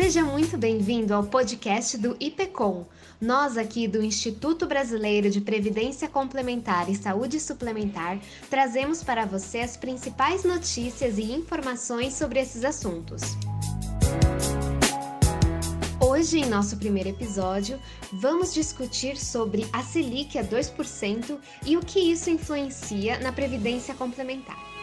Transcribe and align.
Seja 0.00 0.22
muito 0.22 0.56
bem-vindo 0.56 1.12
ao 1.12 1.24
podcast 1.24 1.98
do 1.98 2.16
IPCOM. 2.20 2.84
Nós 3.20 3.56
aqui 3.58 3.88
do 3.88 4.00
Instituto 4.00 4.64
Brasileiro 4.64 5.28
de 5.28 5.40
Previdência 5.40 6.06
Complementar 6.06 6.88
e 6.88 6.94
Saúde 6.94 7.40
Suplementar 7.40 8.20
trazemos 8.48 9.02
para 9.02 9.26
você 9.26 9.58
as 9.58 9.76
principais 9.76 10.44
notícias 10.44 11.18
e 11.18 11.32
informações 11.32 12.14
sobre 12.14 12.38
esses 12.38 12.64
assuntos. 12.64 13.22
Hoje, 16.00 16.38
em 16.38 16.46
nosso 16.46 16.76
primeiro 16.76 17.08
episódio, 17.08 17.80
vamos 18.12 18.54
discutir 18.54 19.16
sobre 19.16 19.66
a 19.72 19.82
Selic 19.82 20.38
a 20.38 20.44
2% 20.44 21.38
e 21.66 21.76
o 21.76 21.80
que 21.80 21.98
isso 21.98 22.30
influencia 22.30 23.18
na 23.18 23.32
previdência 23.32 23.92
complementar 23.94 24.77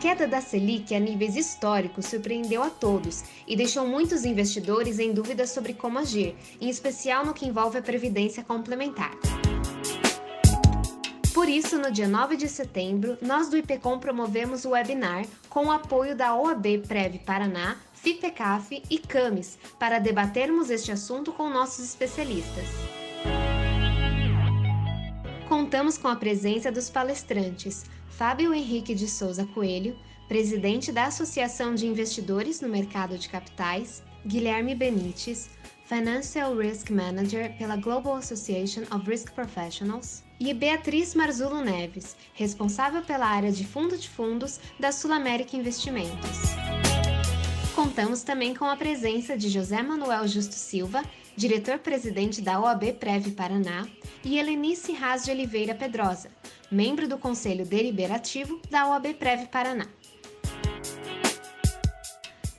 queda 0.00 0.26
da 0.26 0.40
Selic 0.40 0.94
a 0.94 0.98
níveis 0.98 1.36
históricos 1.36 2.06
surpreendeu 2.06 2.62
a 2.62 2.70
todos 2.70 3.22
e 3.46 3.54
deixou 3.54 3.86
muitos 3.86 4.24
investidores 4.24 4.98
em 4.98 5.12
dúvida 5.12 5.46
sobre 5.46 5.74
como 5.74 5.98
agir, 5.98 6.34
em 6.58 6.70
especial 6.70 7.24
no 7.26 7.34
que 7.34 7.46
envolve 7.46 7.76
a 7.76 7.82
previdência 7.82 8.42
complementar. 8.42 9.12
Por 11.34 11.48
isso, 11.48 11.78
no 11.78 11.92
dia 11.92 12.08
9 12.08 12.36
de 12.36 12.48
setembro, 12.48 13.18
nós 13.20 13.50
do 13.50 13.58
IPCOM 13.58 13.98
promovemos 13.98 14.64
o 14.64 14.70
webinar 14.70 15.26
com 15.50 15.66
o 15.66 15.70
apoio 15.70 16.16
da 16.16 16.34
OAB 16.34 16.78
Prev 16.88 17.18
Paraná, 17.18 17.76
FIPECAF 17.92 18.82
e 18.90 18.98
CAMES 18.98 19.58
para 19.78 19.98
debatermos 19.98 20.70
este 20.70 20.90
assunto 20.90 21.30
com 21.30 21.50
nossos 21.50 21.84
especialistas. 21.84 22.99
Contamos 25.70 25.96
com 25.96 26.08
a 26.08 26.16
presença 26.16 26.72
dos 26.72 26.90
palestrantes 26.90 27.84
Fábio 28.08 28.52
Henrique 28.52 28.92
de 28.92 29.06
Souza 29.06 29.46
Coelho, 29.54 29.96
presidente 30.26 30.90
da 30.90 31.04
Associação 31.04 31.76
de 31.76 31.86
Investidores 31.86 32.60
no 32.60 32.68
Mercado 32.68 33.16
de 33.16 33.28
Capitais, 33.28 34.02
Guilherme 34.26 34.74
Benites, 34.74 35.48
Financial 35.84 36.56
Risk 36.56 36.90
Manager 36.90 37.56
pela 37.56 37.76
Global 37.76 38.16
Association 38.16 38.82
of 38.92 39.08
Risk 39.08 39.30
Professionals, 39.30 40.24
e 40.40 40.52
Beatriz 40.52 41.14
Marzulo 41.14 41.60
Neves, 41.60 42.16
responsável 42.34 43.02
pela 43.02 43.28
área 43.28 43.52
de 43.52 43.64
fundo 43.64 43.96
de 43.96 44.08
fundos 44.08 44.58
da 44.76 44.90
Sul 44.90 45.12
América 45.12 45.56
Investimentos. 45.56 46.40
Contamos 47.76 48.24
também 48.24 48.56
com 48.56 48.64
a 48.64 48.76
presença 48.76 49.38
de 49.38 49.48
José 49.48 49.80
Manuel 49.84 50.26
Justo 50.26 50.56
Silva, 50.56 51.04
diretor-presidente 51.40 52.42
da 52.42 52.60
OAB 52.60 52.92
Prev 53.00 53.30
Paraná, 53.30 53.88
e 54.22 54.38
Helenice 54.38 54.92
Raz 54.92 55.24
de 55.24 55.30
Oliveira 55.30 55.74
Pedrosa, 55.74 56.30
membro 56.70 57.08
do 57.08 57.16
Conselho 57.16 57.64
Deliberativo 57.64 58.60
da 58.70 58.86
OAB 58.86 59.14
Prev 59.14 59.46
Paraná. 59.46 59.88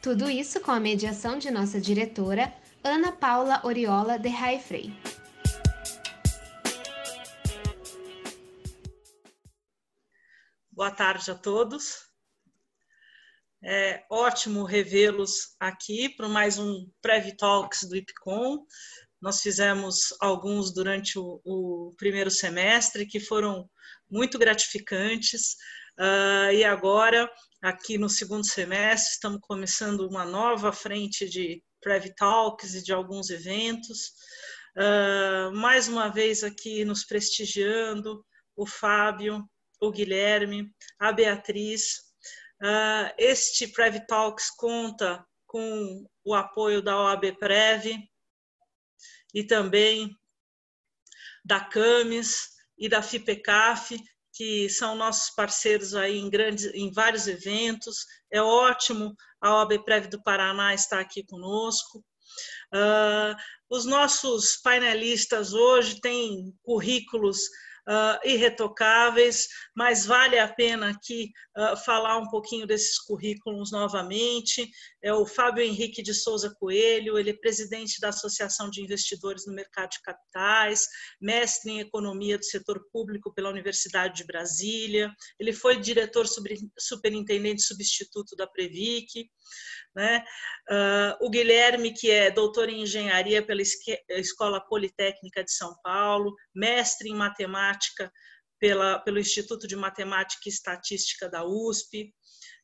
Tudo 0.01 0.27
isso 0.27 0.59
com 0.61 0.71
a 0.71 0.79
mediação 0.79 1.37
de 1.37 1.51
nossa 1.51 1.79
diretora, 1.79 2.51
Ana 2.83 3.11
Paula 3.11 3.61
Oriola 3.63 4.17
de 4.17 4.29
Raifrei. 4.29 4.91
Boa 10.71 10.89
tarde 10.89 11.29
a 11.29 11.35
todos. 11.35 12.10
É 13.63 14.03
ótimo 14.09 14.63
revê-los 14.63 15.55
aqui 15.59 16.09
para 16.09 16.27
mais 16.27 16.57
um 16.57 16.89
Prev 16.99 17.31
Talks 17.37 17.87
do 17.87 17.95
IPCOM. 17.95 18.65
Nós 19.21 19.39
fizemos 19.39 19.97
alguns 20.19 20.73
durante 20.73 21.19
o, 21.19 21.39
o 21.45 21.93
primeiro 21.95 22.31
semestre 22.31 23.05
que 23.05 23.19
foram 23.19 23.69
muito 24.09 24.39
gratificantes. 24.39 25.57
Uh, 25.99 26.51
e 26.53 26.63
agora, 26.63 27.29
aqui 27.61 27.99
no 27.99 28.09
segundo 28.09 28.47
semestre, 28.47 29.13
estamos 29.13 29.39
começando 29.43 30.07
uma 30.07 30.25
nova 30.25 30.73
frente 30.73 31.29
de 31.29 31.61
Private 31.79 32.15
Talks 32.15 32.73
e 32.73 32.83
de 32.83 32.91
alguns 32.91 33.29
eventos. 33.29 34.13
Uh, 34.75 35.55
mais 35.55 35.87
uma 35.87 36.09
vez 36.09 36.43
aqui 36.43 36.83
nos 36.83 37.05
prestigiando 37.05 38.25
o 38.55 38.65
Fábio, 38.65 39.47
o 39.79 39.91
Guilherme, 39.91 40.67
a 40.97 41.11
Beatriz. 41.11 42.10
Uh, 42.61 43.11
este 43.17 43.67
Private 43.67 44.05
Talks 44.05 44.51
conta 44.51 45.25
com 45.47 46.05
o 46.23 46.35
apoio 46.35 46.81
da 46.81 46.97
OAB 46.97 47.35
Prev 47.39 47.85
e 49.33 49.43
também 49.43 50.15
da 51.43 51.59
CAMES, 51.59 52.51
e 52.81 52.89
da 52.89 53.01
FIPECAF, 53.01 53.95
que 54.33 54.67
são 54.69 54.95
nossos 54.95 55.29
parceiros 55.35 55.93
aí 55.93 56.17
em, 56.17 56.29
grandes, 56.29 56.65
em 56.73 56.91
vários 56.91 57.27
eventos. 57.27 58.05
É 58.31 58.41
ótimo 58.41 59.15
a 59.39 59.55
OAB 59.55 59.83
Prev 59.83 60.07
do 60.07 60.21
Paraná 60.23 60.73
estar 60.73 60.99
aqui 60.99 61.23
conosco. 61.23 62.03
Uh, 62.73 63.35
os 63.69 63.85
nossos 63.85 64.57
painelistas 64.57 65.53
hoje 65.53 66.01
têm 66.01 66.53
currículos 66.63 67.39
uh, 67.87 68.27
irretocáveis, 68.27 69.47
mas 69.75 70.05
vale 70.05 70.37
a 70.37 70.47
pena 70.47 70.89
aqui 70.89 71.31
uh, 71.57 71.77
falar 71.77 72.17
um 72.17 72.29
pouquinho 72.29 72.67
desses 72.67 72.99
currículos 72.99 73.71
novamente. 73.71 74.69
É 75.03 75.13
o 75.13 75.25
Fábio 75.25 75.63
Henrique 75.63 76.01
de 76.01 76.13
Souza 76.13 76.53
Coelho, 76.59 77.17
ele 77.17 77.31
é 77.31 77.33
presidente 77.33 77.99
da 77.99 78.09
Associação 78.09 78.69
de 78.69 78.83
Investidores 78.83 79.45
no 79.45 79.53
Mercado 79.53 79.91
de 79.91 80.01
Capitais, 80.01 80.87
mestre 81.19 81.71
em 81.71 81.79
Economia 81.79 82.37
do 82.37 82.45
Setor 82.45 82.81
Público 82.91 83.33
pela 83.33 83.49
Universidade 83.49 84.15
de 84.15 84.25
Brasília, 84.25 85.11
ele 85.39 85.53
foi 85.53 85.79
diretor 85.79 86.25
superintendente 86.77 87.61
substituto 87.61 88.35
da 88.35 88.47
Previc, 88.47 89.29
né? 89.95 90.23
Uh, 90.69 91.25
o 91.25 91.29
Guilherme, 91.29 91.93
que 91.93 92.09
é 92.09 92.31
doutor 92.31 92.69
em 92.69 92.83
engenharia 92.83 93.45
pela 93.45 93.61
Escola 94.09 94.61
Politécnica 94.61 95.43
de 95.43 95.51
São 95.51 95.75
Paulo, 95.83 96.33
mestre 96.55 97.09
em 97.09 97.15
matemática 97.15 97.70
pela, 98.59 98.99
pelo 98.99 99.19
Instituto 99.19 99.67
de 99.67 99.75
Matemática 99.75 100.43
e 100.45 100.49
Estatística 100.49 101.27
da 101.27 101.45
USP, 101.45 102.13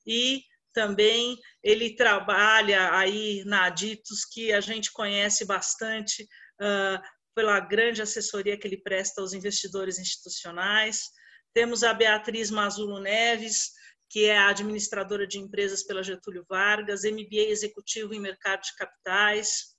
e 0.06 0.44
também 0.74 1.38
ele 1.64 1.96
trabalha 1.96 2.96
aí 2.96 3.44
na 3.46 3.66
Aditos, 3.66 4.24
que 4.24 4.54
a 4.54 4.62
gente 4.62 4.92
conhece 4.92 5.44
bastante 5.44 6.24
uh, 6.62 7.02
pela 7.34 7.60
grande 7.60 8.02
assessoria 8.02 8.58
que 8.58 8.68
ele 8.68 8.82
presta 8.82 9.22
aos 9.22 9.34
investidores 9.34 9.98
institucionais. 9.98 11.02
Temos 11.54 11.84
a 11.84 11.94
Beatriz 11.94 12.52
Mazulo 12.52 13.00
Neves, 13.00 13.72
que 14.10 14.26
é 14.26 14.38
a 14.38 14.50
administradora 14.50 15.28
de 15.28 15.40
empresas 15.40 15.84
pela 15.84 16.04
Getúlio 16.04 16.46
Vargas, 16.48 17.04
MBA 17.04 17.50
executivo 17.50 18.14
em 18.14 18.20
mercado 18.20 18.62
de 18.62 18.76
capitais, 18.76 19.76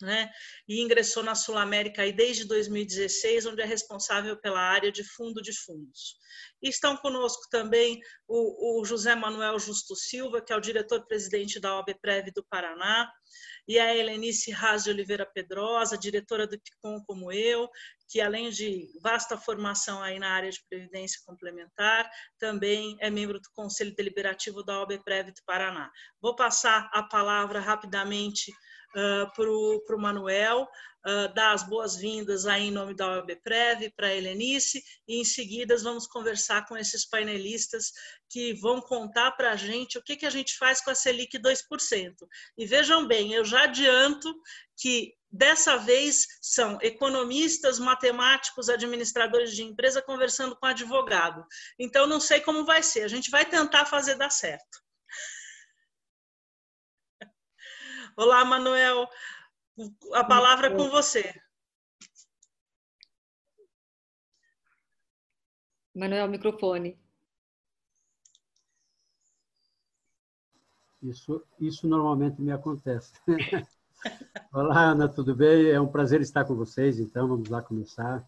né? 0.00 0.30
E 0.68 0.80
ingressou 0.80 1.22
na 1.22 1.34
Sul 1.34 1.56
América 1.56 2.02
aí 2.02 2.12
desde 2.12 2.44
2016, 2.46 3.46
onde 3.46 3.62
é 3.62 3.64
responsável 3.64 4.36
pela 4.40 4.60
área 4.60 4.90
de 4.90 5.04
fundo 5.04 5.42
de 5.42 5.52
fundos. 5.52 6.16
Estão 6.62 6.96
conosco 6.96 7.48
também 7.50 8.00
o, 8.28 8.80
o 8.80 8.84
José 8.84 9.14
Manuel 9.14 9.58
Justo 9.58 9.96
Silva, 9.96 10.40
que 10.40 10.52
é 10.52 10.56
o 10.56 10.60
diretor-presidente 10.60 11.58
da 11.58 11.78
OBPrev 11.78 12.30
do 12.32 12.44
Paraná, 12.44 13.10
e 13.66 13.78
a 13.78 13.94
Helenice 13.94 14.50
Raz 14.50 14.84
de 14.84 14.90
Oliveira 14.90 15.24
Pedrosa, 15.24 15.96
diretora 15.96 16.46
do 16.46 16.60
PICOM 16.60 17.02
como 17.06 17.32
eu, 17.32 17.68
que 18.08 18.20
além 18.20 18.50
de 18.50 18.88
vasta 19.00 19.38
formação 19.38 20.02
aí 20.02 20.18
na 20.18 20.30
área 20.30 20.50
de 20.50 20.60
previdência 20.68 21.20
complementar, 21.24 22.10
também 22.38 22.96
é 23.00 23.08
membro 23.08 23.38
do 23.38 23.48
Conselho 23.54 23.94
Deliberativo 23.94 24.64
da 24.64 24.82
OBPrev 24.82 25.30
do 25.30 25.42
Paraná. 25.46 25.90
Vou 26.20 26.34
passar 26.34 26.90
a 26.92 27.04
palavra 27.04 27.60
rapidamente 27.60 28.52
uh, 28.96 29.32
para 29.34 29.96
o 29.96 30.00
Manuel, 30.00 30.68
uh, 31.06 31.34
dar 31.34 31.52
as 31.52 31.62
boas-vindas 31.62 32.46
aí 32.46 32.68
em 32.68 32.70
nome 32.70 32.94
da 32.94 33.08
OABPrev 33.08 33.90
para 33.96 34.08
a 34.08 34.14
Helenice 34.14 34.82
e 35.06 35.20
em 35.20 35.24
seguida 35.24 35.76
vamos 35.78 36.06
conversar 36.06 36.66
com 36.66 36.76
esses 36.76 37.08
painelistas 37.08 37.92
que 38.28 38.54
vão 38.54 38.80
contar 38.80 39.32
para 39.32 39.52
a 39.52 39.56
gente 39.56 39.98
o 39.98 40.02
que, 40.02 40.16
que 40.16 40.26
a 40.26 40.30
gente 40.30 40.56
faz 40.56 40.80
com 40.80 40.90
a 40.90 40.94
Selic 40.94 41.38
2%. 41.38 42.14
E 42.56 42.66
vejam 42.66 43.06
bem, 43.06 43.32
eu 43.32 43.44
já 43.44 43.64
adianto 43.64 44.32
que 44.76 45.14
dessa 45.30 45.76
vez 45.76 46.26
são 46.40 46.78
economistas, 46.82 47.78
matemáticos, 47.78 48.68
administradores 48.68 49.54
de 49.54 49.62
empresa 49.62 50.02
conversando 50.02 50.56
com 50.56 50.66
advogado. 50.66 51.44
Então 51.78 52.06
não 52.06 52.18
sei 52.18 52.40
como 52.40 52.64
vai 52.64 52.82
ser, 52.82 53.02
a 53.02 53.08
gente 53.08 53.30
vai 53.30 53.44
tentar 53.44 53.86
fazer 53.86 54.16
dar 54.16 54.30
certo. 54.30 54.80
Olá, 58.20 58.44
Manuel. 58.44 59.08
A 60.12 60.22
palavra 60.22 60.66
é 60.66 60.76
com 60.76 60.90
você. 60.90 61.24
Manuel, 65.94 66.28
microfone. 66.28 67.00
Isso, 71.02 71.42
isso 71.58 71.88
normalmente 71.88 72.42
me 72.42 72.52
acontece. 72.52 73.14
Olá, 74.52 74.90
Ana, 74.90 75.08
tudo 75.08 75.34
bem? 75.34 75.70
É 75.70 75.80
um 75.80 75.90
prazer 75.90 76.20
estar 76.20 76.44
com 76.44 76.54
vocês, 76.54 77.00
então 77.00 77.26
vamos 77.26 77.48
lá 77.48 77.62
começar. 77.62 78.22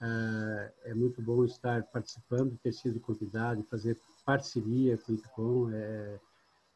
É, 0.00 0.90
é 0.90 0.94
muito 0.94 1.20
bom 1.20 1.44
estar 1.44 1.82
participando, 1.86 2.56
ter 2.62 2.72
sido 2.72 3.00
convidado, 3.00 3.64
fazer 3.64 3.98
parceria 4.24 4.96
com 4.96 5.10
o 5.10 5.14
IPCOM. 5.16 5.70
É, 5.72 6.20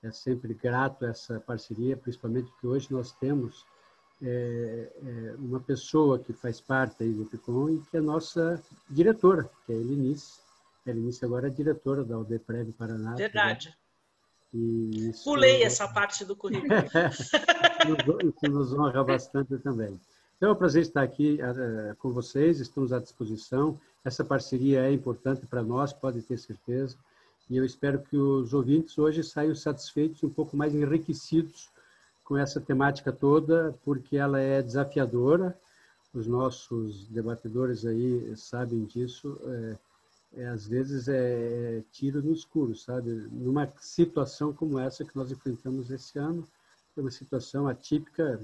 é 0.02 0.10
sempre 0.10 0.54
grato 0.54 1.04
essa 1.04 1.40
parceria, 1.40 1.96
principalmente 1.96 2.50
porque 2.50 2.66
hoje 2.66 2.88
nós 2.90 3.12
temos 3.12 3.64
é, 4.22 4.92
é, 4.96 5.34
uma 5.38 5.60
pessoa 5.60 6.18
que 6.18 6.32
faz 6.32 6.60
parte 6.60 7.02
aí 7.02 7.12
do 7.12 7.24
PICOM 7.24 7.70
e 7.70 7.78
que 7.90 7.96
é 7.96 8.00
nossa 8.00 8.62
diretora, 8.88 9.48
que 9.66 9.72
é 9.72 9.76
a 9.76 9.78
Elinice. 9.78 10.40
A 10.86 10.90
Elinice 10.90 11.24
agora 11.24 11.48
é 11.48 11.50
diretora 11.50 12.04
da 12.04 12.18
UDPREV 12.18 12.72
Paraná. 12.72 13.14
Verdade. 13.14 13.76
E 14.52 15.10
isso, 15.10 15.24
Pulei 15.24 15.62
essa 15.62 15.86
parte 15.88 16.24
do 16.24 16.34
currículo. 16.34 16.72
isso 18.24 18.50
nos 18.52 18.72
honra 18.72 19.04
bastante 19.04 19.58
também. 19.58 20.00
Então, 20.36 20.50
é 20.50 20.52
um 20.52 20.56
prazer 20.56 20.82
estar 20.82 21.02
aqui 21.02 21.38
uh, 21.42 21.94
com 21.96 22.12
vocês, 22.12 22.60
estamos 22.60 22.92
à 22.92 23.00
disposição. 23.00 23.78
Essa 24.04 24.24
parceria 24.24 24.82
é 24.82 24.92
importante 24.92 25.44
para 25.46 25.62
nós, 25.62 25.92
pode 25.92 26.22
ter 26.22 26.38
certeza. 26.38 26.96
E 27.50 27.56
eu 27.56 27.64
espero 27.64 28.00
que 28.00 28.16
os 28.16 28.52
ouvintes 28.52 28.98
hoje 28.98 29.24
saiam 29.24 29.54
satisfeitos 29.54 30.22
um 30.22 30.28
pouco 30.28 30.56
mais 30.56 30.74
enriquecidos 30.74 31.70
com 32.22 32.36
essa 32.36 32.60
temática 32.60 33.10
toda, 33.10 33.74
porque 33.84 34.18
ela 34.18 34.38
é 34.38 34.60
desafiadora. 34.60 35.58
Os 36.12 36.26
nossos 36.26 37.06
debatedores 37.06 37.86
aí 37.86 38.36
sabem 38.36 38.84
disso. 38.84 39.40
É, 39.44 39.76
é, 40.36 40.46
às 40.48 40.66
vezes 40.66 41.08
é, 41.08 41.78
é 41.78 41.82
tiro 41.90 42.22
no 42.22 42.34
escuro, 42.34 42.76
sabe? 42.76 43.10
Numa 43.32 43.72
situação 43.80 44.52
como 44.52 44.78
essa 44.78 45.04
que 45.04 45.16
nós 45.16 45.30
enfrentamos 45.32 45.90
esse 45.90 46.18
ano, 46.18 46.46
foi 46.94 47.02
uma 47.02 47.10
situação 47.10 47.66
atípica. 47.66 48.38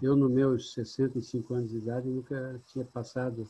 Eu, 0.00 0.14
no 0.14 0.28
meus 0.28 0.72
65 0.72 1.54
anos 1.54 1.70
de 1.70 1.78
idade, 1.78 2.08
nunca 2.08 2.60
tinha 2.68 2.84
passado 2.84 3.48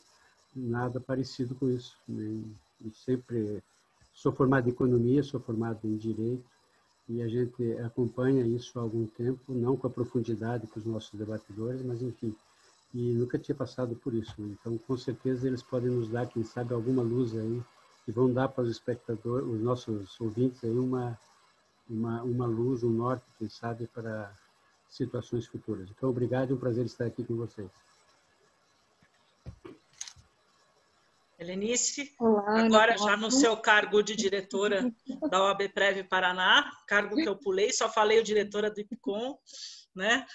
nada 0.55 0.99
parecido 0.99 1.53
com 1.53 1.69
isso. 1.69 1.95
E 2.09 2.89
sempre 3.05 3.61
sou 4.17 4.31
formado 4.31 4.67
em 4.67 4.71
economia, 4.71 5.21
sou 5.21 5.39
formado 5.39 5.79
em 5.85 5.95
direito, 5.95 6.43
e 7.07 7.21
a 7.21 7.27
gente 7.27 7.71
acompanha 7.85 8.45
isso 8.45 8.77
há 8.77 8.81
algum 8.81 9.05
tempo, 9.05 9.53
não 9.53 9.77
com 9.77 9.87
a 9.87 9.89
profundidade 9.89 10.67
que 10.67 10.79
os 10.79 10.85
nossos 10.85 11.13
debatedores, 11.17 11.81
mas 11.83 12.01
enfim, 12.01 12.35
e 12.93 13.13
nunca 13.13 13.37
tinha 13.37 13.55
passado 13.55 13.95
por 13.95 14.13
isso. 14.13 14.33
Né? 14.41 14.55
Então, 14.59 14.77
com 14.79 14.97
certeza, 14.97 15.47
eles 15.47 15.61
podem 15.61 15.91
nos 15.91 16.09
dar, 16.09 16.25
quem 16.25 16.43
sabe, 16.43 16.73
alguma 16.73 17.03
luz 17.03 17.37
aí 17.37 17.61
e 18.07 18.11
vão 18.11 18.33
dar 18.33 18.47
para 18.47 18.63
os 18.63 18.71
espectadores, 18.71 19.47
os 19.47 19.61
nossos 19.61 20.19
ouvintes 20.19 20.63
aí 20.63 20.71
uma 20.71 21.17
uma, 21.89 22.21
uma 22.23 22.45
luz, 22.45 22.83
um 22.83 22.89
norte, 22.89 23.23
quem 23.37 23.49
sabe, 23.49 23.87
para 23.87 24.31
situações 24.89 25.47
futuras. 25.47 25.89
Então, 25.89 26.09
obrigado, 26.09 26.51
é 26.51 26.53
um 26.53 26.59
prazer 26.59 26.85
estar 26.85 27.05
aqui 27.05 27.23
com 27.23 27.35
vocês. 27.35 27.69
Helenice, 31.39 32.15
Olá, 32.19 32.65
agora 32.65 32.97
já 32.97 33.15
no 33.15 33.29
seu 33.29 33.55
cargo 33.57 34.01
de 34.01 34.15
diretora 34.15 34.91
da 35.29 35.43
OAB 35.43 35.69
Prev 35.69 36.03
Paraná, 36.03 36.67
cargo 36.87 37.15
que 37.15 37.29
eu 37.29 37.37
pulei, 37.37 37.71
só 37.71 37.87
falei 37.87 38.19
o 38.19 38.23
diretora 38.23 38.71
do 38.71 38.81
IPCOM, 38.81 39.37
né? 39.95 40.25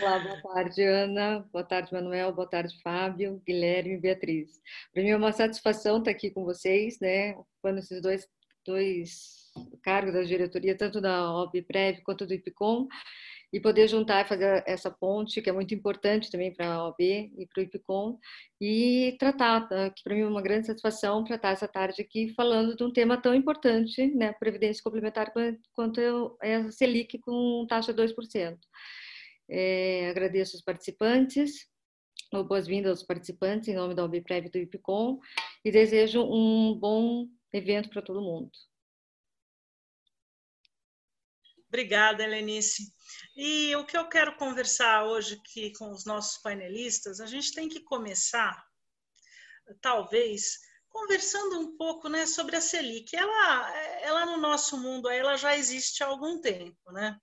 Olá, 0.00 0.18
boa 0.20 0.40
tarde, 0.40 0.82
Ana. 0.84 1.40
Boa 1.52 1.64
tarde, 1.64 1.92
Manuel. 1.92 2.32
Boa 2.32 2.48
tarde, 2.48 2.74
Fábio, 2.82 3.42
Guilherme 3.46 3.92
e 3.92 4.00
Beatriz. 4.00 4.58
Para 4.90 5.02
mim 5.02 5.10
é 5.10 5.16
uma 5.18 5.32
satisfação 5.32 5.98
estar 5.98 6.10
aqui 6.10 6.30
com 6.30 6.42
vocês, 6.42 6.98
né? 6.98 7.36
Ocupando 7.36 7.78
esses 7.78 8.00
dois, 8.00 8.26
dois 8.64 9.52
cargos 9.82 10.14
da 10.14 10.22
diretoria, 10.22 10.74
tanto 10.74 10.98
da 10.98 11.30
OAB 11.30 11.60
Prev 11.66 12.00
quanto 12.04 12.24
do 12.24 12.32
IPCOM 12.32 12.88
e 13.52 13.60
poder 13.60 13.86
juntar 13.86 14.24
e 14.24 14.28
fazer 14.28 14.64
essa 14.66 14.90
ponte, 14.90 15.42
que 15.42 15.50
é 15.50 15.52
muito 15.52 15.74
importante 15.74 16.30
também 16.30 16.52
para 16.52 16.72
a 16.72 16.84
OAB 16.86 17.00
e 17.00 17.46
para 17.52 17.60
o 17.60 17.64
IPCOM, 17.64 18.18
e 18.60 19.14
tratar, 19.18 19.68
tá? 19.68 19.90
que 19.90 20.02
para 20.02 20.14
mim 20.14 20.22
é 20.22 20.26
uma 20.26 20.40
grande 20.40 20.66
satisfação 20.66 21.22
tratar 21.22 21.50
essa 21.50 21.68
tarde 21.68 22.00
aqui 22.00 22.32
falando 22.34 22.74
de 22.74 22.82
um 22.82 22.92
tema 22.92 23.20
tão 23.20 23.34
importante, 23.34 24.06
né, 24.14 24.32
previdência 24.32 24.82
complementar, 24.82 25.32
quanto 25.74 26.00
é 26.42 26.56
a 26.56 26.70
Selic 26.70 27.18
com 27.18 27.66
taxa 27.68 27.92
2%. 27.92 28.58
É, 29.50 30.08
agradeço 30.08 30.56
os 30.56 30.62
participantes, 30.62 31.66
boas-vindas 32.48 32.92
aos 32.92 33.02
participantes 33.02 33.68
em 33.68 33.74
nome 33.74 33.94
da 33.94 34.04
OBPREV 34.04 34.46
e 34.46 34.50
do 34.50 34.58
IPCOM, 34.58 35.18
e 35.62 35.70
desejo 35.70 36.22
um 36.22 36.74
bom 36.78 37.26
evento 37.52 37.90
para 37.90 38.00
todo 38.00 38.22
mundo. 38.22 38.50
Obrigada, 41.72 42.22
Helenice. 42.22 42.92
E 43.34 43.74
o 43.76 43.86
que 43.86 43.96
eu 43.96 44.06
quero 44.06 44.36
conversar 44.36 45.06
hoje 45.06 45.40
aqui 45.40 45.72
com 45.72 45.90
os 45.90 46.04
nossos 46.04 46.36
painelistas, 46.42 47.18
a 47.18 47.24
gente 47.24 47.54
tem 47.54 47.66
que 47.66 47.80
começar, 47.80 48.62
talvez, 49.80 50.58
conversando 50.90 51.58
um 51.60 51.74
pouco 51.74 52.10
né, 52.10 52.26
sobre 52.26 52.56
a 52.56 52.60
Selic. 52.60 53.16
Ela, 53.16 53.78
ela 54.02 54.26
no 54.26 54.36
nosso 54.36 54.76
mundo 54.76 55.08
ela 55.08 55.34
já 55.38 55.56
existe 55.56 56.04
há 56.04 56.08
algum 56.08 56.38
tempo, 56.42 56.92
né? 56.92 57.18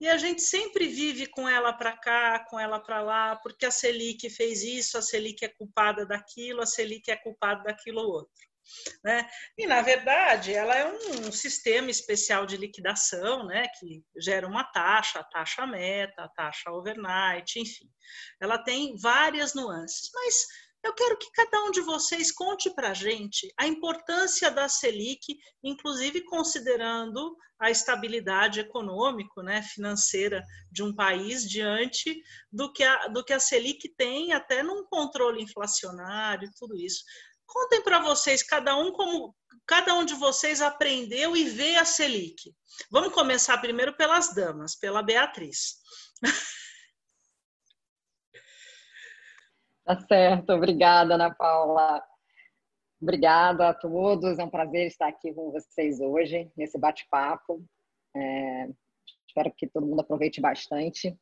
E 0.00 0.08
a 0.08 0.16
gente 0.18 0.42
sempre 0.42 0.86
vive 0.86 1.26
com 1.26 1.48
ela 1.48 1.72
para 1.72 1.96
cá, 1.96 2.44
com 2.48 2.60
ela 2.60 2.78
para 2.78 3.02
lá, 3.02 3.34
porque 3.34 3.66
a 3.66 3.72
Selic 3.72 4.30
fez 4.30 4.62
isso, 4.62 4.96
a 4.96 5.02
Selic 5.02 5.44
é 5.44 5.48
culpada 5.48 6.06
daquilo, 6.06 6.62
a 6.62 6.66
Selic 6.66 7.10
é 7.10 7.16
culpada 7.16 7.64
daquilo 7.64 8.02
outro. 8.02 8.53
Né? 9.04 9.28
E, 9.58 9.66
na 9.66 9.82
verdade, 9.82 10.52
ela 10.52 10.74
é 10.74 10.86
um, 10.86 11.32
sistema 11.32 11.90
especial 11.90 12.46
de 12.46 12.56
liquidação, 12.56 13.46
né, 13.46 13.66
que 13.78 14.02
gera 14.18 14.46
uma 14.46 14.64
taxa, 14.64 15.20
a 15.20 15.24
taxa 15.24 15.66
meta, 15.66 16.22
a 16.22 16.28
taxa 16.28 16.70
overnight, 16.70 17.58
enfim. 17.58 17.88
Ela 18.40 18.58
tem 18.58 18.96
várias 18.96 19.54
nuances, 19.54 20.10
mas 20.14 20.46
eu 20.84 20.92
quero 20.92 21.16
que 21.16 21.30
cada 21.32 21.64
um 21.64 21.70
de 21.70 21.80
vocês 21.80 22.30
conte 22.30 22.68
para 22.74 22.90
a 22.90 22.94
gente 22.94 23.50
a 23.58 23.66
importância 23.66 24.50
da 24.50 24.68
Selic, 24.68 25.38
inclusive 25.62 26.22
considerando 26.24 27.34
a 27.58 27.70
estabilidade 27.70 28.60
econômica, 28.60 29.42
né, 29.42 29.62
financeira 29.62 30.44
de 30.70 30.82
um 30.82 30.94
país 30.94 31.48
diante 31.48 32.20
do 32.52 32.70
que, 32.70 32.82
a, 32.82 33.08
do 33.08 33.24
que 33.24 33.32
a 33.32 33.40
Selic 33.40 33.88
tem, 33.96 34.34
até 34.34 34.62
num 34.62 34.84
controle 34.84 35.42
inflacionário, 35.42 36.50
tudo 36.58 36.76
isso. 36.76 37.02
Contem 37.46 37.82
para 37.82 38.00
vocês, 38.00 38.42
cada 38.42 38.76
um 38.76 38.92
como 38.92 39.34
cada 39.66 39.94
um 39.94 40.04
de 40.04 40.14
vocês 40.14 40.60
aprendeu 40.60 41.36
e 41.36 41.44
vê 41.44 41.76
a 41.76 41.84
Selic. 41.84 42.54
Vamos 42.90 43.12
começar 43.12 43.58
primeiro 43.58 43.96
pelas 43.96 44.34
damas, 44.34 44.74
pela 44.76 45.02
Beatriz. 45.02 45.76
Tá 49.84 50.00
certo, 50.00 50.50
obrigada, 50.50 51.14
Ana 51.14 51.34
Paula. 51.34 52.02
Obrigada 53.02 53.68
a 53.68 53.74
todos, 53.74 54.38
é 54.38 54.44
um 54.44 54.48
prazer 54.48 54.86
estar 54.86 55.08
aqui 55.08 55.30
com 55.34 55.52
vocês 55.52 56.00
hoje, 56.00 56.50
nesse 56.56 56.78
bate-papo. 56.78 57.62
É, 58.16 58.68
espero 59.26 59.52
que 59.54 59.66
todo 59.66 59.86
mundo 59.86 60.00
aproveite 60.00 60.40
bastante. 60.40 61.14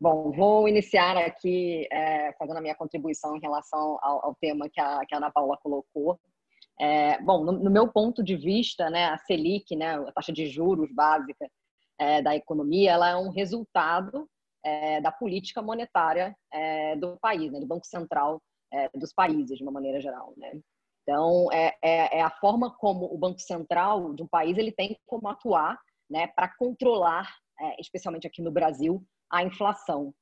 Bom, 0.00 0.32
vou 0.32 0.66
iniciar 0.66 1.18
aqui 1.18 1.86
é, 1.92 2.32
fazendo 2.38 2.56
a 2.56 2.60
minha 2.62 2.74
contribuição 2.74 3.36
em 3.36 3.40
relação 3.40 3.98
ao, 4.00 4.24
ao 4.24 4.34
tema 4.34 4.66
que 4.66 4.80
a, 4.80 5.04
que 5.04 5.14
a, 5.14 5.18
Ana 5.18 5.30
Paula 5.30 5.58
colocou. 5.58 6.18
É, 6.80 7.20
bom, 7.20 7.44
no, 7.44 7.52
no, 7.52 7.70
meu 7.70 7.86
ponto 7.86 8.24
de 8.24 8.34
vista, 8.34 8.88
né, 8.88 9.08
a 9.08 9.18
Selic, 9.18 9.76
né, 9.76 9.96
a 9.96 10.10
taxa 10.12 10.32
de 10.32 10.46
juros 10.46 10.90
básica 10.90 11.46
é, 11.98 12.22
da 12.22 12.34
economia, 12.34 12.92
ela 12.92 13.10
é 13.10 13.16
um 13.16 13.28
resultado 13.28 14.26
é, 14.64 15.02
da 15.02 15.12
política 15.12 15.60
monetária 15.60 16.34
é, 16.50 16.96
do 16.96 17.18
país, 17.18 17.52
né, 17.52 17.60
do 17.60 17.66
Banco 17.66 17.84
Central 17.84 18.40
é, 18.72 18.88
dos 18.94 19.12
países, 19.12 19.58
de 19.58 19.62
uma 19.62 19.72
maneira 19.72 20.00
geral. 20.00 20.32
Né? 20.38 20.58
Então, 21.02 21.48
é, 21.52 22.22
a 22.22 22.30
forma 22.30 22.74
como 22.74 23.04
o 23.04 23.18
Banco 23.18 23.38
Central 23.38 24.14
de 24.14 24.22
um 24.22 24.26
país 24.26 24.56
ele 24.56 24.72
tem 24.72 24.98
como 25.04 25.28
atuar 25.28 25.78
né, 26.08 26.26
para 26.28 26.48
controlar, 26.56 27.30
especialmente 27.78 28.26
aqui 28.26 28.40
no 28.40 28.50
Brasil, 28.50 29.04
a 29.30 29.44
inflação. 29.44 30.14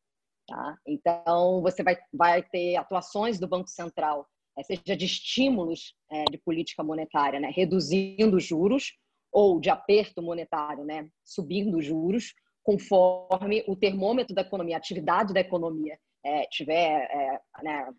Tá? 0.46 0.76
Então, 0.86 1.60
você 1.62 1.82
vai, 1.82 1.96
vai 2.12 2.42
ter 2.42 2.76
atuações 2.76 3.38
do 3.38 3.46
Banco 3.46 3.68
Central, 3.68 4.26
é, 4.58 4.62
seja 4.62 4.96
de 4.96 5.04
estímulos 5.04 5.94
é, 6.10 6.24
de 6.24 6.38
política 6.38 6.82
monetária, 6.82 7.38
né, 7.38 7.50
reduzindo 7.54 8.40
juros, 8.40 8.94
ou 9.30 9.60
de 9.60 9.68
aperto 9.68 10.22
monetário, 10.22 10.84
né, 10.84 11.08
subindo 11.24 11.82
juros, 11.82 12.34
conforme 12.62 13.62
o 13.66 13.76
termômetro 13.76 14.34
da 14.34 14.42
economia, 14.42 14.76
a 14.76 14.78
atividade 14.78 15.32
da 15.32 15.40
economia 15.40 15.98
estiver 16.24 17.08
é, 17.10 17.40
né, 17.62 17.90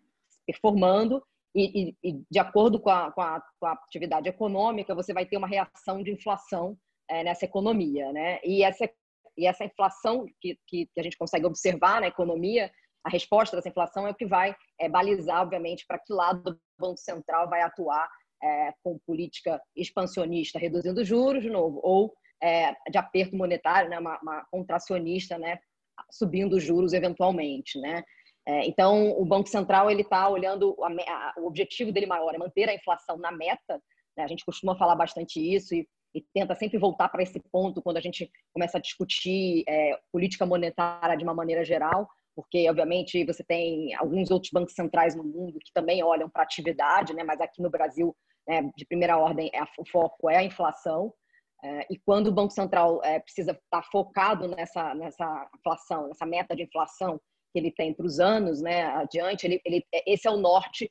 performando, 0.46 1.22
e, 1.54 1.82
e, 1.82 1.96
e, 2.10 2.24
de 2.30 2.38
acordo 2.38 2.78
com 2.80 2.90
a, 2.90 3.10
com, 3.10 3.20
a, 3.20 3.42
com 3.58 3.66
a, 3.66 3.72
atividade 3.72 4.28
econômica, 4.28 4.94
você 4.94 5.12
vai 5.12 5.26
ter 5.26 5.36
uma 5.36 5.48
reação 5.48 6.02
de 6.02 6.12
inflação 6.12 6.76
é, 7.08 7.24
nessa 7.24 7.44
economia. 7.44 8.12
Né? 8.12 8.40
E 8.44 8.62
essa 8.62 8.88
e 9.36 9.46
essa 9.46 9.64
inflação 9.64 10.26
que, 10.40 10.58
que, 10.66 10.86
que, 10.86 11.00
a 11.00 11.02
gente 11.02 11.16
consegue 11.16 11.46
observar 11.46 12.00
na 12.00 12.08
economia, 12.08 12.70
a 13.04 13.08
resposta 13.08 13.56
dessa 13.56 13.68
inflação 13.68 14.06
é 14.06 14.10
o 14.10 14.14
que 14.14 14.26
vai 14.26 14.54
é, 14.78 14.88
balizar, 14.88 15.42
obviamente, 15.42 15.86
para 15.86 15.98
que 15.98 16.12
lado 16.12 16.50
o 16.50 16.82
Banco 16.82 16.98
Central 16.98 17.48
vai 17.48 17.62
atuar 17.62 18.08
é, 18.42 18.72
com 18.82 18.98
política 19.06 19.60
expansionista, 19.76 20.58
reduzindo 20.58 21.04
juros 21.04 21.42
de 21.42 21.50
novo, 21.50 21.80
ou 21.82 22.12
é, 22.42 22.74
de 22.90 22.98
aperto 22.98 23.36
monetário, 23.36 23.90
né, 23.90 23.98
uma, 23.98 24.18
uma 24.22 24.46
contracionista, 24.50 25.38
né, 25.38 25.58
subindo 26.10 26.60
juros 26.60 26.92
eventualmente, 26.92 27.78
né. 27.80 28.02
É, 28.46 28.66
então, 28.66 29.10
o 29.12 29.24
Banco 29.24 29.48
Central 29.48 29.90
ele 29.90 30.02
está 30.02 30.28
olhando 30.28 30.74
a, 30.82 30.88
a, 30.88 31.34
o 31.38 31.46
objetivo 31.46 31.92
dele 31.92 32.06
maior 32.06 32.34
é 32.34 32.38
manter 32.38 32.68
a 32.68 32.74
inflação 32.74 33.16
na 33.18 33.30
meta. 33.30 33.80
Né, 34.16 34.24
a 34.24 34.26
gente 34.26 34.44
costuma 34.44 34.76
falar 34.76 34.96
bastante 34.96 35.38
isso 35.38 35.74
e 35.74 35.86
e 36.14 36.20
tenta 36.34 36.54
sempre 36.54 36.78
voltar 36.78 37.08
para 37.08 37.22
esse 37.22 37.38
ponto 37.52 37.82
quando 37.82 37.96
a 37.96 38.00
gente 38.00 38.30
começa 38.52 38.78
a 38.78 38.80
discutir 38.80 39.64
é, 39.68 39.98
política 40.12 40.44
monetária 40.44 41.16
de 41.16 41.24
uma 41.24 41.34
maneira 41.34 41.64
geral, 41.64 42.08
porque 42.34 42.68
obviamente 42.68 43.24
você 43.24 43.44
tem 43.44 43.94
alguns 43.94 44.30
outros 44.30 44.50
bancos 44.52 44.74
centrais 44.74 45.14
no 45.14 45.24
mundo 45.24 45.58
que 45.58 45.72
também 45.72 46.02
olham 46.02 46.28
para 46.28 46.42
atividade, 46.42 47.14
né? 47.14 47.22
mas 47.22 47.40
aqui 47.40 47.62
no 47.62 47.70
Brasil, 47.70 48.16
né, 48.46 48.70
de 48.76 48.86
primeira 48.86 49.16
ordem, 49.16 49.50
é, 49.54 49.62
o 49.78 49.86
foco 49.86 50.30
é 50.30 50.36
a 50.36 50.44
inflação. 50.44 51.12
É, 51.62 51.86
e 51.90 51.98
quando 51.98 52.28
o 52.28 52.32
Banco 52.32 52.52
Central 52.52 53.00
é, 53.04 53.20
precisa 53.20 53.52
estar 53.52 53.82
tá 53.82 53.88
focado 53.92 54.48
nessa, 54.48 54.94
nessa 54.94 55.50
inflação, 55.58 56.08
nessa 56.08 56.24
meta 56.24 56.56
de 56.56 56.62
inflação 56.62 57.20
que 57.52 57.58
ele 57.58 57.70
tem 57.70 57.92
para 57.92 58.06
os 58.06 58.18
anos 58.18 58.62
né, 58.62 58.84
adiante, 58.84 59.46
ele, 59.46 59.60
ele, 59.64 59.84
esse 60.06 60.26
é 60.26 60.30
o 60.30 60.38
norte 60.38 60.90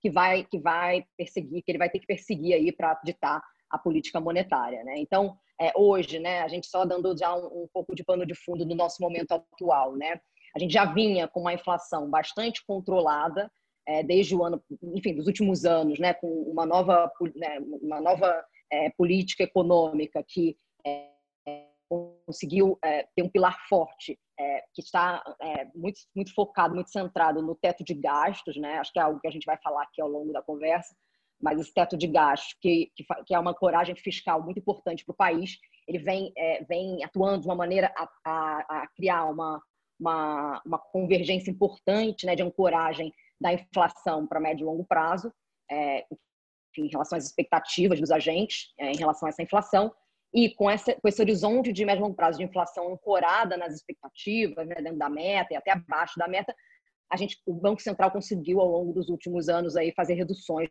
que 0.00 0.10
vai, 0.10 0.44
que 0.44 0.58
vai 0.58 1.04
perseguir, 1.16 1.62
que 1.62 1.72
ele 1.72 1.78
vai 1.78 1.90
ter 1.90 1.98
que 1.98 2.06
perseguir 2.06 2.54
aí 2.54 2.70
para 2.70 2.94
ditar 3.04 3.42
a 3.70 3.78
política 3.78 4.20
monetária. 4.20 4.82
Né? 4.84 4.98
Então, 4.98 5.36
é, 5.60 5.72
hoje, 5.76 6.18
né, 6.18 6.40
a 6.40 6.48
gente 6.48 6.66
só 6.66 6.84
dando 6.84 7.16
já 7.16 7.34
um, 7.34 7.62
um, 7.62 7.68
pouco 7.72 7.94
de 7.94 8.04
pano 8.04 8.26
de 8.26 8.34
fundo 8.34 8.64
no 8.64 8.74
nosso 8.74 9.00
momento 9.00 9.32
atual, 9.32 9.96
né? 9.96 10.20
A 10.54 10.58
gente 10.58 10.72
já 10.72 10.84
vinha 10.84 11.26
com 11.28 11.40
uma 11.40 11.54
inflação 11.54 12.08
bastante 12.08 12.64
controlada 12.64 13.50
é, 13.86 14.02
desde 14.02 14.34
o 14.34 14.44
ano, 14.44 14.62
enfim, 14.94 15.14
dos 15.14 15.26
últimos 15.26 15.64
anos, 15.64 15.98
né, 15.98 16.14
com 16.14 16.28
uma 16.28 16.64
nova, 16.64 17.10
né, 17.34 17.58
uma 17.82 18.00
nova 18.00 18.44
é, 18.72 18.90
política 18.90 19.42
econômica 19.42 20.24
que 20.26 20.56
é, 20.86 21.10
conseguiu 21.88 22.78
é, 22.84 23.06
ter 23.14 23.22
um 23.22 23.28
pilar 23.28 23.56
forte 23.68 24.18
é, 24.38 24.64
que 24.74 24.80
está 24.80 25.22
muito, 25.74 26.00
muito 26.14 26.34
focado, 26.34 26.74
muito 26.74 26.90
centrado 26.90 27.42
no 27.42 27.54
teto 27.54 27.84
de 27.84 27.94
gastos, 27.94 28.56
né? 28.56 28.78
Acho 28.78 28.92
que 28.92 28.98
é 28.98 29.02
algo 29.02 29.20
que 29.20 29.28
a 29.28 29.30
gente 29.30 29.44
vai 29.44 29.58
falar 29.62 29.82
aqui 29.82 30.00
ao 30.00 30.08
longo 30.08 30.32
da 30.32 30.42
conversa 30.42 30.94
mas 31.44 31.60
esse 31.60 31.74
teto 31.74 31.94
de 31.94 32.06
gastos, 32.06 32.56
que, 32.58 32.90
que, 32.96 33.04
que 33.26 33.34
é 33.34 33.38
uma 33.38 33.52
coragem 33.52 33.94
fiscal 33.94 34.42
muito 34.42 34.58
importante 34.58 35.04
para 35.04 35.12
o 35.12 35.16
país, 35.16 35.58
ele 35.86 35.98
vem, 35.98 36.32
é, 36.34 36.64
vem 36.64 37.04
atuando 37.04 37.42
de 37.42 37.46
uma 37.46 37.54
maneira 37.54 37.92
a, 37.94 38.08
a, 38.24 38.82
a 38.82 38.86
criar 38.96 39.26
uma, 39.26 39.62
uma, 40.00 40.62
uma, 40.64 40.78
convergência 40.78 41.50
importante 41.50 42.24
né, 42.24 42.34
de 42.34 42.42
ancoragem 42.42 43.12
da 43.38 43.52
inflação 43.52 44.26
para 44.26 44.40
médio 44.40 44.64
e 44.64 44.66
longo 44.66 44.86
prazo, 44.86 45.30
é, 45.70 46.06
em 46.78 46.88
relação 46.88 47.18
às 47.18 47.26
expectativas 47.26 48.00
dos 48.00 48.10
agentes 48.10 48.72
é, 48.78 48.90
em 48.90 48.96
relação 48.96 49.26
a 49.26 49.28
essa 49.28 49.42
inflação, 49.42 49.92
e 50.32 50.48
com, 50.54 50.70
essa, 50.70 50.94
com 50.94 51.06
esse 51.06 51.20
horizonte 51.20 51.74
de 51.74 51.84
médio 51.84 52.00
e 52.00 52.04
longo 52.04 52.16
prazo 52.16 52.38
de 52.38 52.44
inflação 52.44 52.90
ancorada 52.90 53.58
nas 53.58 53.74
expectativas, 53.74 54.66
né, 54.66 54.76
dentro 54.76 54.98
da 54.98 55.10
meta 55.10 55.52
e 55.52 55.56
até 55.56 55.72
abaixo 55.72 56.18
da 56.18 56.26
meta, 56.26 56.54
a 57.10 57.16
gente, 57.16 57.40
o 57.46 57.54
Banco 57.54 57.80
Central 57.80 58.10
conseguiu 58.10 58.60
ao 58.60 58.68
longo 58.68 58.92
dos 58.92 59.08
últimos 59.08 59.48
anos 59.48 59.76
aí 59.76 59.92
fazer 59.92 60.14
reduções 60.14 60.68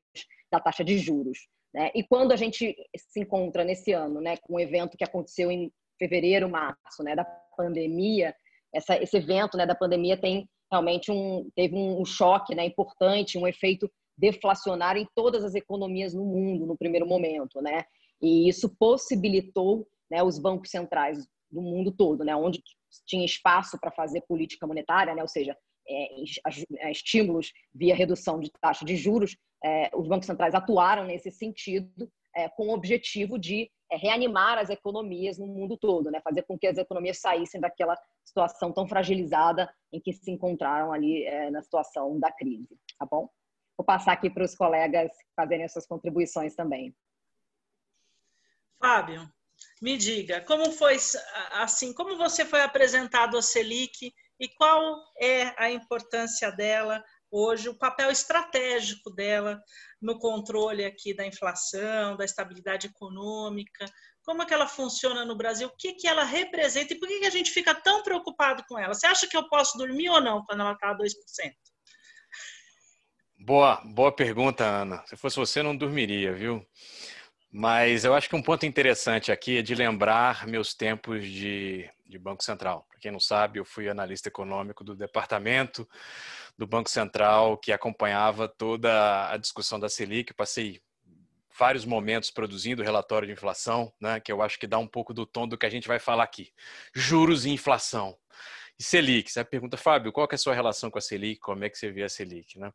da 0.53 0.60
taxa 0.60 0.83
de 0.83 1.00
juros. 1.00 1.48
Né? 1.74 1.89
E 1.95 2.03
quando 2.03 2.31
a 2.31 2.36
gente 2.36 2.75
se 2.95 3.19
encontra 3.19 3.63
nesse 3.63 3.91
ano, 3.91 4.22
né, 4.22 4.38
com 4.38 4.55
um 4.55 4.60
evento 4.60 4.95
que 4.95 5.03
aconteceu 5.03 5.51
em 5.51 5.72
fevereiro, 5.98 6.48
março, 6.48 7.01
né, 7.03 7.15
da 7.15 7.25
pandemia, 7.57 8.36
essa, 8.72 8.95
esse 9.01 9.17
evento, 9.17 9.57
né, 9.57 9.65
da 9.65 9.74
pandemia 9.74 10.15
tem 10.15 10.48
realmente 10.72 11.12
um 11.12 11.50
teve 11.55 11.75
um 11.75 12.05
choque, 12.05 12.53
né, 12.53 12.65
importante, 12.65 13.38
um 13.38 13.48
efeito 13.48 13.89
deflacionário 14.15 15.01
em 15.01 15.07
todas 15.15 15.43
as 15.43 15.55
economias 15.55 16.13
no 16.13 16.24
mundo 16.24 16.67
no 16.67 16.77
primeiro 16.77 17.07
momento, 17.07 17.60
né? 17.62 17.83
E 18.22 18.48
isso 18.48 18.69
possibilitou, 18.77 19.88
né, 20.10 20.22
os 20.22 20.38
bancos 20.38 20.69
centrais 20.69 21.27
do 21.51 21.62
mundo 21.62 21.91
todo, 21.91 22.24
né, 22.24 22.36
onde 22.36 22.62
tinha 23.07 23.25
espaço 23.25 23.77
para 23.79 23.91
fazer 23.91 24.22
política 24.27 24.67
monetária, 24.67 25.15
né, 25.15 25.22
ou 25.22 25.27
seja, 25.27 25.57
estímulos 26.90 27.52
via 27.74 27.96
redução 27.96 28.40
de 28.40 28.52
taxa 28.62 28.86
de 28.86 28.96
juros, 28.96 29.36
é, 29.63 29.90
os 29.94 30.08
bancos 30.08 30.25
centrais 30.25 30.54
atuaram 30.54 31.06
nesse 31.06 31.32
sentido 31.32 32.12
é, 32.36 32.50
com 32.50 32.68
o 32.68 32.74
objetivo 32.74 33.38
de 33.38 33.72
é, 33.92 33.96
reanimar 33.96 34.58
as 34.58 34.70
economias 34.70 35.38
no 35.38 35.48
mundo 35.48 35.78
todo, 35.78 36.12
né? 36.12 36.20
fazer 36.22 36.44
com 36.44 36.58
que 36.58 36.68
as 36.68 36.78
economias 36.78 37.20
saíssem 37.20 37.62
daquela 37.62 37.96
situação 38.25 38.72
tão 38.72 38.88
fragilizada 38.88 39.74
em 39.92 40.00
que 40.00 40.12
se 40.12 40.32
encontraram 40.32 40.92
ali 40.92 41.24
é, 41.25 41.50
na 41.50 41.62
situação 41.62 42.20
da 42.20 42.32
crise. 42.32 42.78
Tá 42.98 43.06
bom? 43.06 43.30
Vou 43.78 43.86
passar 43.86 44.13
aqui 44.13 44.30
para 44.30 44.44
os 44.44 44.56
colegas 44.56 45.12
fazerem 45.36 45.66
as 45.66 45.72
suas 45.72 45.88
contribuições 45.88 46.56
também. 46.56 46.94
Fábio, 48.80 49.30
me 49.82 49.98
diga, 49.98 50.42
como 50.42 50.72
foi 50.72 50.98
assim, 51.54 51.94
como 51.94 52.18
você 52.18 52.46
foi 52.46 52.62
apresentado 52.62 53.38
a 53.38 53.42
Selic 53.42 54.13
e 54.40 54.48
qual 54.50 55.02
é 55.20 55.54
a 55.58 55.70
importância 55.70 56.52
dela 56.52 57.04
hoje, 57.32 57.68
o 57.68 57.78
papel 57.78 58.12
estratégico 58.12 59.10
dela 59.10 59.60
no 60.02 60.20
controle 60.20 60.86
aqui 60.86 61.16
da 61.16 61.25
inflação, 61.25 62.16
da 62.16 62.25
estabilidade 62.25 62.88
econômica, 62.88 63.86
como 64.24 64.42
é 64.42 64.46
que 64.46 64.54
ela 64.54 64.68
funciona 64.68 65.25
no 65.25 65.36
Brasil, 65.36 65.68
o 65.68 65.75
que, 65.78 65.94
que 65.94 66.08
ela 66.08 66.24
representa 66.24 66.94
e 66.94 67.00
por 67.00 67.08
que, 67.08 67.20
que 67.20 67.25
a 67.25 67.32
gente 67.32 67.52
fica 67.52 67.74
tão 67.74 68.04
preocupado 68.04 68.63
com 68.68 68.78
ela? 68.78 68.94
Você 68.94 69.08
acha 69.08 69.28
que 69.28 69.36
eu 69.36 69.48
posso 69.50 69.78
dormir 69.78 70.10
ou 70.10 70.22
não 70.22 70.44
quando 70.46 70.62
ela 70.62 70.74
está 70.74 70.92
a 70.92 70.98
2%? 70.98 71.10
Boa, 73.40 73.82
boa 73.84 74.12
pergunta, 74.12 74.63
Ana. 74.63 75.04
Se 75.06 75.18
fosse 75.18 75.36
você, 75.36 75.62
não 75.62 75.75
dormiria, 75.75 76.34
viu? 76.34 76.66
Mas 77.52 78.06
eu 78.06 78.13
acho 78.13 78.30
que 78.30 78.36
um 78.36 78.42
ponto 78.42 78.66
interessante 78.66 79.32
aqui 79.32 79.58
é 79.58 79.62
de 79.62 79.75
lembrar 79.75 80.48
meus 80.48 80.74
tempos 80.74 81.25
de, 81.25 81.90
de 82.13 82.20
Banco 82.20 82.43
Central. 82.43 82.86
Para 82.88 83.00
quem 83.00 83.12
não 83.12 83.20
sabe, 83.20 83.60
eu 83.60 83.65
fui 83.65 83.89
analista 83.89 84.29
econômico 84.29 84.84
do 84.84 84.96
departamento 84.96 85.88
do 86.58 86.67
Banco 86.67 86.89
Central 86.89 87.58
que 87.58 87.72
acompanhava 87.72 88.48
toda 88.48 89.29
a 89.29 89.38
discussão 89.38 89.79
da 89.79 89.89
Selic. 89.89 90.34
passei 90.34 90.79
vários 91.58 91.86
momentos 91.86 92.32
produzindo 92.32 92.84
relatório 92.84 93.27
de 93.27 93.34
inflação, 93.34 93.93
né, 94.01 94.20
que 94.20 94.32
eu 94.32 94.41
acho 94.41 94.60
que 94.60 94.65
dá 94.65 94.77
um 94.77 94.88
pouco 94.88 95.13
do 95.13 95.25
tom 95.25 95.48
do 95.48 95.58
que 95.58 95.65
a 95.65 95.70
gente 95.70 95.88
vai 95.88 96.00
falar 96.00 96.24
aqui. 96.24 96.51
Juros 96.93 97.46
e 97.46 97.50
inflação. 97.50 98.17
E 98.79 98.84
Selic, 98.84 99.32
você 99.32 99.43
pergunta, 99.43 99.77
Fábio, 99.77 100.12
qual 100.12 100.27
é 100.32 100.36
a 100.36 100.38
sua 100.38 100.55
relação 100.55 100.89
com 100.89 100.98
a 100.98 101.01
Selic? 101.01 101.39
Como 101.39 101.63
é 101.63 101.70
que 101.70 101.77
você 101.77 101.91
vê 101.91 102.03
a 102.03 102.10
Selic? 102.10 102.58
Né? 102.60 102.72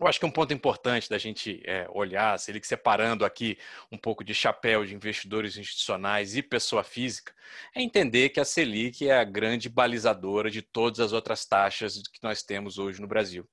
Eu 0.00 0.06
acho 0.06 0.20
que 0.20 0.26
um 0.26 0.30
ponto 0.30 0.54
importante 0.54 1.10
da 1.10 1.18
gente 1.18 1.60
é, 1.64 1.84
olhar, 1.90 2.38
se 2.38 2.52
ele 2.52 2.60
separando 2.62 3.24
aqui 3.24 3.58
um 3.90 3.98
pouco 3.98 4.22
de 4.22 4.32
chapéu 4.32 4.84
de 4.84 4.94
investidores 4.94 5.56
institucionais 5.56 6.36
e 6.36 6.42
pessoa 6.42 6.84
física, 6.84 7.34
é 7.74 7.82
entender 7.82 8.28
que 8.28 8.38
a 8.38 8.44
Selic 8.44 9.08
é 9.08 9.18
a 9.18 9.24
grande 9.24 9.68
balizadora 9.68 10.50
de 10.50 10.62
todas 10.62 11.00
as 11.00 11.12
outras 11.12 11.44
taxas 11.44 12.00
que 12.12 12.22
nós 12.22 12.44
temos 12.44 12.78
hoje 12.78 13.00
no 13.00 13.08
Brasil, 13.08 13.48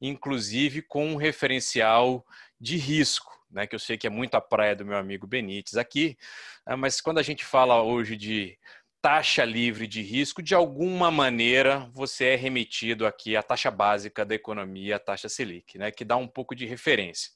inclusive 0.00 0.82
com 0.82 1.12
um 1.12 1.16
referencial 1.16 2.26
de 2.60 2.76
risco. 2.76 3.32
Né, 3.50 3.68
que 3.68 3.74
eu 3.76 3.78
sei 3.78 3.96
que 3.96 4.04
é 4.04 4.10
muito 4.10 4.34
a 4.34 4.40
praia 4.40 4.74
do 4.74 4.84
meu 4.84 4.96
amigo 4.96 5.28
Benítez 5.28 5.76
aqui, 5.76 6.18
né, 6.66 6.74
mas 6.74 7.00
quando 7.00 7.18
a 7.18 7.22
gente 7.22 7.44
fala 7.44 7.80
hoje 7.80 8.16
de 8.16 8.58
taxa 9.04 9.44
livre 9.44 9.86
de 9.86 10.00
risco, 10.00 10.42
de 10.42 10.54
alguma 10.54 11.10
maneira 11.10 11.90
você 11.92 12.28
é 12.28 12.36
remetido 12.36 13.06
aqui 13.06 13.36
à 13.36 13.42
taxa 13.42 13.70
básica 13.70 14.24
da 14.24 14.34
economia, 14.34 14.96
a 14.96 14.98
taxa 14.98 15.28
Selic, 15.28 15.76
né, 15.76 15.90
que 15.90 16.06
dá 16.06 16.16
um 16.16 16.26
pouco 16.26 16.54
de 16.54 16.64
referência. 16.64 17.30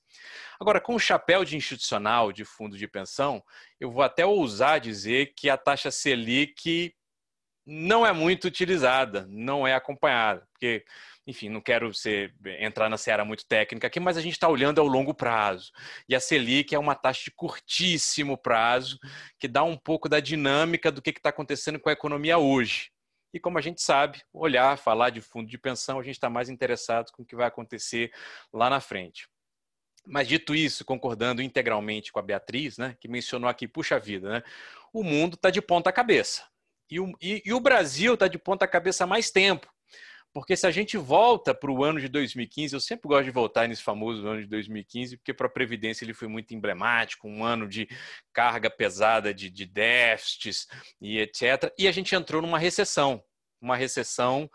Agora, 0.58 0.80
com 0.80 0.94
o 0.94 0.98
chapéu 0.98 1.44
de 1.44 1.58
institucional 1.58 2.32
de 2.32 2.42
fundo 2.42 2.78
de 2.78 2.88
pensão, 2.88 3.44
eu 3.78 3.90
vou 3.90 4.02
até 4.02 4.24
ousar 4.24 4.80
dizer 4.80 5.34
que 5.36 5.50
a 5.50 5.58
taxa 5.58 5.90
Selic 5.90 6.94
não 7.66 8.06
é 8.06 8.14
muito 8.14 8.46
utilizada, 8.46 9.26
não 9.28 9.66
é 9.66 9.74
acompanhada, 9.74 10.48
porque 10.50 10.86
enfim, 11.28 11.50
não 11.50 11.60
quero 11.60 11.92
ser, 11.92 12.34
entrar 12.58 12.88
na 12.88 12.96
seara 12.96 13.22
muito 13.22 13.46
técnica 13.46 13.86
aqui, 13.86 14.00
mas 14.00 14.16
a 14.16 14.20
gente 14.22 14.32
está 14.32 14.48
olhando 14.48 14.80
ao 14.80 14.86
longo 14.86 15.12
prazo. 15.12 15.70
E 16.08 16.14
a 16.14 16.20
Selic 16.20 16.74
é 16.74 16.78
uma 16.78 16.94
taxa 16.94 17.24
de 17.24 17.30
curtíssimo 17.32 18.38
prazo, 18.38 18.98
que 19.38 19.46
dá 19.46 19.62
um 19.62 19.76
pouco 19.76 20.08
da 20.08 20.20
dinâmica 20.20 20.90
do 20.90 21.02
que 21.02 21.10
está 21.10 21.28
acontecendo 21.28 21.78
com 21.78 21.90
a 21.90 21.92
economia 21.92 22.38
hoje. 22.38 22.90
E 23.34 23.38
como 23.38 23.58
a 23.58 23.60
gente 23.60 23.82
sabe, 23.82 24.22
olhar, 24.32 24.78
falar 24.78 25.10
de 25.10 25.20
fundo 25.20 25.50
de 25.50 25.58
pensão, 25.58 26.00
a 26.00 26.02
gente 26.02 26.14
está 26.14 26.30
mais 26.30 26.48
interessado 26.48 27.12
com 27.12 27.22
o 27.22 27.26
que 27.26 27.36
vai 27.36 27.46
acontecer 27.46 28.10
lá 28.50 28.70
na 28.70 28.80
frente. 28.80 29.28
Mas 30.06 30.26
dito 30.26 30.54
isso, 30.54 30.82
concordando 30.82 31.42
integralmente 31.42 32.10
com 32.10 32.18
a 32.18 32.22
Beatriz, 32.22 32.78
né, 32.78 32.96
que 32.98 33.06
mencionou 33.06 33.50
aqui, 33.50 33.68
puxa 33.68 34.00
vida, 34.00 34.30
né, 34.30 34.42
o 34.94 35.04
mundo 35.04 35.34
está 35.34 35.50
de 35.50 35.60
ponta 35.60 35.92
cabeça. 35.92 36.48
E 36.90 36.98
o, 36.98 37.14
e, 37.20 37.42
e 37.44 37.52
o 37.52 37.60
Brasil 37.60 38.14
está 38.14 38.26
de 38.26 38.38
ponta 38.38 38.66
cabeça 38.66 39.04
há 39.04 39.06
mais 39.06 39.30
tempo. 39.30 39.68
Porque 40.32 40.56
se 40.56 40.66
a 40.66 40.70
gente 40.70 40.96
volta 40.96 41.54
para 41.54 41.70
o 41.70 41.82
ano 41.82 42.00
de 42.00 42.08
2015, 42.08 42.74
eu 42.74 42.80
sempre 42.80 43.08
gosto 43.08 43.24
de 43.24 43.30
voltar 43.30 43.66
nesse 43.66 43.82
famoso 43.82 44.26
ano 44.26 44.40
de 44.40 44.46
2015, 44.46 45.16
porque 45.16 45.32
para 45.32 45.46
a 45.46 45.50
Previdência 45.50 46.04
ele 46.04 46.14
foi 46.14 46.28
muito 46.28 46.54
emblemático, 46.54 47.28
um 47.28 47.44
ano 47.44 47.68
de 47.68 47.88
carga 48.32 48.70
pesada 48.70 49.32
de, 49.32 49.50
de 49.50 49.64
déficits 49.64 50.66
e 51.00 51.18
etc. 51.18 51.72
E 51.78 51.88
a 51.88 51.92
gente 51.92 52.14
entrou 52.14 52.42
numa 52.42 52.58
recessão, 52.58 53.22
uma 53.60 53.76
recessão 53.76 54.50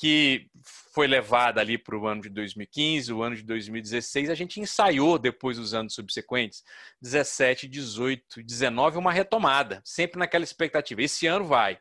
que 0.00 0.48
foi 0.94 1.06
levada 1.06 1.60
ali 1.60 1.76
para 1.76 1.94
o 1.94 2.06
ano 2.06 2.22
de 2.22 2.30
2015, 2.30 3.12
o 3.12 3.22
ano 3.22 3.36
de 3.36 3.42
2016, 3.42 4.30
a 4.30 4.34
gente 4.34 4.58
ensaiou 4.58 5.18
depois 5.18 5.58
dos 5.58 5.74
anos 5.74 5.94
subsequentes, 5.94 6.64
17, 7.02 7.68
18, 7.68 8.42
19, 8.42 8.96
uma 8.96 9.12
retomada, 9.12 9.82
sempre 9.84 10.18
naquela 10.18 10.42
expectativa. 10.42 11.02
Esse 11.02 11.26
ano 11.26 11.44
vai, 11.44 11.78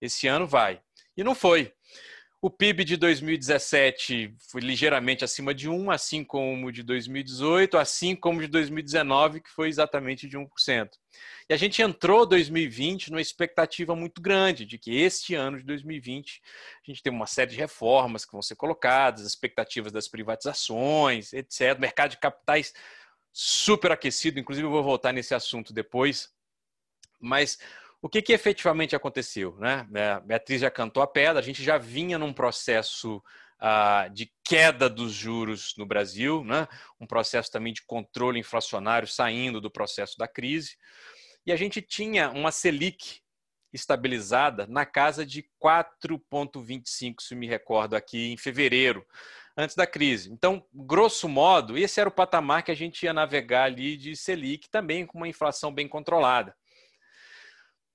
esse 0.00 0.26
ano 0.26 0.46
vai. 0.46 0.80
E 1.14 1.22
não 1.22 1.34
foi. 1.34 1.72
O 2.44 2.50
PIB 2.50 2.84
de 2.84 2.96
2017 2.96 4.34
foi 4.50 4.60
ligeiramente 4.60 5.22
acima 5.22 5.54
de 5.54 5.68
1, 5.68 5.92
assim 5.92 6.24
como 6.24 6.66
o 6.66 6.72
de 6.72 6.82
2018, 6.82 7.78
assim 7.78 8.16
como 8.16 8.40
o 8.40 8.42
de 8.42 8.48
2019, 8.48 9.40
que 9.40 9.48
foi 9.48 9.68
exatamente 9.68 10.28
de 10.28 10.36
1%. 10.36 10.90
E 11.48 11.54
a 11.54 11.56
gente 11.56 11.80
entrou 11.80 12.26
2020 12.26 13.12
numa 13.12 13.20
expectativa 13.20 13.94
muito 13.94 14.20
grande 14.20 14.66
de 14.66 14.76
que 14.76 14.90
este 14.90 15.36
ano 15.36 15.58
de 15.58 15.62
2020 15.62 16.42
a 16.84 16.90
gente 16.90 17.00
tem 17.00 17.12
uma 17.12 17.28
série 17.28 17.52
de 17.52 17.56
reformas 17.56 18.24
que 18.24 18.32
vão 18.32 18.42
ser 18.42 18.56
colocadas, 18.56 19.24
expectativas 19.24 19.92
das 19.92 20.08
privatizações, 20.08 21.32
etc. 21.32 21.78
Mercado 21.78 22.10
de 22.10 22.18
capitais 22.18 22.74
super 23.32 23.92
aquecido, 23.92 24.40
inclusive 24.40 24.66
eu 24.66 24.72
vou 24.72 24.82
voltar 24.82 25.12
nesse 25.12 25.32
assunto 25.32 25.72
depois. 25.72 26.28
Mas 27.20 27.56
o 28.02 28.08
que, 28.08 28.20
que 28.20 28.32
efetivamente 28.32 28.96
aconteceu? 28.96 29.56
Né? 29.58 29.86
É, 29.94 30.20
Beatriz 30.20 30.60
já 30.60 30.70
cantou 30.70 31.04
a 31.04 31.06
pedra, 31.06 31.38
a 31.38 31.44
gente 31.44 31.62
já 31.62 31.78
vinha 31.78 32.18
num 32.18 32.32
processo 32.32 33.22
ah, 33.60 34.08
de 34.12 34.28
queda 34.44 34.90
dos 34.90 35.12
juros 35.12 35.72
no 35.78 35.86
Brasil, 35.86 36.44
né? 36.44 36.66
um 37.00 37.06
processo 37.06 37.48
também 37.48 37.72
de 37.72 37.82
controle 37.86 38.40
inflacionário 38.40 39.06
saindo 39.06 39.60
do 39.60 39.70
processo 39.70 40.18
da 40.18 40.26
crise. 40.26 40.76
E 41.46 41.52
a 41.52 41.56
gente 41.56 41.80
tinha 41.80 42.28
uma 42.30 42.50
Selic 42.50 43.20
estabilizada 43.72 44.66
na 44.66 44.84
casa 44.84 45.24
de 45.24 45.48
4,25, 45.62 47.14
se 47.20 47.36
me 47.36 47.46
recordo 47.46 47.94
aqui, 47.94 48.32
em 48.32 48.36
fevereiro, 48.36 49.06
antes 49.56 49.76
da 49.76 49.86
crise. 49.86 50.30
Então, 50.32 50.66
grosso 50.74 51.28
modo, 51.28 51.78
esse 51.78 52.00
era 52.00 52.08
o 52.08 52.12
patamar 52.12 52.64
que 52.64 52.72
a 52.72 52.76
gente 52.76 53.04
ia 53.04 53.12
navegar 53.12 53.64
ali 53.64 53.96
de 53.96 54.16
Selic, 54.16 54.68
também 54.68 55.06
com 55.06 55.18
uma 55.18 55.28
inflação 55.28 55.72
bem 55.72 55.86
controlada 55.86 56.52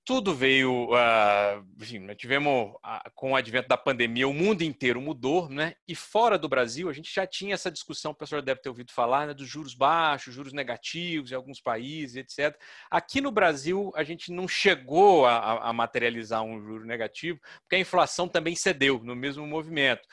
tudo 0.07 0.33
veio. 0.33 0.85
Uh, 0.85 1.67
enfim, 1.81 1.99
nós 1.99 2.15
tivemos, 2.15 2.71
uh, 2.75 3.11
com 3.13 3.33
o 3.33 3.35
advento 3.35 3.67
da 3.67 3.75
pandemia, 3.75 4.25
o 4.25 4.33
mundo 4.33 4.61
inteiro 4.61 5.01
mudou, 5.01 5.49
né? 5.49 5.75
E 5.85 5.93
fora 5.93 6.39
do 6.39 6.47
Brasil, 6.47 6.87
a 6.87 6.93
gente 6.93 7.13
já 7.13 7.27
tinha 7.27 7.53
essa 7.53 7.69
discussão, 7.69 8.13
o 8.13 8.15
pessoal 8.15 8.41
deve 8.41 8.61
ter 8.61 8.69
ouvido 8.69 8.93
falar, 8.93 9.27
né, 9.27 9.33
dos 9.33 9.49
juros 9.49 9.73
baixos, 9.73 10.33
juros 10.33 10.53
negativos 10.53 11.29
em 11.29 11.35
alguns 11.35 11.59
países, 11.59 12.15
etc. 12.15 12.57
Aqui 12.89 13.19
no 13.19 13.31
Brasil, 13.31 13.91
a 13.95 14.03
gente 14.03 14.31
não 14.31 14.47
chegou 14.47 15.25
a, 15.25 15.67
a 15.67 15.73
materializar 15.73 16.41
um 16.41 16.57
juro 16.61 16.85
negativo, 16.85 17.41
porque 17.63 17.75
a 17.75 17.79
inflação 17.79 18.29
também 18.29 18.55
cedeu 18.55 19.03
no 19.03 19.13
mesmo 19.13 19.45
movimento. 19.45 20.07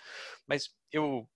Mas 0.44 0.70
eu 0.90 1.28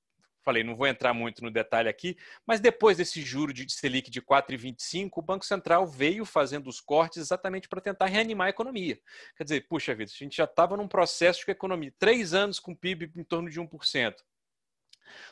falei, 0.48 0.64
não 0.64 0.74
vou 0.74 0.86
entrar 0.86 1.12
muito 1.12 1.44
no 1.44 1.50
detalhe 1.50 1.90
aqui, 1.90 2.16
mas 2.46 2.58
depois 2.58 2.96
desse 2.96 3.20
juro 3.20 3.52
de 3.52 3.70
Selic 3.70 4.10
de 4.10 4.22
4,25, 4.22 5.10
o 5.16 5.22
Banco 5.22 5.44
Central 5.44 5.86
veio 5.86 6.24
fazendo 6.24 6.68
os 6.68 6.80
cortes 6.80 7.18
exatamente 7.18 7.68
para 7.68 7.82
tentar 7.82 8.06
reanimar 8.06 8.46
a 8.46 8.50
economia. 8.50 8.98
Quer 9.36 9.44
dizer, 9.44 9.66
puxa 9.68 9.94
vida, 9.94 10.10
a 10.10 10.18
gente 10.18 10.38
já 10.38 10.44
estava 10.44 10.74
num 10.74 10.88
processo 10.88 11.44
de 11.44 11.50
economia, 11.50 11.92
três 11.98 12.32
anos 12.32 12.58
com 12.58 12.74
PIB 12.74 13.12
em 13.14 13.24
torno 13.24 13.50
de 13.50 13.60
1%. 13.60 14.14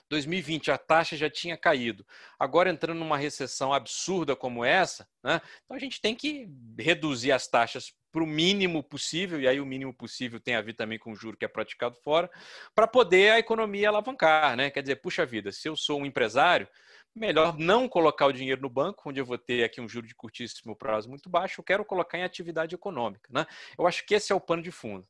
2020 0.08 0.70
a 0.70 0.78
taxa 0.78 1.16
já 1.16 1.28
tinha 1.28 1.56
caído. 1.56 2.06
Agora 2.38 2.70
entrando 2.70 2.98
numa 2.98 3.16
recessão 3.16 3.72
absurda 3.72 4.36
como 4.36 4.64
essa, 4.64 5.08
né? 5.22 5.40
Então 5.64 5.76
a 5.76 5.80
gente 5.80 6.00
tem 6.00 6.14
que 6.14 6.48
reduzir 6.78 7.32
as 7.32 7.46
taxas 7.46 7.92
para 8.16 8.22
o 8.22 8.26
mínimo 8.26 8.82
possível, 8.82 9.38
e 9.38 9.46
aí 9.46 9.60
o 9.60 9.66
mínimo 9.66 9.92
possível 9.92 10.40
tem 10.40 10.54
a 10.54 10.62
ver 10.62 10.72
também 10.72 10.98
com 10.98 11.12
o 11.12 11.14
juro 11.14 11.36
que 11.36 11.44
é 11.44 11.48
praticado 11.48 11.96
fora, 11.96 12.30
para 12.74 12.86
poder 12.86 13.32
a 13.32 13.38
economia 13.38 13.88
alavancar, 13.88 14.56
né? 14.56 14.70
Quer 14.70 14.80
dizer, 14.80 14.96
puxa 14.96 15.26
vida, 15.26 15.52
se 15.52 15.68
eu 15.68 15.76
sou 15.76 16.00
um 16.00 16.06
empresário, 16.06 16.66
melhor 17.14 17.58
não 17.58 17.88
colocar 17.88 18.26
o 18.26 18.32
dinheiro 18.32 18.62
no 18.62 18.70
banco, 18.70 19.08
onde 19.08 19.20
eu 19.20 19.24
vou 19.24 19.36
ter 19.36 19.64
aqui 19.64 19.80
um 19.80 19.88
juro 19.88 20.06
de 20.06 20.14
curtíssimo 20.14 20.76
prazo 20.76 21.08
muito 21.08 21.28
baixo, 21.28 21.60
eu 21.60 21.64
quero 21.64 21.84
colocar 21.84 22.18
em 22.18 22.22
atividade 22.22 22.74
econômica, 22.74 23.28
né? 23.30 23.46
Eu 23.78 23.86
acho 23.86 24.04
que 24.06 24.14
esse 24.14 24.32
é 24.32 24.34
o 24.34 24.40
pano 24.40 24.62
de 24.62 24.70
fundo. 24.70 25.06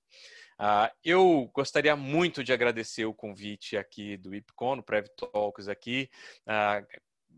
Uh, 0.58 0.90
eu 1.04 1.50
gostaria 1.54 1.94
muito 1.94 2.42
de 2.42 2.52
agradecer 2.52 3.04
o 3.04 3.14
convite 3.14 3.76
aqui 3.76 4.16
do 4.16 4.34
IPCON, 4.34 4.76
no 4.76 4.82
Prev 4.82 5.06
Talks 5.16 5.68
aqui. 5.68 6.08
Uh, 6.46 6.86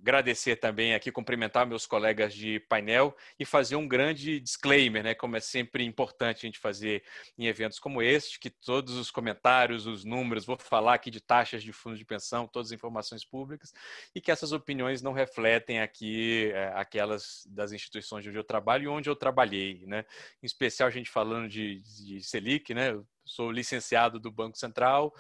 agradecer 0.01 0.57
também 0.57 0.95
aqui, 0.95 1.11
cumprimentar 1.11 1.67
meus 1.67 1.87
colegas 1.87 2.33
de 2.35 2.61
painel 2.61 3.17
e 3.39 3.45
fazer 3.45 3.77
um 3.77 3.87
grande 3.87 4.41
disclaimer, 4.41 5.03
né? 5.03 5.15
Como 5.15 5.37
é 5.37 5.41
sempre 5.41 5.85
importante 5.85 6.39
a 6.39 6.47
gente 6.47 6.59
fazer 6.59 7.03
em 7.37 7.47
eventos 7.47 7.79
como 7.79 8.01
este, 8.01 8.39
que 8.39 8.51
todos 8.51 8.95
os 8.95 9.11
comentários, 9.11 9.87
os 9.87 10.05
números, 10.05 10.45
vou 10.45 10.57
falar 10.59 10.95
aqui 10.95 11.11
de 11.11 11.21
taxas 11.21 11.63
de 11.63 11.73
fundo 11.73 11.97
de 11.97 12.05
pensão, 12.05 12.47
todas 12.47 12.69
as 12.69 12.73
informações 12.73 13.25
públicas, 13.25 13.73
e 14.15 14.21
que 14.21 14.31
essas 14.31 14.53
opiniões 14.53 15.03
não 15.03 15.13
refletem 15.13 15.81
aqui 15.81 16.51
é, 16.53 16.73
aquelas 16.75 17.47
das 17.49 17.73
instituições 17.73 18.27
onde 18.27 18.37
eu 18.37 18.45
trabalho 18.45 18.85
e 18.85 18.89
onde 18.89 19.09
eu 19.11 19.17
trabalhei, 19.17 19.85
né? 19.87 20.05
Em 20.43 20.47
especial 20.47 20.89
a 20.89 20.93
gente 20.93 21.11
falando 21.11 21.49
de, 21.49 21.81
de 21.81 22.23
Selic, 22.23 22.73
né? 22.75 22.93
Sou 23.29 23.53
licenciado 23.53 24.19
do 24.19 24.31
Banco 24.31 24.59
Central, 24.59 25.15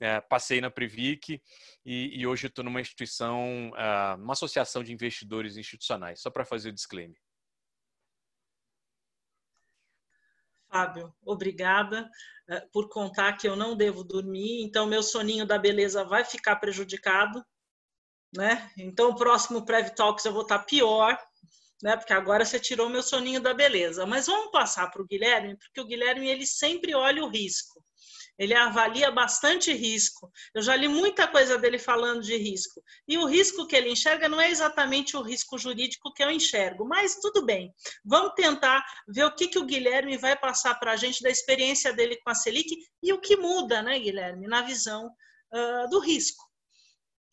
é, 0.00 0.20
passei 0.20 0.60
na 0.60 0.70
Previc 0.70 1.42
e, 1.84 2.20
e 2.20 2.26
hoje 2.26 2.46
estou 2.46 2.64
numa 2.64 2.80
instituição, 2.80 3.70
uh, 3.70 4.22
uma 4.22 4.32
associação 4.32 4.82
de 4.82 4.92
investidores 4.92 5.56
institucionais, 5.56 6.20
só 6.20 6.30
para 6.30 6.44
fazer 6.44 6.70
o 6.70 6.72
disclaimer. 6.72 7.18
Fábio, 10.70 11.14
obrigada 11.24 12.08
uh, 12.48 12.70
por 12.70 12.88
contar 12.88 13.34
que 13.34 13.48
eu 13.48 13.56
não 13.56 13.76
devo 13.76 14.04
dormir, 14.04 14.62
então 14.62 14.86
meu 14.86 15.02
soninho 15.02 15.46
da 15.46 15.58
beleza 15.58 16.04
vai 16.04 16.24
ficar 16.24 16.56
prejudicado, 16.56 17.44
né? 18.34 18.70
Então 18.76 19.10
o 19.10 19.16
próximo 19.16 19.64
Prev 19.64 19.90
Talks 19.90 20.24
eu 20.24 20.32
vou 20.32 20.42
estar 20.42 20.60
pior, 20.60 21.18
né? 21.82 21.96
Porque 21.96 22.12
agora 22.12 22.44
você 22.44 22.58
tirou 22.58 22.88
meu 22.88 23.02
soninho 23.02 23.40
da 23.40 23.54
beleza. 23.54 24.06
Mas 24.06 24.26
vamos 24.26 24.50
passar 24.50 24.90
para 24.90 25.02
o 25.02 25.06
Guilherme, 25.06 25.56
porque 25.56 25.80
o 25.80 25.86
Guilherme 25.86 26.28
ele 26.28 26.46
sempre 26.46 26.94
olha 26.94 27.24
o 27.24 27.28
risco. 27.28 27.82
Ele 28.38 28.54
avalia 28.54 29.10
bastante 29.10 29.72
risco. 29.72 30.30
Eu 30.54 30.62
já 30.62 30.76
li 30.76 30.86
muita 30.86 31.26
coisa 31.26 31.58
dele 31.58 31.78
falando 31.78 32.22
de 32.22 32.36
risco. 32.36 32.80
E 33.06 33.18
o 33.18 33.26
risco 33.26 33.66
que 33.66 33.74
ele 33.74 33.90
enxerga 33.90 34.28
não 34.28 34.40
é 34.40 34.48
exatamente 34.48 35.16
o 35.16 35.22
risco 35.22 35.58
jurídico 35.58 36.12
que 36.14 36.22
eu 36.22 36.30
enxergo, 36.30 36.86
mas 36.86 37.16
tudo 37.16 37.44
bem. 37.44 37.74
Vamos 38.04 38.34
tentar 38.36 38.84
ver 39.08 39.24
o 39.24 39.34
que, 39.34 39.48
que 39.48 39.58
o 39.58 39.64
Guilherme 39.64 40.16
vai 40.16 40.38
passar 40.38 40.76
para 40.76 40.92
a 40.92 40.96
gente 40.96 41.20
da 41.20 41.30
experiência 41.30 41.92
dele 41.92 42.16
com 42.22 42.30
a 42.30 42.34
Selic 42.34 42.76
e 43.02 43.12
o 43.12 43.20
que 43.20 43.36
muda, 43.36 43.82
né, 43.82 43.98
Guilherme, 43.98 44.46
na 44.46 44.62
visão 44.62 45.10
uh, 45.52 45.88
do 45.90 45.98
risco. 45.98 46.44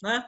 Né? 0.01 0.27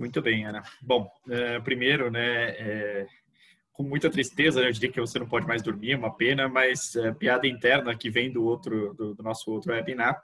Muito 0.00 0.22
bem, 0.22 0.46
Ana. 0.46 0.62
Bom, 0.80 1.12
é, 1.28 1.60
primeiro, 1.60 2.10
né, 2.10 2.52
é, 2.52 3.06
com 3.70 3.82
muita 3.82 4.08
tristeza, 4.08 4.58
né, 4.58 4.68
eu 4.68 4.72
diria 4.72 4.90
que 4.90 4.98
você 4.98 5.18
não 5.18 5.28
pode 5.28 5.46
mais 5.46 5.62
dormir, 5.62 5.92
é 5.92 5.96
uma 5.96 6.16
pena, 6.16 6.48
mas 6.48 6.96
é, 6.96 7.12
piada 7.12 7.46
interna 7.46 7.94
que 7.94 8.08
vem 8.08 8.32
do 8.32 8.42
outro, 8.42 8.94
do, 8.94 9.14
do 9.14 9.22
nosso 9.22 9.50
outro 9.50 9.72
webinar. 9.72 10.18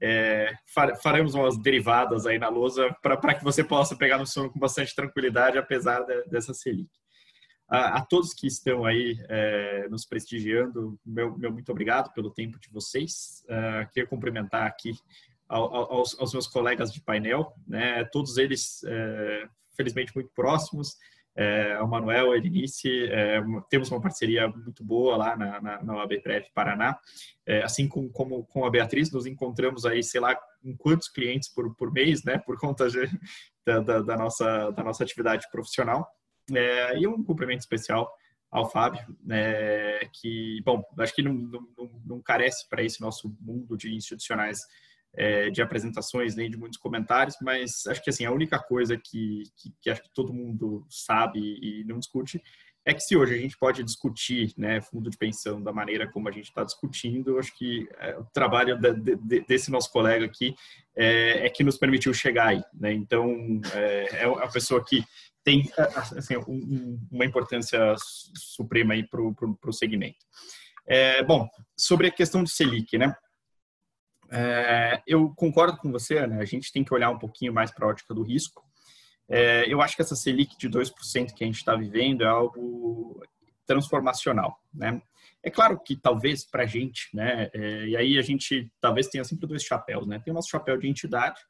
É, 0.00 0.52
faremos 1.00 1.36
umas 1.36 1.56
derivadas 1.56 2.26
aí 2.26 2.36
na 2.36 2.48
lousa 2.48 2.92
para 3.00 3.34
que 3.34 3.44
você 3.44 3.62
possa 3.62 3.94
pegar 3.94 4.18
no 4.18 4.26
sono 4.26 4.50
com 4.50 4.58
bastante 4.58 4.92
tranquilidade, 4.92 5.56
apesar 5.56 6.00
de, 6.00 6.24
dessa 6.24 6.52
Selic. 6.52 6.90
A, 7.68 7.98
a, 7.98 8.04
todos 8.04 8.34
que 8.34 8.48
estão 8.48 8.84
aí 8.84 9.16
é, 9.28 9.86
nos 9.88 10.04
prestigiando, 10.04 10.98
meu, 11.06 11.38
meu, 11.38 11.52
muito 11.52 11.70
obrigado 11.70 12.12
pelo 12.12 12.32
tempo 12.32 12.58
de 12.58 12.68
vocês. 12.70 13.44
Uh, 13.44 13.88
queria 13.92 14.08
cumprimentar 14.08 14.66
aqui 14.66 14.90
aos, 15.52 16.18
aos, 16.18 16.32
meus 16.32 16.46
colegas 16.46 16.92
de 16.92 17.00
painel, 17.00 17.52
né? 17.66 18.04
Todos 18.06 18.38
eles, 18.38 18.82
é, 18.84 19.46
felizmente, 19.76 20.12
muito 20.14 20.30
próximos. 20.34 20.96
É, 21.34 21.80
o 21.80 21.88
Manuel, 21.88 22.32
a 22.32 22.36
Elinice, 22.36 23.06
é, 23.10 23.40
temos 23.70 23.90
uma 23.90 24.00
parceria 24.00 24.48
muito 24.48 24.84
boa 24.84 25.16
lá 25.16 25.36
na, 25.36 25.60
na, 25.60 25.82
na 25.82 26.06
Paraná. 26.54 26.98
É, 27.46 27.62
assim 27.62 27.88
como, 27.88 28.10
como 28.10 28.44
com 28.46 28.64
a 28.64 28.70
Beatriz, 28.70 29.10
nos 29.10 29.26
encontramos 29.26 29.84
aí, 29.84 30.02
sei 30.02 30.20
lá, 30.20 30.34
com 30.34 30.76
quantos 30.76 31.08
clientes 31.08 31.48
por, 31.48 31.74
por 31.74 31.92
mês, 31.92 32.24
né? 32.24 32.38
Por 32.38 32.58
conta 32.58 32.88
de, 32.88 33.08
da, 33.64 33.80
da, 33.80 34.00
da, 34.00 34.16
nossa, 34.16 34.70
da 34.70 34.82
nossa 34.82 35.04
atividade 35.04 35.46
profissional. 35.50 36.08
É, 36.54 36.98
e 36.98 37.06
um 37.06 37.22
cumprimento 37.22 37.60
especial 37.60 38.10
ao 38.50 38.70
Fábio, 38.70 39.00
né, 39.24 40.00
que, 40.12 40.60
bom, 40.62 40.82
acho 40.98 41.14
que 41.14 41.22
não, 41.22 41.32
não, 41.32 42.00
não 42.04 42.20
carece 42.20 42.68
para 42.68 42.82
esse 42.82 43.00
nosso 43.00 43.34
mundo 43.40 43.78
de 43.78 43.94
institucionais 43.94 44.60
é, 45.14 45.50
de 45.50 45.60
apresentações 45.60 46.34
nem 46.34 46.50
de 46.50 46.56
muitos 46.56 46.78
comentários, 46.78 47.36
mas 47.40 47.86
acho 47.86 48.02
que 48.02 48.10
assim 48.10 48.24
a 48.24 48.32
única 48.32 48.58
coisa 48.58 48.96
que, 48.96 49.44
que, 49.56 49.72
que, 49.80 49.90
acho 49.90 50.02
que 50.02 50.14
todo 50.14 50.32
mundo 50.32 50.86
sabe 50.88 51.38
e 51.40 51.84
não 51.84 51.98
discute 51.98 52.42
é 52.84 52.92
que 52.92 53.00
se 53.00 53.16
hoje 53.16 53.34
a 53.34 53.38
gente 53.38 53.56
pode 53.56 53.82
discutir 53.84 54.52
né, 54.56 54.80
fundo 54.80 55.08
de 55.08 55.16
pensão 55.16 55.62
da 55.62 55.72
maneira 55.72 56.10
como 56.10 56.28
a 56.28 56.32
gente 56.32 56.48
está 56.48 56.64
discutindo, 56.64 57.38
acho 57.38 57.56
que 57.56 57.88
é, 57.98 58.18
o 58.18 58.24
trabalho 58.24 58.76
de, 58.76 59.16
de, 59.16 59.40
desse 59.42 59.70
nosso 59.70 59.90
colega 59.92 60.24
aqui 60.26 60.54
é, 60.96 61.46
é, 61.46 61.48
que 61.48 61.62
nos 61.62 61.78
permitiu 61.78 62.12
chegar 62.12 62.48
aí. 62.48 62.62
Né? 62.74 62.92
Então, 62.92 63.60
é, 63.74 64.22
é 64.22 64.24
a 64.24 64.48
pessoa 64.48 64.84
que 64.84 65.04
tem 65.44 65.70
assim, 65.76 66.36
um, 66.48 66.98
uma 67.10 67.24
importância 67.24 67.94
suprema 68.34 68.94
para 69.08 69.20
o 69.20 69.72
segmento. 69.72 70.24
É, 70.86 71.22
bom, 71.22 71.48
sobre 71.76 72.08
a 72.08 72.12
questão 72.12 72.42
do 72.42 72.48
Selic, 72.48 72.98
né? 72.98 73.14
É, 74.34 75.02
eu 75.06 75.28
concordo 75.36 75.76
com 75.76 75.92
você, 75.92 76.26
né? 76.26 76.40
A 76.40 76.44
gente 76.46 76.72
tem 76.72 76.82
que 76.82 76.94
olhar 76.94 77.10
um 77.10 77.18
pouquinho 77.18 77.52
mais 77.52 77.70
para 77.70 77.86
a 77.86 77.90
ótica 77.90 78.14
do 78.14 78.22
risco. 78.22 78.64
É, 79.28 79.70
eu 79.70 79.82
acho 79.82 79.94
que 79.94 80.02
essa 80.02 80.16
Selic 80.16 80.56
de 80.56 80.70
2% 80.70 81.34
que 81.34 81.44
a 81.44 81.46
gente 81.46 81.56
está 81.56 81.76
vivendo 81.76 82.22
é 82.22 82.28
algo 82.28 83.22
transformacional, 83.66 84.58
né? 84.72 85.00
É 85.42 85.50
claro 85.50 85.78
que 85.80 85.96
talvez 85.96 86.44
para 86.44 86.62
a 86.62 86.66
gente, 86.66 87.08
né, 87.14 87.50
é, 87.52 87.86
e 87.88 87.96
aí 87.96 88.18
a 88.18 88.22
gente 88.22 88.70
talvez 88.80 89.08
tenha 89.08 89.24
sempre 89.24 89.46
dois 89.46 89.62
chapéus, 89.62 90.06
né? 90.06 90.20
Tem 90.24 90.32
o 90.32 90.34
nosso 90.34 90.50
chapéu 90.50 90.76
de 90.78 90.88
entidade, 90.88 91.40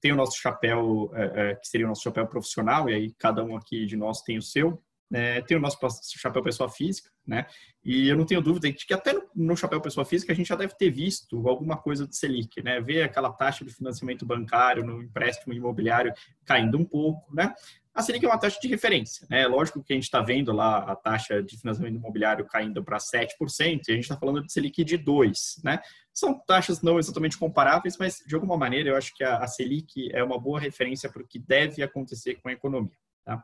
tem 0.00 0.12
o 0.12 0.16
nosso 0.16 0.36
chapéu, 0.38 1.10
é, 1.14 1.50
é, 1.50 1.54
que 1.54 1.68
seria 1.68 1.86
o 1.86 1.88
nosso 1.88 2.02
chapéu 2.02 2.26
profissional, 2.26 2.88
e 2.88 2.94
aí 2.94 3.14
cada 3.18 3.44
um 3.44 3.56
aqui 3.56 3.86
de 3.86 3.96
nós 3.96 4.20
tem 4.22 4.36
o 4.36 4.42
seu, 4.42 4.82
é, 5.12 5.40
tem 5.42 5.56
o 5.56 5.60
nosso 5.60 5.78
chapéu 6.18 6.42
pessoa 6.42 6.68
física, 6.68 7.10
né? 7.26 7.46
E 7.84 8.08
eu 8.08 8.16
não 8.16 8.26
tenho 8.26 8.40
dúvida 8.40 8.70
de 8.70 8.84
que 8.84 8.94
até 8.94 9.14
no 9.34 9.56
chapéu 9.56 9.80
pessoa 9.80 10.04
física 10.04 10.32
a 10.32 10.36
gente 10.36 10.48
já 10.48 10.56
deve 10.56 10.74
ter 10.74 10.90
visto 10.90 11.48
alguma 11.48 11.76
coisa 11.76 12.06
de 12.06 12.16
Selic, 12.16 12.62
né? 12.62 12.80
Ver 12.80 13.02
aquela 13.02 13.32
taxa 13.32 13.64
de 13.64 13.72
financiamento 13.72 14.26
bancário 14.26 14.84
no 14.84 15.02
empréstimo 15.02 15.54
imobiliário 15.54 16.12
caindo 16.44 16.76
um 16.76 16.84
pouco, 16.84 17.34
né? 17.34 17.54
A 17.94 18.02
Selic 18.02 18.26
é 18.26 18.28
uma 18.28 18.38
taxa 18.38 18.58
de 18.60 18.68
referência, 18.68 19.26
né? 19.30 19.46
Lógico 19.46 19.82
que 19.82 19.92
a 19.92 19.96
gente 19.96 20.04
está 20.04 20.20
vendo 20.20 20.52
lá 20.52 20.78
a 20.80 20.94
taxa 20.94 21.42
de 21.42 21.56
financiamento 21.56 21.96
imobiliário 21.96 22.44
caindo 22.44 22.84
para 22.84 22.98
7%, 22.98 23.30
e 23.58 23.92
a 23.92 23.94
gente 23.94 24.00
está 24.00 24.16
falando 24.16 24.44
de 24.44 24.52
Selic 24.52 24.84
de 24.84 24.98
2%, 24.98 25.64
né? 25.64 25.80
São 26.12 26.38
taxas 26.38 26.82
não 26.82 26.98
exatamente 26.98 27.38
comparáveis, 27.38 27.96
mas 27.96 28.22
de 28.26 28.34
alguma 28.34 28.56
maneira 28.56 28.90
eu 28.90 28.96
acho 28.96 29.14
que 29.14 29.24
a, 29.24 29.46
Selic 29.46 30.10
é 30.12 30.22
uma 30.22 30.38
boa 30.38 30.60
referência 30.60 31.10
para 31.10 31.22
o 31.22 31.26
que 31.26 31.38
deve 31.38 31.82
acontecer 31.82 32.34
com 32.34 32.50
a 32.50 32.52
economia, 32.52 32.98
tá? 33.24 33.42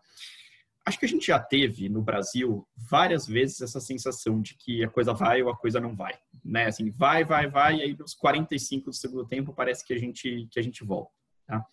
Acho 0.85 0.99
que 0.99 1.05
a 1.05 1.09
gente 1.09 1.27
já 1.27 1.39
teve 1.39 1.89
no 1.89 2.03
Brasil 2.03 2.67
várias 2.77 3.27
vezes 3.27 3.61
essa 3.61 3.81
sensação 3.81 4.41
de 4.41 4.55
que 4.57 4.85
a 4.85 4.89
coisa 4.89 5.13
vai 5.13 5.43
ou 5.43 5.51
a 5.51 5.57
coisa 5.57 5.81
não 5.81 5.95
vai, 5.95 6.15
né? 6.45 6.67
Assim, 6.67 6.91
vai, 6.91 7.25
vai, 7.25 7.49
vai, 7.49 7.77
e 7.77 7.83
aí 7.83 7.97
nos 7.97 8.15
45 8.15 8.91
do 8.91 8.97
segundo 8.97 9.27
tempo 9.27 9.53
parece 9.53 9.85
que 9.85 9.93
a 9.93 9.99
gente 9.99 10.49
que 10.51 10.59
a 10.59 10.63
gente 10.63 10.85
volta, 10.85 11.13
tá? 11.47 11.65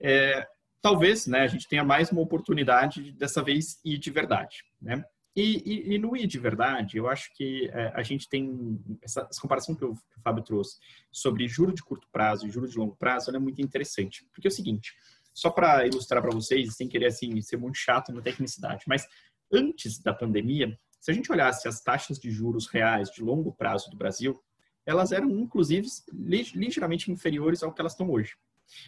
É, 0.00 0.46
talvez, 0.80 1.26
né, 1.26 1.40
a 1.40 1.46
gente 1.46 1.68
tenha 1.68 1.84
mais 1.84 2.10
uma 2.10 2.20
oportunidade 2.20 3.12
dessa 3.12 3.42
vez 3.42 3.80
ir 3.84 3.98
de 3.98 4.10
verdade, 4.10 4.64
né? 4.80 5.04
E, 5.34 5.62
e, 5.64 5.94
e 5.94 5.98
no 5.98 6.14
ir 6.14 6.26
de 6.26 6.38
verdade, 6.38 6.98
eu 6.98 7.08
acho 7.08 7.34
que 7.34 7.70
é, 7.72 7.90
a 7.94 8.02
gente 8.02 8.28
tem 8.28 8.78
essa, 9.00 9.26
essa 9.30 9.40
comparação 9.40 9.74
que 9.74 9.82
o, 9.82 9.94
que 9.94 10.18
o, 10.18 10.20
Fábio 10.22 10.44
trouxe 10.44 10.76
sobre 11.10 11.48
juro 11.48 11.72
de 11.72 11.82
curto 11.82 12.06
prazo 12.12 12.46
e 12.46 12.50
juro 12.50 12.68
de 12.68 12.76
longo 12.76 12.94
prazo, 12.96 13.34
é 13.34 13.38
muito 13.38 13.62
interessante, 13.62 14.26
porque 14.30 14.46
é 14.46 14.50
o 14.50 14.52
seguinte, 14.52 14.92
só 15.34 15.50
para 15.50 15.86
ilustrar 15.86 16.22
para 16.22 16.30
vocês, 16.30 16.74
sem 16.76 16.88
querer 16.88 17.06
assim 17.06 17.40
ser 17.40 17.56
muito 17.56 17.76
chato 17.76 18.12
na 18.12 18.20
tecnicidade, 18.20 18.84
mas 18.86 19.06
antes 19.52 19.98
da 19.98 20.12
pandemia, 20.12 20.78
se 21.00 21.10
a 21.10 21.14
gente 21.14 21.30
olhasse 21.32 21.66
as 21.66 21.80
taxas 21.80 22.18
de 22.18 22.30
juros 22.30 22.66
reais 22.66 23.10
de 23.10 23.22
longo 23.22 23.52
prazo 23.52 23.90
do 23.90 23.96
Brasil, 23.96 24.40
elas 24.86 25.12
eram 25.12 25.30
inclusive 25.30 25.86
ligeiramente 26.12 27.10
inferiores 27.10 27.62
ao 27.62 27.72
que 27.72 27.80
elas 27.80 27.92
estão 27.92 28.10
hoje. 28.10 28.36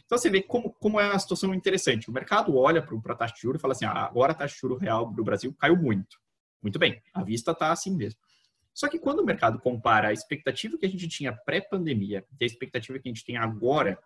Então 0.04 0.16
você 0.16 0.30
vê 0.30 0.42
como, 0.42 0.72
como 0.72 1.00
é 1.00 1.08
uma 1.08 1.18
situação 1.18 1.54
interessante. 1.54 2.08
O 2.08 2.12
mercado 2.12 2.56
olha 2.56 2.82
para 2.82 3.12
a 3.12 3.16
taxa 3.16 3.34
de 3.34 3.40
juros 3.40 3.58
e 3.58 3.62
fala 3.62 3.72
assim: 3.72 3.84
ah, 3.84 4.04
agora 4.04 4.32
a 4.32 4.34
taxa 4.34 4.54
de 4.54 4.60
juros 4.60 4.80
real 4.80 5.12
do 5.12 5.24
Brasil 5.24 5.54
caiu 5.58 5.76
muito. 5.76 6.18
Muito 6.62 6.78
bem, 6.78 7.02
a 7.12 7.22
vista 7.22 7.50
está 7.50 7.70
assim 7.70 7.94
mesmo. 7.94 8.18
Só 8.72 8.88
que 8.88 8.98
quando 8.98 9.20
o 9.20 9.24
mercado 9.24 9.60
compara 9.60 10.08
a 10.08 10.12
expectativa 10.12 10.78
que 10.78 10.86
a 10.86 10.88
gente 10.88 11.06
tinha 11.08 11.32
pré-pandemia 11.32 12.24
e 12.40 12.44
a 12.44 12.46
expectativa 12.46 12.98
que 12.98 13.08
a 13.08 13.12
gente 13.12 13.24
tem 13.24 13.36
agora, 13.36 13.98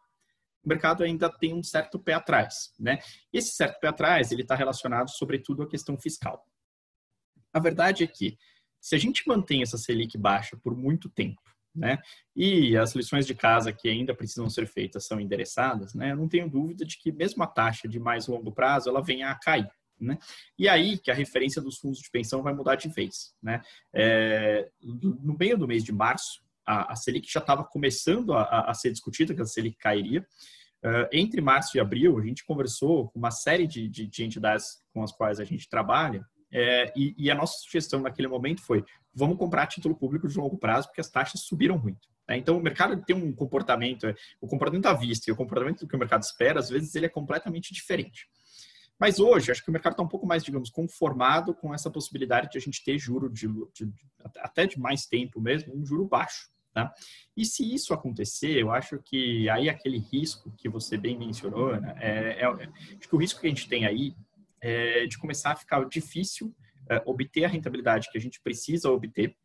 o 0.68 0.74
mercado 0.74 1.02
ainda 1.02 1.31
tem 1.31 1.54
um 1.54 1.62
certo 1.62 1.98
pé 1.98 2.12
atrás, 2.12 2.74
né? 2.78 2.98
Esse 3.33 3.52
certo 3.52 3.81
pé 3.81 3.88
atrás, 3.88 4.31
ele 4.31 4.42
está 4.42 4.54
relacionado 4.54 5.09
sobretudo 5.09 5.62
à 5.62 5.66
questão 5.66 5.96
fiscal. 5.96 6.46
A 7.50 7.59
verdade 7.59 8.04
é 8.04 8.07
que, 8.07 8.37
se 8.78 8.94
a 8.94 8.98
gente 8.98 9.26
mantém 9.26 9.62
essa 9.62 9.78
Selic 9.78 10.18
baixa 10.18 10.59
por 10.59 10.76
muito 10.76 11.09
tempo, 11.09 11.40
né? 11.74 11.98
E 12.37 12.76
as 12.76 12.94
lições 12.94 13.26
de 13.26 13.35
casa 13.35 13.72
que 13.72 13.88
ainda 13.88 14.14
precisam 14.14 14.50
ser 14.50 14.66
feitas 14.66 15.07
são 15.07 15.18
endereçadas, 15.18 15.94
né? 15.94 16.12
Eu 16.12 16.16
não 16.16 16.28
tenho 16.28 16.50
dúvida 16.50 16.85
de 16.85 16.98
que 16.98 17.11
mesmo 17.11 17.42
a 17.42 17.46
taxa 17.46 17.88
de 17.88 17.98
mais 17.98 18.26
longo 18.26 18.52
prazo 18.52 18.90
ela 18.90 19.02
venha 19.02 19.31
a 19.31 19.38
cair. 19.38 19.70
Né? 19.98 20.16
E 20.57 20.68
aí 20.68 20.96
que 20.96 21.11
a 21.11 21.14
referência 21.14 21.61
dos 21.61 21.78
fundos 21.78 21.98
de 21.98 22.09
pensão 22.09 22.40
vai 22.42 22.54
mudar 22.54 22.76
de 22.76 22.88
vez. 22.88 23.35
Né? 23.42 23.61
É, 23.92 24.70
no 24.81 25.37
meio 25.37 25.59
do 25.59 25.66
mês 25.66 25.83
de 25.83 25.92
março, 25.92 26.40
a, 26.68 26.92
a 26.92 26.96
Selic 26.96 27.33
já 27.33 27.40
estava 27.40 27.64
começando 27.64 28.35
a, 28.35 28.70
a, 28.70 28.74
ser 28.74 28.92
discutida, 28.92 29.35
que 29.35 29.40
a 29.40 29.46
Selic 29.46 29.78
cairia. 29.78 30.26
Uh, 30.84 31.08
entre 31.12 31.40
março 31.40 31.76
e 31.76 31.80
abril, 31.80 32.18
a 32.18 32.22
gente 32.22 32.44
conversou 32.44 33.08
com 33.08 33.18
uma 33.18 33.32
série 33.32 33.66
de, 33.66 33.88
de, 33.88 34.06
de 34.06 34.24
entidades 34.24 34.80
com 34.92 35.02
as 35.02 35.10
quais 35.10 35.40
a 35.40 35.44
gente 35.44 35.68
trabalha, 35.68 36.24
é, 36.50 36.92
e, 36.96 37.14
e, 37.18 37.30
a 37.30 37.34
nossa 37.34 37.58
sugestão 37.58 38.00
naquele 38.00 38.28
momento 38.28 38.62
foi: 38.62 38.84
vamos 39.12 39.36
comprar 39.36 39.66
título 39.66 39.94
público 39.94 40.26
de 40.26 40.36
longo 40.38 40.56
prazo, 40.56 40.88
porque 40.88 41.00
as 41.00 41.10
taxas 41.10 41.42
subiram 41.42 41.78
muito. 41.78 42.08
Né? 42.26 42.38
Então, 42.38 42.56
o 42.56 42.62
mercado 42.62 43.00
tem 43.04 43.14
um 43.14 43.32
comportamento, 43.34 44.06
o 44.40 44.46
comportamento 44.46 44.86
à 44.86 44.94
vista 44.94 45.30
e 45.30 45.32
o 45.32 45.36
comportamento 45.36 45.86
que 45.86 45.94
o 45.94 45.98
mercado 45.98 46.22
espera, 46.22 46.58
às 46.58 46.70
vezes, 46.70 46.94
ele 46.94 47.06
é 47.06 47.10
completamente 47.10 47.72
diferente. 47.74 48.28
Mas 48.98 49.20
hoje, 49.20 49.52
acho 49.52 49.62
que 49.62 49.68
o 49.68 49.72
mercado 49.72 49.92
está 49.92 50.02
um 50.02 50.08
pouco 50.08 50.26
mais, 50.26 50.42
digamos, 50.42 50.70
conformado 50.70 51.54
com 51.54 51.72
essa 51.72 51.90
possibilidade 51.90 52.50
de 52.50 52.58
a 52.58 52.60
gente 52.60 52.82
ter 52.82 52.98
juro 52.98 53.30
de, 53.30 53.46
de, 53.72 53.92
até 54.38 54.66
de 54.66 54.78
mais 54.78 55.06
tempo 55.06 55.40
mesmo, 55.40 55.76
um 55.76 55.86
juro 55.86 56.04
baixo. 56.04 56.48
Tá? 56.78 56.94
E 57.36 57.44
se 57.44 57.74
isso 57.74 57.92
acontecer, 57.92 58.56
eu 58.56 58.70
acho 58.70 59.00
que 59.02 59.48
aí 59.50 59.68
aquele 59.68 59.98
risco 59.98 60.52
que 60.56 60.68
você 60.68 60.96
bem 60.96 61.18
mencionou, 61.18 61.76
né, 61.80 61.94
é, 61.98 62.40
é, 62.40 62.46
acho 62.46 63.08
que 63.08 63.14
o 63.16 63.18
risco 63.18 63.40
que 63.40 63.46
a 63.46 63.50
gente 63.50 63.68
tem 63.68 63.84
aí 63.84 64.14
é 64.60 65.06
de 65.06 65.18
começar 65.18 65.52
a 65.52 65.56
ficar 65.56 65.84
difícil 65.88 66.54
é, 66.88 67.02
obter 67.04 67.44
a 67.44 67.48
rentabilidade 67.48 68.08
que 68.12 68.18
a 68.18 68.20
gente 68.20 68.40
precisa 68.40 68.90
obter 68.90 69.36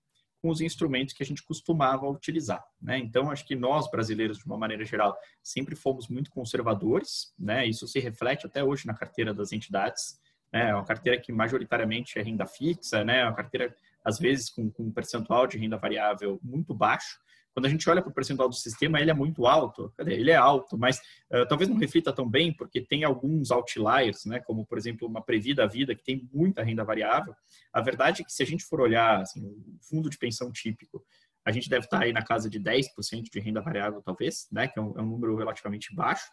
com 0.44 0.50
os 0.50 0.62
instrumentos 0.62 1.14
que 1.14 1.24
a 1.24 1.26
gente 1.26 1.42
costumava 1.42 2.08
utilizar. 2.08 2.64
Né? 2.80 3.00
Então, 3.00 3.32
acho 3.32 3.48
que 3.48 3.56
nós, 3.56 3.90
brasileiros, 3.90 4.38
de 4.38 4.46
uma 4.46 4.58
maneira 4.58 4.86
geral, 4.86 5.18
sempre 5.42 5.76
fomos 5.76 6.08
muito 6.08 6.30
conservadores, 6.30 7.34
né? 7.40 7.66
isso 7.66 7.88
se 7.88 8.00
reflete 8.00 8.46
até 8.46 8.64
hoje 8.64 8.86
na 8.86 8.94
carteira 8.94 9.34
das 9.34 9.54
entidades, 9.54 10.20
né? 10.52 10.70
é 10.70 10.76
uma 10.76 10.86
carteira 10.86 11.20
que 11.20 11.32
majoritariamente 11.32 12.20
é 12.20 12.22
renda 12.22 12.46
fixa, 12.46 13.04
né? 13.04 13.22
É 13.22 13.24
uma 13.24 13.34
carteira, 13.34 13.74
às 14.04 14.20
vezes, 14.20 14.50
com, 14.50 14.70
com 14.70 14.84
um 14.84 14.92
percentual 14.92 15.48
de 15.48 15.58
renda 15.58 15.78
variável 15.78 16.40
muito 16.44 16.74
baixo, 16.74 17.18
quando 17.54 17.68
a 17.68 17.70
gente 17.70 17.88
olha 17.88 18.02
para 18.02 18.10
o 18.10 18.14
percentual 18.14 18.50
do 18.50 18.56
sistema, 18.56 19.00
ele 19.00 19.12
é 19.12 19.14
muito 19.14 19.46
alto. 19.46 19.94
Cadê? 19.96 20.16
Ele 20.16 20.32
é 20.32 20.36
alto, 20.36 20.78
mas 20.78 20.98
uh, 21.32 21.48
talvez 21.48 21.70
não 21.70 21.78
reflita 21.78 22.12
tão 22.12 22.28
bem, 22.28 22.52
porque 22.52 22.82
tem 22.82 23.04
alguns 23.04 23.52
outliers, 23.52 24.26
né? 24.26 24.40
como, 24.40 24.66
por 24.66 24.78
exemplo, 24.78 25.08
uma 25.08 25.24
Previda 25.24 25.68
Vida, 25.68 25.94
que 25.94 26.04
tem 26.04 26.28
muita 26.34 26.64
renda 26.64 26.84
variável. 26.84 27.36
A 27.72 27.80
verdade 27.80 28.22
é 28.22 28.26
que, 28.26 28.34
se 28.34 28.42
a 28.42 28.46
gente 28.46 28.66
for 28.66 28.82
olhar 28.82 29.22
assim, 29.22 29.46
o 29.46 29.78
fundo 29.88 30.10
de 30.10 30.18
pensão 30.18 30.52
típico, 30.52 31.06
a 31.46 31.52
gente 31.52 31.70
deve 31.70 31.86
estar 31.86 32.02
aí 32.02 32.12
na 32.12 32.24
casa 32.24 32.50
de 32.50 32.60
10% 32.60 32.88
de 33.32 33.40
renda 33.40 33.62
variável, 33.62 34.02
talvez, 34.02 34.48
né? 34.52 34.68
que 34.68 34.80
é 34.80 34.82
um, 34.82 34.98
é 34.98 35.02
um 35.02 35.10
número 35.10 35.36
relativamente 35.36 35.94
baixo. 35.94 36.26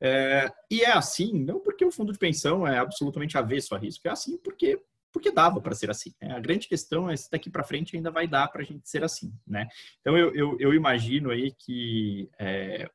É, 0.00 0.48
e 0.70 0.80
é 0.82 0.92
assim, 0.92 1.44
não 1.44 1.60
porque 1.60 1.84
o 1.84 1.90
fundo 1.90 2.12
de 2.12 2.18
pensão 2.18 2.66
é 2.66 2.78
absolutamente 2.78 3.36
avesso 3.36 3.74
a 3.74 3.78
risco, 3.78 4.06
é 4.06 4.12
assim 4.12 4.38
porque 4.38 4.80
porque 5.12 5.30
dava 5.30 5.60
para 5.60 5.74
ser 5.74 5.90
assim. 5.90 6.14
Né? 6.20 6.32
A 6.32 6.40
grande 6.40 6.68
questão 6.68 7.08
é 7.08 7.16
se 7.16 7.30
daqui 7.30 7.50
para 7.50 7.64
frente 7.64 7.96
ainda 7.96 8.10
vai 8.10 8.26
dar 8.26 8.48
para 8.48 8.62
a 8.62 8.64
gente 8.64 8.88
ser 8.88 9.02
assim, 9.02 9.32
né? 9.46 9.66
Então 10.00 10.16
eu, 10.16 10.34
eu, 10.34 10.56
eu 10.58 10.74
imagino 10.74 11.30
aí 11.30 11.52
que 11.52 12.28
é, 12.38 12.88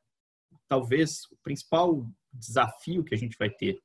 talvez 0.67 1.25
o 1.31 1.37
principal 1.43 2.05
desafio 2.31 3.03
que 3.03 3.13
a 3.13 3.17
gente 3.17 3.37
vai 3.37 3.49
ter 3.49 3.79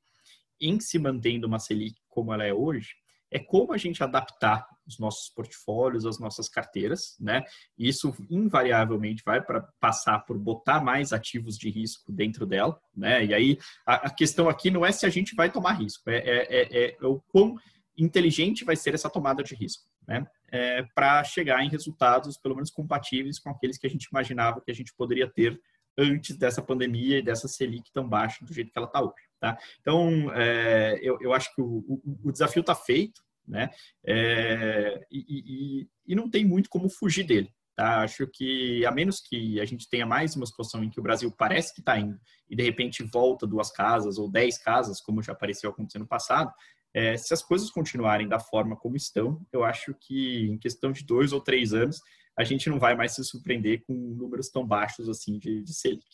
em 0.61 0.79
se 0.79 0.99
mantendo 0.99 1.47
uma 1.47 1.59
Selic 1.59 1.95
como 2.09 2.33
ela 2.33 2.45
é 2.45 2.53
hoje 2.53 2.89
é 3.31 3.39
como 3.39 3.73
a 3.73 3.77
gente 3.77 4.03
adaptar 4.03 4.65
os 4.87 4.97
nossos 4.97 5.29
portfólios, 5.29 6.05
as 6.05 6.19
nossas 6.19 6.49
carteiras, 6.49 7.15
né? 7.19 7.43
Isso 7.77 8.13
invariavelmente 8.29 9.21
vai 9.23 9.39
para 9.41 9.61
passar 9.79 10.19
por 10.19 10.37
botar 10.37 10.83
mais 10.83 11.13
ativos 11.13 11.57
de 11.57 11.69
risco 11.69 12.11
dentro 12.11 12.45
dela, 12.45 12.79
né? 12.95 13.23
E 13.23 13.33
aí 13.33 13.57
a, 13.85 14.07
a 14.07 14.09
questão 14.09 14.49
aqui 14.49 14.71
não 14.71 14.85
é 14.85 14.91
se 14.91 15.05
a 15.05 15.09
gente 15.09 15.35
vai 15.35 15.51
tomar 15.51 15.73
risco, 15.73 16.09
é, 16.09 16.17
é, 16.17 16.61
é, 16.61 16.97
é 16.99 17.05
o 17.05 17.21
quão 17.27 17.55
inteligente 17.99 18.63
vai 18.63 18.75
ser 18.75 18.93
essa 18.93 19.09
tomada 19.09 19.43
de 19.43 19.55
risco, 19.55 19.83
né? 20.07 20.25
É, 20.51 20.83
para 20.95 21.23
chegar 21.23 21.63
em 21.63 21.69
resultados, 21.69 22.37
pelo 22.37 22.55
menos 22.55 22.71
compatíveis 22.71 23.39
com 23.39 23.49
aqueles 23.49 23.77
que 23.77 23.85
a 23.85 23.89
gente 23.89 24.05
imaginava 24.05 24.61
que 24.61 24.71
a 24.71 24.75
gente 24.75 24.93
poderia 24.95 25.29
ter 25.29 25.59
antes 25.97 26.37
dessa 26.37 26.61
pandemia 26.61 27.19
e 27.19 27.21
dessa 27.21 27.47
Selic 27.47 27.91
tão 27.91 28.07
baixa 28.07 28.45
do 28.45 28.53
jeito 28.53 28.71
que 28.71 28.77
ela 28.77 28.87
está 28.87 29.01
hoje, 29.01 29.27
tá? 29.39 29.57
Então, 29.81 30.31
é, 30.33 30.99
eu, 31.01 31.17
eu 31.21 31.33
acho 31.33 31.53
que 31.53 31.61
o, 31.61 31.83
o, 31.87 32.19
o 32.25 32.31
desafio 32.31 32.61
está 32.61 32.73
feito, 32.73 33.21
né? 33.47 33.69
É, 34.05 35.05
e, 35.11 35.25
e, 35.27 35.89
e 36.07 36.15
não 36.15 36.29
tem 36.29 36.45
muito 36.45 36.69
como 36.69 36.89
fugir 36.89 37.23
dele, 37.23 37.51
Tá? 37.79 38.01
Acho 38.01 38.27
que, 38.27 38.85
a 38.85 38.91
menos 38.91 39.21
que 39.21 39.57
a 39.61 39.63
gente 39.63 39.87
tenha 39.87 40.05
mais 40.05 40.35
uma 40.35 40.45
situação 40.45 40.83
em 40.83 40.89
que 40.89 40.99
o 40.99 41.01
Brasil 41.01 41.31
parece 41.31 41.73
que 41.73 41.79
está 41.79 41.97
indo 41.97 42.19
e 42.49 42.53
de 42.53 42.61
repente 42.61 43.01
volta 43.03 43.47
duas 43.47 43.71
casas 43.71 44.17
ou 44.17 44.29
dez 44.29 44.57
casas, 44.57 44.99
como 44.99 45.23
já 45.23 45.31
apareceu 45.31 45.69
acontecendo 45.69 46.01
no 46.01 46.07
passado, 46.07 46.51
é, 46.93 47.15
se 47.17 47.33
as 47.33 47.43
coisas 47.43 47.69
continuarem 47.69 48.27
da 48.27 48.39
forma 48.39 48.75
como 48.75 48.95
estão, 48.95 49.45
eu 49.51 49.63
acho 49.63 49.93
que 49.93 50.47
em 50.47 50.57
questão 50.57 50.91
de 50.91 51.03
dois 51.03 51.31
ou 51.31 51.41
três 51.41 51.73
anos, 51.73 52.01
a 52.37 52.43
gente 52.43 52.69
não 52.69 52.79
vai 52.79 52.95
mais 52.95 53.13
se 53.13 53.23
surpreender 53.23 53.83
com 53.85 53.93
números 53.93 54.49
tão 54.49 54.65
baixos 54.65 55.09
assim 55.09 55.37
de, 55.37 55.61
de 55.61 55.73
Selic. 55.73 56.07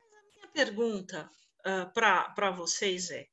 A 0.00 0.34
minha 0.34 0.48
pergunta 0.48 1.30
uh, 1.60 1.92
para 1.92 2.50
vocês 2.50 3.10
é, 3.10 3.28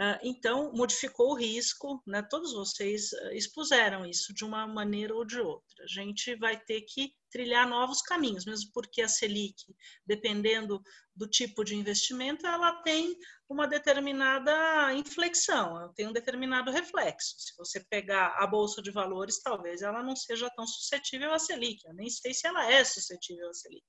uh, 0.00 0.18
então, 0.22 0.72
modificou 0.72 1.30
o 1.30 1.36
risco, 1.36 2.02
né? 2.06 2.22
todos 2.22 2.52
vocês 2.52 3.12
uh, 3.12 3.32
expuseram 3.32 4.04
isso 4.04 4.34
de 4.34 4.44
uma 4.44 4.66
maneira 4.66 5.14
ou 5.14 5.24
de 5.24 5.38
outra. 5.40 5.84
A 5.84 5.86
gente 5.86 6.34
vai 6.34 6.58
ter 6.58 6.82
que 6.82 7.14
trilhar 7.30 7.68
novos 7.68 8.02
caminhos, 8.02 8.44
mesmo 8.44 8.70
porque 8.74 9.00
a 9.00 9.08
Selic, 9.08 9.62
dependendo 10.04 10.82
do 11.14 11.28
tipo 11.28 11.62
de 11.62 11.76
investimento, 11.76 12.46
ela 12.46 12.82
tem 12.82 13.16
uma 13.50 13.66
determinada 13.66 14.94
inflexão, 14.94 15.76
ela 15.76 15.92
tem 15.92 16.06
um 16.06 16.12
determinado 16.12 16.70
reflexo. 16.70 17.34
Se 17.36 17.52
você 17.58 17.84
pegar 17.90 18.36
a 18.38 18.46
bolsa 18.46 18.80
de 18.80 18.92
valores, 18.92 19.42
talvez 19.42 19.82
ela 19.82 20.04
não 20.04 20.14
seja 20.14 20.48
tão 20.54 20.64
suscetível 20.64 21.34
à 21.34 21.38
Selic. 21.38 21.84
Eu 21.84 21.92
nem 21.94 22.08
sei 22.08 22.32
se 22.32 22.46
ela 22.46 22.70
é 22.70 22.84
suscetível 22.84 23.50
à 23.50 23.52
Selic, 23.52 23.84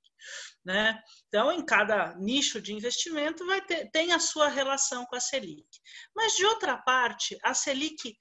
né? 0.65 1.00
Então, 1.28 1.52
em 1.52 1.63
cada 1.63 2.15
nicho 2.15 2.60
de 2.60 2.74
investimento 2.74 3.45
vai 3.45 3.63
ter 3.63 3.91
tem 3.91 4.13
a 4.13 4.19
sua 4.19 4.47
relação 4.47 5.06
com 5.06 5.15
a 5.15 5.19
Selic. 5.19 5.69
Mas 6.15 6.34
de 6.34 6.43
outra 6.43 6.76
parte, 6.78 7.38
a 7.43 7.54
Selic 7.54 8.17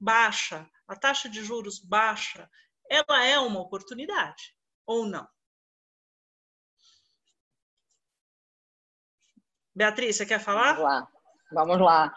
baixa, 0.00 0.66
a 0.88 0.96
taxa 0.96 1.28
de 1.28 1.44
juros 1.44 1.80
baixa, 1.80 2.48
ela 2.88 3.22
é 3.22 3.38
uma 3.38 3.60
oportunidade 3.60 4.56
ou 4.86 5.04
não? 5.04 5.28
Beatriz, 9.74 10.16
você 10.16 10.26
quer 10.26 10.40
falar? 10.40 10.74
Vamos 10.74 10.84
lá. 10.84 11.08
Vamos 11.52 11.80
lá. 11.80 12.14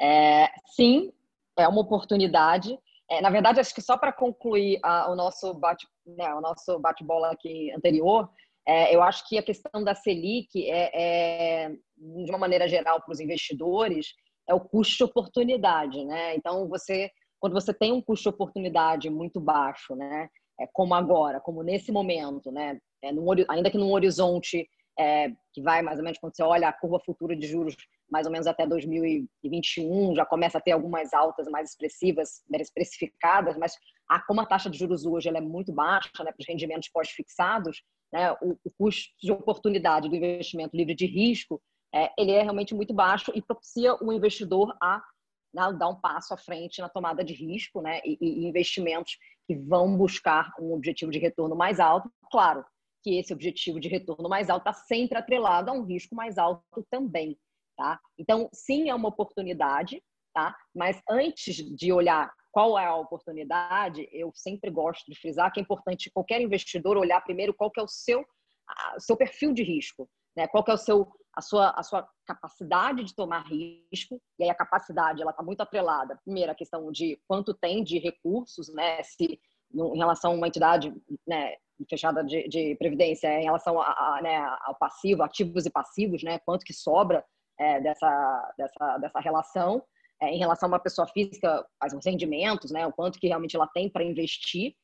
É, 0.00 0.50
sim, 0.74 1.12
é 1.56 1.66
uma 1.68 1.80
oportunidade. 1.80 2.78
É, 3.08 3.20
na 3.20 3.30
verdade, 3.30 3.60
acho 3.60 3.74
que 3.74 3.80
só 3.80 3.96
para 3.96 4.12
concluir 4.12 4.78
a, 4.82 5.10
o 5.10 5.14
nosso 5.14 5.54
bate, 5.54 5.86
né, 6.06 6.34
o 6.34 6.40
nosso 6.40 6.78
bate-bola 6.78 7.30
aqui 7.30 7.72
anterior, 7.72 8.28
é, 8.66 8.94
eu 8.94 9.02
acho 9.02 9.28
que 9.28 9.38
a 9.38 9.42
questão 9.42 9.84
da 9.84 9.94
Selic 9.94 10.68
é, 10.68 10.90
é 11.64 11.68
de 11.68 12.30
uma 12.30 12.38
maneira 12.38 12.68
geral 12.68 13.00
para 13.00 13.12
os 13.12 13.20
investidores, 13.20 14.08
é 14.48 14.54
o 14.54 14.60
custo 14.60 14.96
de 14.96 15.04
oportunidade, 15.04 16.04
né? 16.04 16.34
Então 16.34 16.68
você 16.68 17.10
quando 17.38 17.52
você 17.52 17.72
tem 17.72 17.92
um 17.92 18.02
custo 18.02 18.24
de 18.24 18.34
oportunidade 18.34 19.10
muito 19.10 19.40
baixo, 19.40 19.94
né, 19.94 20.28
é, 20.58 20.66
como 20.72 20.94
agora, 20.94 21.40
como 21.40 21.62
nesse 21.62 21.92
momento, 21.92 22.50
né, 22.50 22.78
é, 23.02 23.12
num, 23.12 23.26
ainda 23.48 23.70
que 23.70 23.78
num 23.78 23.92
horizonte 23.92 24.68
é, 24.98 25.30
que 25.52 25.60
vai 25.62 25.82
mais 25.82 25.98
ou 25.98 26.04
menos 26.04 26.18
quando 26.18 26.34
você 26.34 26.42
olha 26.42 26.68
a 26.68 26.72
curva 26.72 26.98
futura 27.00 27.36
de 27.36 27.46
juros, 27.46 27.76
mais 28.10 28.26
ou 28.26 28.32
menos 28.32 28.46
até 28.46 28.66
2021, 28.66 30.14
já 30.14 30.24
começa 30.24 30.58
a 30.58 30.60
ter 30.60 30.72
algumas 30.72 31.12
altas 31.12 31.46
mais 31.48 31.70
expressivas, 31.70 32.42
mais 32.48 32.62
expressificadas, 32.62 33.56
mas 33.56 33.76
a, 34.08 34.20
como 34.20 34.40
a 34.40 34.46
taxa 34.46 34.70
de 34.70 34.78
juros 34.78 35.04
hoje 35.04 35.28
ela 35.28 35.38
é 35.38 35.40
muito 35.40 35.72
baixa 35.72 36.10
né, 36.24 36.32
para 36.32 36.40
os 36.40 36.46
rendimentos 36.48 36.88
pós-fixados, 36.88 37.82
né, 38.12 38.32
o, 38.40 38.58
o, 38.64 38.70
custo 38.78 39.12
de 39.20 39.32
oportunidade 39.32 40.08
do 40.08 40.16
investimento 40.16 40.76
livre 40.76 40.94
de 40.94 41.06
risco, 41.06 41.60
é, 41.94 42.10
ele 42.18 42.30
é 42.30 42.42
realmente 42.42 42.74
muito 42.74 42.94
baixo 42.94 43.32
e 43.34 43.42
propicia 43.42 43.94
o 44.02 44.12
investidor 44.12 44.74
a 44.80 45.02
né, 45.52 45.72
dar 45.78 45.88
um 45.88 46.00
passo 46.00 46.32
à 46.32 46.36
frente 46.36 46.80
na 46.80 46.88
tomada 46.88 47.24
de 47.24 47.34
risco 47.34 47.82
né, 47.82 48.00
e, 48.04 48.16
e 48.20 48.46
investimentos 48.46 49.18
que 49.46 49.56
vão 49.56 49.96
buscar 49.96 50.52
um 50.60 50.72
objetivo 50.72 51.10
de 51.10 51.18
retorno 51.18 51.56
mais 51.56 51.80
alto. 51.80 52.10
Claro 52.30 52.64
que 53.06 53.18
esse 53.18 53.32
objetivo 53.32 53.78
de 53.78 53.88
retorno 53.88 54.28
mais 54.28 54.50
alto 54.50 54.68
está 54.68 54.72
sempre 54.72 55.16
atrelado 55.16 55.70
a 55.70 55.72
um 55.72 55.84
risco 55.84 56.16
mais 56.16 56.38
alto 56.38 56.84
também. 56.90 57.38
Tá? 57.76 58.00
Então, 58.18 58.48
sim, 58.52 58.90
é 58.90 58.94
uma 58.94 59.08
oportunidade, 59.08 60.02
tá? 60.34 60.56
mas 60.74 61.00
antes 61.08 61.54
de 61.54 61.92
olhar 61.92 62.34
qual 62.50 62.76
é 62.76 62.84
a 62.84 62.96
oportunidade, 62.96 64.08
eu 64.10 64.32
sempre 64.34 64.70
gosto 64.70 65.04
de 65.08 65.16
frisar 65.20 65.52
que 65.52 65.60
é 65.60 65.62
importante 65.62 66.10
qualquer 66.10 66.40
investidor 66.40 66.96
olhar 66.96 67.22
primeiro 67.22 67.54
qual 67.54 67.70
que 67.70 67.78
é 67.78 67.82
o 67.82 67.88
seu, 67.88 68.26
a, 68.66 68.98
seu 68.98 69.16
perfil 69.16 69.52
de 69.52 69.62
risco, 69.62 70.10
né? 70.36 70.48
qual 70.48 70.64
que 70.64 70.72
é 70.72 70.74
o 70.74 70.78
seu 70.78 71.06
a 71.36 71.42
sua, 71.42 71.70
a 71.76 71.82
sua 71.82 72.08
capacidade 72.26 73.04
de 73.04 73.14
tomar 73.14 73.44
risco, 73.46 74.18
e 74.38 74.44
aí 74.44 74.48
a 74.48 74.54
capacidade 74.54 75.20
ela 75.20 75.32
está 75.32 75.42
muito 75.42 75.60
atrelada, 75.60 76.18
primeiro, 76.24 76.50
a 76.50 76.54
questão 76.54 76.90
de 76.90 77.20
quanto 77.28 77.52
tem 77.52 77.84
de 77.84 77.98
recursos, 77.98 78.72
né, 78.72 79.02
se 79.02 79.38
em 79.74 79.98
relação 79.98 80.32
a 80.32 80.34
uma 80.34 80.48
entidade 80.48 80.94
né, 81.26 81.56
fechada 81.88 82.24
de, 82.24 82.48
de 82.48 82.74
previdência, 82.76 83.28
em 83.40 83.44
relação 83.44 83.80
a, 83.80 83.86
a, 83.86 84.20
né, 84.22 84.36
ao 84.62 84.74
passivo, 84.78 85.22
ativos 85.22 85.66
e 85.66 85.70
passivos, 85.70 86.22
né, 86.22 86.38
quanto 86.44 86.64
que 86.64 86.72
sobra 86.72 87.24
é, 87.58 87.80
dessa, 87.80 88.54
dessa, 88.56 88.98
dessa 88.98 89.20
relação, 89.20 89.82
é, 90.22 90.30
em 90.30 90.38
relação 90.38 90.68
a 90.68 90.72
uma 90.72 90.78
pessoa 90.78 91.06
física, 91.08 91.66
quais 91.78 91.92
os 91.92 92.04
rendimentos, 92.04 92.70
né, 92.70 92.86
o 92.86 92.92
quanto 92.92 93.18
que 93.18 93.28
realmente 93.28 93.56
ela 93.56 93.66
tem 93.66 93.90
para 93.90 94.04
investir, 94.04 94.74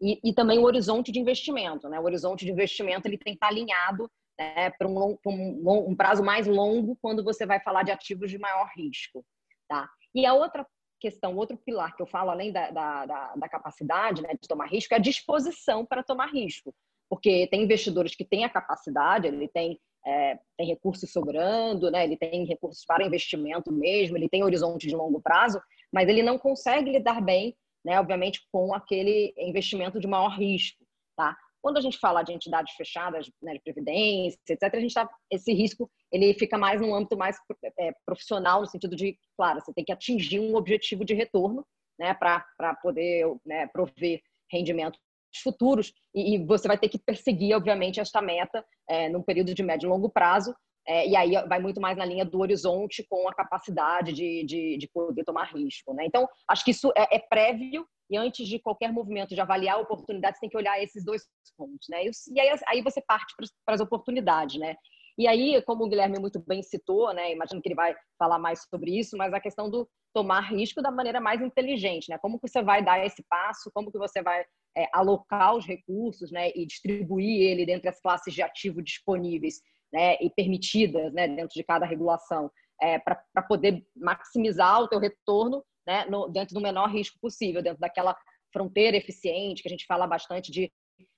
e, 0.00 0.20
e, 0.22 0.32
também 0.32 0.58
o 0.58 0.64
horizonte 0.64 1.10
de 1.10 1.18
investimento. 1.18 1.88
Né? 1.88 1.98
O 1.98 2.04
horizonte 2.04 2.44
de 2.44 2.52
investimento 2.52 3.08
ele 3.08 3.18
tem 3.18 3.32
que 3.32 3.36
estar 3.36 3.48
alinhado 3.48 4.08
né, 4.38 4.70
para 4.70 4.86
um, 4.86 5.18
um, 5.26 5.90
um, 5.90 5.96
prazo 5.96 6.22
mais 6.22 6.46
longo 6.46 6.96
quando 7.02 7.24
você 7.24 7.44
vai 7.44 7.60
falar 7.60 7.82
de 7.82 7.90
ativos 7.90 8.30
de 8.30 8.38
maior 8.38 8.70
risco. 8.76 9.24
Tá? 9.68 9.88
E 10.14 10.24
a 10.24 10.34
outra 10.34 10.64
questão, 11.00 11.36
outro 11.36 11.56
pilar 11.56 11.94
que 11.96 12.02
eu 12.02 12.06
falo, 12.06 12.30
além 12.30 12.52
da, 12.52 12.70
da, 12.70 13.06
da, 13.06 13.36
da 13.36 13.48
capacidade 13.48 14.22
né, 14.22 14.30
de 14.40 14.48
tomar 14.48 14.66
risco, 14.66 14.94
é 14.94 14.96
a 14.96 15.00
disposição 15.00 15.84
para 15.84 16.02
tomar 16.02 16.26
risco. 16.26 16.74
Porque 17.08 17.46
tem 17.46 17.62
investidores 17.62 18.14
que 18.14 18.24
têm 18.24 18.44
a 18.44 18.50
capacidade, 18.50 19.26
ele 19.26 19.48
tem, 19.48 19.80
é, 20.06 20.38
tem 20.56 20.66
recursos 20.66 21.10
sobrando, 21.10 21.90
né, 21.90 22.04
ele 22.04 22.16
tem 22.16 22.44
recursos 22.44 22.84
para 22.84 23.06
investimento 23.06 23.72
mesmo, 23.72 24.16
ele 24.16 24.28
tem 24.28 24.44
horizonte 24.44 24.86
de 24.86 24.94
longo 24.94 25.20
prazo, 25.20 25.60
mas 25.92 26.08
ele 26.08 26.22
não 26.22 26.38
consegue 26.38 26.90
lidar 26.90 27.20
bem, 27.22 27.56
né, 27.84 27.98
obviamente, 27.98 28.46
com 28.52 28.74
aquele 28.74 29.32
investimento 29.38 29.98
de 29.98 30.06
maior 30.06 30.36
risco. 30.38 30.84
Tá? 31.16 31.36
Quando 31.62 31.76
a 31.76 31.80
gente 31.80 31.98
fala 31.98 32.22
de 32.22 32.32
entidades 32.32 32.74
fechadas, 32.74 33.30
né, 33.42 33.54
de 33.54 33.60
previdência, 33.60 34.38
etc., 34.48 34.74
a 34.74 34.80
gente 34.80 34.94
tá, 34.94 35.08
esse 35.30 35.52
risco 35.52 35.90
ele 36.12 36.32
fica 36.34 36.56
mais 36.56 36.80
num 36.80 36.94
âmbito 36.94 37.16
mais 37.16 37.36
é, 37.78 37.92
profissional, 38.06 38.60
no 38.60 38.66
sentido 38.66 38.96
de, 38.96 39.18
claro, 39.36 39.60
você 39.60 39.72
tem 39.72 39.84
que 39.84 39.92
atingir 39.92 40.40
um 40.40 40.54
objetivo 40.56 41.04
de 41.04 41.14
retorno 41.14 41.64
né, 41.98 42.14
para 42.14 42.74
poder 42.80 43.26
né, 43.44 43.66
prover 43.68 44.20
rendimentos 44.50 44.98
futuros 45.42 45.92
e, 46.14 46.34
e, 46.34 46.44
você 46.44 46.66
vai 46.66 46.78
ter 46.78 46.88
que 46.88 46.98
perseguir, 46.98 47.54
obviamente, 47.54 48.00
esta 48.00 48.22
meta 48.22 48.64
é, 48.88 49.08
num 49.08 49.22
período 49.22 49.54
de 49.54 49.62
médio 49.62 49.86
e 49.86 49.90
longo 49.90 50.08
prazo. 50.08 50.54
É, 50.86 51.06
e 51.06 51.14
aí 51.14 51.32
vai 51.46 51.60
muito 51.60 51.82
mais 51.82 51.98
na 51.98 52.04
linha 52.04 52.24
do 52.24 52.40
horizonte 52.40 53.04
com 53.10 53.28
a 53.28 53.34
capacidade 53.34 54.10
de, 54.12 54.42
de, 54.44 54.78
de 54.78 54.88
poder 54.88 55.22
tomar 55.22 55.52
risco. 55.52 55.92
Né? 55.92 56.06
Então, 56.06 56.26
acho 56.48 56.64
que 56.64 56.70
isso 56.70 56.90
é, 56.96 57.16
é 57.16 57.18
prévio 57.18 57.86
e 58.10 58.16
antes 58.16 58.48
de 58.48 58.58
qualquer 58.58 58.92
movimento 58.92 59.34
de 59.34 59.40
avaliar 59.40 59.76
a 59.76 59.80
oportunidade, 59.80 60.36
você 60.36 60.40
tem 60.40 60.50
que 60.50 60.56
olhar 60.56 60.82
esses 60.82 61.04
dois 61.04 61.22
pontos, 61.56 61.86
né? 61.88 62.04
E 62.04 62.40
aí, 62.40 62.58
aí 62.66 62.82
você 62.82 63.00
parte 63.02 63.34
para 63.64 63.74
as 63.74 63.80
oportunidades, 63.80 64.58
né? 64.58 64.76
E 65.18 65.26
aí, 65.26 65.60
como 65.62 65.84
o 65.84 65.88
Guilherme 65.88 66.18
muito 66.20 66.38
bem 66.38 66.62
citou, 66.62 67.12
né? 67.12 67.32
Imagino 67.32 67.60
que 67.60 67.68
ele 67.68 67.74
vai 67.74 67.94
falar 68.18 68.38
mais 68.38 68.62
sobre 68.70 68.96
isso, 68.96 69.16
mas 69.16 69.34
a 69.34 69.40
questão 69.40 69.68
do 69.68 69.88
tomar 70.14 70.40
risco 70.40 70.80
da 70.80 70.90
maneira 70.90 71.20
mais 71.20 71.42
inteligente, 71.42 72.08
né? 72.08 72.16
Como 72.18 72.38
que 72.38 72.48
você 72.48 72.62
vai 72.62 72.84
dar 72.84 73.04
esse 73.04 73.24
passo? 73.28 73.70
Como 73.74 73.90
que 73.90 73.98
você 73.98 74.22
vai 74.22 74.44
é, 74.76 74.88
alocar 74.92 75.56
os 75.56 75.66
recursos, 75.66 76.30
né? 76.30 76.50
E 76.54 76.64
distribuir 76.64 77.42
ele 77.42 77.66
dentro 77.66 77.84
das 77.84 78.00
classes 78.00 78.32
de 78.32 78.42
ativo 78.42 78.80
disponíveis, 78.80 79.60
né? 79.92 80.16
E 80.20 80.30
permitidas, 80.30 81.12
né? 81.12 81.26
Dentro 81.26 81.54
de 81.54 81.64
cada 81.64 81.84
regulação, 81.84 82.48
é, 82.80 82.98
para 82.98 83.42
poder 83.48 83.84
maximizar 83.96 84.80
o 84.80 84.88
teu 84.88 85.00
retorno 85.00 85.64
né, 85.88 86.04
no, 86.04 86.28
dentro 86.28 86.54
do 86.54 86.60
menor 86.60 86.90
risco 86.90 87.18
possível, 87.18 87.62
dentro 87.62 87.80
daquela 87.80 88.14
fronteira 88.52 88.94
eficiente 88.94 89.62
que 89.62 89.68
a 89.68 89.70
gente 89.70 89.86
fala 89.86 90.06
bastante 90.06 90.52
de 90.52 90.70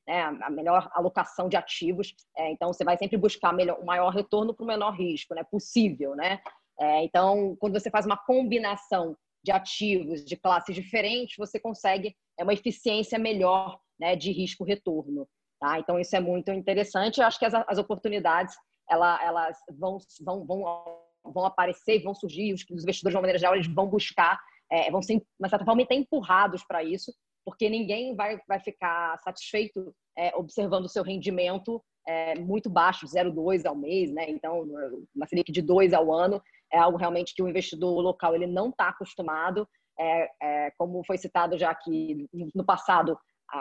né, 0.06 0.22
a 0.42 0.48
melhor 0.48 0.88
alocação 0.94 1.48
de 1.48 1.56
ativos. 1.56 2.14
É, 2.36 2.52
então, 2.52 2.72
você 2.72 2.84
vai 2.84 2.96
sempre 2.96 3.16
buscar 3.16 3.52
melhor, 3.52 3.80
o 3.80 3.84
maior 3.84 4.10
retorno 4.10 4.54
para 4.54 4.62
o 4.62 4.66
menor 4.66 4.92
risco 4.92 5.34
né, 5.34 5.42
possível. 5.42 6.14
Né? 6.14 6.40
É, 6.78 7.02
então, 7.02 7.56
quando 7.58 7.78
você 7.78 7.90
faz 7.90 8.06
uma 8.06 8.16
combinação 8.16 9.16
de 9.42 9.50
ativos 9.50 10.24
de 10.24 10.36
classes 10.36 10.74
diferentes, 10.74 11.34
você 11.36 11.58
consegue 11.58 12.14
é, 12.38 12.44
uma 12.44 12.52
eficiência 12.52 13.18
melhor 13.18 13.76
né, 13.98 14.14
de 14.14 14.30
risco-retorno. 14.30 15.28
Tá? 15.58 15.80
Então, 15.80 15.98
isso 15.98 16.14
é 16.14 16.20
muito 16.20 16.52
interessante. 16.52 17.20
Eu 17.20 17.26
acho 17.26 17.40
que 17.40 17.44
as, 17.44 17.54
as 17.54 17.78
oportunidades 17.78 18.54
ela, 18.88 19.20
elas 19.24 19.56
vão, 19.76 19.98
vão, 20.20 20.46
vão, 20.46 20.84
vão 21.24 21.44
aparecer 21.44 22.02
vão 22.02 22.14
surgir. 22.14 22.52
Os, 22.52 22.62
os 22.70 22.82
investidores, 22.82 23.12
de 23.12 23.16
uma 23.16 23.22
maneira 23.22 23.38
geral, 23.38 23.54
eles 23.56 23.66
vão 23.66 23.88
buscar 23.88 24.38
é, 24.70 24.90
vão 24.90 25.02
ser, 25.02 25.18
de 25.18 25.48
certa 25.48 25.64
forma, 25.64 25.82
até 25.82 25.94
empurrados 25.94 26.64
para 26.64 26.82
isso, 26.84 27.12
porque 27.44 27.68
ninguém 27.68 28.14
vai, 28.14 28.40
vai 28.46 28.60
ficar 28.60 29.18
satisfeito 29.18 29.94
é, 30.16 30.34
observando 30.36 30.84
o 30.84 30.88
seu 30.88 31.02
rendimento 31.02 31.82
é, 32.06 32.38
muito 32.38 32.70
baixo, 32.70 33.06
0,2 33.06 33.66
ao 33.66 33.76
mês, 33.76 34.12
né? 34.12 34.28
Então, 34.28 34.66
uma 35.14 35.26
Selic 35.26 35.50
de 35.52 35.62
2 35.62 35.92
ao 35.92 36.12
ano 36.12 36.42
é 36.72 36.78
algo 36.78 36.98
realmente 36.98 37.34
que 37.34 37.42
o 37.42 37.48
investidor 37.48 38.00
local 38.00 38.34
ele 38.34 38.46
não 38.46 38.70
está 38.70 38.88
acostumado. 38.88 39.68
É, 39.98 40.30
é, 40.42 40.70
como 40.78 41.04
foi 41.04 41.18
citado 41.18 41.58
já 41.58 41.70
aqui 41.70 42.26
no 42.54 42.64
passado, 42.64 43.18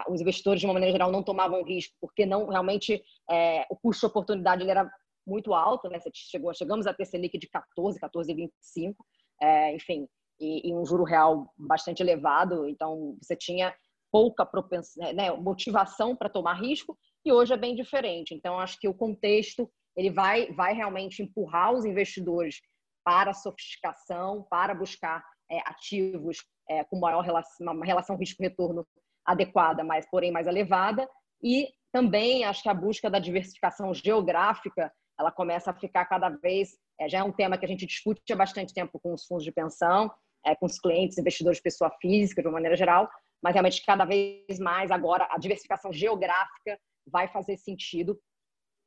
os 0.08 0.22
investidores, 0.22 0.62
de 0.62 0.67
uma 0.67 0.74
maneira 0.74 0.93
geral, 0.93 1.12
não 1.12 1.24
tomavam 1.24 1.63
risco, 1.63 1.93
porque 2.00 2.26
não 2.26 2.48
realmente 2.48 3.02
é, 3.30 3.65
o 3.69 3.76
custo 3.76 4.06
de 4.06 4.12
oportunidade 4.12 4.62
ele 4.62 4.72
era 4.72 4.89
muito 5.28 5.54
alto, 5.54 5.89
né? 5.89 6.00
Chegou, 6.13 6.54
chegamos 6.54 6.88
a 6.88 6.93
ter 6.93 7.06
Selic 7.06 7.38
de 7.38 7.50
14, 7.50 8.00
14,25, 8.00 8.95
é, 9.41 9.76
enfim, 9.76 10.08
e, 10.39 10.69
e 10.69 10.73
um 10.73 10.86
juro 10.86 11.04
real 11.04 11.54
bastante 11.58 12.02
elevado, 12.02 12.67
então 12.67 13.17
você 13.21 13.36
tinha 13.36 13.73
pouca 14.12 14.45
propensão, 14.45 15.13
né, 15.13 15.32
motivação 15.32 16.15
para 16.15 16.30
tomar 16.30 16.54
risco 16.54 16.97
e 17.23 17.32
hoje 17.32 17.54
é 17.54 17.58
bem 17.58 17.75
diferente. 17.75 18.34
Então 18.34 18.60
acho 18.60 18.80
que 18.80 18.88
o 18.88 18.93
contexto 18.93 19.69
ele 19.95 20.10
vai 20.10 20.52
vai 20.54 20.73
realmente 20.73 21.21
empurrar 21.21 21.73
os 21.73 21.86
investidores 21.86 22.60
para 23.04 23.32
a 23.32 23.34
sofisticação, 23.34 24.45
para 24.49 24.73
buscar 24.73 25.23
é, 25.49 25.60
ativos 25.65 26.38
é, 26.69 26.84
com 26.84 26.99
maior 26.99 27.21
relação, 27.21 27.73
uma 27.73 27.86
relação 27.86 28.15
risco-retorno 28.15 28.86
adequada, 29.25 29.84
mas 29.84 30.08
porém 30.10 30.32
mais 30.32 30.47
elevada. 30.47 31.08
E 31.41 31.67
também 31.91 32.43
acho 32.43 32.62
que 32.62 32.69
a 32.69 32.73
busca 32.73 33.10
da 33.10 33.19
diversificação 33.19 33.93
geográfica 33.93 34.91
ela 35.19 35.32
começa 35.32 35.71
a 35.71 35.73
ficar 35.73 36.06
cada 36.06 36.30
vez 36.30 36.78
é, 36.99 37.10
já 37.10 37.19
é 37.19 37.23
um 37.23 37.32
tema 37.32 37.58
que 37.58 37.65
a 37.65 37.67
gente 37.67 37.86
discute 37.86 38.21
há 38.32 38.36
bastante 38.36 38.73
tempo 38.73 38.99
com 38.99 39.13
os 39.13 39.25
fundos 39.25 39.43
de 39.43 39.52
pensão, 39.52 40.12
é, 40.45 40.56
com 40.56 40.65
os 40.65 40.80
clientes, 40.80 41.17
investidores, 41.17 41.60
pessoa 41.60 41.91
física 42.02 42.41
de 42.41 42.47
uma 42.47 42.54
maneira 42.54 42.75
geral, 42.75 43.10
mas 43.41 43.54
realmente 43.54 43.84
cada 43.86 44.06
vez 44.06 44.60
mais 44.60 44.91
agora 44.91 45.28
a 45.30 45.38
diversificação 45.38 45.91
geográfica 45.91 46.80
vai 47.08 47.28
fazer 47.28 47.58
sentido 47.58 48.19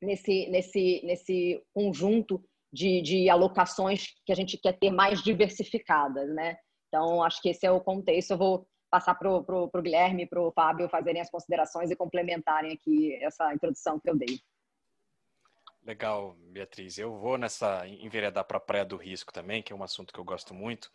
nesse 0.01 0.49
nesse 0.49 1.01
nesse 1.03 1.63
conjunto 1.73 2.43
de, 2.71 3.01
de 3.01 3.29
alocações 3.29 4.07
que 4.25 4.31
a 4.31 4.35
gente 4.35 4.57
quer 4.57 4.77
ter 4.79 4.91
mais 4.91 5.21
diversificadas, 5.21 6.33
né? 6.33 6.57
Então 6.87 7.23
acho 7.23 7.41
que 7.41 7.49
esse 7.49 7.65
é 7.65 7.71
o 7.71 7.81
contexto. 7.81 8.31
Eu 8.31 8.37
vou 8.37 8.67
passar 8.89 9.15
para 9.15 9.31
o 9.31 9.81
Guilherme 9.81 10.23
e 10.23 10.27
para 10.27 10.41
o 10.41 10.51
Fábio 10.51 10.89
fazerem 10.89 11.21
as 11.21 11.29
considerações 11.29 11.89
e 11.89 11.95
complementarem 11.95 12.73
aqui 12.73 13.15
essa 13.23 13.53
introdução 13.53 13.99
que 13.99 14.09
eu 14.09 14.15
dei. 14.15 14.39
Legal, 15.85 16.37
Beatriz. 16.49 16.97
Eu 16.97 17.17
vou 17.17 17.37
nessa 17.37 17.85
enveredar 17.85 18.45
para 18.45 18.55
a 18.55 18.61
praia 18.61 18.85
do 18.85 18.95
risco 18.95 19.33
também, 19.33 19.61
que 19.61 19.73
é 19.73 19.75
um 19.75 19.83
assunto 19.83 20.13
que 20.13 20.19
eu 20.19 20.23
gosto 20.23 20.53
muito, 20.53 20.85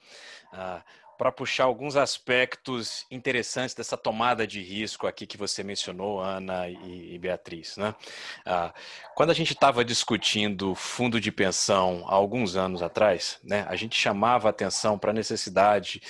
uh, 0.50 0.82
para 1.18 1.30
puxar 1.30 1.64
alguns 1.64 1.94
aspectos 1.94 3.04
interessantes 3.10 3.74
dessa 3.74 3.98
tomada 3.98 4.46
de 4.46 4.62
risco 4.62 5.06
aqui 5.06 5.26
que 5.26 5.36
você 5.36 5.62
mencionou, 5.62 6.20
Ana 6.20 6.70
e, 6.70 7.14
e 7.14 7.18
Beatriz. 7.18 7.76
Né? 7.76 7.94
Uh, 8.46 8.72
quando 9.14 9.28
a 9.30 9.34
gente 9.34 9.52
estava 9.52 9.84
discutindo 9.84 10.74
fundo 10.74 11.20
de 11.20 11.30
pensão 11.30 12.06
há 12.06 12.14
alguns 12.14 12.56
anos 12.56 12.80
atrás, 12.80 13.38
né, 13.44 13.66
a 13.68 13.76
gente 13.76 14.00
chamava 14.00 14.48
atenção 14.48 14.98
para 14.98 15.10
a 15.10 15.14
necessidade 15.14 16.00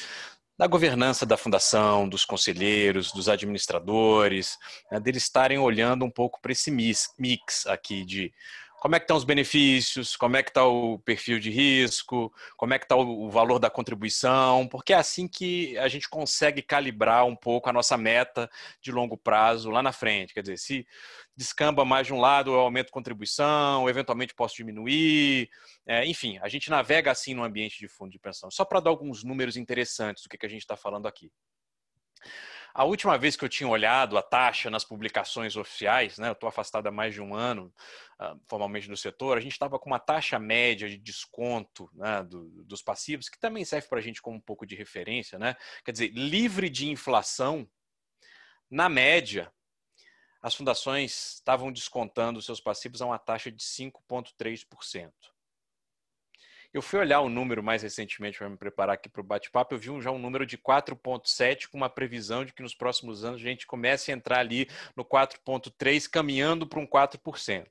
da 0.59 0.67
governança 0.67 1.25
da 1.25 1.37
fundação, 1.37 2.09
dos 2.09 2.25
conselheiros, 2.25 3.13
dos 3.13 3.29
administradores, 3.29 4.59
né, 4.91 4.99
deles 4.99 5.23
estarem 5.23 5.59
olhando 5.59 6.05
um 6.05 6.11
pouco 6.11 6.41
para 6.41 6.51
esse 6.53 6.71
mix 6.71 7.67
aqui 7.67 8.05
de 8.05 8.33
como 8.81 8.95
é 8.95 8.99
que 8.99 9.05
estão 9.05 9.17
os 9.17 9.25
benefícios, 9.25 10.17
como 10.17 10.37
é 10.37 10.43
que 10.43 10.51
está 10.51 10.65
o 10.65 10.99
perfil 11.01 11.39
de 11.39 11.51
risco, 11.51 12.33
como 12.57 12.75
é 12.75 12.79
que 12.79 12.85
está 12.85 12.97
o 12.97 13.31
valor 13.31 13.59
da 13.59 13.69
contribuição, 13.69 14.67
porque 14.69 14.93
é 14.93 14.97
assim 14.97 15.27
que 15.27 15.77
a 15.79 15.89
gente 15.89 16.09
consegue 16.09 16.63
calibrar 16.63 17.27
um 17.27 17.35
pouco 17.35 17.69
a 17.69 17.73
nossa 17.73 17.97
meta 17.97 18.49
de 18.81 18.93
longo 18.93 19.17
prazo 19.17 19.71
lá 19.71 19.83
na 19.83 19.93
frente. 19.93 20.33
Quer 20.33 20.43
dizer, 20.43 20.59
se 20.59 20.87
descamba 21.37 21.85
mais 21.85 22.07
de 22.07 22.15
um 22.15 22.21
lado, 22.21 22.53
eu 22.53 22.61
aumento 22.61 22.91
contribuição, 22.93 23.89
eventualmente 23.89 24.35
posso 24.35 24.57
diminuir, 24.57 25.49
é, 25.87 26.07
enfim, 26.07 26.39
a 26.43 26.49
gente 26.49 26.71
navega 26.71 27.11
assim 27.11 27.35
no 27.35 27.45
ambiente 27.45 27.79
de 27.79 27.89
fundo 27.89 28.11
de 28.11 28.19
pensão. 28.19 28.51
Só 28.51 28.65
para 28.65 28.81
dar 28.81 28.91
alguns 28.91 29.25
números 29.25 29.57
interessantes 29.57 30.23
do 30.23 30.29
que, 30.29 30.39
que 30.39 30.47
a 30.47 30.51
gente 30.51 30.63
está 30.63 30.77
falando 30.77 31.07
aqui. 31.07 31.31
A 32.79 32.85
última 32.85 33.19
vez 33.19 33.35
que 33.35 33.45
eu 33.45 33.49
tinha 33.49 33.69
olhado 33.69 34.17
a 34.17 34.23
taxa 34.23 34.71
nas 34.71 34.85
publicações 34.85 35.57
oficiais, 35.57 36.17
né, 36.17 36.29
eu 36.29 36.33
estou 36.33 36.49
afastado 36.49 36.87
há 36.87 36.93
mais 36.93 37.13
de 37.13 37.21
um 37.21 37.35
ano 37.35 37.75
uh, 38.21 38.41
formalmente 38.47 38.89
do 38.89 38.97
setor, 38.97 39.37
a 39.37 39.41
gente 39.41 39.51
estava 39.51 39.81
com 39.81 39.91
uma 39.91 39.99
taxa 39.99 40.39
média 40.39 40.89
de 40.89 40.97
desconto 40.97 41.91
né, 41.93 42.23
do, 42.23 42.49
dos 42.63 42.81
passivos, 42.81 43.29
que 43.29 43.37
também 43.37 43.65
serve 43.65 43.89
para 43.89 43.99
a 43.99 44.01
gente 44.01 44.23
como 44.23 44.37
um 44.37 44.41
pouco 44.41 44.65
de 44.65 44.77
referência, 44.77 45.41
né? 45.41 45.57
quer 45.85 45.91
dizer, 45.91 46.13
livre 46.13 46.71
de 46.71 46.89
inflação, 46.89 47.69
na 48.71 48.89
média, 48.89 49.53
as 50.41 50.55
fundações 50.55 51.35
estavam 51.35 51.73
descontando 51.73 52.41
seus 52.41 52.61
passivos 52.61 53.03
a 53.03 53.07
uma 53.07 53.19
taxa 53.19 53.51
de 53.51 53.61
5,3%. 53.61 55.11
Eu 56.73 56.83
fui 56.83 56.99
olhar 56.99 57.21
o 57.21 57.31
número 57.31 57.63
mais 57.63 57.83
recentemente 57.83 58.37
para 58.37 58.49
me 58.49 58.57
preparar 58.57 58.95
aqui 58.95 59.09
para 59.09 59.23
o 59.23 59.25
bate-papo, 59.25 59.75
eu 59.75 59.79
vi 59.79 60.03
já 60.03 60.11
um 60.11 60.19
número 60.19 60.45
de 60.45 60.59
4,7 60.59 61.67
com 61.69 61.79
uma 61.79 61.89
previsão 61.89 62.45
de 62.45 62.53
que 62.53 62.63
nos 62.63 62.75
próximos 62.75 63.25
anos 63.25 63.41
a 63.41 63.45
gente 63.45 63.67
comece 63.67 64.13
a 64.13 64.15
entrar 64.15 64.41
ali 64.41 64.69
no 64.95 65.03
4,3, 65.03 66.07
caminhando 66.09 66.67
para 66.67 66.79
um 66.79 66.87
4%. 66.87 67.67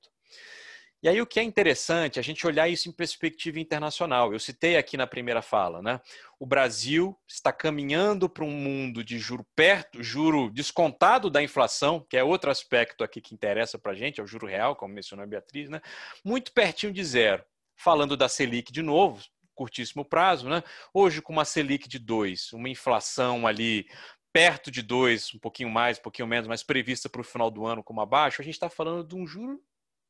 E 1.04 1.08
aí 1.08 1.22
o 1.22 1.28
que 1.28 1.40
é 1.40 1.44
interessante, 1.44 2.20
a 2.20 2.24
gente 2.24 2.48
olhar 2.48 2.68
isso 2.68 2.90
em 2.90 2.92
perspectiva 2.92 3.60
internacional. 3.60 4.34
Eu 4.34 4.40
citei 4.40 4.76
aqui 4.78 4.98
na 4.98 5.06
primeira 5.06 5.44
fala, 5.44 5.80
né? 5.80 6.02
O 6.40 6.46
Brasil 6.46 7.16
está 7.28 7.54
caminhando 7.54 8.28
para 8.28 8.44
um 8.44 8.50
mundo 8.50 9.04
de 9.04 9.20
juro 9.20 9.46
perto, 9.56 10.02
juro 10.02 10.50
descontado 10.50 11.30
da 11.30 11.44
inflação, 11.44 12.04
que 12.10 12.18
é 12.18 12.24
outro 12.24 12.50
aspecto 12.50 13.04
aqui 13.04 13.22
que 13.22 13.36
interessa 13.36 13.78
para 13.78 13.92
a 13.92 13.96
gente, 13.96 14.20
é 14.20 14.24
o 14.24 14.28
juro 14.28 14.48
real, 14.48 14.76
como 14.76 14.92
mencionou 14.92 15.24
a 15.24 15.28
Beatriz, 15.28 15.70
né? 15.70 15.82
Muito 16.26 16.52
pertinho 16.52 16.92
de 16.92 17.06
zero. 17.06 17.44
Falando 17.78 18.18
da 18.18 18.28
Selic 18.28 18.72
de 18.72 18.82
novo, 18.82 19.24
curtíssimo 19.56 20.04
prazo, 20.04 20.50
né? 20.50 20.64
Hoje, 20.94 21.22
com 21.22 21.32
uma 21.32 21.46
Selic 21.46 21.88
de 21.88 22.00
2, 22.00 22.54
uma 22.54 22.70
inflação 22.70 23.48
ali 23.48 23.88
perto 24.34 24.70
de 24.70 24.82
2, 24.82 25.36
um 25.36 25.40
pouquinho 25.40 25.70
mais, 25.70 25.98
um 25.98 26.02
pouquinho 26.02 26.28
menos, 26.28 26.48
mas 26.48 26.62
prevista 26.62 27.10
para 27.10 27.22
o 27.22 27.24
final 27.24 27.50
do 27.50 27.66
ano 27.66 27.84
como 27.84 28.02
abaixo, 28.02 28.42
a 28.42 28.46
gente 28.46 28.54
está 28.54 28.70
falando 28.70 29.08
de 29.08 29.16
um 29.16 29.26
juro 29.26 29.62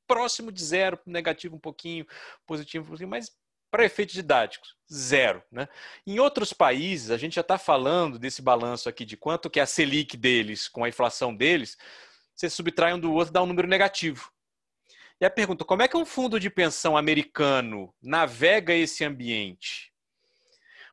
próximo 0.07 0.51
de 0.51 0.63
zero, 0.63 0.99
negativo 1.05 1.55
um 1.55 1.59
pouquinho, 1.59 2.05
positivo 2.45 2.85
um 2.85 2.87
pouquinho, 2.89 3.09
mas 3.09 3.31
para 3.69 3.85
efeitos 3.85 4.15
didáticos, 4.15 4.75
zero. 4.91 5.43
Né? 5.51 5.67
Em 6.05 6.19
outros 6.19 6.53
países, 6.53 7.11
a 7.11 7.17
gente 7.17 7.35
já 7.35 7.41
está 7.41 7.57
falando 7.57 8.17
desse 8.17 8.41
balanço 8.41 8.87
aqui 8.87 9.05
de 9.05 9.17
quanto 9.17 9.49
que 9.49 9.59
é 9.59 9.63
a 9.63 9.67
Selic 9.67 10.15
deles 10.15 10.67
com 10.67 10.83
a 10.83 10.89
inflação 10.89 11.35
deles, 11.35 11.77
você 12.33 12.49
subtrai 12.49 12.93
um 12.93 12.99
do 12.99 13.11
outro, 13.13 13.33
dá 13.33 13.41
um 13.41 13.47
número 13.47 13.67
negativo. 13.67 14.31
E 15.19 15.25
a 15.25 15.29
pergunta: 15.29 15.65
como 15.65 15.81
é 15.81 15.87
que 15.87 15.97
um 15.97 16.05
fundo 16.05 16.39
de 16.39 16.49
pensão 16.49 16.95
americano 16.95 17.93
navega 18.01 18.73
esse 18.73 19.03
ambiente? 19.03 19.91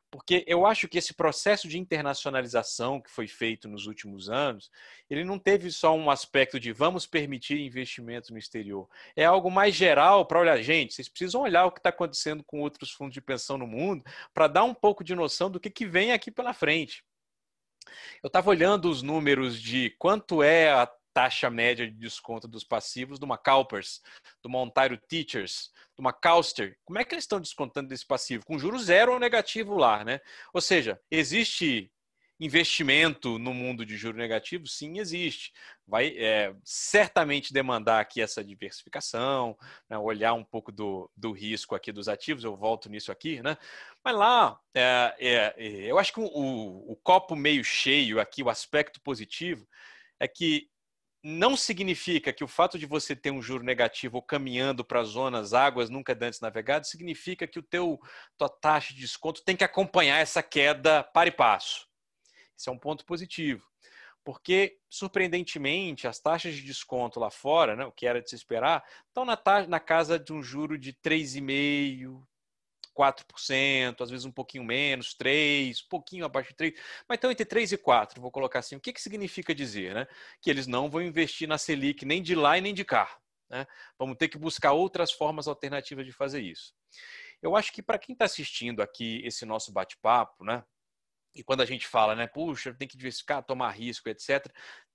Porque 0.09 0.45
eu 0.47 0.65
acho 0.65 0.87
que 0.87 0.97
esse 0.97 1.13
processo 1.13 1.67
de 1.67 1.77
internacionalização 1.77 3.01
que 3.01 3.11
foi 3.11 3.27
feito 3.27 3.67
nos 3.67 3.85
últimos 3.85 4.29
anos, 4.29 4.71
ele 5.09 5.25
não 5.25 5.37
teve 5.37 5.69
só 5.69 5.93
um 5.93 6.09
aspecto 6.09 6.57
de 6.57 6.71
vamos 6.71 7.05
permitir 7.05 7.59
investimento 7.59 8.31
no 8.31 8.39
exterior. 8.39 8.87
É 9.13 9.25
algo 9.25 9.51
mais 9.51 9.75
geral 9.75 10.25
para 10.25 10.39
olhar, 10.39 10.61
gente, 10.61 10.93
vocês 10.93 11.09
precisam 11.09 11.41
olhar 11.41 11.65
o 11.65 11.71
que 11.71 11.79
está 11.79 11.89
acontecendo 11.89 12.45
com 12.45 12.61
outros 12.61 12.91
fundos 12.91 13.13
de 13.13 13.19
pensão 13.19 13.57
no 13.57 13.67
mundo 13.67 14.05
para 14.33 14.47
dar 14.47 14.63
um 14.63 14.73
pouco 14.73 15.03
de 15.03 15.13
noção 15.13 15.51
do 15.51 15.59
que, 15.59 15.69
que 15.69 15.85
vem 15.85 16.13
aqui 16.13 16.31
pela 16.31 16.53
frente. 16.53 17.03
Eu 18.23 18.27
estava 18.27 18.49
olhando 18.49 18.89
os 18.89 19.01
números 19.01 19.61
de 19.61 19.89
quanto 19.99 20.41
é 20.41 20.71
a 20.71 20.89
taxa 21.15 21.49
média 21.49 21.89
de 21.89 21.95
desconto 21.95 22.45
dos 22.45 22.65
passivos 22.65 23.17
de 23.17 23.23
uma 23.23 23.37
CalPERS, 23.37 24.01
de 24.41 24.47
uma 24.49 24.59
Ontario 24.59 24.99
Teachers, 25.07 25.71
de 25.95 26.01
uma 26.01 26.11
Calster. 26.11 26.77
Como 26.83 26.99
é 26.99 27.05
que 27.05 27.15
eles 27.15 27.23
estão 27.23 27.39
descontando 27.39 27.87
desse 27.87 28.05
passivo? 28.05 28.45
Com 28.45 28.59
juros 28.59 28.83
zero 28.83 29.13
ou 29.13 29.19
negativo 29.19 29.77
lá, 29.77 30.03
né? 30.03 30.19
Ou 30.53 30.59
seja, 30.59 30.99
existe 31.09 31.89
investimento 32.37 33.39
no 33.39 33.53
mundo 33.53 33.85
de 33.85 33.95
juro 33.95 34.17
negativo? 34.17 34.67
Sim, 34.67 34.99
existe. 34.99 35.53
Vai 35.87 36.17
é, 36.17 36.53
certamente 36.65 37.53
demandar 37.53 38.01
aqui 38.01 38.21
essa 38.21 38.43
diversificação, 38.43 39.57
né? 39.89 39.97
olhar 39.97 40.33
um 40.33 40.43
pouco 40.43 40.69
do, 40.69 41.09
do 41.15 41.31
risco 41.31 41.75
aqui 41.75 41.93
dos 41.93 42.09
ativos, 42.09 42.43
eu 42.43 42.57
volto 42.57 42.89
nisso 42.89 43.09
aqui, 43.09 43.41
né? 43.41 43.57
Mas 44.03 44.17
lá, 44.17 44.59
é, 44.73 45.15
é, 45.17 45.55
eu 45.89 45.97
acho 45.97 46.11
que 46.11 46.19
o, 46.19 46.25
o 46.25 46.99
copo 47.01 47.37
meio 47.37 47.63
cheio 47.63 48.19
aqui, 48.19 48.43
o 48.43 48.49
aspecto 48.49 48.99
positivo, 48.99 49.65
é 50.19 50.27
que 50.27 50.69
não 51.27 51.57
significa 51.57 52.31
que 52.31 52.43
o 52.43 52.47
fato 52.47 52.77
de 52.77 52.85
você 52.85 53.15
ter 53.15 53.31
um 53.31 53.41
juro 53.41 53.63
negativo 53.63 54.17
ou 54.17 54.21
caminhando 54.21 54.85
para 54.85 55.03
zonas 55.03 55.55
águas 55.55 55.89
nunca 55.89 56.15
antes 56.21 56.39
navegadas 56.39 56.87
significa 56.87 57.47
que 57.47 57.57
o 57.57 57.63
teu 57.63 57.99
tua 58.37 58.47
taxa 58.47 58.93
de 58.93 58.99
desconto 58.99 59.43
tem 59.43 59.57
que 59.57 59.63
acompanhar 59.63 60.19
essa 60.19 60.43
queda 60.43 61.03
para 61.03 61.27
e 61.27 61.31
passo. 61.31 61.87
Isso 62.55 62.69
é 62.69 62.73
um 62.73 62.77
ponto 62.77 63.03
positivo. 63.05 63.65
Porque, 64.23 64.77
surpreendentemente, 64.87 66.07
as 66.07 66.19
taxas 66.19 66.53
de 66.53 66.61
desconto 66.61 67.19
lá 67.19 67.31
fora, 67.31 67.75
né, 67.75 67.85
o 67.85 67.91
que 67.91 68.05
era 68.05 68.21
de 68.21 68.29
se 68.29 68.35
esperar, 68.35 68.83
estão 69.07 69.25
na, 69.25 69.35
na 69.67 69.79
casa 69.79 70.19
de 70.19 70.31
um 70.31 70.43
juro 70.43 70.77
de 70.77 70.93
3,5%, 70.93 72.21
4%, 72.95 74.01
às 74.01 74.09
vezes 74.09 74.25
um 74.25 74.31
pouquinho 74.31 74.63
menos, 74.63 75.15
3%, 75.15 75.83
um 75.85 75.89
pouquinho 75.89 76.25
abaixo 76.25 76.49
de 76.49 76.55
3%, 76.55 76.75
mas 77.07 77.17
então 77.17 77.29
entre 77.29 77.45
3% 77.45 77.73
e 77.73 77.77
4%, 77.77 78.19
vou 78.19 78.31
colocar 78.31 78.59
assim. 78.59 78.75
O 78.75 78.79
que, 78.79 78.93
que 78.93 79.01
significa 79.01 79.53
dizer? 79.53 79.93
Né? 79.93 80.07
Que 80.41 80.49
eles 80.49 80.67
não 80.67 80.89
vão 80.89 81.01
investir 81.01 81.47
na 81.47 81.57
Selic 81.57 82.05
nem 82.05 82.21
de 82.21 82.35
lá 82.35 82.57
e 82.57 82.61
nem 82.61 82.73
de 82.73 82.85
cá. 82.85 83.17
Né? 83.49 83.67
Vamos 83.99 84.17
ter 84.17 84.27
que 84.27 84.37
buscar 84.37 84.71
outras 84.71 85.11
formas 85.11 85.47
alternativas 85.47 86.05
de 86.05 86.11
fazer 86.11 86.41
isso. 86.41 86.73
Eu 87.41 87.55
acho 87.55 87.71
que 87.71 87.81
para 87.81 87.99
quem 87.99 88.13
está 88.13 88.25
assistindo 88.25 88.81
aqui 88.81 89.21
esse 89.23 89.45
nosso 89.45 89.71
bate-papo, 89.71 90.43
né? 90.43 90.63
E 91.35 91.43
quando 91.43 91.61
a 91.61 91.65
gente 91.65 91.85
fala, 91.85 92.15
né, 92.15 92.27
puxa, 92.27 92.73
tem 92.73 92.87
que 92.87 92.95
diversificar, 92.95 93.43
tomar 93.43 93.71
risco, 93.71 94.07
etc., 94.07 94.47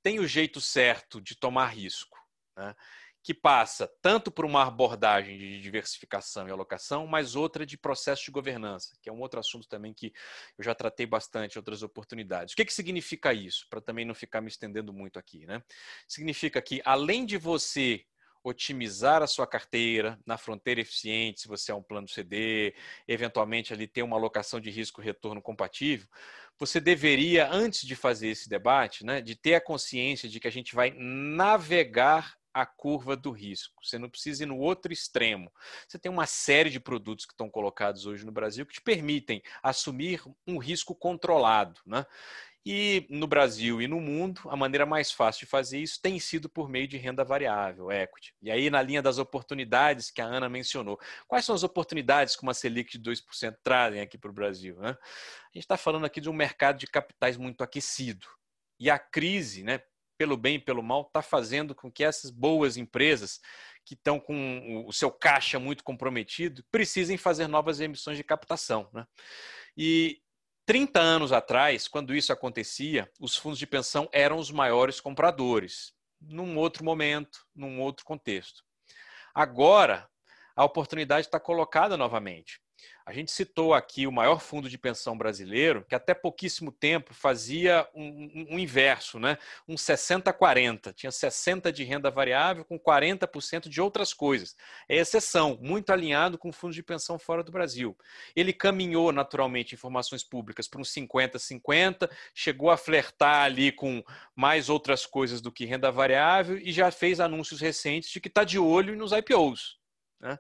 tem 0.03 0.19
o 0.19 0.27
jeito 0.27 0.59
certo 0.59 1.21
de 1.21 1.37
tomar 1.37 1.67
risco. 1.67 2.19
Né? 2.57 2.75
Que 3.23 3.35
passa 3.35 3.91
tanto 4.01 4.31
por 4.31 4.45
uma 4.45 4.67
abordagem 4.67 5.37
de 5.37 5.61
diversificação 5.61 6.49
e 6.49 6.51
alocação, 6.51 7.07
mas 7.07 7.37
outra 7.37 7.67
de 7.67 7.77
processo 7.77 8.25
de 8.25 8.31
governança, 8.31 8.97
que 9.03 9.09
é 9.09 9.13
um 9.13 9.21
outro 9.21 9.39
assunto 9.39 9.69
também 9.69 9.93
que 9.93 10.13
eu 10.57 10.65
já 10.65 10.75
tratei 10.75 11.07
bastante 11.07 11.57
em 11.57 11.59
outras 11.59 11.83
oportunidades. 11.83 12.55
O 12.55 12.57
que, 12.57 12.65
que 12.65 12.73
significa 12.73 13.33
isso? 13.33 13.67
Para 13.69 13.81
também 13.81 14.05
não 14.05 14.15
ficar 14.15 14.41
me 14.41 14.49
estendendo 14.49 14.93
muito 14.93 15.19
aqui. 15.19 15.47
Né? 15.47 15.63
Significa 16.09 16.63
que, 16.63 16.81
além 16.85 17.27
de 17.27 17.37
você 17.37 18.05
otimizar 18.43 19.23
a 19.23 19.27
sua 19.27 19.47
carteira 19.47 20.19
na 20.25 20.39
fronteira 20.39 20.81
eficiente, 20.81 21.43
se 21.43 21.49
você 21.49 21.73
é 21.73 21.75
um 21.75 21.83
plano 21.83 22.09
CD, 22.09 22.75
eventualmente 23.07 23.73
ali 23.73 23.87
ter 23.87 24.03
uma 24.03 24.17
alocação 24.17 24.59
de 24.59 24.71
risco 24.71 25.03
retorno 25.03 25.43
compatível, 25.43 26.09
você 26.59 26.81
deveria, 26.81 27.51
antes 27.51 27.87
de 27.87 27.95
fazer 27.95 28.29
esse 28.29 28.49
debate, 28.49 29.05
né, 29.05 29.21
de 29.21 29.35
ter 29.35 29.55
a 29.55 29.61
consciência 29.61 30.29
de 30.29 30.41
que 30.41 30.49
a 30.49 30.53
gente 30.53 30.75
vai 30.75 30.91
navegar 30.97 32.40
a 32.53 32.67
curva 32.67 33.17
do 33.17 33.31
risco. 33.31 33.83
Você 33.85 33.99
não 33.99 34.09
precisa 34.09 34.43
ir 34.43 34.47
no 34.47 34.59
outro 34.59 34.93
extremo. 34.93 35.53
Você 35.87 35.99
tem 35.99 36.11
uma 36.11 36.27
série 36.27 36.71
de 36.71 36.81
produtos 36.81 37.27
que 37.27 37.33
estão 37.33 37.49
colocados 37.49 38.07
hoje 38.07 38.25
no 38.25 38.33
Brasil 38.33 38.67
que 38.67 38.75
te 38.75 38.81
permitem 38.81 39.43
assumir 39.63 40.23
um 40.47 40.59
risco 40.59 40.95
controlado. 40.95 41.81
Né? 41.87 42.05
E 42.65 43.07
no 43.09 43.27
Brasil 43.27 43.81
e 43.81 43.89
no 43.89 44.01
mundo, 44.01 44.43
a 44.51 44.57
maneira 44.57 44.85
mais 44.85 45.11
fácil 45.11 45.47
de 45.47 45.51
fazer 45.51 45.79
isso 45.79 46.01
tem 46.01 46.19
sido 46.19 46.49
por 46.49 46.69
meio 46.69 46.87
de 46.87 46.99
renda 46.99 47.25
variável, 47.25 47.91
equity. 47.91 48.35
E 48.43 48.51
aí, 48.51 48.69
na 48.69 48.83
linha 48.83 49.01
das 49.01 49.17
oportunidades 49.17 50.11
que 50.11 50.21
a 50.21 50.27
Ana 50.27 50.49
mencionou, 50.49 51.01
quais 51.27 51.45
são 51.45 51.55
as 51.55 51.63
oportunidades 51.63 52.37
que 52.37 52.43
uma 52.43 52.53
Selic 52.53 52.99
de 52.99 53.11
2% 53.11 53.57
trazem 53.63 54.03
aqui 54.03 54.19
para 54.19 54.31
o 54.31 54.35
Brasil? 54.35 54.77
Né? 54.79 54.91
A 54.91 55.49
gente 55.55 55.65
está 55.65 55.79
falando 55.79 56.05
aqui 56.05 56.21
de 56.21 56.29
um 56.29 56.35
mercado 56.35 56.79
de 56.79 56.87
capitais 56.87 57.39
muito 57.39 57.65
aquecido. 57.65 58.27
E 58.79 58.91
a 58.91 58.99
crise, 58.99 59.63
né, 59.63 59.81
pelo 60.21 60.37
bem 60.37 60.57
e 60.57 60.61
pelo 60.61 60.83
mal, 60.83 61.01
está 61.01 61.23
fazendo 61.23 61.75
com 61.75 61.91
que 61.91 62.05
essas 62.05 62.31
boas 62.31 62.77
empresas 62.77 63.41
que 63.87 63.95
estão 63.95 64.21
com 64.21 64.85
o 64.87 64.93
seu 64.93 65.11
caixa 65.11 65.59
muito 65.59 65.83
comprometido 65.83 66.63
precisem 66.71 67.17
fazer 67.17 67.47
novas 67.47 67.81
emissões 67.81 68.19
de 68.19 68.23
captação. 68.23 68.87
Né? 68.93 69.07
E 69.75 70.21
30 70.67 71.01
anos 71.01 71.33
atrás, 71.33 71.89
quando 71.89 72.15
isso 72.15 72.35
acontecia, 72.35 73.11
os 73.19 73.35
fundos 73.35 73.59
de 73.59 73.67
pensão 73.67 74.11
eram 74.13 74.37
os 74.37 74.51
maiores 74.51 75.01
compradores, 75.01 75.95
num 76.21 76.59
outro 76.59 76.85
momento, 76.85 77.41
num 77.55 77.81
outro 77.81 78.05
contexto. 78.05 78.63
Agora, 79.35 80.07
a 80.55 80.67
oportunidade 80.67 81.29
está 81.29 81.41
colocada 81.41 81.97
novamente. 81.97 82.61
A 83.11 83.13
gente 83.13 83.33
citou 83.33 83.75
aqui 83.75 84.07
o 84.07 84.13
maior 84.13 84.41
fundo 84.41 84.71
de 84.71 84.79
pensão 84.79 85.19
brasileiro, 85.19 85.85
que 85.89 85.97
até 85.97 86.15
pouquíssimo 86.15 86.71
tempo 86.71 87.13
fazia 87.13 87.85
um, 87.93 88.05
um, 88.05 88.47
um 88.55 88.59
inverso, 88.61 89.19
né? 89.19 89.37
um 89.67 89.75
60-40. 89.75 90.95
Tinha 90.95 91.11
60% 91.11 91.73
de 91.73 91.83
renda 91.83 92.09
variável 92.09 92.65
com 92.65 92.79
40% 92.79 93.69
de 93.69 93.81
outras 93.81 94.15
coisas. 94.15 94.55
É 94.89 94.95
exceção, 94.95 95.59
muito 95.61 95.91
alinhado 95.91 96.39
com 96.39 96.53
fundos 96.53 96.77
de 96.77 96.85
pensão 96.85 97.19
fora 97.19 97.43
do 97.43 97.51
Brasil. 97.51 97.99
Ele 98.37 98.53
caminhou 98.53 99.11
naturalmente 99.11 99.75
informações 99.75 100.23
públicas 100.23 100.69
para 100.69 100.81
uns 100.81 100.95
50-50, 100.95 102.09
chegou 102.33 102.71
a 102.71 102.77
flertar 102.77 103.43
ali 103.43 103.73
com 103.73 104.05
mais 104.37 104.69
outras 104.69 105.05
coisas 105.05 105.41
do 105.41 105.51
que 105.51 105.65
renda 105.65 105.91
variável 105.91 106.57
e 106.57 106.71
já 106.71 106.93
fez 106.93 107.19
anúncios 107.19 107.61
recentes 107.61 108.09
de 108.09 108.21
que 108.21 108.29
está 108.29 108.45
de 108.45 108.57
olho 108.57 108.95
nos 108.95 109.11
IPOs. 109.11 109.81
Né? 110.21 110.39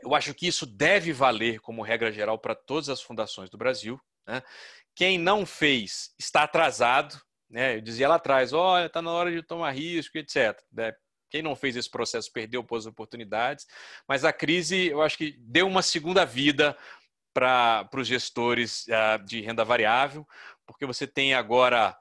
Eu 0.00 0.14
acho 0.14 0.32
que 0.34 0.46
isso 0.46 0.64
deve 0.64 1.12
valer 1.12 1.60
como 1.60 1.82
regra 1.82 2.12
geral 2.12 2.38
para 2.38 2.54
todas 2.54 2.88
as 2.88 3.02
fundações 3.02 3.50
do 3.50 3.58
Brasil. 3.58 4.00
Né? 4.26 4.42
Quem 4.94 5.18
não 5.18 5.44
fez 5.44 6.14
está 6.18 6.44
atrasado. 6.44 7.20
Né? 7.50 7.76
Eu 7.76 7.80
dizia 7.80 8.08
lá 8.08 8.16
atrás, 8.16 8.52
olha, 8.52 8.86
está 8.86 9.02
na 9.02 9.10
hora 9.10 9.32
de 9.32 9.42
tomar 9.42 9.70
risco, 9.72 10.18
etc. 10.18 10.60
Né? 10.72 10.92
Quem 11.30 11.42
não 11.42 11.54
fez 11.54 11.76
esse 11.76 11.90
processo 11.90 12.32
perdeu 12.32 12.62
boas 12.62 12.86
oportunidades, 12.86 13.66
mas 14.06 14.24
a 14.24 14.32
crise, 14.32 14.86
eu 14.88 15.02
acho 15.02 15.18
que 15.18 15.36
deu 15.38 15.66
uma 15.66 15.82
segunda 15.82 16.24
vida 16.24 16.76
para 17.34 17.88
os 17.94 18.08
gestores 18.08 18.86
uh, 18.86 19.24
de 19.24 19.40
renda 19.40 19.64
variável, 19.64 20.26
porque 20.66 20.86
você 20.86 21.06
tem 21.06 21.34
agora 21.34 21.96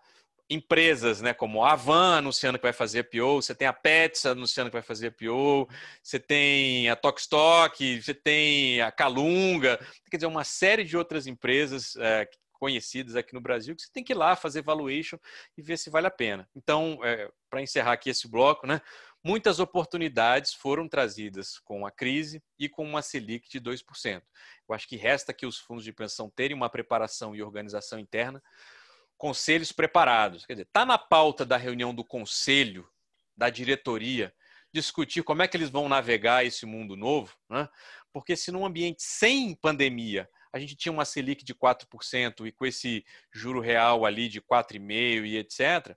empresas, 0.50 1.22
né, 1.22 1.34
como 1.34 1.64
a 1.64 1.74
Avan 1.74 2.18
anunciando 2.18 2.58
que 2.58 2.64
vai 2.64 2.74
fazer 2.74 3.00
IPO, 3.00 3.42
você 3.42 3.54
tem 3.54 3.68
a 3.68 3.74
Pets 3.74 4.26
anunciando 4.26 4.70
que 4.70 4.76
vai 4.76 4.82
fazer 4.82 5.08
IPO, 5.08 5.68
você 6.02 6.20
tem 6.20 6.90
a 6.90 6.96
Tokstok, 6.96 8.02
você 8.02 8.14
tem 8.14 8.82
a 8.82 8.92
Calunga, 8.92 9.78
quer 10.10 10.18
dizer, 10.18 10.28
uma 10.28 10.46
série 10.46 10.84
de 10.84 10.96
outras 10.96 11.28
empresas 11.28 11.96
é, 11.98 12.30
conhecidas 12.54 13.16
aqui 13.16 13.34
no 13.34 13.42
Brasil 13.42 13.76
que 13.76 13.82
você 13.82 13.92
tem 13.92 14.04
que 14.04 14.14
ir 14.14 14.16
lá 14.16 14.36
fazer 14.36 14.62
valuation 14.62 15.18
e 15.58 15.62
ver 15.62 15.78
se 15.78 15.90
vale 15.90 16.08
a 16.08 16.12
pena. 16.12 16.50
Então, 16.56 17.00
é, 17.04 17.30
para 17.50 17.62
encerrar 17.62 17.94
aqui 17.94 18.10
esse 18.10 18.28
bloco, 18.28 18.66
né, 18.66 18.82
muitas 19.24 19.60
oportunidades 19.60 20.54
foram 20.54 20.88
trazidas 20.88 21.60
com 21.60 21.86
a 21.86 21.92
crise 21.92 22.42
e 22.58 22.70
com 22.70 22.86
uma 22.86 23.02
Selic 23.02 23.50
de 23.50 23.60
2%. 23.60 24.22
Eu 24.68 24.76
acho 24.76 24.88
que 24.88 24.96
resta 24.96 25.34
que 25.34 25.46
os 25.46 25.58
fundos 25.58 25.84
de 25.84 25.92
pensão 25.92 26.30
terem 26.30 26.56
uma 26.56 26.70
preparação 26.70 27.36
e 27.36 27.42
organização 27.42 28.00
interna 28.00 28.42
conselhos 29.18 29.72
preparados. 29.72 30.46
Quer 30.46 30.54
dizer, 30.54 30.64
está 30.64 30.86
na 30.86 30.98
pauta 30.98 31.46
da 31.46 31.58
reunião 31.58 31.94
do 31.94 32.04
conselho, 32.04 32.88
da 33.36 33.50
diretoria, 33.50 34.34
discutir 34.74 35.24
como 35.24 35.42
é 35.42 35.48
que 35.48 35.58
eles 35.58 35.70
vão 35.70 35.90
navegar 35.90 36.46
esse 36.46 36.66
mundo 36.66 36.96
novo, 36.96 37.36
né? 37.50 37.68
porque 38.12 38.36
se 38.36 38.52
num 38.52 38.66
ambiente 38.66 39.04
sem 39.04 39.56
pandemia 39.56 40.30
a 40.52 40.60
gente 40.60 40.76
tinha 40.76 40.92
uma 40.92 41.06
Selic 41.06 41.44
de 41.44 41.54
4% 41.54 42.48
e 42.48 42.52
com 42.52 42.66
esse 42.66 43.06
juro 43.32 43.60
real 43.60 44.06
ali 44.06 44.28
de 44.30 44.42
4,5% 44.42 45.26
e 45.26 45.38
etc., 45.38 45.96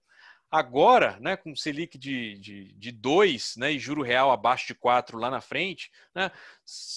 Agora, 0.50 1.16
né, 1.20 1.36
com 1.36 1.54
Selic 1.54 1.96
de, 1.96 2.36
de, 2.38 2.72
de 2.72 2.90
2 2.90 3.56
né, 3.56 3.70
e 3.70 3.78
juro 3.78 4.02
real 4.02 4.32
abaixo 4.32 4.66
de 4.66 4.74
4 4.74 5.16
lá 5.16 5.30
na 5.30 5.40
frente, 5.40 5.92
né, 6.12 6.32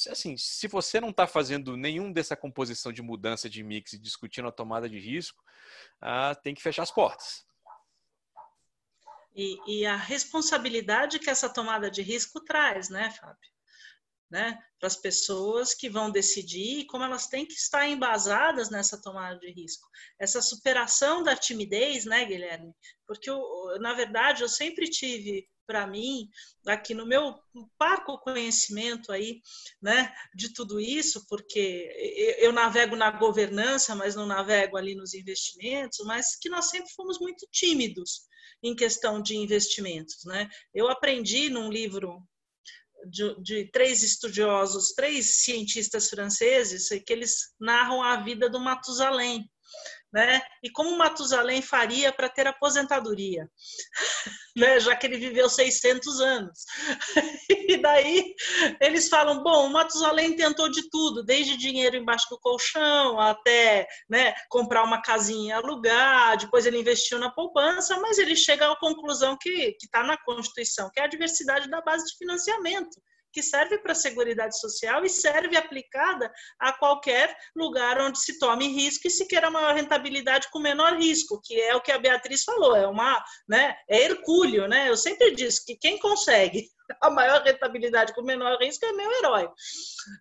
assim, 0.10 0.36
se 0.36 0.68
você 0.68 1.00
não 1.00 1.12
está 1.12 1.28
fazendo 1.28 1.78
nenhum 1.78 2.12
dessa 2.12 2.36
composição 2.36 2.92
de 2.92 3.04
mudança 3.04 3.48
de 3.48 3.62
mix 3.62 3.94
e 3.94 4.00
discutindo 4.00 4.48
a 4.48 4.52
tomada 4.52 4.90
de 4.90 4.98
risco, 4.98 5.44
ah, 6.02 6.34
tem 6.34 6.56
que 6.56 6.64
fechar 6.64 6.82
as 6.82 6.90
portas. 6.90 7.46
E, 9.36 9.60
e, 9.68 9.86
a 9.86 9.96
responsabilidade 9.96 11.20
que 11.20 11.30
essa 11.30 11.50
tomada 11.50 11.90
de 11.90 12.02
risco 12.02 12.40
traz, 12.42 12.90
né, 12.90 13.12
Fábio? 13.12 13.53
Né, 14.34 14.58
para 14.80 14.88
as 14.88 14.96
pessoas 14.96 15.76
que 15.76 15.88
vão 15.88 16.10
decidir 16.10 16.88
como 16.88 17.04
elas 17.04 17.28
têm 17.28 17.46
que 17.46 17.54
estar 17.54 17.88
embasadas 17.88 18.72
nessa 18.72 19.00
tomada 19.00 19.38
de 19.38 19.52
risco. 19.52 19.88
Essa 20.20 20.42
superação 20.42 21.22
da 21.22 21.36
timidez, 21.36 22.04
né, 22.04 22.26
Guilherme? 22.26 22.74
Porque, 23.06 23.30
eu, 23.30 23.40
na 23.80 23.94
verdade, 23.94 24.42
eu 24.42 24.50
sempre 24.50 24.90
tive 24.90 25.48
para 25.68 25.86
mim, 25.86 26.28
aqui 26.66 26.96
no 26.96 27.06
meu 27.06 27.36
parco 27.78 28.18
conhecimento 28.18 29.12
aí, 29.12 29.40
né, 29.80 30.12
de 30.34 30.52
tudo 30.52 30.80
isso, 30.80 31.26
porque 31.30 32.36
eu 32.40 32.52
navego 32.52 32.96
na 32.96 33.12
governança, 33.12 33.96
mas 33.96 34.16
não 34.16 34.26
navego 34.26 34.78
ali 34.78 34.96
nos 34.96 35.14
investimentos, 35.14 36.00
mas 36.06 36.36
que 36.36 36.50
nós 36.50 36.70
sempre 36.70 36.92
fomos 36.96 37.20
muito 37.20 37.48
tímidos 37.52 38.24
em 38.64 38.76
questão 38.76 39.22
de 39.22 39.38
investimentos, 39.38 40.26
né? 40.26 40.50
Eu 40.74 40.90
aprendi 40.90 41.50
num 41.50 41.70
livro 41.70 42.22
de, 43.10 43.42
de, 43.42 43.72
três 43.72 44.04
estudiosos, 44.04 44.94
três 44.94 45.44
cientistas 45.44 46.10
franceses, 46.10 46.88
que 47.06 47.14
eles 47.14 47.54
narram 47.60 48.02
a 48.02 48.18
vida 48.18 48.50
do 48.50 48.60
Matusalém, 48.60 49.50
né? 50.14 50.42
E 50.62 50.70
como 50.70 50.96
Matusalém 50.96 51.62
faria 51.62 52.12
para 52.14 52.30
ter 52.30 52.46
aposentadoria, 52.46 53.50
né? 54.56 54.80
Já 54.80 54.96
que 54.96 55.08
ele 55.08 55.18
viveu 55.18 55.50
600 55.50 56.22
anos. 56.22 56.60
E 57.66 57.78
daí 57.78 58.36
eles 58.82 59.08
falam, 59.08 59.42
bom, 59.42 59.70
Matusalém 59.70 60.36
tentou 60.36 60.70
de 60.70 60.90
tudo, 60.90 61.24
desde 61.24 61.56
dinheiro 61.56 61.96
embaixo 61.96 62.28
do 62.30 62.40
colchão 62.40 63.20
até, 63.20 63.88
né, 64.10 64.34
comprar 64.50 64.84
uma 64.84 65.02
casinha 65.02 65.56
alugar, 65.56 66.38
depois 66.38 66.66
ele 66.66 66.80
investiu 66.80 67.18
na 67.20 67.32
poupança, 67.32 67.98
mas 68.02 68.18
ele 68.18 68.36
chega 68.36 68.70
à 68.70 68.76
conclusão 68.76 69.38
que 69.40 69.76
está 69.82 70.04
na 70.04 70.18
Constituição, 70.18 70.90
que 70.94 71.00
é 71.00 71.06
a 71.06 71.08
diversidade 71.08 71.70
da 71.70 71.82
base 71.82 72.06
de 72.06 72.18
financiamento 72.18 73.02
que 73.34 73.42
serve 73.42 73.80
para 73.80 73.92
a 73.92 73.96
Seguridade 73.96 74.58
Social 74.60 75.04
e 75.04 75.10
serve 75.10 75.58
aplicada 75.58 76.32
a 76.60 76.72
qualquer 76.72 77.36
lugar 77.56 78.00
onde 78.00 78.20
se 78.20 78.38
tome 78.38 78.68
risco 78.68 79.08
e 79.08 79.12
se 79.12 79.26
queira 79.26 79.50
maior 79.50 79.74
rentabilidade 79.74 80.50
com 80.52 80.60
menor 80.60 80.98
risco, 80.98 81.42
que 81.44 81.60
é 81.60 81.76
o 81.76 81.82
que 81.82 81.92
a 81.92 81.98
Beatriz 81.98 82.44
falou, 82.44 82.76
é 82.76 82.88
uma, 82.88 83.24
né, 83.50 83.76
é 83.90 84.04
hercúleo, 84.04 84.68
né? 84.68 84.88
Eu 84.90 84.96
sempre 84.96 85.32
disse 85.32 85.66
que 85.66 85.76
quem 85.76 85.98
consegue 85.98 86.70
a 87.02 87.10
maior 87.10 87.42
rentabilidade 87.42 88.14
com 88.14 88.22
menor 88.22 88.58
risco 88.62 88.86
é 88.86 88.94
meu 88.94 89.12
herói, 89.12 89.50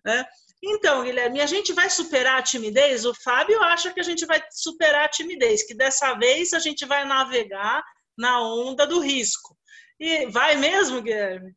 né? 0.03 0.25
Então, 0.65 1.03
Guilherme, 1.03 1.41
a 1.41 1.45
gente 1.45 1.73
vai 1.73 1.89
superar 1.89 2.39
a 2.39 2.43
timidez? 2.43 3.05
O 3.05 3.13
Fábio 3.13 3.61
acha 3.61 3.93
que 3.93 3.99
a 3.99 4.03
gente 4.03 4.25
vai 4.25 4.41
superar 4.49 5.05
a 5.05 5.09
timidez, 5.09 5.61
que 5.63 5.75
dessa 5.75 6.13
vez 6.13 6.53
a 6.53 6.59
gente 6.59 6.85
vai 6.85 7.03
navegar 7.03 7.83
na 8.17 8.41
onda 8.41 8.87
do 8.87 8.99
risco. 8.99 9.57
E 9.99 10.25
vai 10.27 10.55
mesmo, 10.55 11.01
Guilherme? 11.01 11.53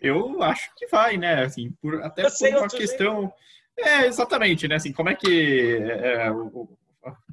Eu 0.00 0.42
acho 0.42 0.70
que 0.76 0.86
vai, 0.86 1.16
né? 1.16 1.44
Assim, 1.44 1.70
por, 1.80 2.02
até 2.02 2.22
por 2.22 2.58
uma 2.58 2.68
questão. 2.68 3.20
Jeito. 3.20 3.34
É, 3.78 4.06
exatamente, 4.06 4.66
né? 4.66 4.76
Assim, 4.76 4.92
como 4.92 5.08
é 5.08 5.14
que. 5.14 5.78
É, 5.80 6.26
é 6.26 6.32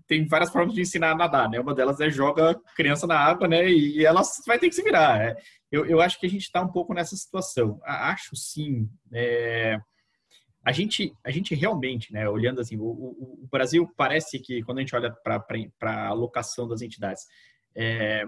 tem 0.08 0.26
várias 0.26 0.50
formas 0.50 0.74
de 0.74 0.82
ensinar 0.82 1.12
a 1.12 1.16
nadar, 1.16 1.50
né? 1.50 1.60
Uma 1.60 1.76
delas 1.76 2.00
é 2.00 2.10
joga 2.10 2.56
criança 2.76 3.06
na 3.06 3.20
água, 3.20 3.48
né? 3.48 3.70
E, 3.70 4.06
ela 4.06 4.22
vai 4.46 4.58
ter 4.58 4.70
que 4.70 4.76
se 4.76 4.82
virar. 4.82 5.22
É, 5.22 5.36
eu, 5.72 5.86
eu 5.86 6.00
acho 6.00 6.20
que 6.20 6.26
a 6.26 6.30
gente 6.30 6.44
está 6.44 6.62
um 6.62 6.72
pouco 6.72 6.94
nessa 6.94 7.16
situação. 7.16 7.80
Acho 7.84 8.36
sim. 8.36 8.90
É, 9.12 9.78
a 10.64 10.72
gente, 10.72 11.14
a 11.24 11.32
gente 11.32 11.54
realmente, 11.56 12.12
né, 12.12 12.28
olhando 12.28 12.62
assim, 12.62 12.78
o, 12.78 12.84
o, 12.84 13.40
o 13.44 13.48
Brasil 13.52 13.90
parece 13.96 14.40
que, 14.40 14.64
quando 14.64 14.80
a 14.80 14.82
gente 14.82 14.96
olha 14.96 15.12
para 15.12 15.44
a 15.82 16.08
alocação 16.08 16.68
das 16.68 16.82
entidades, 16.82 17.26
é, 17.76 18.26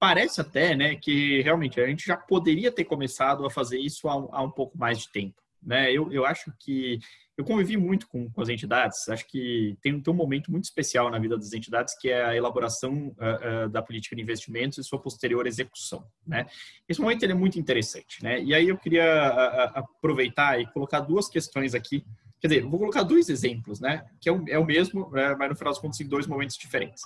parece 0.00 0.40
até 0.40 0.74
né, 0.74 0.96
que 0.96 1.42
realmente 1.42 1.78
a 1.78 1.86
gente 1.86 2.06
já 2.06 2.16
poderia 2.16 2.72
ter 2.72 2.84
começado 2.84 3.44
a 3.44 3.50
fazer 3.50 3.78
isso 3.78 4.08
há, 4.08 4.14
há 4.14 4.42
um 4.42 4.50
pouco 4.50 4.76
mais 4.76 4.98
de 4.98 5.12
tempo. 5.12 5.40
Né? 5.62 5.92
Eu, 5.92 6.10
eu 6.10 6.24
acho 6.24 6.50
que 6.58 6.98
eu 7.36 7.44
convivi 7.44 7.76
muito 7.76 8.08
com, 8.08 8.30
com 8.30 8.40
as 8.40 8.48
entidades, 8.48 9.08
acho 9.10 9.26
que 9.26 9.76
tem, 9.82 10.00
tem, 10.00 10.12
um 10.12 10.16
momento 10.16 10.50
muito 10.50 10.64
especial 10.64 11.10
na 11.10 11.18
vida 11.18 11.36
das 11.36 11.52
entidades, 11.52 11.94
que 11.98 12.08
é 12.08 12.24
a 12.24 12.34
elaboração 12.34 13.08
uh, 13.08 13.66
uh, 13.66 13.68
da 13.68 13.82
política 13.82 14.16
de 14.16 14.22
investimentos 14.22 14.78
e 14.78 14.84
sua 14.84 14.98
posterior 14.98 15.46
execução. 15.46 16.06
Né? 16.26 16.46
Esse 16.88 17.00
momento 17.00 17.24
é 17.24 17.34
muito 17.34 17.58
interessante. 17.58 18.22
Né? 18.22 18.42
E 18.42 18.54
aí 18.54 18.68
eu 18.70 18.78
queria 18.78 19.04
uh, 19.04 19.78
aproveitar 19.78 20.58
e 20.58 20.66
colocar 20.72 21.00
duas 21.00 21.28
questões 21.28 21.74
aqui. 21.74 22.04
Quer 22.40 22.48
dizer, 22.48 22.62
vou 22.62 22.78
colocar 22.78 23.02
dois 23.02 23.28
exemplos, 23.28 23.80
né? 23.80 24.06
que 24.18 24.30
é 24.30 24.32
o, 24.32 24.44
é 24.48 24.58
o 24.58 24.64
mesmo, 24.64 25.10
né? 25.10 25.34
mas 25.38 25.50
no 25.50 25.56
final 25.56 25.74
das 25.74 25.80
contas, 25.80 26.00
em 26.00 26.08
dois 26.08 26.26
momentos 26.26 26.56
diferentes. 26.56 27.02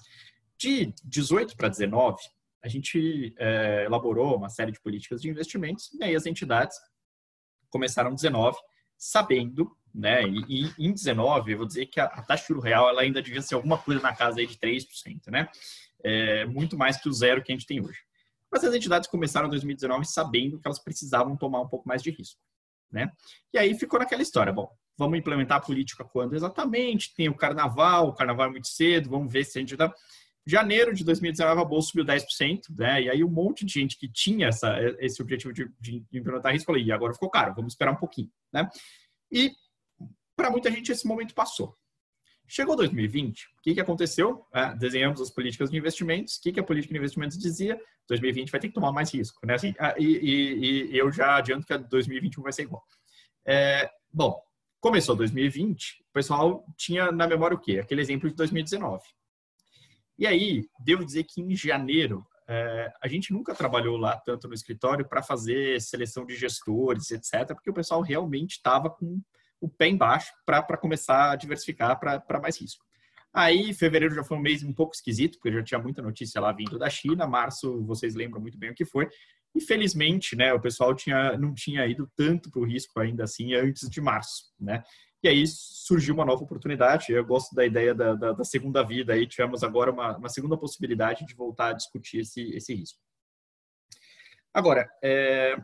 De 0.57 0.95
18 1.05 1.57
para 1.57 1.68
19, 1.68 2.18
a 2.64 2.68
gente 2.68 3.34
é, 3.38 3.84
elaborou 3.84 4.36
uma 4.36 4.48
série 4.48 4.72
de 4.72 4.80
políticas 4.80 5.20
de 5.20 5.28
investimentos 5.28 5.92
e 5.92 6.02
aí 6.02 6.16
as 6.16 6.24
entidades 6.24 6.78
começaram 7.68 8.14
19 8.14 8.56
sabendo, 8.96 9.70
né, 9.94 10.22
e, 10.26 10.64
e 10.78 10.86
em 10.86 10.92
19, 10.92 11.52
eu 11.52 11.58
vou 11.58 11.66
dizer 11.66 11.86
que 11.86 12.00
a, 12.00 12.06
a 12.06 12.22
taxa 12.22 12.42
de 12.42 12.48
juro 12.48 12.60
real 12.60 12.88
ela 12.88 13.02
ainda 13.02 13.20
devia 13.20 13.42
ser 13.42 13.54
alguma 13.54 13.76
coisa 13.76 14.00
na 14.00 14.16
casa 14.16 14.40
aí 14.40 14.46
de 14.46 14.56
3%, 14.56 15.28
né? 15.28 15.48
É, 16.02 16.46
muito 16.46 16.76
mais 16.76 16.96
que 16.96 17.08
o 17.08 17.12
zero 17.12 17.42
que 17.42 17.52
a 17.52 17.54
gente 17.54 17.66
tem 17.66 17.80
hoje. 17.80 17.98
Mas 18.50 18.64
as 18.64 18.74
entidades 18.74 19.08
começaram 19.08 19.46
em 19.46 19.50
2019 19.50 20.06
sabendo 20.06 20.58
que 20.58 20.66
elas 20.66 20.78
precisavam 20.78 21.36
tomar 21.36 21.60
um 21.60 21.68
pouco 21.68 21.86
mais 21.86 22.02
de 22.02 22.10
risco, 22.10 22.40
né? 22.90 23.12
E 23.52 23.58
aí 23.58 23.78
ficou 23.78 23.98
naquela 23.98 24.22
história, 24.22 24.52
bom, 24.52 24.70
vamos 24.96 25.18
implementar 25.18 25.58
a 25.58 25.60
política 25.60 26.04
quando 26.04 26.34
exatamente? 26.34 27.14
Tem 27.14 27.28
o 27.28 27.36
carnaval, 27.36 28.08
o 28.08 28.14
carnaval 28.14 28.46
é 28.46 28.50
muito 28.50 28.68
cedo, 28.68 29.10
vamos 29.10 29.30
ver 29.30 29.44
se 29.44 29.58
a 29.58 29.60
gente 29.60 29.76
dá... 29.76 29.92
Janeiro 30.47 30.95
de 30.95 31.05
2019, 31.05 31.61
a 31.61 31.64
bolsa 31.64 31.88
subiu 31.88 32.05
10%, 32.05 32.76
né? 32.76 33.03
E 33.03 33.11
aí 33.11 33.24
um 33.24 33.30
monte 33.30 33.64
de 33.64 33.72
gente 33.72 33.97
que 33.97 34.09
tinha 34.09 34.49
essa, 34.49 34.76
esse 34.99 35.22
objetivo 35.22 35.53
de, 35.53 35.70
de 35.80 36.05
implementar 36.12 36.53
risco, 36.53 36.66
falou, 36.66 36.80
e 36.80 36.92
agora 36.92 37.14
ficou 37.14 37.30
caro, 37.30 37.55
vamos 37.55 37.72
esperar 37.72 37.92
um 37.92 37.97
pouquinho, 37.97 38.30
né? 38.53 38.68
E 39.32 39.53
para 40.36 40.51
muita 40.51 40.70
gente 40.70 40.92
esse 40.92 41.07
momento 41.07 41.34
passou. 41.34 41.76
Chegou 42.47 42.76
2020, 42.76 43.47
o 43.59 43.62
que, 43.62 43.74
que 43.74 43.80
aconteceu? 43.80 44.47
É, 44.53 44.74
desenhamos 44.76 45.18
as 45.20 45.30
políticas 45.30 45.70
de 45.70 45.78
investimentos. 45.78 46.36
O 46.36 46.42
que, 46.42 46.53
que 46.53 46.61
a 46.61 46.64
política 46.64 46.92
de 46.92 46.99
investimentos 46.99 47.38
dizia? 47.38 47.80
2020 48.07 48.51
vai 48.51 48.61
ter 48.61 48.68
que 48.68 48.74
tomar 48.74 48.92
mais 48.92 49.12
risco, 49.14 49.47
né? 49.47 49.55
Assim, 49.55 49.74
e, 49.99 50.05
e, 50.05 50.92
e, 50.92 50.99
eu 50.99 51.11
já 51.11 51.36
adianto 51.36 51.66
que 51.66 51.72
a 51.72 51.78
2021 51.78 52.42
vai 52.42 52.53
ser 52.53 52.62
igual. 52.64 52.84
É, 53.47 53.90
bom, 54.12 54.38
começou 54.78 55.16
2020, 55.16 56.03
o 56.03 56.12
pessoal 56.12 56.66
tinha 56.76 57.11
na 57.11 57.26
memória 57.26 57.57
o 57.57 57.61
quê? 57.61 57.78
Aquele 57.78 58.03
exemplo 58.03 58.28
de 58.28 58.36
2019. 58.36 59.03
E 60.18 60.26
aí, 60.26 60.64
devo 60.78 61.04
dizer 61.04 61.24
que 61.24 61.40
em 61.40 61.54
janeiro, 61.56 62.24
é, 62.48 62.92
a 63.02 63.08
gente 63.08 63.32
nunca 63.32 63.54
trabalhou 63.54 63.96
lá 63.96 64.16
tanto 64.16 64.46
no 64.46 64.54
escritório 64.54 65.08
para 65.08 65.22
fazer 65.22 65.80
seleção 65.80 66.24
de 66.24 66.36
gestores, 66.36 67.10
etc., 67.10 67.48
porque 67.48 67.70
o 67.70 67.74
pessoal 67.74 68.00
realmente 68.00 68.52
estava 68.52 68.90
com 68.90 69.20
o 69.60 69.68
pé 69.68 69.88
embaixo 69.88 70.32
para 70.44 70.76
começar 70.76 71.32
a 71.32 71.36
diversificar 71.36 71.98
para 71.98 72.40
mais 72.40 72.60
risco. 72.60 72.84
Aí, 73.32 73.74
fevereiro 73.74 74.14
já 74.14 74.22
foi 74.22 74.36
um 74.36 74.40
mês 74.40 74.62
um 74.62 74.72
pouco 74.72 74.94
esquisito, 74.94 75.38
porque 75.38 75.52
já 75.52 75.62
tinha 75.62 75.80
muita 75.80 76.00
notícia 76.00 76.40
lá 76.40 76.52
vindo 76.52 76.78
da 76.78 76.88
China. 76.88 77.26
Março, 77.26 77.84
vocês 77.84 78.14
lembram 78.14 78.40
muito 78.40 78.56
bem 78.56 78.70
o 78.70 78.74
que 78.74 78.84
foi. 78.84 79.08
Infelizmente, 79.56 80.36
né, 80.36 80.52
o 80.52 80.60
pessoal 80.60 80.94
tinha, 80.94 81.36
não 81.36 81.52
tinha 81.52 81.84
ido 81.86 82.08
tanto 82.16 82.50
para 82.50 82.60
o 82.60 82.64
risco 82.64 83.00
ainda 83.00 83.24
assim 83.24 83.54
antes 83.54 83.88
de 83.88 84.00
março, 84.00 84.52
né? 84.60 84.84
E 85.24 85.28
aí 85.28 85.46
surgiu 85.46 86.14
uma 86.14 86.24
nova 86.26 86.44
oportunidade. 86.44 87.10
Eu 87.10 87.24
gosto 87.24 87.54
da 87.54 87.64
ideia 87.64 87.94
da, 87.94 88.14
da, 88.14 88.32
da 88.32 88.44
segunda 88.44 88.82
vida. 88.82 89.14
Aí 89.14 89.26
tivemos 89.26 89.64
agora 89.64 89.90
uma, 89.90 90.18
uma, 90.18 90.28
segunda 90.28 90.54
possibilidade 90.54 91.24
de 91.24 91.34
voltar 91.34 91.68
a 91.68 91.72
discutir 91.72 92.18
esse, 92.18 92.42
esse 92.54 92.74
risco. 92.74 93.00
Agora, 94.52 94.86
é, 95.02 95.56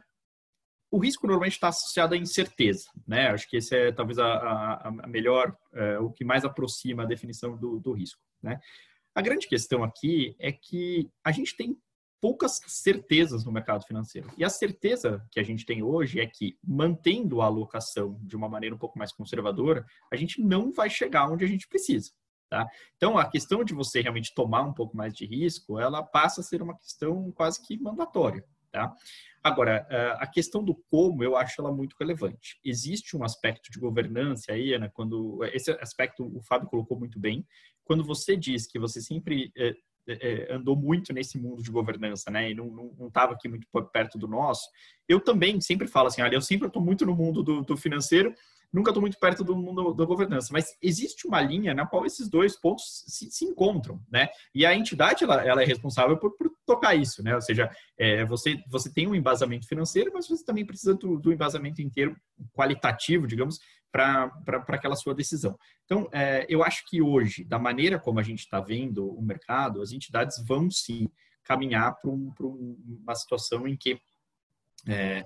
o 0.90 0.98
risco 0.98 1.26
normalmente 1.26 1.52
está 1.52 1.68
associado 1.68 2.14
à 2.14 2.16
incerteza, 2.16 2.88
né? 3.06 3.28
Acho 3.28 3.46
que 3.50 3.58
esse 3.58 3.76
é 3.76 3.92
talvez 3.92 4.18
a, 4.18 4.32
a, 4.32 4.88
a 4.88 5.06
melhor, 5.06 5.54
é, 5.74 5.98
o 5.98 6.10
que 6.10 6.24
mais 6.24 6.42
aproxima 6.42 7.02
a 7.02 7.06
definição 7.06 7.54
do, 7.54 7.78
do 7.78 7.92
risco, 7.92 8.22
né? 8.42 8.58
A 9.14 9.20
grande 9.20 9.46
questão 9.46 9.84
aqui 9.84 10.34
é 10.38 10.50
que 10.50 11.10
a 11.22 11.32
gente 11.32 11.54
tem 11.54 11.78
poucas 12.20 12.60
certezas 12.66 13.44
no 13.44 13.52
mercado 13.52 13.84
financeiro. 13.84 14.30
E 14.36 14.44
a 14.44 14.50
certeza 14.50 15.26
que 15.30 15.40
a 15.40 15.42
gente 15.42 15.64
tem 15.64 15.82
hoje 15.82 16.20
é 16.20 16.26
que, 16.26 16.58
mantendo 16.62 17.40
a 17.40 17.46
alocação 17.46 18.18
de 18.22 18.36
uma 18.36 18.48
maneira 18.48 18.74
um 18.74 18.78
pouco 18.78 18.98
mais 18.98 19.12
conservadora, 19.12 19.84
a 20.12 20.16
gente 20.16 20.40
não 20.40 20.70
vai 20.72 20.90
chegar 20.90 21.28
onde 21.28 21.44
a 21.44 21.48
gente 21.48 21.66
precisa. 21.66 22.10
Tá? 22.50 22.66
Então, 22.96 23.16
a 23.16 23.30
questão 23.30 23.62
de 23.62 23.72
você 23.72 24.00
realmente 24.00 24.34
tomar 24.34 24.62
um 24.62 24.72
pouco 24.72 24.96
mais 24.96 25.14
de 25.14 25.24
risco, 25.24 25.78
ela 25.78 26.02
passa 26.02 26.40
a 26.40 26.44
ser 26.44 26.60
uma 26.60 26.76
questão 26.76 27.30
quase 27.32 27.64
que 27.64 27.78
mandatória. 27.78 28.44
Tá? 28.72 28.94
Agora, 29.42 29.86
eh, 29.88 30.16
a 30.18 30.26
questão 30.26 30.62
do 30.62 30.74
como, 30.90 31.24
eu 31.24 31.36
acho 31.36 31.60
ela 31.60 31.72
muito 31.72 31.96
relevante. 31.98 32.58
Existe 32.64 33.16
um 33.16 33.24
aspecto 33.24 33.70
de 33.70 33.78
governança 33.78 34.52
aí, 34.52 34.74
Ana, 34.74 34.90
quando 34.90 35.44
esse 35.52 35.70
aspecto 35.72 36.24
o 36.36 36.42
Fábio 36.42 36.68
colocou 36.68 36.98
muito 36.98 37.18
bem. 37.18 37.46
Quando 37.84 38.04
você 38.04 38.36
diz 38.36 38.66
que 38.66 38.78
você 38.78 39.00
sempre 39.00 39.52
eh, 39.56 39.74
é, 40.20 40.54
andou 40.54 40.76
muito 40.76 41.12
nesse 41.12 41.38
mundo 41.38 41.62
de 41.62 41.70
governança, 41.70 42.30
né? 42.30 42.50
E 42.50 42.54
não 42.54 42.94
estava 43.06 43.34
aqui 43.34 43.48
muito 43.48 43.66
perto 43.92 44.18
do 44.18 44.26
nosso. 44.26 44.68
Eu 45.08 45.20
também 45.20 45.60
sempre 45.60 45.86
falo 45.86 46.08
assim, 46.08 46.22
olha, 46.22 46.34
eu 46.34 46.40
sempre 46.40 46.66
estou 46.66 46.82
muito 46.82 47.04
no 47.04 47.14
mundo 47.14 47.42
do, 47.42 47.62
do 47.62 47.76
financeiro, 47.76 48.34
nunca 48.72 48.90
estou 48.90 49.00
muito 49.00 49.18
perto 49.18 49.42
do 49.42 49.56
mundo 49.56 49.92
da 49.94 50.04
governança, 50.04 50.48
mas 50.52 50.76
existe 50.80 51.26
uma 51.26 51.40
linha 51.40 51.74
na 51.74 51.86
qual 51.86 52.06
esses 52.06 52.28
dois 52.28 52.58
pontos 52.58 53.04
se, 53.06 53.30
se 53.30 53.44
encontram, 53.44 54.00
né? 54.10 54.28
E 54.54 54.64
a 54.64 54.74
entidade 54.74 55.24
ela, 55.24 55.44
ela 55.44 55.62
é 55.62 55.66
responsável 55.66 56.16
por, 56.16 56.36
por, 56.36 56.50
tocar 56.64 56.94
isso, 56.94 57.22
né? 57.22 57.34
Ou 57.34 57.40
seja, 57.40 57.68
é, 57.98 58.24
você 58.24 58.62
você 58.68 58.92
tem 58.92 59.08
um 59.08 59.14
embasamento 59.14 59.66
financeiro, 59.66 60.12
mas 60.14 60.28
você 60.28 60.44
também 60.44 60.64
precisa 60.64 60.94
do, 60.94 61.18
do 61.18 61.32
embasamento 61.32 61.82
inteiro 61.82 62.16
qualitativo, 62.52 63.26
digamos, 63.26 63.58
para 63.90 64.30
aquela 64.68 64.94
sua 64.94 65.14
decisão. 65.14 65.58
Então, 65.84 66.08
é, 66.12 66.46
eu 66.48 66.62
acho 66.62 66.84
que 66.88 67.02
hoje, 67.02 67.44
da 67.44 67.58
maneira 67.58 67.98
como 67.98 68.20
a 68.20 68.22
gente 68.22 68.40
está 68.40 68.60
vendo 68.60 69.04
o 69.04 69.20
mercado, 69.20 69.82
as 69.82 69.90
entidades 69.90 70.36
vão 70.46 70.70
sim 70.70 71.08
caminhar 71.42 71.96
para 72.00 72.10
um, 72.10 72.32
uma 73.02 73.14
situação 73.16 73.66
em 73.66 73.76
que 73.76 74.00
é, 74.86 75.24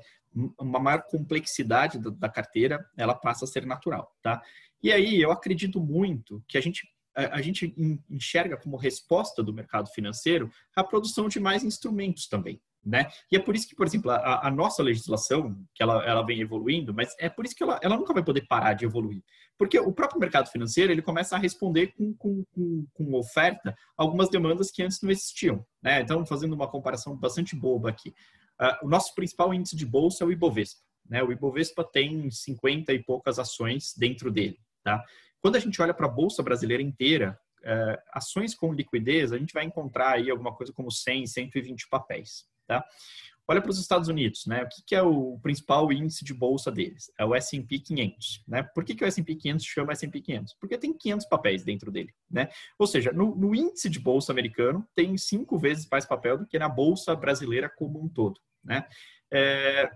uma 0.58 0.80
maior 0.80 1.02
complexidade 1.02 1.98
da, 1.98 2.28
carteira 2.28 2.84
ela 2.96 3.14
passa 3.14 3.44
a 3.44 3.48
ser 3.48 3.64
natural, 3.66 4.12
tá? 4.22 4.42
E 4.82 4.92
aí 4.92 5.20
eu 5.20 5.30
acredito 5.30 5.80
muito 5.80 6.42
que 6.48 6.58
a 6.58 6.60
gente 6.60 6.82
a 7.16 7.40
gente 7.40 7.72
enxerga 8.10 8.56
como 8.56 8.76
resposta 8.76 9.40
do 9.40 9.54
mercado 9.54 9.88
financeiro 9.90 10.50
a 10.74 10.82
produção 10.82 11.28
de 11.28 11.38
mais 11.38 11.62
instrumentos 11.62 12.26
também, 12.26 12.60
né? 12.84 13.08
E 13.30 13.36
é 13.36 13.38
por 13.38 13.54
isso 13.54 13.68
que, 13.68 13.74
por 13.76 13.86
exemplo, 13.86 14.10
a, 14.10 14.48
a, 14.48 14.50
nossa 14.50 14.82
legislação, 14.82 15.56
que 15.74 15.82
ela, 15.82 16.04
ela 16.04 16.22
vem 16.22 16.40
evoluindo, 16.40 16.92
mas 16.92 17.14
é 17.18 17.28
por 17.28 17.44
isso 17.44 17.54
que 17.54 17.62
ela, 17.62 17.78
ela 17.82 17.96
nunca 17.96 18.12
vai 18.12 18.22
poder 18.22 18.44
parar 18.48 18.74
de 18.74 18.84
evoluir. 18.84 19.22
Porque 19.56 19.78
o 19.78 19.92
próprio 19.92 20.20
mercado 20.20 20.50
financeiro, 20.50 20.92
ele 20.92 21.02
começa 21.02 21.36
a 21.36 21.38
responder 21.38 21.94
com, 21.96 22.12
com, 22.14 22.44
com, 22.52 22.86
com 22.92 23.14
oferta 23.14 23.74
algumas 23.96 24.28
demandas 24.28 24.70
que 24.70 24.82
antes 24.82 25.00
não 25.00 25.10
existiam, 25.10 25.64
né? 25.80 26.00
Então, 26.00 26.26
fazendo 26.26 26.54
uma 26.54 26.68
comparação 26.68 27.16
bastante 27.16 27.54
boba 27.54 27.88
aqui. 27.88 28.12
Uh, 28.60 28.86
o 28.86 28.88
nosso 28.88 29.14
principal 29.14 29.52
índice 29.52 29.76
de 29.76 29.84
bolsa 29.84 30.24
é 30.24 30.26
o 30.26 30.32
Ibovespa, 30.32 30.80
né? 31.08 31.22
O 31.22 31.32
Ibovespa 31.32 31.84
tem 31.84 32.30
50 32.30 32.92
e 32.92 33.02
poucas 33.02 33.38
ações 33.38 33.94
dentro 33.96 34.30
dele, 34.30 34.58
tá? 34.82 35.02
Quando 35.40 35.56
a 35.56 35.60
gente 35.60 35.80
olha 35.82 35.92
para 35.92 36.06
a 36.06 36.10
bolsa 36.10 36.42
brasileira 36.42 36.82
inteira, 36.82 37.38
uh, 37.60 38.00
ações 38.12 38.54
com 38.54 38.72
liquidez, 38.72 39.32
a 39.32 39.38
gente 39.38 39.52
vai 39.52 39.64
encontrar 39.64 40.12
aí 40.12 40.30
alguma 40.30 40.54
coisa 40.54 40.72
como 40.72 40.90
100, 40.90 41.26
120 41.26 41.88
papéis. 41.88 42.46
Tá? 42.66 42.82
Olha 43.46 43.60
para 43.60 43.70
os 43.70 43.78
Estados 43.78 44.08
Unidos, 44.08 44.46
né? 44.46 44.62
O 44.62 44.68
que, 44.68 44.82
que, 44.86 44.94
é 44.94 45.02
o 45.02 45.38
principal 45.40 45.92
índice 45.92 46.24
de 46.24 46.32
bolsa 46.32 46.70
deles? 46.70 47.12
É 47.18 47.24
o 47.24 47.34
S&P 47.34 47.78
500, 47.78 48.42
né? 48.48 48.62
Por 48.62 48.84
que, 48.84 48.94
que 48.94 49.04
o 49.04 49.06
S&P 49.06 49.34
500 49.34 49.66
chama 49.66 49.92
S&P 49.92 50.20
500? 50.20 50.54
Porque 50.54 50.78
tem 50.78 50.92
500 50.92 51.26
papéis 51.26 51.62
dentro 51.62 51.90
dele, 51.90 52.14
né? 52.30 52.48
Ou 52.78 52.86
seja, 52.86 53.12
no, 53.12 53.34
no, 53.36 53.54
índice 53.54 53.90
de 53.90 54.00
bolsa 54.00 54.32
americano 54.32 54.86
tem 54.94 55.16
cinco 55.18 55.58
vezes 55.58 55.86
mais 55.90 56.06
papel 56.06 56.38
do 56.38 56.46
que 56.46 56.58
na 56.58 56.68
bolsa 56.68 57.14
brasileira 57.14 57.68
como 57.68 58.02
um 58.02 58.08
todo, 58.08 58.40
né? 58.64 58.86
É, 59.30 59.90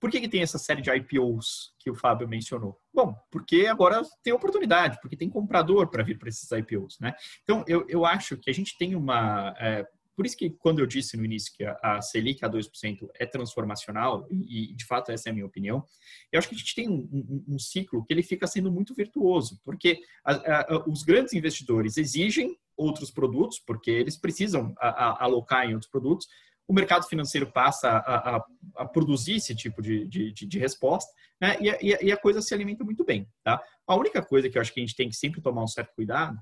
por 0.00 0.10
que, 0.10 0.20
que 0.20 0.28
tem 0.28 0.42
essa 0.42 0.58
série 0.58 0.82
de 0.82 0.90
IPOs 0.90 1.74
que 1.78 1.90
o 1.90 1.94
Fábio 1.94 2.28
mencionou? 2.28 2.78
Bom, 2.94 3.14
porque 3.30 3.66
agora 3.66 4.02
tem 4.22 4.32
oportunidade, 4.32 4.98
porque 5.00 5.16
tem 5.16 5.28
comprador 5.28 5.88
para 5.88 6.02
vir 6.02 6.18
para 6.18 6.28
esses 6.28 6.50
IPOs, 6.50 6.98
né? 7.00 7.14
Então, 7.42 7.64
eu, 7.66 7.86
eu 7.88 8.04
acho 8.04 8.36
que 8.36 8.50
a 8.50 8.54
gente 8.54 8.76
tem 8.76 8.94
uma... 8.94 9.54
É, 9.58 9.86
por 10.16 10.24
isso 10.24 10.36
que 10.36 10.50
quando 10.50 10.78
eu 10.78 10.86
disse 10.86 11.16
no 11.16 11.24
início 11.24 11.52
que 11.54 11.64
a, 11.64 12.00
Selic 12.00 12.44
a 12.44 12.48
2% 12.48 13.08
é 13.14 13.26
transformacional, 13.26 14.26
e, 14.30 14.74
de 14.74 14.84
fato 14.86 15.12
essa 15.12 15.28
é 15.28 15.30
a 15.30 15.34
minha 15.34 15.46
opinião, 15.46 15.84
eu 16.32 16.38
acho 16.38 16.48
que 16.48 16.54
a 16.54 16.58
gente 16.58 16.74
tem 16.74 16.88
um, 16.88 17.06
um, 17.12 17.44
um 17.54 17.58
ciclo 17.58 18.04
que 18.04 18.12
ele 18.12 18.22
fica 18.22 18.46
sendo 18.46 18.72
muito 18.72 18.94
virtuoso, 18.94 19.60
porque 19.62 20.00
a, 20.24 20.74
a, 20.74 20.84
os 20.88 21.02
grandes 21.02 21.34
investidores 21.34 21.98
exigem 21.98 22.58
outros 22.76 23.10
produtos, 23.10 23.58
porque 23.58 23.90
eles 23.90 24.16
precisam 24.16 24.74
alocar 24.80 25.66
em 25.68 25.74
outros 25.74 25.90
produtos, 25.90 26.26
o 26.68 26.72
mercado 26.72 27.06
financeiro 27.06 27.50
passa 27.50 27.88
a, 27.88 28.36
a, 28.36 28.46
a 28.76 28.84
produzir 28.86 29.36
esse 29.36 29.54
tipo 29.54 29.80
de, 29.80 30.06
de, 30.06 30.32
de 30.32 30.58
resposta, 30.58 31.12
né? 31.40 31.56
e, 31.60 31.70
a, 31.70 31.78
e, 32.02 32.12
a, 32.12 32.16
coisa 32.16 32.42
se 32.42 32.52
alimenta 32.52 32.82
muito 32.82 33.04
bem. 33.04 33.28
Tá? 33.44 33.62
A 33.86 33.94
única 33.94 34.20
coisa 34.22 34.48
que 34.48 34.58
eu 34.58 34.62
acho 34.62 34.72
que 34.72 34.80
a 34.80 34.82
gente 34.82 34.96
tem 34.96 35.08
que 35.08 35.14
sempre 35.14 35.40
tomar 35.40 35.62
um 35.62 35.68
certo 35.68 35.94
cuidado 35.94 36.38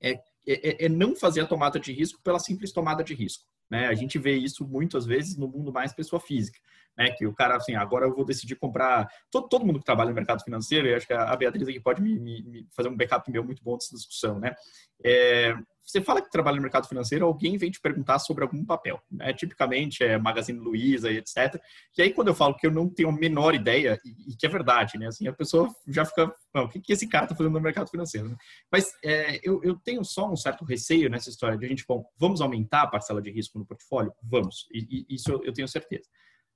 é 0.00 0.18
é, 0.52 0.68
é, 0.68 0.86
é, 0.86 0.88
não 0.88 1.14
fazer 1.14 1.40
a 1.40 1.46
tomada 1.46 1.78
de 1.78 1.92
risco 1.92 2.20
pela 2.22 2.38
simples 2.38 2.72
tomada 2.72 3.04
de 3.04 3.14
risco. 3.14 3.44
Né? 3.70 3.86
A 3.86 3.94
gente 3.94 4.18
vê 4.18 4.36
isso 4.36 4.66
muitas 4.66 5.06
vezes 5.06 5.36
no 5.36 5.46
mundo 5.46 5.72
mais 5.72 5.92
pessoa 5.92 6.20
física. 6.20 6.58
Né, 6.98 7.10
que 7.12 7.26
o 7.26 7.32
cara, 7.32 7.56
assim, 7.56 7.74
agora 7.74 8.06
eu 8.06 8.14
vou 8.14 8.24
decidir 8.24 8.56
comprar. 8.56 9.08
Todo, 9.30 9.48
todo 9.48 9.64
mundo 9.64 9.78
que 9.78 9.84
trabalha 9.84 10.10
no 10.10 10.14
mercado 10.14 10.42
financeiro, 10.42 10.86
e 10.86 10.94
acho 10.94 11.06
que 11.06 11.14
a 11.14 11.34
Beatriz 11.34 11.66
aqui 11.66 11.80
pode 11.80 12.02
me, 12.02 12.18
me, 12.18 12.42
me 12.42 12.68
fazer 12.76 12.88
um 12.88 12.96
backup 12.96 13.30
meu 13.30 13.42
muito 13.42 13.62
bom 13.62 13.76
dessa 13.76 13.94
discussão, 13.94 14.38
né? 14.38 14.54
É, 15.02 15.54
você 15.90 16.00
fala 16.00 16.22
que 16.22 16.30
trabalha 16.30 16.56
no 16.56 16.62
mercado 16.62 16.86
financeiro, 16.86 17.26
alguém 17.26 17.56
vem 17.56 17.70
te 17.70 17.80
perguntar 17.80 18.18
sobre 18.18 18.44
algum 18.44 18.64
papel, 18.64 19.02
né? 19.10 19.32
Tipicamente 19.32 20.04
é 20.04 20.16
Magazine 20.18 20.58
Luiza 20.58 21.10
e 21.10 21.16
etc. 21.16 21.60
E 21.96 22.02
aí 22.02 22.12
quando 22.12 22.28
eu 22.28 22.34
falo 22.34 22.54
que 22.54 22.66
eu 22.66 22.70
não 22.70 22.88
tenho 22.88 23.08
a 23.08 23.12
menor 23.12 23.54
ideia, 23.54 23.98
e, 24.04 24.32
e 24.32 24.36
que 24.36 24.46
é 24.46 24.48
verdade, 24.48 24.98
né? 24.98 25.08
Assim, 25.08 25.26
a 25.26 25.32
pessoa 25.32 25.68
já 25.88 26.04
fica, 26.04 26.32
o 26.54 26.68
que, 26.68 26.80
que 26.80 26.92
esse 26.92 27.08
cara 27.08 27.24
está 27.24 27.34
fazendo 27.34 27.54
no 27.54 27.60
mercado 27.60 27.90
financeiro? 27.90 28.36
Mas 28.70 28.92
é, 29.04 29.40
eu, 29.42 29.60
eu, 29.64 29.76
tenho 29.76 30.04
só 30.04 30.30
um 30.30 30.36
certo 30.36 30.64
receio 30.64 31.10
nessa 31.10 31.28
história 31.28 31.58
de 31.58 31.66
a 31.66 31.68
gente, 31.68 31.84
bom, 31.86 32.04
vamos 32.16 32.40
aumentar 32.40 32.82
a 32.82 32.86
parcela 32.86 33.20
de 33.20 33.30
risco 33.30 33.58
no 33.58 33.66
portfólio? 33.66 34.12
Vamos, 34.22 34.68
e, 34.72 35.06
e 35.08 35.14
isso 35.14 35.40
eu 35.44 35.52
tenho 35.52 35.66
certeza. 35.66 36.08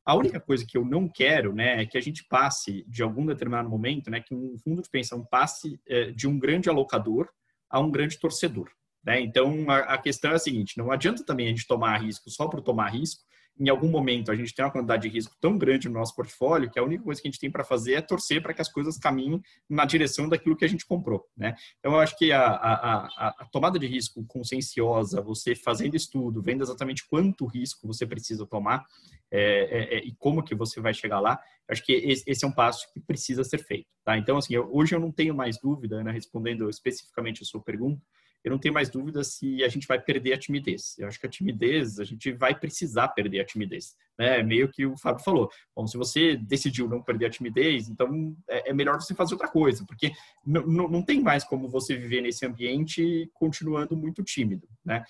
A 0.04 0.14
única 0.14 0.38
coisa 0.38 0.66
que 0.66 0.76
eu 0.76 0.84
não 0.84 1.08
quero, 1.08 1.54
né, 1.54 1.82
é 1.82 1.86
que 1.86 1.96
a 1.96 2.00
gente 2.00 2.24
passe 2.24 2.84
de 2.86 3.02
algum 3.02 3.24
determinado 3.24 3.68
momento, 3.68 4.10
né, 4.10 4.20
que 4.20 4.34
um 4.34 4.56
fundo 4.58 4.82
de 4.82 4.90
pensão 4.90 5.24
passe 5.24 5.80
é, 5.88 6.10
de 6.10 6.28
um 6.28 6.38
grande 6.38 6.68
alocador 6.68 7.28
a 7.70 7.80
um 7.80 7.90
grande 7.90 8.18
torcedor. 8.18 8.70
Né? 9.04 9.20
Então, 9.20 9.70
a, 9.70 9.78
a, 9.78 9.98
questão 9.98 10.32
é 10.32 10.34
a 10.34 10.38
seguinte: 10.38 10.78
não 10.78 10.90
adianta 10.90 11.24
também 11.24 11.46
a 11.46 11.50
gente 11.50 11.66
tomar 11.66 11.98
risco 11.98 12.30
só 12.30 12.48
por 12.48 12.60
tomar 12.60 12.88
risco. 12.88 13.22
Em 13.58 13.68
algum 13.68 13.88
momento, 13.88 14.32
a 14.32 14.34
gente 14.34 14.52
tem 14.52 14.64
uma 14.64 14.70
quantidade 14.70 15.02
de 15.02 15.08
risco 15.08 15.36
tão 15.40 15.56
grande 15.56 15.88
no 15.88 15.94
nosso 15.94 16.14
portfólio 16.14 16.70
que 16.70 16.78
a 16.78 16.82
única 16.82 17.04
coisa 17.04 17.22
que 17.22 17.28
a 17.28 17.30
gente 17.30 17.40
tem 17.40 17.50
para 17.50 17.62
fazer 17.62 17.94
é 17.94 18.00
torcer 18.00 18.42
para 18.42 18.52
que 18.52 18.60
as 18.60 18.68
coisas 18.68 18.98
caminhem 18.98 19.40
na 19.68 19.84
direção 19.84 20.28
daquilo 20.28 20.56
que 20.56 20.64
a 20.64 20.68
gente 20.68 20.84
comprou. 20.84 21.24
Né? 21.36 21.54
Então, 21.78 21.92
eu 21.92 22.00
acho 22.00 22.16
que 22.18 22.32
a, 22.32 22.44
a, 22.44 23.34
a 23.38 23.48
tomada 23.52 23.78
de 23.78 23.86
risco 23.86 24.24
conscienciosa, 24.26 25.22
você 25.22 25.54
fazendo 25.54 25.94
estudo, 25.94 26.42
vendo 26.42 26.62
exatamente 26.62 27.06
quanto 27.08 27.46
risco 27.46 27.86
você 27.86 28.04
precisa 28.04 28.44
tomar 28.46 28.84
é, 29.30 29.40
é, 29.40 29.94
é, 29.96 30.04
e 30.04 30.14
como 30.16 30.42
que 30.42 30.54
você 30.54 30.80
vai 30.80 30.94
chegar 30.94 31.18
lá, 31.18 31.40
acho 31.68 31.84
que 31.84 31.92
esse, 31.92 32.22
esse, 32.24 32.44
é 32.44 32.48
um 32.48 32.52
passo 32.52 32.86
que 32.92 33.00
precisa 33.00 33.42
ser 33.42 33.58
feito. 33.58 33.88
Tá? 34.04 34.16
Então, 34.16 34.36
assim, 34.36 34.54
eu, 34.54 34.68
hoje 34.72 34.94
eu 34.94 35.00
não 35.00 35.10
tenho 35.10 35.34
mais 35.34 35.58
dúvida, 35.58 36.02
né, 36.04 36.12
respondendo 36.12 36.68
especificamente 36.70 37.42
a 37.42 37.44
sua 37.44 37.60
pergunta, 37.60 38.00
eu 38.44 38.50
não 38.50 38.58
tenho 38.58 38.74
mais 38.74 38.90
dúvida 38.90 39.24
se 39.24 39.64
a 39.64 39.68
gente 39.68 39.88
vai 39.88 39.98
perder 39.98 40.34
a 40.34 40.38
timidez. 40.38 40.94
Eu 40.98 41.08
acho 41.08 41.18
que 41.18 41.26
a 41.26 41.30
timidez, 41.30 41.98
a 41.98 42.04
gente 42.04 42.30
vai 42.32 42.54
precisar 42.54 43.08
perder 43.08 43.40
a 43.40 43.44
timidez. 43.44 43.96
Né? 44.18 44.42
Meio 44.42 44.68
que 44.68 44.84
o 44.84 44.98
Fábio 44.98 45.24
falou. 45.24 45.50
Bom, 45.74 45.86
se 45.86 45.96
você 45.96 46.36
decidiu 46.36 46.86
não 46.86 47.02
perder 47.02 47.26
a 47.26 47.30
timidez, 47.30 47.88
então 47.88 48.36
é, 48.46 48.70
é 48.70 48.72
melhor 48.74 49.00
você 49.00 49.14
fazer 49.14 49.32
outra 49.32 49.48
coisa, 49.48 49.84
porque 49.86 50.12
não 50.44 51.02
tem 51.02 51.22
mais 51.22 51.42
como 51.42 51.70
você 51.70 51.96
viver 51.96 52.20
nesse 52.20 52.44
ambiente 52.44 53.30
continuando 53.32 53.96
muito 53.96 54.22
tímido. 54.22 54.68
Né? 54.84 55.02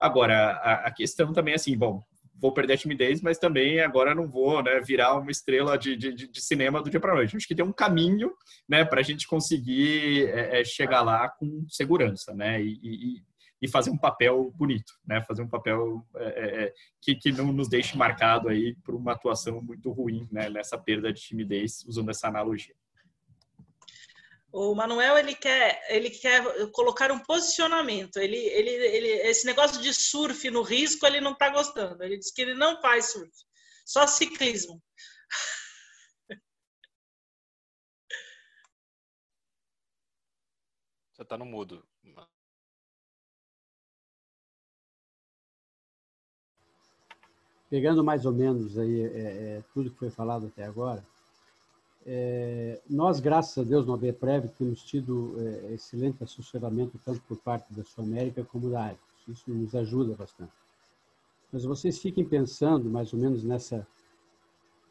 Agora, 0.00 0.52
a, 0.52 0.86
a 0.86 0.90
questão 0.90 1.32
também 1.32 1.52
é 1.52 1.56
assim, 1.56 1.76
bom, 1.76 2.02
vou 2.40 2.52
perder 2.52 2.74
a 2.74 2.76
timidez, 2.76 3.20
mas 3.20 3.38
também 3.38 3.80
agora 3.80 4.14
não 4.14 4.28
vou 4.28 4.62
né, 4.62 4.80
virar 4.80 5.16
uma 5.16 5.30
estrela 5.30 5.76
de, 5.76 5.96
de, 5.96 6.12
de 6.12 6.40
cinema 6.40 6.82
do 6.82 6.90
dia 6.90 7.00
para 7.00 7.14
noite. 7.14 7.36
Acho 7.36 7.46
que 7.46 7.54
tem 7.54 7.64
um 7.64 7.72
caminho 7.72 8.32
né, 8.68 8.84
para 8.84 9.00
a 9.00 9.02
gente 9.02 9.26
conseguir 9.26 10.28
é, 10.28 10.60
é, 10.60 10.64
chegar 10.64 11.02
lá 11.02 11.28
com 11.28 11.64
segurança 11.68 12.34
né, 12.34 12.62
e, 12.62 12.78
e, 12.82 13.22
e, 13.62 13.68
fazer 13.68 13.90
um 13.90 13.98
papel 13.98 14.52
bonito, 14.54 14.92
né, 15.06 15.22
fazer 15.22 15.42
um 15.42 15.48
papel 15.48 16.06
é, 16.16 16.24
é, 16.24 16.64
é, 16.64 16.74
que, 17.02 17.14
que 17.16 17.32
não 17.32 17.52
nos 17.52 17.68
deixe 17.68 17.96
marcado 17.96 18.48
aí 18.48 18.76
por 18.84 18.94
uma 18.94 19.12
atuação 19.12 19.60
muito 19.60 19.90
ruim 19.90 20.28
né, 20.30 20.48
nessa 20.48 20.78
perda 20.78 21.12
de 21.12 21.20
timidez, 21.20 21.84
usando 21.86 22.10
essa 22.10 22.28
analogia. 22.28 22.74
O 24.50 24.74
Manuel 24.74 25.18
ele 25.18 25.34
quer, 25.34 25.84
ele 25.90 26.10
quer 26.10 26.42
colocar 26.72 27.12
um 27.12 27.18
posicionamento. 27.18 28.16
Ele, 28.16 28.36
ele, 28.36 28.70
ele, 28.70 29.08
esse 29.28 29.44
negócio 29.46 29.80
de 29.82 29.92
surf 29.92 30.50
no 30.50 30.62
risco 30.62 31.06
ele 31.06 31.20
não 31.20 31.32
está 31.32 31.50
gostando. 31.50 32.02
Ele 32.02 32.16
diz 32.16 32.32
que 32.32 32.42
ele 32.42 32.54
não 32.54 32.80
faz 32.80 33.12
surf, 33.12 33.32
só 33.84 34.06
ciclismo. 34.06 34.82
Você 41.12 41.22
está 41.22 41.36
no 41.36 41.44
mudo. 41.44 41.86
Pegando 47.68 48.02
mais 48.02 48.24
ou 48.24 48.32
menos 48.32 48.78
aí 48.78 49.02
é, 49.02 49.58
é, 49.58 49.64
tudo 49.74 49.90
que 49.90 49.98
foi 49.98 50.10
falado 50.10 50.46
até 50.46 50.64
agora, 50.64 51.04
é, 52.10 52.80
nós, 52.88 53.20
graças 53.20 53.58
a 53.58 53.68
Deus, 53.68 53.84
no 53.84 53.92
ABPREV, 53.92 54.48
temos 54.56 54.82
tido 54.82 55.34
é, 55.38 55.74
excelente 55.74 56.24
assessoramento 56.24 56.98
tanto 57.04 57.20
por 57.28 57.36
parte 57.36 57.70
da 57.74 57.84
Sul 57.84 58.02
América 58.02 58.42
como 58.42 58.70
da 58.70 58.82
Arcos. 58.82 59.28
Isso 59.28 59.50
nos 59.50 59.74
ajuda 59.74 60.14
bastante. 60.14 60.52
Mas 61.52 61.64
vocês 61.64 61.98
fiquem 61.98 62.24
pensando, 62.24 62.88
mais 62.88 63.12
ou 63.12 63.18
menos, 63.18 63.44
nessa 63.44 63.86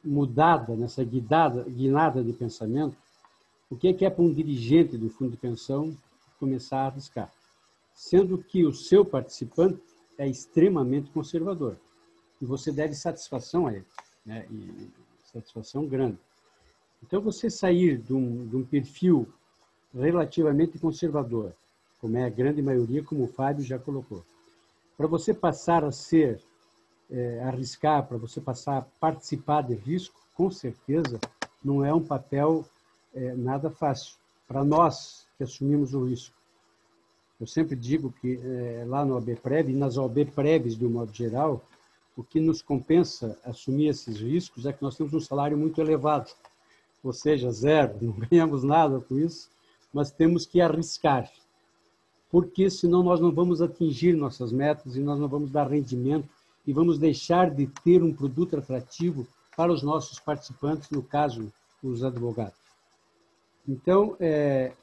mudada, 0.04 0.76
nessa 0.76 1.04
guidada, 1.04 1.64
guinada 1.64 2.24
de 2.24 2.32
pensamento, 2.34 2.96
o 3.68 3.76
que 3.76 3.88
é, 3.88 3.94
que 3.94 4.06
é 4.06 4.12
para 4.12 4.24
um 4.24 4.32
dirigente 4.32 4.96
do 4.96 5.10
fundo 5.10 5.32
de 5.32 5.38
pensão 5.38 5.98
começar 6.40 6.82
a 6.82 6.86
arriscar? 6.86 7.34
Sendo 7.96 8.38
que 8.38 8.64
o 8.64 8.72
seu 8.72 9.04
participante 9.04 9.82
é 10.20 10.28
extremamente 10.28 11.10
conservador. 11.10 11.78
E 12.40 12.46
você 12.46 12.72
deve 12.72 12.94
satisfação 12.94 13.66
a 13.66 13.74
ele, 13.74 13.86
né? 14.24 14.46
e 14.52 14.92
satisfação 15.34 15.88
grande. 15.88 16.20
Então, 17.04 17.22
você 17.22 17.50
sair 17.50 17.98
de 17.98 18.14
um, 18.14 18.48
de 18.48 18.56
um 18.56 18.64
perfil 18.64 19.28
relativamente 19.94 20.78
conservador, 20.80 21.54
como 22.00 22.18
é 22.18 22.26
a 22.26 22.30
grande 22.30 22.62
maioria, 22.62 23.04
como 23.04 23.24
o 23.24 23.28
Fábio 23.28 23.64
já 23.64 23.80
colocou, 23.80 24.24
para 24.98 25.08
você 25.08 25.34
passar 25.34 25.84
a 25.84 25.92
ser, 25.92 26.42
é, 27.10 27.42
arriscar, 27.44 28.06
para 28.08 28.18
você 28.18 28.42
passar 28.42 28.78
a 28.78 28.82
participar 29.00 29.62
de 29.62 29.76
risco, 29.76 30.20
com 30.36 30.50
certeza 30.52 31.20
não 31.64 31.84
é 31.84 31.94
um 31.94 32.04
papel 32.04 32.66
é, 33.14 33.34
nada 33.36 33.70
fácil. 33.70 34.16
Para 34.48 34.64
nós 34.64 35.26
que 35.38 35.44
assumimos 35.44 35.94
o 35.94 36.06
risco. 36.06 36.36
Eu 37.40 37.46
sempre 37.46 37.76
digo 37.76 38.12
que 38.20 38.40
é, 38.44 38.84
lá 38.88 39.06
no 39.06 39.16
ABPREV 39.18 39.72
e 39.72 39.76
nas 39.76 39.98
OBPREVs, 39.98 40.76
de 40.76 40.86
um 40.86 40.90
modo 40.90 41.14
geral, 41.14 41.64
o 42.16 42.24
que 42.24 42.40
nos 42.40 42.64
compensa 42.64 43.38
assumir 43.44 43.90
esses 43.90 44.20
riscos 44.20 44.66
é 44.66 44.74
que 44.74 44.82
nós 44.82 44.98
temos 44.98 45.14
um 45.14 45.20
salário 45.20 45.56
muito 45.56 45.80
elevado 45.80 46.32
ou 47.04 47.14
seja, 47.14 47.52
zero, 47.52 47.98
não 48.02 48.14
ganhamos 48.14 48.64
nada 48.64 49.00
com 49.00 49.18
isso, 49.18 49.50
mas 49.94 50.12
temos 50.12 50.46
que 50.46 50.60
arriscar, 50.60 51.30
porque 52.30 52.70
senão 52.70 53.02
nós 53.04 53.20
não 53.20 53.32
vamos 53.32 53.62
atingir 53.62 54.14
nossas 54.14 54.52
metas 54.52 54.96
e 54.96 55.00
nós 55.00 55.20
não 55.20 55.28
vamos 55.28 55.52
dar 55.52 55.70
rendimento 55.70 56.28
e 56.66 56.74
vamos 56.74 57.00
deixar 57.00 57.50
de 57.50 57.68
ter 57.84 58.04
um 58.04 58.14
produto 58.14 58.58
atrativo 58.58 59.26
para 59.56 59.72
os 59.72 59.82
nossos 59.82 60.20
participantes, 60.20 60.90
no 60.90 61.02
caso, 61.02 61.52
os 61.82 62.04
advogados. 62.04 62.60
Então, 63.68 64.16
é, 64.20 64.74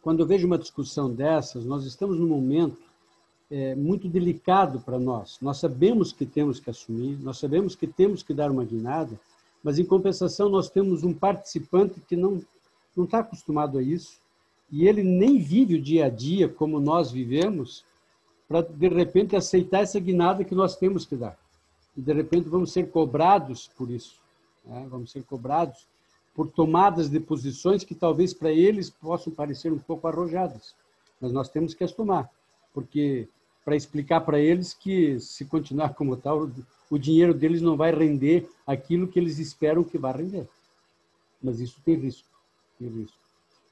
quando 0.00 0.20
eu 0.20 0.26
vejo 0.26 0.46
uma 0.46 0.58
discussão 0.58 1.12
dessas, 1.12 1.64
nós 1.64 1.84
estamos 1.84 2.18
num 2.18 2.28
momento 2.28 2.78
é, 3.50 3.74
muito 3.74 4.08
delicado 4.08 4.80
para 4.80 4.98
nós. 4.98 5.38
Nós 5.40 5.58
sabemos 5.58 6.12
que 6.12 6.26
temos 6.26 6.60
que 6.60 6.70
assumir, 6.70 7.18
nós 7.20 7.38
sabemos 7.38 7.74
que 7.74 7.86
temos 7.86 8.22
que 8.22 8.34
dar 8.34 8.50
uma 8.50 8.64
guinada, 8.64 9.18
mas 9.62 9.78
em 9.78 9.84
compensação 9.84 10.48
nós 10.48 10.70
temos 10.70 11.02
um 11.04 11.12
participante 11.12 12.00
que 12.00 12.16
não 12.16 12.40
não 12.96 13.04
está 13.04 13.20
acostumado 13.20 13.78
a 13.78 13.82
isso. 13.82 14.18
E 14.72 14.88
ele 14.88 15.04
nem 15.04 15.38
vive 15.38 15.76
o 15.76 15.80
dia 15.80 16.06
a 16.06 16.08
dia 16.08 16.48
como 16.48 16.80
nós 16.80 17.12
vivemos 17.12 17.84
para 18.48 18.60
de 18.60 18.88
repente 18.88 19.36
aceitar 19.36 19.82
essa 19.82 20.00
guinada 20.00 20.42
que 20.42 20.54
nós 20.54 20.76
temos 20.76 21.06
que 21.06 21.14
dar. 21.14 21.38
E 21.96 22.02
de 22.02 22.12
repente 22.12 22.48
vamos 22.48 22.72
ser 22.72 22.90
cobrados 22.90 23.70
por 23.76 23.88
isso 23.88 24.16
né? 24.64 24.86
vamos 24.90 25.10
ser 25.10 25.22
cobrados 25.22 25.86
por 26.34 26.48
tomadas 26.50 27.08
de 27.08 27.18
posições 27.18 27.82
que 27.82 27.94
talvez 27.94 28.34
para 28.34 28.52
eles 28.52 28.90
possam 28.90 29.32
parecer 29.32 29.72
um 29.72 29.78
pouco 29.78 30.06
arrojadas. 30.06 30.74
Mas 31.20 31.32
nós 31.32 31.48
temos 31.48 31.74
que 31.74 31.84
as 31.84 31.92
tomar 31.92 32.30
porque 32.72 33.28
para 33.64 33.76
explicar 33.76 34.20
para 34.20 34.38
eles 34.38 34.72
que 34.72 35.18
se 35.18 35.44
continuar 35.44 35.94
como 35.94 36.16
tal 36.16 36.46
o 36.90 36.98
dinheiro 36.98 37.34
deles 37.34 37.60
não 37.60 37.76
vai 37.76 37.94
render 37.94 38.48
aquilo 38.66 39.08
que 39.08 39.18
eles 39.18 39.38
esperam 39.38 39.84
que 39.84 39.98
vá 39.98 40.12
render. 40.12 40.48
Mas 41.42 41.60
isso 41.60 41.80
tem 41.84 41.96
risco. 41.96 42.28
Tem 42.78 42.88
risco. 42.88 43.18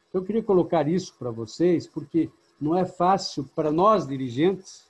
Então, 0.08 0.20
eu 0.20 0.24
queria 0.24 0.42
colocar 0.42 0.88
isso 0.88 1.14
para 1.18 1.30
vocês, 1.30 1.86
porque 1.86 2.30
não 2.60 2.76
é 2.76 2.84
fácil 2.84 3.44
para 3.54 3.70
nós, 3.70 4.06
dirigentes, 4.06 4.86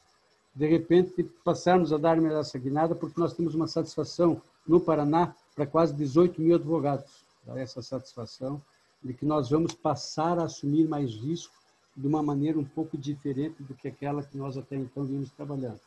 de 0.54 0.66
repente, 0.66 1.22
passarmos 1.44 1.92
a 1.92 1.98
dar 1.98 2.18
essa 2.32 2.58
guinada, 2.58 2.94
porque 2.94 3.20
nós 3.20 3.34
temos 3.34 3.54
uma 3.54 3.66
satisfação 3.66 4.40
no 4.66 4.80
Paraná 4.80 5.34
para 5.54 5.66
quase 5.66 5.94
18 5.94 6.40
mil 6.40 6.56
advogados. 6.56 7.24
Essa 7.54 7.80
satisfação 7.80 8.60
de 9.02 9.14
que 9.14 9.24
nós 9.24 9.50
vamos 9.50 9.72
passar 9.72 10.38
a 10.38 10.44
assumir 10.44 10.88
mais 10.88 11.12
risco 11.14 11.54
de 11.96 12.06
uma 12.06 12.22
maneira 12.22 12.58
um 12.58 12.64
pouco 12.64 12.98
diferente 12.98 13.62
do 13.62 13.74
que 13.74 13.86
aquela 13.86 14.22
que 14.22 14.36
nós 14.36 14.56
até 14.56 14.76
então 14.76 15.04
vimos 15.04 15.30
trabalhando 15.30 15.80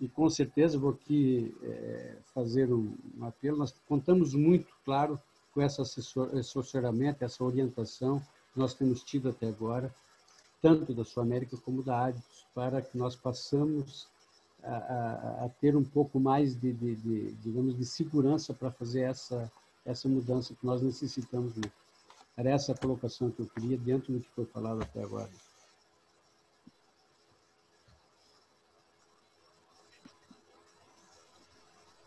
e 0.00 0.08
com 0.08 0.28
certeza 0.28 0.78
vou 0.78 0.90
aqui 0.90 1.54
é, 1.62 2.16
fazer 2.34 2.72
um, 2.72 2.94
apelo. 3.22 3.56
Nós 3.56 3.74
contamos 3.88 4.34
muito, 4.34 4.68
claro, 4.84 5.20
com 5.52 5.62
esse 5.62 5.80
assessoramento, 5.80 7.24
essa 7.24 7.42
orientação 7.42 8.20
que 8.52 8.58
nós 8.58 8.74
temos 8.74 9.02
tido 9.02 9.30
até 9.30 9.48
agora, 9.48 9.94
tanto 10.60 10.92
da 10.92 11.04
Sul 11.04 11.22
América 11.22 11.56
como 11.56 11.82
da 11.82 12.06
ADIS, 12.06 12.44
para 12.54 12.82
que 12.82 12.96
nós 12.96 13.16
possamos 13.16 14.06
a, 14.62 15.44
a, 15.44 15.48
ter 15.60 15.76
um 15.76 15.84
pouco 15.84 16.18
mais 16.18 16.58
de, 16.58 16.72
de, 16.72 16.96
de 16.96 17.32
digamos, 17.42 17.76
de 17.76 17.84
segurança 17.84 18.52
para 18.52 18.70
fazer 18.70 19.02
essa, 19.02 19.50
essa 19.84 20.08
mudança 20.08 20.54
que 20.54 20.66
nós 20.66 20.82
necessitamos. 20.82 21.54
Né? 21.56 21.70
Era 22.36 22.50
essa 22.50 22.72
a 22.72 22.76
colocação 22.76 23.30
que 23.30 23.40
eu 23.40 23.46
queria 23.46 23.78
dentro 23.78 24.12
do 24.12 24.20
que 24.20 24.28
foi 24.30 24.44
falado 24.44 24.82
até 24.82 25.02
agora. 25.02 25.30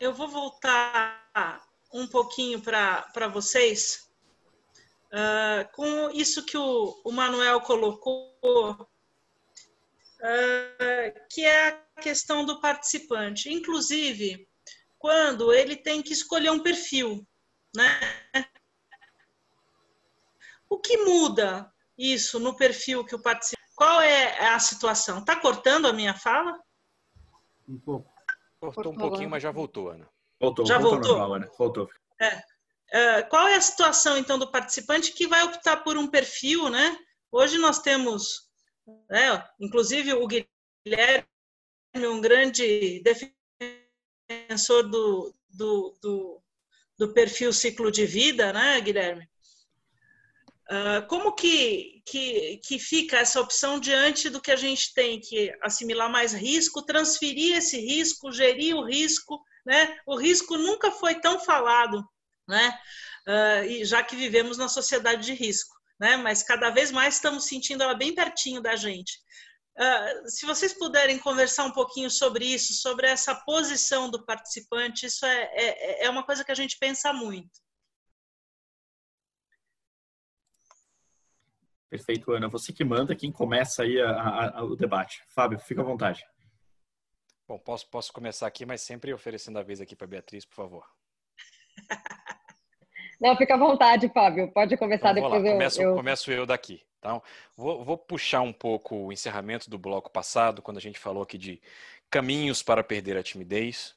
Eu 0.09 0.15
vou 0.15 0.27
voltar 0.27 1.63
um 1.93 2.07
pouquinho 2.07 2.59
para 2.59 3.27
vocês, 3.31 4.09
uh, 5.13 5.71
com 5.71 6.09
isso 6.09 6.43
que 6.43 6.57
o, 6.57 6.99
o 7.05 7.11
Manuel 7.11 7.61
colocou, 7.61 8.33
uh, 8.81 8.87
que 11.29 11.45
é 11.45 11.67
a 11.67 12.01
questão 12.01 12.43
do 12.43 12.59
participante. 12.59 13.53
Inclusive, 13.53 14.49
quando 14.97 15.53
ele 15.53 15.75
tem 15.75 16.01
que 16.01 16.13
escolher 16.13 16.49
um 16.49 16.63
perfil, 16.63 17.23
né? 17.75 17.99
O 20.67 20.79
que 20.79 20.97
muda 21.05 21.71
isso 21.95 22.39
no 22.39 22.55
perfil 22.55 23.05
que 23.05 23.13
o 23.13 23.21
participante? 23.21 23.75
Qual 23.75 24.01
é 24.01 24.47
a 24.47 24.57
situação? 24.57 25.19
Está 25.19 25.35
cortando 25.35 25.87
a 25.87 25.93
minha 25.93 26.15
fala? 26.15 26.59
Um 27.67 27.77
pouco. 27.77 28.18
Cortou 28.59 28.91
um 28.91 28.97
pouquinho, 28.97 29.29
mas 29.29 29.41
já 29.41 29.51
voltou, 29.51 29.89
Ana. 29.89 30.09
Voltou, 30.39 30.65
já 30.65 30.77
voltou. 30.77 30.99
voltou? 30.99 31.17
Normal, 31.17 31.33
Ana. 31.35 31.51
Voltou. 31.57 31.89
É. 32.21 32.37
Uh, 32.91 33.29
qual 33.29 33.47
é 33.47 33.55
a 33.55 33.61
situação, 33.61 34.17
então, 34.17 34.37
do 34.39 34.51
participante 34.51 35.13
que 35.13 35.27
vai 35.27 35.43
optar 35.43 35.77
por 35.77 35.97
um 35.97 36.07
perfil, 36.07 36.69
né? 36.69 36.97
Hoje 37.31 37.57
nós 37.57 37.79
temos, 37.79 38.49
né, 39.09 39.47
inclusive 39.59 40.13
o 40.13 40.27
Guilherme, 40.27 41.27
um 41.95 42.19
grande 42.19 43.01
defensor 44.27 44.89
do, 44.89 45.35
do, 45.47 45.97
do, 46.01 46.41
do 46.97 47.13
perfil 47.13 47.53
ciclo 47.53 47.91
de 47.91 48.05
vida, 48.05 48.51
né, 48.51 48.81
Guilherme? 48.81 49.29
Uh, 50.71 51.05
como 51.07 51.33
que, 51.33 52.03
que, 52.05 52.57
que 52.63 52.77
fica 52.77 53.17
essa 53.17 53.41
opção 53.41 53.79
diante 53.79 54.29
do 54.29 54.39
que 54.39 54.51
a 54.51 54.55
gente 54.55 54.93
tem 54.93 55.19
que 55.19 55.51
assimilar 55.63 56.11
mais 56.11 56.31
risco, 56.31 56.85
transferir 56.85 57.57
esse 57.57 57.79
risco, 57.79 58.31
gerir 58.31 58.75
o 58.75 58.85
risco, 58.85 59.43
né? 59.65 59.97
O 60.05 60.15
risco 60.15 60.57
nunca 60.57 60.91
foi 60.91 61.15
tão 61.15 61.39
falado, 61.39 62.07
né? 62.47 62.79
Uh, 63.27 63.63
e 63.65 63.85
já 63.85 64.03
que 64.03 64.15
vivemos 64.15 64.59
na 64.59 64.69
sociedade 64.69 65.25
de 65.25 65.33
risco, 65.33 65.75
né? 65.99 66.17
Mas 66.17 66.43
cada 66.43 66.69
vez 66.69 66.91
mais 66.91 67.15
estamos 67.15 67.45
sentindo 67.45 67.81
ela 67.81 67.95
bem 67.95 68.13
pertinho 68.13 68.61
da 68.61 68.75
gente. 68.75 69.19
Uh, 69.75 70.29
se 70.29 70.45
vocês 70.45 70.73
puderem 70.73 71.17
conversar 71.17 71.65
um 71.65 71.71
pouquinho 71.71 72.11
sobre 72.11 72.45
isso, 72.45 72.73
sobre 72.73 73.07
essa 73.07 73.33
posição 73.33 74.07
do 74.07 74.23
participante, 74.23 75.07
isso 75.07 75.25
é, 75.25 75.49
é, 75.53 76.05
é 76.05 76.09
uma 76.11 76.23
coisa 76.23 76.43
que 76.43 76.51
a 76.51 76.55
gente 76.55 76.77
pensa 76.77 77.11
muito. 77.11 77.49
Perfeito, 81.89 82.31
Ana. 82.31 82.47
Você 82.47 82.71
que 82.71 82.83
manda, 82.83 83.15
quem 83.15 83.31
começa 83.31 83.83
aí 83.83 83.99
a, 83.99 84.11
a, 84.11 84.59
a, 84.59 84.63
o 84.63 84.75
debate. 84.75 85.23
Fábio, 85.27 85.59
fica 85.59 85.81
à 85.81 85.83
vontade. 85.83 86.23
Bom, 87.47 87.57
posso, 87.57 87.89
posso 87.89 88.13
começar 88.13 88.45
aqui, 88.45 88.65
mas 88.65 88.81
sempre 88.81 89.11
oferecendo 89.11 89.57
a 89.57 89.63
vez 89.63 89.81
aqui 89.81 89.95
para 89.95 90.05
Beatriz, 90.05 90.45
por 90.45 90.55
favor. 90.55 90.85
Não, 93.19 93.35
fica 93.35 93.55
à 93.55 93.57
vontade, 93.57 94.07
Fábio. 94.09 94.51
Pode 94.53 94.77
começar 94.77 95.11
então, 95.11 95.23
depois. 95.23 95.43
Eu, 95.43 95.51
começo, 95.53 95.81
eu... 95.81 95.95
começo 95.95 96.31
eu 96.31 96.45
daqui. 96.45 96.85
Então, 96.99 97.23
vou, 97.57 97.83
vou 97.83 97.97
puxar 97.97 98.41
um 98.41 98.53
pouco 98.53 99.07
o 99.07 99.11
encerramento 99.11 99.69
do 99.69 99.79
bloco 99.79 100.11
passado, 100.11 100.61
quando 100.61 100.77
a 100.77 100.81
gente 100.81 100.99
falou 100.99 101.23
aqui 101.23 101.37
de 101.37 101.59
caminhos 102.09 102.61
para 102.61 102.83
perder 102.83 103.17
a 103.17 103.23
timidez, 103.23 103.95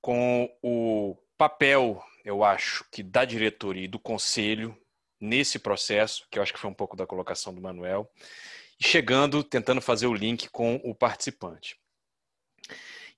com 0.00 0.48
o 0.62 1.16
papel, 1.36 2.02
eu 2.24 2.44
acho, 2.44 2.84
que 2.90 3.02
da 3.02 3.24
diretoria 3.24 3.84
e 3.84 3.88
do 3.88 3.98
conselho 3.98 4.76
nesse 5.20 5.58
processo, 5.58 6.26
que 6.30 6.38
eu 6.38 6.42
acho 6.42 6.52
que 6.52 6.58
foi 6.58 6.70
um 6.70 6.74
pouco 6.74 6.96
da 6.96 7.06
colocação 7.06 7.54
do 7.54 7.60
Manuel, 7.60 8.10
e 8.80 8.84
chegando, 8.84 9.44
tentando 9.44 9.80
fazer 9.80 10.06
o 10.06 10.14
link 10.14 10.48
com 10.48 10.76
o 10.82 10.94
participante. 10.94 11.76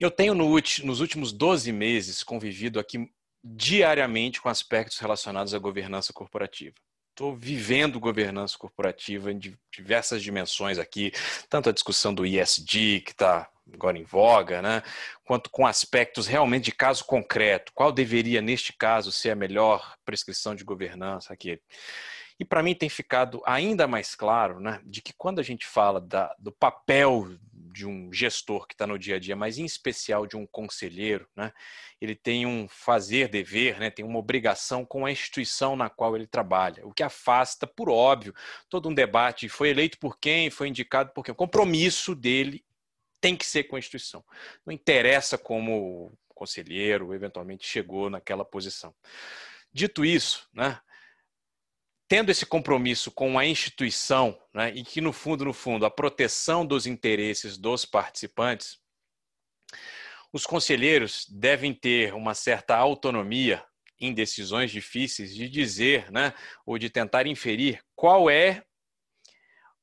Eu 0.01 0.11
tenho 0.11 0.35
no, 0.35 0.49
nos 0.83 1.01
últimos 1.01 1.33
12 1.33 1.71
meses 1.71 2.25
convivido 2.25 2.81
aqui 2.81 3.09
diariamente 3.45 4.41
com 4.41 4.49
aspectos 4.49 4.99
relacionados 4.99 5.55
à 5.55 5.59
governança 5.59 6.13
corporativa. 6.13 6.75
Estou 7.11 7.37
vivendo 7.37 8.01
governança 8.01 8.57
corporativa 8.57 9.31
em 9.31 9.39
diversas 9.71 10.23
dimensões 10.23 10.79
aqui, 10.79 11.13
tanto 11.49 11.69
a 11.69 11.73
discussão 11.73 12.15
do 12.15 12.25
ISD, 12.25 13.03
que 13.03 13.11
está 13.13 13.51
agora 13.73 13.99
em 13.99 14.05
voga, 14.05 14.61
né? 14.61 14.83
quanto 15.25 15.51
com 15.51 15.67
aspectos 15.67 16.27
realmente 16.27 16.65
de 16.67 16.73
caso 16.73 17.05
concreto. 17.05 17.73
Qual 17.75 17.93
deveria, 17.93 18.41
neste 18.41 18.73
caso, 18.73 19.11
ser 19.11 19.31
a 19.31 19.37
melhor 19.37 19.97
prescrição 20.05 20.55
de 20.55 20.65
governança 20.65 21.33
aqui? 21.33 21.61
E 22.39 22.45
para 22.45 22.63
mim 22.63 22.75
tem 22.75 22.89
ficado 22.89 23.41
ainda 23.47 23.87
mais 23.87 24.15
claro 24.15 24.59
né, 24.59 24.81
de 24.85 25.01
que 25.01 25.13
quando 25.13 25.39
a 25.39 25.43
gente 25.45 25.65
fala 25.65 26.01
da, 26.01 26.35
do 26.39 26.51
papel 26.51 27.37
de 27.53 27.87
um 27.87 28.13
gestor 28.13 28.67
que 28.67 28.75
está 28.75 28.87
no 28.87 28.99
dia 28.99 29.17
a 29.17 29.19
dia, 29.19 29.37
mas 29.37 29.59
em 29.59 29.65
especial 29.65 30.27
de 30.27 30.37
um 30.37 30.47
conselheiro, 30.47 31.27
né, 31.37 31.53
ele 32.01 32.15
tem 32.15 32.45
um 32.45 32.67
fazer 32.69 33.29
dever, 33.29 33.79
né, 33.79 33.91
tem 33.91 34.05
uma 34.05 34.19
obrigação 34.19 34.85
com 34.85 35.07
a 35.07 35.13
instituição 35.13 35.77
na 35.77 35.89
qual 35.89 36.17
ele 36.17 36.27
trabalha, 36.27 36.85
o 36.87 36.93
que 36.93 37.03
afasta, 37.03 37.67
por 37.67 37.89
óbvio, 37.89 38.35
todo 38.69 38.89
um 38.89 38.95
debate, 38.95 39.49
foi 39.49 39.69
eleito 39.69 39.99
por 39.99 40.19
quem, 40.19 40.51
foi 40.51 40.69
indicado 40.69 41.13
por 41.13 41.25
quem, 41.25 41.33
o 41.33 41.37
compromisso 41.37 42.15
dele 42.15 42.65
tem 43.23 43.37
que 43.37 43.47
ser 43.47 43.65
com 43.65 43.77
a 43.77 43.79
instituição. 43.79 44.23
Não 44.67 44.75
interessa 44.75 45.39
como 45.39 46.13
o 46.29 46.35
conselheiro 46.35 47.15
eventualmente 47.15 47.65
chegou 47.65 48.11
naquela 48.11 48.45
posição. 48.45 48.93
Dito 49.73 50.05
isso, 50.05 50.49
né, 50.53 50.79
tendo 52.09 52.31
esse 52.31 52.45
compromisso 52.45 53.13
com 53.13 53.39
a 53.39 53.47
instituição, 53.47 54.39
né, 54.53 54.73
e 54.75 54.85
que 54.85 55.01
no 55.01 55.13
fundo, 55.13 55.45
no 55.45 55.53
fundo, 55.53 55.87
a 55.87 55.91
proteção 55.91 56.67
dos 56.67 56.85
interesses 56.85 57.57
dos 57.57 57.87
participantes, 57.87 58.79
os 60.33 60.45
conselheiros 60.45 61.27
devem 61.31 61.73
ter 61.73 62.13
uma 62.15 62.35
certa 62.35 62.77
autonomia 62.77 63.65
em 64.01 64.13
decisões 64.13 64.73
difíceis 64.73 65.33
de 65.33 65.49
dizer, 65.49 66.11
né, 66.11 66.35
ou 66.67 66.77
de 66.77 66.91
tentar 66.91 67.27
inferir 67.29 67.81
qual 67.95 68.29
é 68.29 68.65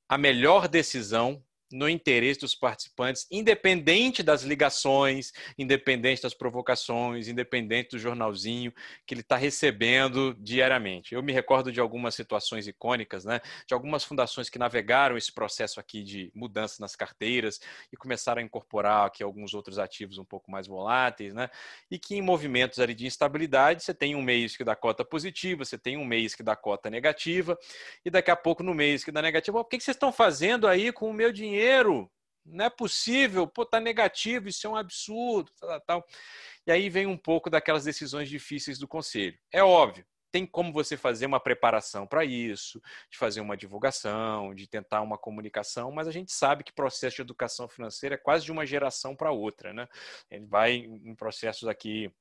a 0.09 0.17
melhor 0.17 0.67
decisão 0.67 1.41
no 1.71 1.87
interesse 1.87 2.39
dos 2.39 2.55
participantes, 2.55 3.27
independente 3.31 4.23
das 4.23 4.43
ligações, 4.43 5.31
independente 5.57 6.23
das 6.23 6.33
provocações, 6.33 7.27
independente 7.27 7.91
do 7.91 7.99
jornalzinho 7.99 8.73
que 9.05 9.13
ele 9.13 9.21
está 9.21 9.35
recebendo 9.35 10.35
diariamente. 10.39 11.13
Eu 11.13 11.21
me 11.21 11.31
recordo 11.31 11.71
de 11.71 11.79
algumas 11.79 12.15
situações 12.15 12.67
icônicas, 12.67 13.25
né, 13.25 13.39
de 13.67 13.73
algumas 13.73 14.03
fundações 14.03 14.49
que 14.49 14.57
navegaram 14.57 15.17
esse 15.17 15.31
processo 15.31 15.79
aqui 15.79 16.03
de 16.03 16.31
mudança 16.33 16.77
nas 16.79 16.95
carteiras 16.95 17.59
e 17.91 17.97
começaram 17.97 18.41
a 18.41 18.45
incorporar 18.45 19.05
aqui 19.05 19.21
alguns 19.21 19.53
outros 19.53 19.77
ativos 19.77 20.17
um 20.17 20.25
pouco 20.25 20.49
mais 20.49 20.67
voláteis, 20.67 21.33
né, 21.33 21.49
e 21.91 21.99
que 21.99 22.15
em 22.15 22.21
movimentos 22.21 22.79
ali 22.79 22.95
de 22.95 23.05
instabilidade 23.05 23.83
você 23.83 23.93
tem 23.93 24.15
um 24.15 24.21
mês 24.21 24.57
que 24.57 24.63
dá 24.63 24.75
cota 24.75 25.05
positiva, 25.05 25.63
você 25.63 25.77
tem 25.77 25.97
um 25.97 26.05
mês 26.05 26.33
que 26.33 26.41
dá 26.41 26.55
cota 26.55 26.89
negativa 26.89 27.57
e 28.03 28.09
daqui 28.09 28.31
a 28.31 28.35
pouco 28.35 28.63
no 28.63 28.73
mês 28.73 29.03
que 29.03 29.11
dá 29.11 29.21
negativa, 29.21 29.59
o 29.59 29.65
que 29.65 29.79
vocês 29.79 29.95
estão 29.95 30.11
fazendo 30.11 30.67
aí 30.67 30.91
com 30.91 31.09
o 31.09 31.13
meu 31.13 31.31
dinheiro? 31.31 31.58
Dinheiro. 31.59 32.09
Não 32.45 32.65
é 32.65 32.69
possível, 32.69 33.45
pô, 33.45 33.63
tá 33.63 33.79
negativo, 33.79 34.47
isso 34.47 34.65
é 34.65 34.69
um 34.69 34.75
absurdo, 34.75 35.51
tal, 35.59 35.81
tal. 35.81 36.07
E 36.65 36.71
aí 36.71 36.89
vem 36.89 37.05
um 37.05 37.17
pouco 37.17 37.49
daquelas 37.49 37.83
decisões 37.83 38.27
difíceis 38.27 38.79
do 38.79 38.87
conselho. 38.87 39.37
É 39.51 39.63
óbvio, 39.63 40.03
tem 40.31 40.47
como 40.47 40.71
você 40.73 40.97
fazer 40.97 41.27
uma 41.27 41.39
preparação 41.39 42.07
para 42.07 42.25
isso, 42.25 42.81
de 43.11 43.17
fazer 43.19 43.41
uma 43.41 43.55
divulgação, 43.55 44.55
de 44.55 44.67
tentar 44.67 45.01
uma 45.01 45.17
comunicação, 45.17 45.91
mas 45.91 46.07
a 46.07 46.11
gente 46.11 46.31
sabe 46.31 46.63
que 46.63 46.73
processo 46.73 47.17
de 47.17 47.21
educação 47.21 47.67
financeira 47.67 48.15
é 48.15 48.17
quase 48.17 48.45
de 48.45 48.51
uma 48.51 48.65
geração 48.65 49.15
para 49.15 49.31
outra, 49.31 49.71
né? 49.71 49.87
Ele 50.31 50.45
vai 50.47 50.73
em 50.73 51.13
processos 51.15 51.67
aqui 51.67 52.11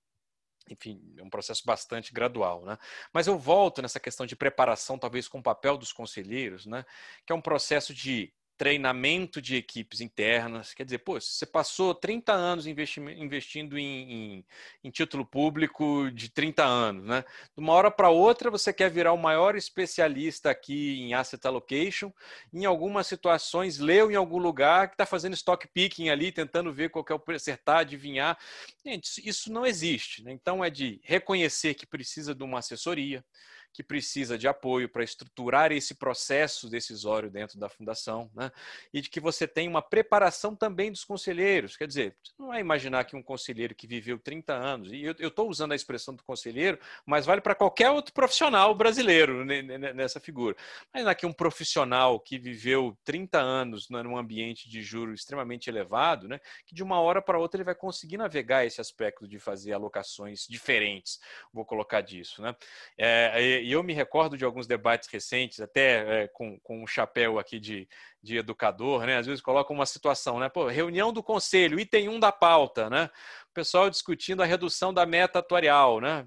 enfim, 0.70 1.01
é 1.16 1.22
um 1.22 1.30
processo 1.30 1.62
bastante 1.64 2.12
gradual, 2.12 2.62
né? 2.66 2.76
Mas 3.11 3.26
eu 3.26 3.39
volto 3.39 3.80
nessa 3.80 3.99
questão 3.99 4.26
de 4.26 4.36
preparação, 4.36 4.99
talvez 4.99 5.26
com 5.26 5.39
o 5.39 5.43
papel 5.43 5.78
dos 5.78 5.95
conselheiros, 5.95 6.66
né? 6.66 6.84
Que 7.26 7.32
é 7.32 7.34
um 7.34 7.41
processo 7.41 7.95
de 7.95 8.30
treinamento 8.59 9.41
de 9.41 9.55
equipes 9.55 10.01
internas. 10.01 10.75
Quer 10.75 10.85
dizer, 10.85 10.99
pô, 10.99 11.19
você 11.21 11.47
passou 11.47 11.95
30 11.95 12.33
anos 12.33 12.67
investindo 12.67 13.79
em, 13.79 14.13
em, 14.13 14.45
em, 14.83 14.91
título 14.91 15.25
público 15.25 16.11
de 16.11 16.29
30 16.29 16.65
anos, 16.65 17.05
né? 17.07 17.25
De 17.57 17.63
uma 17.63 17.73
hora 17.73 17.89
para 17.89 18.11
outra, 18.11 18.51
você 18.51 18.73
quer 18.73 18.91
virar 18.91 19.13
o 19.13 19.17
maior 19.17 19.55
especialista 19.55 20.51
aqui 20.51 21.01
em 21.01 21.15
asset 21.15 21.47
allocation. 21.47 22.13
Em 22.53 22.65
algumas 22.65 23.07
situações, 23.07 23.79
leu 23.79 24.11
em 24.11 24.17
algum 24.17 24.39
lugar 24.39 24.89
que 24.89 24.95
está 24.95 25.07
fazendo 25.07 25.35
stock 25.35 25.67
picking 25.69 26.09
ali, 26.09 26.33
tentando 26.33 26.73
ver 26.73 26.91
qual 26.91 27.05
é 27.09 27.15
o 27.15 27.35
acertar, 27.35 27.79
adivinhar. 27.79 28.37
Gente, 28.85 29.27
isso 29.27 29.53
não 29.53 29.65
existe. 29.65 30.25
Né? 30.25 30.33
Então, 30.33 30.65
é 30.65 30.69
de 30.69 31.01
reconhecer 31.05 31.75
que 31.75 31.87
precisa 31.87 32.35
de 32.35 32.43
uma 32.43 32.59
assessoria, 32.59 33.25
que 33.73 33.83
precisa 33.83 34.37
de 34.37 34.49
apoio 34.49 34.89
para 34.89 35.05
estruturar 35.05 35.73
esse 35.73 35.95
processo 35.95 36.69
decisório 36.69 37.31
dentro 37.31 37.59
da 37.59 37.69
fundação, 37.69 38.31
né? 38.35 38.51
e 38.93 39.01
de 39.01 39.09
que 39.09 39.21
você 39.21 39.47
tem 39.47 39.69
uma 39.69 39.83
preparação 39.83 40.55
também 40.55 40.91
dos 40.91 41.05
conselheiros. 41.05 41.77
Quer 41.77 41.87
dizer, 41.87 42.16
não 42.39 42.49
vai 42.49 42.61
imaginar 42.61 43.05
que 43.05 43.16
um 43.16 43.23
conselheiro 43.23 43.75
que 43.75 43.87
viveu 43.87 44.19
30 44.19 44.53
anos, 44.53 44.93
e 44.93 45.03
eu 45.03 45.29
estou 45.29 45.49
usando 45.49 45.73
a 45.73 45.77
expressão 45.77 46.14
do 46.14 46.25
conselheiro, 46.25 46.79
mas 47.07 47.27
vale 47.27 47.41
para 47.41 47.55
qualquer 47.55 47.91
outro 47.91 48.12
profissional 48.12 48.75
brasileiro 48.75 49.45
nessa 49.45 50.19
figura. 50.19 50.57
Mas 50.93 51.07
aqui 51.07 51.27
um 51.27 51.33
profissional 51.33 52.19
que 52.19 52.39
viveu 52.39 52.97
30 53.05 53.39
anos 53.39 53.89
num 53.89 54.16
ambiente 54.16 54.69
de 54.69 54.83
juros 54.83 55.21
extremamente 55.21 55.69
elevado, 55.71 56.27
né? 56.27 56.41
que 56.66 56.75
de 56.75 56.83
uma 56.83 57.01
hora 57.01 57.23
para 57.23 57.39
outra 57.39 57.59
ele 57.59 57.64
vai 57.64 57.75
conseguir 57.75 58.16
navegar 58.16 58.64
esse 58.64 58.81
aspecto 58.81 59.29
de 59.29 59.39
fazer 59.39 59.73
alocações 59.73 60.47
diferentes, 60.49 61.21
vou 61.53 61.64
colocar 61.64 62.01
disso. 62.01 62.43
Né? 62.43 62.55
É, 62.97 63.58
e 63.63 63.73
eu 63.73 63.83
me 63.83 63.93
recordo 63.93 64.37
de 64.37 64.45
alguns 64.45 64.67
debates 64.67 65.09
recentes, 65.09 65.61
até 65.61 66.25
é, 66.25 66.29
com, 66.29 66.59
com 66.61 66.83
um 66.83 66.87
chapéu 66.87 67.39
aqui 67.39 67.59
de, 67.59 67.89
de 68.23 68.37
educador, 68.37 69.05
né? 69.05 69.17
Às 69.17 69.27
vezes 69.27 69.41
colocam 69.41 69.75
uma 69.75 69.87
situação, 69.87 70.39
né? 70.39 70.49
Pô, 70.49 70.67
reunião 70.67 71.13
do 71.13 71.23
conselho, 71.23 71.79
item 71.79 72.09
1 72.09 72.21
da 72.21 72.33
pauta, 72.33 72.89
né? 72.89 73.11
O 73.51 73.55
pessoal 73.55 73.91
discutindo 73.91 74.43
a 74.43 74.47
redução 74.47 74.93
da 74.93 75.07
meta 75.07 75.39
atuarial, 75.39 76.01
né? 76.01 76.27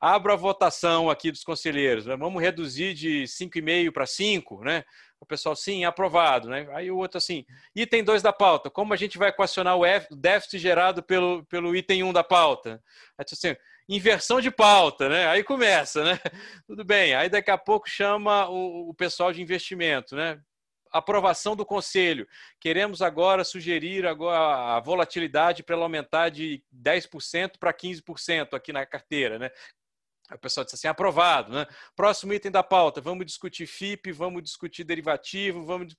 Abro 0.00 0.32
a 0.32 0.36
votação 0.36 1.08
aqui 1.08 1.30
dos 1.30 1.42
conselheiros, 1.42 2.04
né? 2.04 2.16
vamos 2.16 2.42
reduzir 2.42 2.92
de 2.92 3.24
5,5 3.24 3.90
para 3.90 4.06
5, 4.06 4.62
né? 4.62 4.84
O 5.26 5.28
pessoal, 5.28 5.56
sim, 5.56 5.84
aprovado, 5.84 6.48
né? 6.48 6.68
Aí 6.72 6.88
o 6.88 6.98
outro 6.98 7.18
assim, 7.18 7.44
item 7.74 8.04
2 8.04 8.22
da 8.22 8.32
pauta, 8.32 8.70
como 8.70 8.94
a 8.94 8.96
gente 8.96 9.18
vai 9.18 9.30
equacionar 9.30 9.76
o 9.76 9.82
déficit 10.12 10.60
gerado 10.60 11.02
pelo, 11.02 11.44
pelo 11.46 11.74
item 11.74 12.04
1 12.04 12.06
um 12.08 12.12
da 12.12 12.22
pauta? 12.22 12.80
Aí, 13.18 13.24
assim, 13.30 13.56
inversão 13.88 14.40
de 14.40 14.52
pauta, 14.52 15.08
né? 15.08 15.26
Aí 15.26 15.42
começa, 15.42 16.04
né? 16.04 16.20
Tudo 16.64 16.84
bem. 16.84 17.12
Aí 17.16 17.28
daqui 17.28 17.50
a 17.50 17.58
pouco 17.58 17.88
chama 17.88 18.48
o, 18.48 18.90
o 18.90 18.94
pessoal 18.94 19.32
de 19.32 19.42
investimento, 19.42 20.14
né? 20.14 20.40
Aprovação 20.92 21.56
do 21.56 21.66
conselho. 21.66 22.24
Queremos 22.60 23.02
agora 23.02 23.42
sugerir 23.42 24.06
agora 24.06 24.76
a 24.76 24.80
volatilidade 24.80 25.64
para 25.64 25.74
ela 25.74 25.84
aumentar 25.84 26.28
de 26.28 26.62
10% 26.72 27.58
para 27.58 27.74
15% 27.74 28.54
aqui 28.54 28.72
na 28.72 28.86
carteira, 28.86 29.40
né? 29.40 29.50
O 30.32 30.38
pessoal 30.38 30.64
disse 30.64 30.76
assim, 30.76 30.88
aprovado, 30.88 31.52
né? 31.52 31.66
Próximo 31.94 32.32
item 32.32 32.50
da 32.50 32.62
pauta, 32.62 33.00
vamos 33.00 33.24
discutir 33.26 33.66
FIP, 33.66 34.12
vamos 34.12 34.42
discutir 34.42 34.84
derivativo, 34.84 35.64
vamos... 35.64 35.94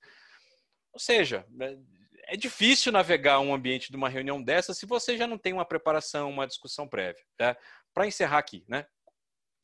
Ou 0.92 1.00
seja, 1.00 1.46
né, 1.50 1.78
é 2.24 2.36
difícil 2.36 2.92
navegar 2.92 3.40
um 3.40 3.54
ambiente 3.54 3.90
de 3.90 3.96
uma 3.96 4.08
reunião 4.08 4.42
dessa 4.42 4.74
se 4.74 4.84
você 4.84 5.16
já 5.16 5.26
não 5.26 5.38
tem 5.38 5.52
uma 5.52 5.64
preparação, 5.64 6.28
uma 6.28 6.46
discussão 6.46 6.86
prévia. 6.86 7.24
Tá? 7.36 7.56
Para 7.94 8.06
encerrar 8.06 8.38
aqui, 8.38 8.64
né? 8.68 8.86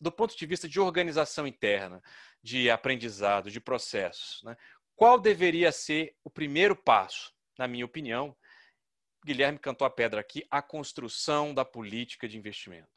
do 0.00 0.10
ponto 0.10 0.36
de 0.36 0.46
vista 0.46 0.68
de 0.68 0.80
organização 0.80 1.46
interna, 1.46 2.02
de 2.42 2.70
aprendizado, 2.70 3.50
de 3.50 3.60
processos, 3.60 4.42
né? 4.44 4.56
qual 4.96 5.18
deveria 5.18 5.72
ser 5.72 6.14
o 6.22 6.30
primeiro 6.30 6.76
passo, 6.76 7.32
na 7.58 7.66
minha 7.66 7.84
opinião? 7.84 8.36
Guilherme 9.24 9.58
cantou 9.58 9.86
a 9.86 9.90
pedra 9.90 10.20
aqui, 10.20 10.46
a 10.50 10.60
construção 10.60 11.54
da 11.54 11.64
política 11.64 12.28
de 12.28 12.36
investimento. 12.36 12.93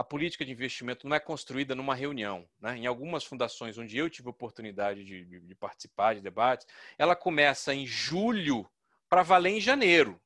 A 0.00 0.02
política 0.02 0.46
de 0.46 0.50
investimento 0.50 1.06
não 1.06 1.14
é 1.14 1.20
construída 1.20 1.74
numa 1.74 1.94
reunião. 1.94 2.48
Né? 2.58 2.78
Em 2.78 2.86
algumas 2.86 3.22
fundações 3.22 3.76
onde 3.76 3.98
eu 3.98 4.08
tive 4.08 4.30
oportunidade 4.30 5.04
de, 5.04 5.26
de, 5.40 5.54
participar 5.54 6.14
de 6.14 6.22
debates, 6.22 6.66
ela 6.96 7.14
começa 7.14 7.74
em 7.74 7.86
julho 7.86 8.66
para 9.10 9.22
valer 9.22 9.50
em 9.50 9.60
janeiro. 9.60 10.18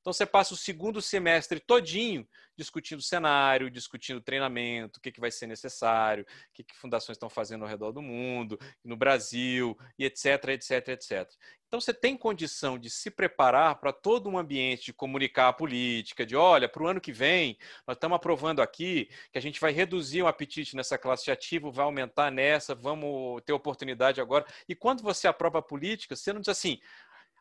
Então 0.00 0.12
você 0.12 0.24
passa 0.24 0.54
o 0.54 0.56
segundo 0.56 1.02
semestre 1.02 1.60
todinho 1.60 2.26
discutindo 2.56 3.02
cenário, 3.02 3.70
discutindo 3.70 4.20
treinamento, 4.20 4.98
o 4.98 5.00
que, 5.00 5.12
que 5.12 5.20
vai 5.20 5.30
ser 5.30 5.46
necessário, 5.46 6.24
o 6.24 6.52
que, 6.52 6.64
que 6.64 6.76
fundações 6.76 7.16
estão 7.16 7.30
fazendo 7.30 7.62
ao 7.62 7.68
redor 7.68 7.92
do 7.92 8.02
mundo, 8.02 8.58
no 8.84 8.96
Brasil, 8.96 9.76
e 9.98 10.04
etc, 10.04 10.48
etc, 10.48 10.88
etc. 10.88 11.30
Então 11.66 11.80
você 11.80 11.94
tem 11.94 12.16
condição 12.16 12.78
de 12.78 12.90
se 12.90 13.10
preparar 13.10 13.76
para 13.76 13.92
todo 13.92 14.28
um 14.28 14.36
ambiente 14.36 14.86
de 14.86 14.92
comunicar 14.92 15.48
a 15.48 15.52
política, 15.52 16.26
de 16.26 16.34
olha, 16.34 16.68
para 16.68 16.82
o 16.82 16.86
ano 16.86 17.00
que 17.00 17.12
vem, 17.12 17.56
nós 17.86 17.96
estamos 17.96 18.16
aprovando 18.16 18.60
aqui 18.60 19.08
que 19.30 19.38
a 19.38 19.40
gente 19.40 19.60
vai 19.60 19.70
reduzir 19.72 20.22
o 20.22 20.26
apetite 20.26 20.74
nessa 20.74 20.98
classe 20.98 21.24
de 21.24 21.30
ativo, 21.30 21.70
vai 21.70 21.84
aumentar 21.84 22.30
nessa, 22.30 22.74
vamos 22.74 23.40
ter 23.42 23.52
oportunidade 23.52 24.20
agora. 24.20 24.44
E 24.68 24.74
quando 24.74 25.02
você 25.02 25.28
aprova 25.28 25.60
a 25.60 25.62
política, 25.62 26.16
você 26.16 26.32
não 26.32 26.40
diz 26.40 26.48
assim, 26.48 26.80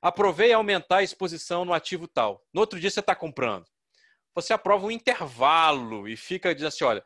aprovei 0.02 0.54
aumentar 0.54 0.98
a 0.98 1.04
exposição 1.04 1.66
no 1.66 1.74
ativo 1.74 2.08
tal. 2.08 2.46
No 2.54 2.62
outro 2.62 2.80
dia 2.80 2.90
você 2.90 3.00
está 3.00 3.16
comprando. 3.16 3.66
Você 4.36 4.54
aprova 4.54 4.86
um 4.86 4.92
intervalo 4.92 6.08
e 6.08 6.16
fica 6.16 6.54
diz 6.54 6.64
assim, 6.64 6.84
olha, 6.84 7.04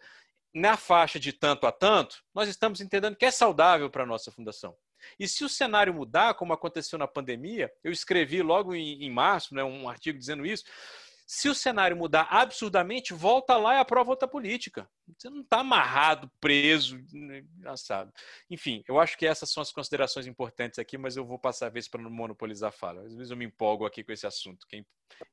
na 0.54 0.78
faixa 0.78 1.20
de 1.20 1.34
tanto 1.34 1.66
a 1.66 1.72
tanto, 1.72 2.24
nós 2.34 2.48
estamos 2.48 2.80
entendendo 2.80 3.16
que 3.16 3.26
é 3.26 3.32
saudável 3.32 3.89
para 3.89 4.04
a 4.04 4.06
nossa 4.06 4.32
fundação. 4.32 4.76
E 5.20 5.28
se 5.28 5.44
o 5.44 5.50
cenário 5.50 5.94
mudar, 5.94 6.36
como 6.36 6.54
aconteceu 6.54 6.98
na 6.98 7.08
pandemia, 7.08 7.72
eu 7.84 7.91
escrevi 7.91 8.41
logo 8.41 8.74
em, 8.76 9.04
em 9.04 9.10
março 9.10 9.54
né, 9.54 9.64
um 9.64 9.89
artigo 9.89 10.18
dizendo 10.18 10.46
isso, 10.46 10.64
se 11.26 11.47
o 11.49 11.55
cenário 11.55 11.95
mudar 11.95 12.28
absurdamente, 12.30 13.13
volta 13.13 13.57
lá 13.57 13.76
e 13.76 13.80
aprova 13.80 14.11
outra 14.11 14.28
política. 14.28 14.89
Você 15.17 15.30
não 15.30 15.41
está 15.41 15.59
amarrado, 15.59 16.30
preso, 16.39 16.97
né, 17.11 17.43
engraçado. 17.57 18.11
Enfim, 18.49 18.84
eu 18.88 18.99
acho 18.99 19.17
que 19.17 19.26
essas 19.26 19.51
são 19.51 19.61
as 19.61 19.71
considerações 19.71 20.28
importantes 20.28 20.80
aqui, 20.80 20.97
mas 20.97 21.15
eu 21.15 21.26
vou 21.26 21.39
passar 21.39 21.67
a 21.67 21.69
vez 21.69 21.88
para 21.88 22.01
não 22.01 22.11
monopolizar 22.11 22.69
a 22.69 22.71
fala. 22.71 23.01
Às 23.01 23.13
vezes 23.13 23.32
eu 23.32 23.38
me 23.38 23.45
empolgo 23.45 23.86
aqui 23.86 24.03
com 24.03 24.11
esse 24.11 24.28
assunto, 24.28 24.67
que 24.67 24.78
é 24.78 24.84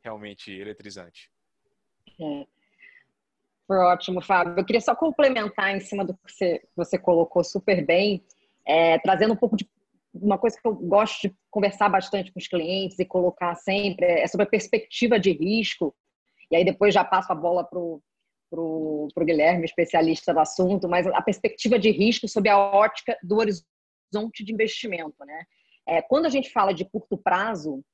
realmente 0.03 0.53
eletrizante. 0.53 1.31
É. 2.21 2.47
Foi 3.67 3.79
ótimo, 3.79 4.21
Fábio. 4.21 4.55
Eu 4.59 4.65
queria 4.65 4.81
só 4.81 4.97
complementar 4.97 5.75
em 5.77 5.81
cima 5.81 6.05
do 6.05 6.15
que 6.15 6.33
você, 6.33 6.69
você 6.75 6.99
colocou 6.99 7.45
super 7.45 7.85
bem, 7.85 8.25
é, 8.65 8.99
trazendo 8.99 9.33
um 9.33 9.37
pouco 9.37 9.57
de 9.57 9.65
uma 10.13 10.39
coisa 10.39 10.59
que 10.61 10.67
eu 10.67 10.75
gosto 10.75 11.29
de 11.29 11.37
conversar 11.51 11.89
bastante 11.89 12.33
com 12.33 12.39
os 12.39 12.49
clientes 12.49 12.99
e 12.99 13.05
colocar 13.05 13.55
sempre 13.55 14.07
é 14.07 14.27
sobre 14.27 14.45
a 14.45 14.51
perspectiva 14.51 15.19
de 15.19 15.33
risco. 15.33 15.95
E 16.51 16.57
aí 16.57 16.65
depois 16.65 16.93
já 16.93 17.05
passo 17.05 17.33
a 17.33 17.35
bola 17.35 17.65
para 17.65 17.79
o 17.79 19.09
Guilherme, 19.19 19.65
especialista 19.65 20.35
do 20.35 20.41
assunto, 20.41 20.89
mas 20.89 21.07
a 21.07 21.23
perspectiva 21.23 21.79
de 21.79 21.91
risco 21.91 22.27
sob 22.27 22.49
a 22.49 22.59
ótica 22.59 23.17
do 23.23 23.37
horizonte 23.37 24.45
de 24.45 24.53
investimento. 24.53 25.25
Né? 25.25 25.45
É, 25.87 26.03
quando 26.03 26.27
a 26.27 26.31
gente 26.31 26.51
fala 26.51 26.75
de 26.75 26.85
curto 26.85 27.17
prazo, 27.17 27.85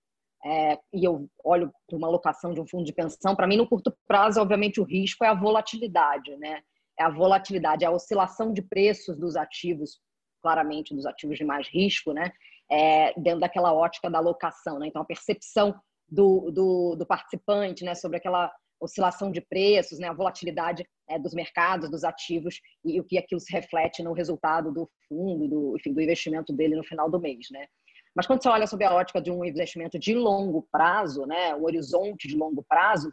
é, 0.44 0.78
e 0.92 1.04
eu 1.04 1.28
olho 1.44 1.72
para 1.86 1.96
uma 1.96 2.06
alocação 2.06 2.54
de 2.54 2.60
um 2.60 2.66
fundo 2.66 2.84
de 2.84 2.92
pensão, 2.92 3.34
para 3.34 3.46
mim, 3.46 3.56
no 3.56 3.68
curto 3.68 3.94
prazo, 4.06 4.40
obviamente, 4.40 4.80
o 4.80 4.84
risco 4.84 5.24
é 5.24 5.28
a 5.28 5.34
volatilidade, 5.34 6.36
né? 6.36 6.62
É 6.98 7.02
a 7.02 7.10
volatilidade, 7.10 7.84
é 7.84 7.86
a 7.86 7.90
oscilação 7.90 8.52
de 8.52 8.62
preços 8.62 9.18
dos 9.18 9.36
ativos 9.36 10.00
claramente 10.46 10.94
dos 10.94 11.06
ativos 11.06 11.36
de 11.36 11.44
mais 11.44 11.66
risco, 11.66 12.12
né? 12.12 12.30
É, 12.70 13.12
dentro 13.18 13.40
daquela 13.40 13.72
ótica 13.72 14.08
da 14.08 14.18
alocação, 14.18 14.78
né? 14.78 14.86
Então, 14.86 15.02
a 15.02 15.04
percepção 15.04 15.74
do, 16.08 16.52
do, 16.52 16.94
do 16.94 17.04
participante, 17.04 17.84
né, 17.84 17.96
sobre 17.96 18.18
aquela 18.18 18.52
oscilação 18.80 19.32
de 19.32 19.40
preços, 19.40 19.98
né, 19.98 20.08
a 20.08 20.12
volatilidade 20.12 20.86
é, 21.08 21.18
dos 21.18 21.34
mercados, 21.34 21.90
dos 21.90 22.04
ativos 22.04 22.60
e 22.84 23.00
o 23.00 23.04
que 23.04 23.18
aquilo 23.18 23.40
se 23.40 23.52
reflete 23.52 24.04
no 24.04 24.12
resultado 24.12 24.72
do 24.72 24.88
fundo, 25.08 25.48
do, 25.48 25.76
enfim, 25.76 25.92
do 25.92 26.00
investimento 26.00 26.52
dele 26.52 26.76
no 26.76 26.84
final 26.84 27.10
do 27.10 27.18
mês, 27.18 27.48
né? 27.50 27.66
Mas 28.14 28.24
quando 28.26 28.40
você 28.40 28.48
olha 28.48 28.66
sob 28.68 28.84
a 28.84 28.94
ótica 28.94 29.20
de 29.20 29.32
um 29.32 29.44
investimento 29.44 29.98
de 29.98 30.14
longo 30.14 30.68
prazo, 30.70 31.26
né, 31.26 31.56
o 31.56 31.64
horizonte 31.64 32.28
de 32.28 32.36
longo 32.36 32.64
prazo, 32.68 33.12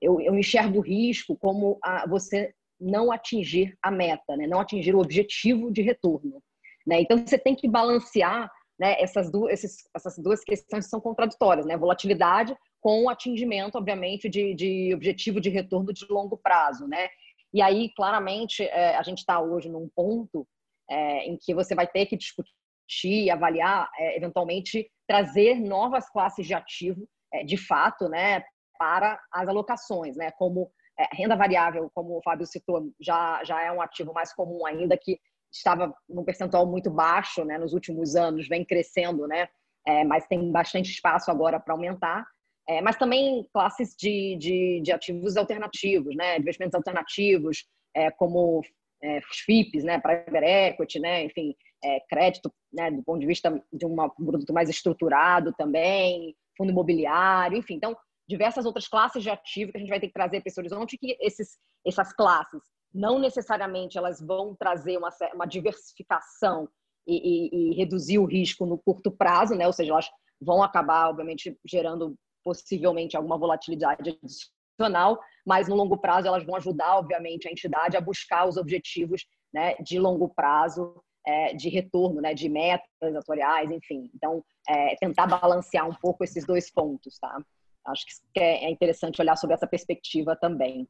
eu, 0.00 0.20
eu 0.20 0.38
enxergo 0.38 0.78
o 0.78 0.82
risco 0.82 1.36
como 1.36 1.78
a, 1.82 2.06
você 2.06 2.54
não 2.80 3.10
atingir 3.10 3.76
a 3.82 3.90
meta, 3.90 4.36
né, 4.36 4.46
não 4.46 4.60
atingir 4.60 4.94
o 4.94 5.00
objetivo 5.00 5.72
de 5.72 5.82
retorno. 5.82 6.40
Né? 6.88 7.02
Então, 7.02 7.18
você 7.18 7.36
tem 7.36 7.54
que 7.54 7.68
balancear 7.68 8.50
né, 8.80 8.98
essas, 8.98 9.30
duas, 9.30 9.52
esses, 9.52 9.88
essas 9.94 10.16
duas 10.16 10.42
questões 10.42 10.86
que 10.86 10.90
são 10.90 11.00
contraditórias, 11.00 11.66
né? 11.66 11.76
Volatilidade 11.76 12.56
com 12.80 13.04
o 13.04 13.10
atingimento, 13.10 13.76
obviamente, 13.76 14.28
de, 14.28 14.54
de 14.54 14.94
objetivo 14.94 15.38
de 15.40 15.50
retorno 15.50 15.92
de 15.92 16.06
longo 16.08 16.38
prazo, 16.38 16.86
né? 16.86 17.08
E 17.52 17.60
aí, 17.60 17.92
claramente, 17.94 18.62
é, 18.62 18.96
a 18.96 19.02
gente 19.02 19.18
está 19.18 19.38
hoje 19.40 19.68
num 19.68 19.88
ponto 19.94 20.46
é, 20.88 21.26
em 21.26 21.36
que 21.36 21.54
você 21.54 21.74
vai 21.74 21.86
ter 21.86 22.06
que 22.06 22.16
discutir, 22.16 23.30
avaliar, 23.30 23.90
é, 23.98 24.16
eventualmente 24.16 24.90
trazer 25.06 25.60
novas 25.60 26.08
classes 26.08 26.46
de 26.46 26.54
ativo, 26.54 27.06
é, 27.34 27.44
de 27.44 27.56
fato, 27.58 28.08
né, 28.08 28.42
para 28.78 29.20
as 29.30 29.46
alocações, 29.46 30.16
né? 30.16 30.30
Como 30.30 30.70
é, 30.98 31.06
renda 31.12 31.36
variável, 31.36 31.90
como 31.92 32.16
o 32.16 32.22
Fábio 32.22 32.46
citou, 32.46 32.90
já, 32.98 33.44
já 33.44 33.62
é 33.62 33.70
um 33.70 33.82
ativo 33.82 34.14
mais 34.14 34.32
comum 34.32 34.64
ainda 34.64 34.96
que 34.96 35.18
estava 35.52 35.94
num 36.08 36.24
percentual 36.24 36.66
muito 36.66 36.90
baixo 36.90 37.44
né, 37.44 37.58
nos 37.58 37.72
últimos 37.72 38.14
anos, 38.16 38.48
vem 38.48 38.64
crescendo, 38.64 39.26
né, 39.26 39.48
é, 39.86 40.04
mas 40.04 40.26
tem 40.26 40.50
bastante 40.52 40.90
espaço 40.90 41.30
agora 41.30 41.58
para 41.58 41.74
aumentar. 41.74 42.26
É, 42.68 42.82
mas 42.82 42.96
também 42.96 43.48
classes 43.50 43.94
de, 43.96 44.36
de, 44.36 44.82
de, 44.82 44.92
ativos 44.92 45.38
alternativos, 45.38 46.14
né, 46.14 46.36
investimentos 46.36 46.74
alternativos, 46.74 47.64
é, 47.96 48.10
como 48.10 48.62
é, 49.02 49.20
FIPs, 49.46 49.84
né, 49.84 49.98
private 49.98 50.44
equity, 50.44 51.00
né, 51.00 51.24
enfim, 51.24 51.54
é, 51.82 52.00
crédito, 52.00 52.52
né, 52.70 52.90
do 52.90 53.02
ponto 53.02 53.20
de 53.20 53.26
vista 53.26 53.50
de 53.72 53.86
um 53.86 53.96
produto 54.10 54.52
mais 54.52 54.68
estruturado 54.68 55.54
também, 55.56 56.36
fundo 56.58 56.70
imobiliário, 56.70 57.56
enfim, 57.56 57.76
então 57.76 57.96
diversas 58.28 58.66
outras 58.66 58.86
classes 58.86 59.22
de 59.22 59.30
ativo 59.30 59.72
que 59.72 59.78
a 59.78 59.80
gente 59.80 59.88
vai 59.88 59.98
ter 59.98 60.08
que 60.08 60.12
trazer 60.12 60.42
para 60.42 60.50
esse 60.50 60.60
horizonte 60.60 60.98
que 60.98 61.16
esses, 61.20 61.56
essas 61.86 62.12
classes 62.12 62.60
não 62.94 63.18
necessariamente 63.18 63.98
elas 63.98 64.20
vão 64.20 64.54
trazer 64.54 64.96
uma, 64.96 65.10
uma 65.34 65.46
diversificação 65.46 66.68
e, 67.06 67.16
e, 67.16 67.70
e, 67.72 67.74
reduzir 67.74 68.18
o 68.18 68.24
risco 68.24 68.66
no 68.66 68.78
curto 68.78 69.10
prazo, 69.10 69.54
né? 69.54 69.66
Ou 69.66 69.72
seja, 69.72 69.92
elas 69.92 70.10
vão 70.40 70.62
acabar, 70.62 71.08
obviamente, 71.08 71.58
gerando 71.64 72.16
possivelmente 72.44 73.16
alguma 73.16 73.38
volatilidade 73.38 74.18
adicional, 74.22 75.20
mas 75.44 75.68
no 75.68 75.74
longo 75.74 75.98
prazo 75.98 76.28
elas 76.28 76.44
vão 76.44 76.56
ajudar, 76.56 76.96
obviamente, 76.96 77.48
a 77.48 77.50
entidade 77.50 77.96
a 77.96 78.00
buscar 78.00 78.46
os 78.46 78.56
objetivos 78.56 79.26
né, 79.52 79.74
de 79.76 79.98
longo 79.98 80.28
prazo 80.28 81.02
é, 81.26 81.52
de 81.54 81.68
retorno, 81.68 82.20
né, 82.20 82.32
de 82.32 82.48
metas 82.48 83.14
atuariais, 83.16 83.70
enfim. 83.70 84.10
Então, 84.14 84.42
é, 84.68 84.96
tentar 84.96 85.26
balancear 85.26 85.88
um 85.88 85.94
pouco 85.94 86.24
esses 86.24 86.46
dois 86.46 86.70
pontos, 86.70 87.18
tá? 87.18 87.42
Acho 87.86 88.04
que 88.34 88.40
é, 88.40 88.64
é 88.64 88.70
interessante 88.70 89.20
olhar 89.20 89.36
sobre 89.36 89.54
essa 89.54 89.66
perspectiva 89.66 90.36
também. 90.36 90.86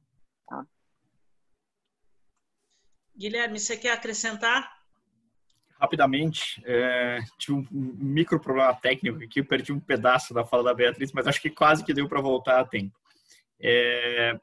Tá? 0.46 0.66
Guilherme, 3.18 3.58
você 3.58 3.76
quer 3.76 3.92
acrescentar? 3.92 4.78
Rapidamente, 5.80 6.62
é, 6.64 7.18
tive 7.36 7.58
um 7.58 7.66
micro 7.72 8.38
problema 8.38 8.72
técnico 8.74 9.22
aqui, 9.22 9.42
perdi 9.42 9.72
um 9.72 9.80
pedaço 9.80 10.32
da 10.32 10.44
fala 10.44 10.62
da 10.62 10.74
Beatriz, 10.74 11.12
mas 11.12 11.26
acho 11.26 11.40
que 11.42 11.50
quase 11.50 11.84
que 11.84 11.92
deu 11.92 12.08
para 12.08 12.20
voltar 12.20 12.60
a 12.60 12.64
tempo. 12.64 12.96
É, 13.60 14.38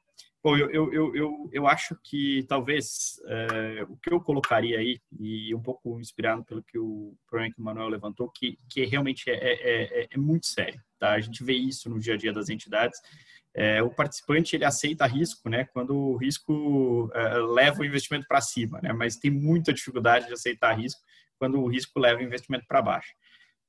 bom, 0.50 0.58
eu, 0.58 0.70
eu, 0.72 1.16
eu, 1.16 1.50
eu, 1.52 1.68
acho 1.68 1.98
que 2.04 2.46
talvez 2.48 3.20
é, 3.26 3.84
o 3.90 3.98
que 3.98 4.14
eu 4.14 4.22
colocaria 4.22 4.80
aí, 4.80 5.00
e 5.20 5.54
um 5.56 5.62
pouco 5.62 6.00
inspirado 6.00 6.44
pelo 6.44 6.64
que 6.64 6.78
o 6.78 7.16
problema 7.28 7.54
que 7.54 7.60
o 7.60 7.64
Manuel 7.64 7.90
levantou, 7.90 8.30
que, 8.30 8.58
que 8.70 8.86
realmente 8.86 9.30
é, 9.30 9.34
é, 9.34 10.04
é, 10.04 10.08
é 10.12 10.18
muito 10.18 10.48
sério. 10.48 10.80
Tá? 11.00 11.14
A 11.14 11.20
gente 11.20 11.44
vê 11.44 11.54
isso 11.54 11.90
no 11.90 12.00
dia 12.00 12.14
a 12.14 12.18
dia 12.18 12.32
das 12.32 12.50
entidades 12.50 13.00
é, 13.56 13.82
o 13.82 13.90
participante 13.90 14.54
ele 14.54 14.66
aceita 14.66 15.06
risco, 15.06 15.48
né? 15.48 15.64
Quando 15.72 15.96
o 15.96 16.18
risco 16.18 17.10
é, 17.14 17.38
leva 17.38 17.80
o 17.80 17.86
investimento 17.86 18.28
para 18.28 18.42
cima, 18.42 18.82
né? 18.84 18.92
Mas 18.92 19.16
tem 19.16 19.32
muita 19.32 19.72
dificuldade 19.72 20.28
de 20.28 20.34
aceitar 20.34 20.78
risco 20.78 21.02
quando 21.40 21.62
o 21.62 21.68
risco 21.68 21.98
leva 21.98 22.20
o 22.20 22.24
investimento 22.24 22.66
para 22.68 22.82
baixo. 22.82 23.14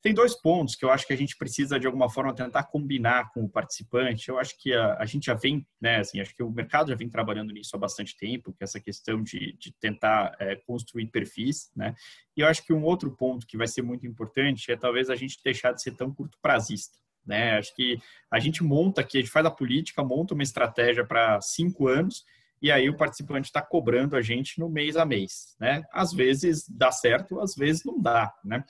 Tem 0.03 0.15
dois 0.15 0.35
pontos 0.35 0.77
que 0.77 0.85
eu 0.85 0.91
acho 0.91 1.07
que 1.07 1.13
a 1.13 1.17
gente 1.17 1.37
precisa 1.37 1.81
de 1.81 1.87
alguma 1.87 2.09
forma 2.09 2.35
tentar 2.35 2.65
combinar 2.65 3.33
com 3.33 3.45
o 3.45 3.49
participante. 3.49 4.29
Eu 4.29 4.39
acho 4.39 4.57
que 4.59 4.73
a, 4.73 4.95
a 4.99 5.05
gente 5.05 5.27
já 5.27 5.35
vem, 5.35 5.67
né? 5.81 5.99
Assim, 5.99 6.21
acho 6.21 6.35
que 6.35 6.43
o 6.43 6.51
mercado 6.51 6.91
já 6.91 6.95
vem 6.95 7.09
trabalhando 7.09 7.53
nisso 7.53 7.75
há 7.75 7.79
bastante 7.79 8.17
tempo, 8.17 8.53
que 8.53 8.63
é 8.63 8.65
essa 8.65 8.81
questão 8.81 9.23
de, 9.23 9.57
de 9.59 9.73
tentar 9.81 10.37
é, 10.39 10.55
construir 10.57 11.07
perfis, 11.07 11.71
né? 11.75 11.95
E 12.37 12.41
eu 12.41 12.47
acho 12.47 12.65
que 12.65 12.73
um 12.73 12.85
outro 12.85 13.11
ponto 13.17 13.47
que 13.47 13.57
vai 13.57 13.67
ser 13.67 13.83
muito 13.83 14.07
importante 14.07 14.71
é 14.71 14.77
talvez 14.77 15.11
a 15.11 15.17
gente 15.17 15.41
deixar 15.43 15.73
de 15.73 15.83
ser 15.83 15.93
tão 15.93 16.13
curto 16.13 16.39
prazista 16.41 16.99
né? 17.27 17.59
Acho 17.59 17.75
que 17.75 17.99
a 18.31 18.39
gente 18.39 18.63
monta 18.63 19.01
aqui, 19.01 19.19
a 19.19 19.21
gente 19.21 19.33
faz 19.33 19.45
a 19.45 19.51
política, 19.51 20.05
monta 20.05 20.33
uma 20.33 20.43
estratégia 20.43 21.05
para 21.05 21.41
cinco 21.41 21.89
anos 21.89 22.25
e 22.61 22.71
aí 22.71 22.89
o 22.89 22.97
participante 22.97 23.47
está 23.47 23.61
cobrando 23.63 24.17
a 24.17 24.23
gente 24.23 24.59
no 24.59 24.69
mês 24.69 24.97
a 24.97 25.05
mês, 25.05 25.57
né? 25.61 25.85
Às 25.93 26.13
vezes 26.13 26.69
dá 26.69 26.91
certo, 26.91 27.41
às 27.41 27.55
vezes 27.55 27.85
não 27.85 28.01
dá, 28.01 28.33
né? 28.45 28.65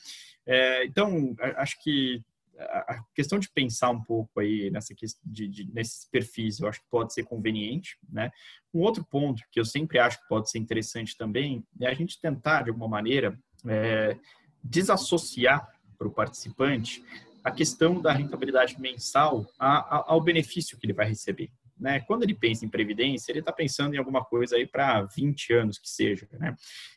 É, 0.47 0.85
então, 0.85 1.35
acho 1.57 1.83
que 1.83 2.23
a 2.59 3.03
questão 3.15 3.39
de 3.39 3.51
pensar 3.51 3.91
um 3.91 4.03
pouco 4.03 4.41
aí 4.41 4.71
nessa 4.71 4.95
de, 5.25 5.47
de, 5.47 5.73
nesses 5.73 6.07
perfis, 6.11 6.59
eu 6.59 6.69
acho 6.69 6.81
que 6.81 6.89
pode 6.91 7.13
ser 7.13 7.25
conveniente, 7.25 7.99
né? 8.09 8.31
Um 8.73 8.81
outro 8.81 9.05
ponto 9.05 9.43
que 9.51 9.61
eu 9.61 9.65
sempre 9.65 9.99
acho 9.99 10.21
que 10.21 10.29
pode 10.29 10.51
ser 10.51 10.59
interessante 10.59 11.17
também 11.17 11.65
é 11.81 11.87
a 11.87 11.95
gente 11.95 12.21
tentar, 12.21 12.63
de 12.63 12.71
alguma 12.71 12.89
maneira, 12.89 13.39
é, 13.67 14.17
desassociar 14.63 15.69
para 15.99 16.09
o 16.09 16.13
participante 16.13 17.05
a 17.45 17.51
questão 17.51 18.01
da 18.01 18.13
rentabilidade 18.13 18.81
mensal 18.81 19.47
ao 19.59 20.21
benefício 20.21 20.77
que 20.79 20.87
ele 20.87 20.93
vai 20.93 21.09
receber. 21.09 21.51
Né? 21.79 22.01
Quando 22.01 22.23
ele 22.23 22.35
pensa 22.35 22.65
em 22.65 22.69
previdência, 22.69 23.31
ele 23.31 23.41
está 23.41 23.53
pensando 23.53 23.95
em 23.95 23.99
alguma 23.99 24.25
coisa 24.25 24.57
aí 24.57 24.67
para 24.67 25.03
20 25.03 25.53
anos 25.53 25.79
que 25.79 25.89
seja. 25.89 26.27
Né? 26.33 26.55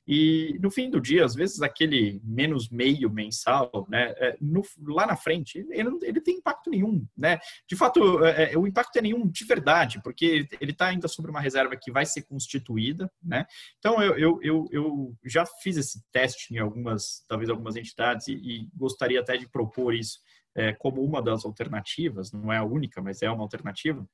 E 0.07 0.57
no 0.61 0.71
fim 0.71 0.89
do 0.89 1.01
dia, 1.01 1.25
às 1.25 1.35
vezes 1.35 1.61
aquele 1.61 2.21
menos 2.23 2.69
meio 2.69 3.09
mensal, 3.09 3.87
né, 3.89 4.13
é, 4.17 4.37
no, 4.39 4.63
lá 4.87 5.05
na 5.05 5.15
frente, 5.15 5.65
ele 5.69 5.89
não 5.89 5.99
ele 6.01 6.21
tem 6.21 6.37
impacto 6.37 6.69
nenhum. 6.69 7.05
Né? 7.17 7.39
De 7.67 7.75
fato, 7.75 8.23
é, 8.23 8.53
é, 8.53 8.57
o 8.57 8.65
impacto 8.65 8.97
é 8.97 9.01
nenhum 9.01 9.27
de 9.27 9.45
verdade, 9.45 10.01
porque 10.01 10.47
ele 10.59 10.71
está 10.71 10.87
ainda 10.87 11.07
sobre 11.07 11.29
uma 11.29 11.41
reserva 11.41 11.75
que 11.75 11.91
vai 11.91 12.05
ser 12.05 12.23
constituída. 12.23 13.11
Né? 13.21 13.45
Então, 13.79 14.01
eu, 14.01 14.17
eu, 14.17 14.39
eu, 14.41 14.67
eu 14.71 15.17
já 15.25 15.45
fiz 15.45 15.77
esse 15.77 16.01
teste 16.11 16.53
em 16.53 16.57
algumas, 16.57 17.23
talvez 17.27 17.49
algumas 17.49 17.75
entidades, 17.75 18.27
e, 18.27 18.33
e 18.33 18.69
gostaria 18.75 19.19
até 19.19 19.37
de 19.37 19.47
propor 19.47 19.93
isso 19.93 20.19
é, 20.55 20.73
como 20.73 21.03
uma 21.03 21.21
das 21.21 21.45
alternativas, 21.45 22.31
não 22.31 22.51
é 22.51 22.57
a 22.57 22.63
única, 22.63 23.01
mas 23.01 23.21
é 23.21 23.29
uma 23.29 23.43
alternativa, 23.43 24.05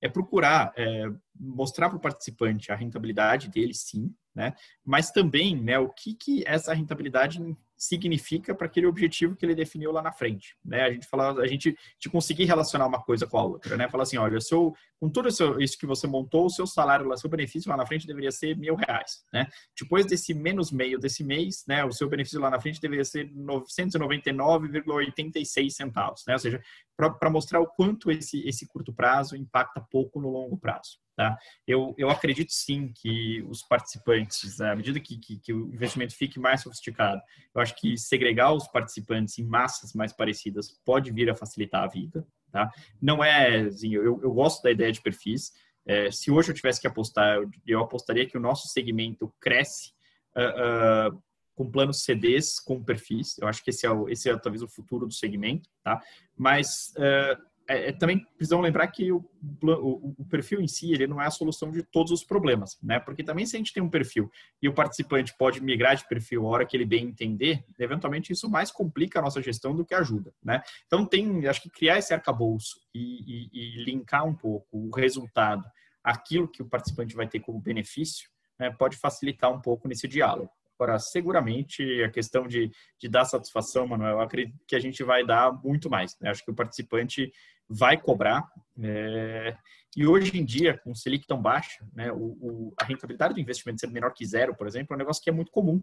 é 0.00 0.08
procurar 0.08 0.72
é, 0.76 1.06
mostrar 1.38 1.88
para 1.88 1.98
o 1.98 2.00
participante 2.00 2.70
a 2.70 2.76
rentabilidade 2.76 3.48
dele, 3.48 3.74
sim, 3.74 4.14
né? 4.34 4.54
Mas 4.84 5.10
também, 5.10 5.60
né, 5.60 5.78
o 5.78 5.88
que, 5.88 6.14
que 6.14 6.42
essa 6.46 6.72
rentabilidade 6.72 7.40
significa 7.76 8.54
para 8.54 8.68
aquele 8.68 8.86
objetivo 8.86 9.34
que 9.34 9.44
ele 9.44 9.56
definiu 9.56 9.90
lá 9.90 10.00
na 10.00 10.12
frente, 10.12 10.56
né? 10.64 10.82
A 10.82 10.92
gente 10.92 11.08
fala, 11.08 11.42
a 11.42 11.48
gente 11.48 11.76
de 11.98 12.08
conseguir 12.08 12.44
relacionar 12.44 12.86
uma 12.86 13.02
coisa 13.02 13.26
com 13.26 13.36
a 13.36 13.42
outra, 13.42 13.76
né? 13.76 13.88
Falar 13.88 14.04
assim, 14.04 14.16
olha, 14.16 14.40
seu, 14.40 14.72
com 15.00 15.10
tudo 15.10 15.28
isso, 15.28 15.60
isso 15.60 15.76
que 15.76 15.84
você 15.84 16.06
montou, 16.06 16.46
o 16.46 16.50
seu 16.50 16.64
salário, 16.64 17.10
o 17.10 17.16
seu 17.16 17.28
benefício 17.28 17.68
lá 17.68 17.76
na 17.76 17.84
frente 17.84 18.06
deveria 18.06 18.30
ser 18.30 18.56
mil 18.56 18.76
reais, 18.76 19.24
né? 19.32 19.48
Depois 19.78 20.06
desse 20.06 20.32
menos 20.32 20.70
meio 20.70 20.96
desse 20.96 21.24
mês, 21.24 21.64
né? 21.66 21.84
O 21.84 21.90
seu 21.90 22.08
benefício 22.08 22.40
lá 22.40 22.50
na 22.50 22.60
frente 22.60 22.80
deveria 22.80 23.04
ser 23.04 23.28
999,86 23.32 25.70
centavos, 25.70 26.22
né? 26.24 26.34
Ou 26.34 26.38
seja, 26.38 26.62
para 26.96 27.30
mostrar 27.30 27.60
o 27.60 27.66
quanto 27.66 28.10
esse 28.10 28.46
esse 28.46 28.66
curto 28.66 28.92
prazo 28.92 29.36
impacta 29.36 29.80
pouco 29.80 30.20
no 30.20 30.28
longo 30.28 30.56
prazo. 30.56 30.98
Tá? 31.16 31.36
Eu, 31.66 31.94
eu 31.98 32.08
acredito 32.08 32.52
sim 32.52 32.92
que 32.94 33.42
os 33.42 33.62
participantes, 33.62 34.60
à 34.60 34.74
medida 34.74 34.98
que, 34.98 35.18
que, 35.18 35.38
que, 35.38 35.52
o 35.52 35.72
investimento 35.72 36.16
fique 36.16 36.40
mais 36.40 36.62
sofisticado, 36.62 37.20
eu 37.54 37.60
acho 37.60 37.74
que 37.76 37.98
segregar 37.98 38.52
os 38.52 38.66
participantes 38.66 39.38
em 39.38 39.44
massas 39.44 39.92
mais 39.92 40.12
parecidas 40.12 40.70
pode 40.84 41.12
vir 41.12 41.28
a 41.28 41.34
facilitar 41.34 41.84
a 41.84 41.88
vida. 41.88 42.26
Tá? 42.50 42.70
Não 43.00 43.22
é, 43.22 43.60
assim, 43.60 43.94
eu, 43.94 44.20
eu 44.22 44.32
gosto 44.32 44.62
da 44.62 44.70
ideia 44.70 44.90
de 44.90 45.02
perfis. 45.02 45.52
É, 45.86 46.10
se 46.10 46.30
hoje 46.30 46.50
eu 46.50 46.54
tivesse 46.54 46.80
que 46.80 46.86
apostar, 46.86 47.36
eu, 47.36 47.50
eu 47.66 47.80
apostaria 47.80 48.26
que 48.26 48.36
o 48.36 48.40
nosso 48.40 48.68
segmento 48.68 49.32
cresce 49.40 49.92
uh, 50.36 51.14
uh, 51.14 51.22
com 51.54 51.70
planos 51.70 52.02
CDs 52.02 52.58
com 52.58 52.82
perfis. 52.82 53.36
Eu 53.38 53.48
acho 53.48 53.62
que 53.62 53.70
esse 53.70 53.86
é, 53.86 53.90
o, 53.90 54.08
esse 54.08 54.28
é 54.28 54.36
talvez 54.36 54.62
o 54.62 54.68
futuro 54.68 55.06
do 55.06 55.12
segmento. 55.12 55.68
Tá? 55.82 56.00
Mas 56.36 56.92
uh, 56.96 57.52
é, 57.68 57.92
também 57.92 58.24
precisamos 58.36 58.64
lembrar 58.64 58.86
que 58.88 59.12
o, 59.12 59.24
o, 59.62 60.14
o, 60.18 60.24
perfil 60.26 60.60
em 60.60 60.68
si 60.68 60.92
ele 60.92 61.06
não 61.06 61.20
é 61.20 61.26
a 61.26 61.30
solução 61.30 61.70
de 61.70 61.82
todos 61.82 62.12
os 62.12 62.24
problemas, 62.24 62.76
né? 62.82 62.98
Porque 62.98 63.22
também 63.22 63.46
se 63.46 63.56
a 63.56 63.58
gente 63.58 63.72
tem 63.72 63.82
um 63.82 63.88
perfil 63.88 64.30
e 64.60 64.68
o 64.68 64.74
participante 64.74 65.34
pode 65.38 65.62
migrar 65.62 65.96
de 65.96 66.06
perfil 66.08 66.46
a 66.46 66.50
hora 66.50 66.66
que 66.66 66.76
ele 66.76 66.84
bem 66.84 67.06
entender, 67.06 67.64
eventualmente 67.78 68.32
isso 68.32 68.50
mais 68.50 68.70
complica 68.70 69.18
a 69.18 69.22
nossa 69.22 69.40
gestão 69.40 69.74
do 69.74 69.84
que 69.84 69.94
ajuda, 69.94 70.32
né? 70.42 70.60
Então 70.86 71.06
tem, 71.06 71.46
acho 71.46 71.62
que 71.62 71.70
criar 71.70 71.98
esse 71.98 72.12
arcabouço 72.12 72.80
e, 72.94 73.48
e, 73.52 73.80
e 73.80 73.84
linkar 73.84 74.26
um 74.26 74.34
pouco 74.34 74.66
o 74.72 74.90
resultado, 74.94 75.64
aquilo 76.02 76.48
que 76.48 76.62
o 76.62 76.68
participante 76.68 77.14
vai 77.14 77.28
ter 77.28 77.40
como 77.40 77.60
benefício, 77.60 78.28
né, 78.58 78.70
pode 78.70 78.96
facilitar 78.96 79.52
um 79.52 79.60
pouco 79.60 79.88
nesse 79.88 80.08
diálogo. 80.08 80.50
Agora, 80.82 80.98
seguramente, 80.98 82.02
a 82.02 82.10
questão 82.10 82.48
de, 82.48 82.68
de 82.98 83.08
dar 83.08 83.24
satisfação, 83.24 83.86
Manuel, 83.86 84.14
eu 84.16 84.20
acredito 84.20 84.58
que 84.66 84.74
a 84.74 84.80
gente 84.80 85.04
vai 85.04 85.24
dar 85.24 85.52
muito 85.62 85.88
mais. 85.88 86.18
Né? 86.20 86.28
Acho 86.28 86.44
que 86.44 86.50
o 86.50 86.54
participante 86.54 87.32
vai 87.68 87.96
cobrar. 87.96 88.44
É, 88.82 89.56
e 89.96 90.04
hoje 90.04 90.36
em 90.36 90.44
dia, 90.44 90.76
com 90.76 90.90
o 90.90 90.96
Selic 90.96 91.24
tão 91.24 91.40
baixa, 91.40 91.86
né, 91.94 92.10
o, 92.10 92.16
o, 92.16 92.74
a 92.80 92.84
rentabilidade 92.84 93.34
do 93.34 93.40
investimento 93.40 93.80
ser 93.80 93.86
menor 93.86 94.12
que 94.12 94.26
zero, 94.26 94.56
por 94.56 94.66
exemplo, 94.66 94.92
é 94.92 94.96
um 94.96 94.98
negócio 94.98 95.22
que 95.22 95.30
é 95.30 95.32
muito 95.32 95.52
comum. 95.52 95.80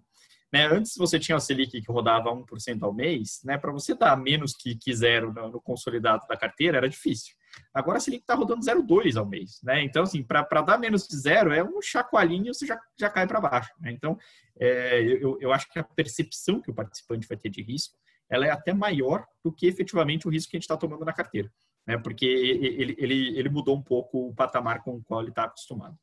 Né? 0.52 0.66
Antes 0.66 0.98
você 0.98 1.18
tinha 1.18 1.38
a 1.38 1.40
Selic 1.40 1.82
que 1.82 1.90
rodava 1.90 2.30
1% 2.30 2.84
ao 2.84 2.94
mês, 2.94 3.40
né? 3.46 3.58
para 3.58 3.72
você 3.72 3.96
dar 3.96 4.18
menos 4.18 4.54
que, 4.54 4.76
que 4.76 4.94
zero 4.94 5.32
no, 5.32 5.50
no, 5.50 5.62
consolidado 5.62 6.28
da 6.28 6.36
carteira 6.36 6.76
era 6.76 6.90
difícil. 6.90 7.36
Agora 7.74 7.98
a 7.98 8.02
Selic 8.02 8.24
está 8.24 8.36
rodando 8.36 8.66
0,2 8.66 9.18
ao 9.18 9.26
mês. 9.26 9.60
Né? 9.64 9.84
Então, 9.84 10.04
assim, 10.04 10.24
para 10.24 10.62
dar 10.62 10.78
menos 10.78 11.08
de 11.08 11.18
zero 11.18 11.54
é 11.54 11.64
um 11.64 11.82
chacoalhinho 11.82 12.54
você 12.54 12.66
já, 12.66 12.80
já 12.98 13.10
cai 13.10 13.28
para 13.28 13.42
baixo. 13.42 13.72
Né? 13.80 13.92
Então, 13.92 14.18
é, 14.60 15.02
eu, 15.02 15.38
eu 15.40 15.52
acho 15.52 15.70
que 15.72 15.80
a 15.80 15.84
percepção 15.84 16.62
que 16.62 16.72
o 16.72 16.76
participante 16.76 17.28
vai 17.28 17.38
ter 17.38 17.50
de 17.50 17.62
risco 17.62 17.98
ela 18.32 18.46
é 18.46 18.52
até 18.52 18.74
maior 18.74 19.26
do 19.44 19.52
que 19.52 19.66
efetivamente 19.66 20.28
o 20.28 20.30
risco 20.30 20.52
que 20.52 20.58
a 20.58 20.60
gente 20.60 20.66
está 20.66 20.78
tomando 20.78 21.04
na 21.04 21.12
carteira 21.12 21.52
né? 21.90 21.98
Porque 21.98 22.26
ele, 22.26 22.96
ele, 23.00 23.40
ele 23.40 23.50
mudou 23.50 23.76
um 23.76 23.82
pouco 23.82 24.28
o 24.28 24.36
patamar 24.36 24.84
com 24.84 24.98
o 24.98 25.04
qual 25.04 25.22
ele 25.22 25.30
está 25.30 25.46
acostumado. 25.46 25.98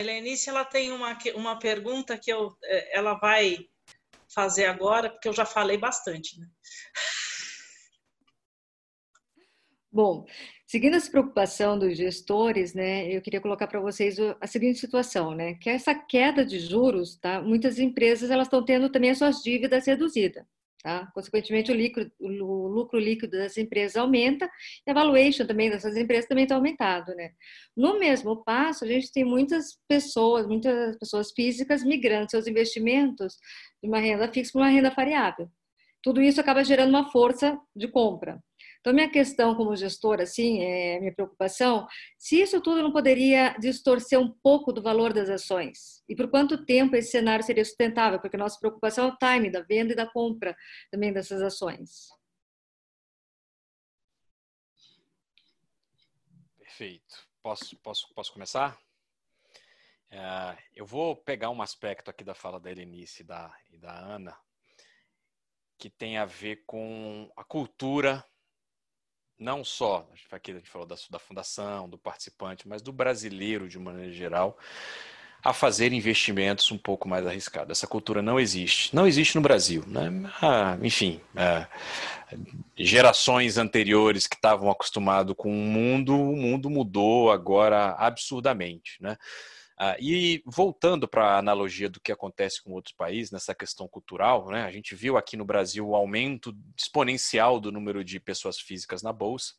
Helenice, 0.00 0.50
ela 0.50 0.64
tem 0.64 0.90
uma, 0.90 1.16
uma 1.36 1.56
pergunta 1.56 2.18
que 2.18 2.32
eu, 2.32 2.56
é, 2.64 2.98
ela 2.98 3.14
vai 3.14 3.68
fazer 4.34 4.66
agora, 4.66 5.08
porque 5.08 5.28
eu 5.28 5.32
já 5.32 5.46
falei 5.46 5.78
bastante. 5.78 6.38
Né? 6.40 6.48
Bom, 9.90 10.26
seguindo 10.66 10.96
essa 10.96 11.10
preocupação 11.10 11.78
dos 11.78 11.96
gestores, 11.96 12.74
né, 12.74 13.08
eu 13.10 13.22
queria 13.22 13.40
colocar 13.40 13.66
para 13.66 13.80
vocês 13.80 14.16
a 14.40 14.46
seguinte 14.46 14.78
situação, 14.78 15.34
né, 15.34 15.54
que 15.54 15.70
essa 15.70 15.94
queda 15.94 16.44
de 16.44 16.58
juros, 16.60 17.16
tá, 17.16 17.40
muitas 17.40 17.78
empresas 17.78 18.30
elas 18.30 18.46
estão 18.48 18.62
tendo 18.62 18.90
também 18.90 19.10
as 19.10 19.18
suas 19.18 19.42
dívidas 19.42 19.86
reduzidas, 19.86 20.44
Tá? 20.82 21.10
Consequentemente, 21.12 21.72
o, 21.72 21.74
líquido, 21.74 22.10
o, 22.20 22.68
lucro 22.68 23.00
líquido 23.00 23.36
das 23.36 23.56
empresas 23.56 23.96
aumenta 23.96 24.48
e 24.86 24.90
a 24.90 24.94
valuation 24.94 25.44
também 25.44 25.68
dessas 25.68 25.96
empresas 25.96 26.28
também 26.28 26.44
está 26.44 26.54
aumentado. 26.54 27.14
Né? 27.16 27.32
No 27.76 27.98
mesmo 27.98 28.44
passo, 28.44 28.84
a 28.84 28.86
gente 28.88 29.10
tem 29.12 29.24
muitas 29.24 29.76
pessoas, 29.88 30.46
muitas 30.46 30.96
pessoas 30.96 31.32
físicas 31.32 31.82
migrando 31.82 32.30
seus 32.30 32.46
investimentos 32.46 33.34
de 33.82 33.88
uma 33.88 33.98
renda 33.98 34.32
fixa 34.32 34.52
para 34.52 34.62
uma 34.62 34.70
renda 34.70 34.90
variável. 34.90 35.50
Tudo 36.00 36.22
isso 36.22 36.40
acaba 36.40 36.62
gerando 36.62 36.90
uma 36.90 37.10
força 37.10 37.58
de 37.74 37.88
compra. 37.88 38.40
Então, 38.80 38.92
minha 38.92 39.10
questão 39.10 39.54
como 39.54 39.74
gestora, 39.74 40.22
assim, 40.22 40.62
é, 40.62 41.00
minha 41.00 41.14
preocupação, 41.14 41.86
se 42.16 42.40
isso 42.40 42.60
tudo 42.60 42.82
não 42.82 42.92
poderia 42.92 43.56
distorcer 43.58 44.18
um 44.18 44.32
pouco 44.42 44.72
do 44.72 44.80
valor 44.80 45.12
das 45.12 45.28
ações? 45.28 46.02
E 46.08 46.14
por 46.14 46.30
quanto 46.30 46.64
tempo 46.64 46.94
esse 46.94 47.10
cenário 47.10 47.44
seria 47.44 47.64
sustentável? 47.64 48.20
Porque 48.20 48.36
nossa 48.36 48.58
preocupação 48.58 49.08
é 49.08 49.12
o 49.12 49.16
time 49.16 49.50
da 49.50 49.62
venda 49.62 49.92
e 49.92 49.96
da 49.96 50.06
compra 50.06 50.56
também 50.90 51.12
dessas 51.12 51.42
ações. 51.42 52.08
Perfeito. 56.56 57.28
Posso, 57.42 57.76
posso, 57.78 58.14
posso 58.14 58.32
começar? 58.32 58.78
É, 60.10 60.56
eu 60.74 60.86
vou 60.86 61.16
pegar 61.16 61.50
um 61.50 61.60
aspecto 61.60 62.10
aqui 62.10 62.22
da 62.22 62.34
fala 62.34 62.60
da 62.60 62.70
Helenice 62.70 63.22
e 63.22 63.26
da, 63.26 63.54
e 63.70 63.76
da 63.76 63.92
Ana, 63.92 64.38
que 65.76 65.90
tem 65.90 66.16
a 66.16 66.24
ver 66.24 66.64
com 66.66 67.30
a 67.36 67.44
cultura 67.44 68.24
não 69.38 69.64
só, 69.64 70.06
aqui 70.32 70.50
a 70.50 70.54
gente 70.54 70.68
falou 70.68 70.86
da, 70.86 70.96
da 71.10 71.18
fundação, 71.18 71.88
do 71.88 71.96
participante, 71.96 72.66
mas 72.66 72.82
do 72.82 72.92
brasileiro 72.92 73.68
de 73.68 73.78
maneira 73.78 74.12
geral, 74.12 74.58
a 75.42 75.52
fazer 75.52 75.92
investimentos 75.92 76.70
um 76.72 76.78
pouco 76.78 77.08
mais 77.08 77.26
arriscados. 77.26 77.70
Essa 77.70 77.86
cultura 77.86 78.20
não 78.20 78.40
existe. 78.40 78.94
Não 78.94 79.06
existe 79.06 79.36
no 79.36 79.40
Brasil. 79.40 79.84
Né? 79.86 80.10
Ah, 80.42 80.76
enfim, 80.82 81.20
ah, 81.36 81.68
gerações 82.76 83.56
anteriores 83.56 84.26
que 84.26 84.34
estavam 84.34 84.70
acostumados 84.70 85.34
com 85.36 85.50
o 85.50 85.62
mundo, 85.62 86.14
o 86.14 86.36
mundo 86.36 86.68
mudou 86.68 87.30
agora 87.30 87.94
absurdamente. 87.98 89.00
Né? 89.00 89.16
Ah, 89.80 89.96
e 90.00 90.42
voltando 90.44 91.06
para 91.06 91.24
a 91.24 91.38
analogia 91.38 91.88
do 91.88 92.00
que 92.00 92.10
acontece 92.10 92.60
com 92.60 92.72
outros 92.72 92.92
países 92.96 93.30
nessa 93.30 93.54
questão 93.54 93.86
cultural, 93.86 94.48
né, 94.48 94.64
a 94.64 94.72
gente 94.72 94.92
viu 94.96 95.16
aqui 95.16 95.36
no 95.36 95.44
Brasil 95.44 95.86
o 95.86 95.94
aumento 95.94 96.52
exponencial 96.76 97.60
do 97.60 97.70
número 97.70 98.02
de 98.02 98.18
pessoas 98.18 98.58
físicas 98.58 99.04
na 99.04 99.12
bolsa, 99.12 99.54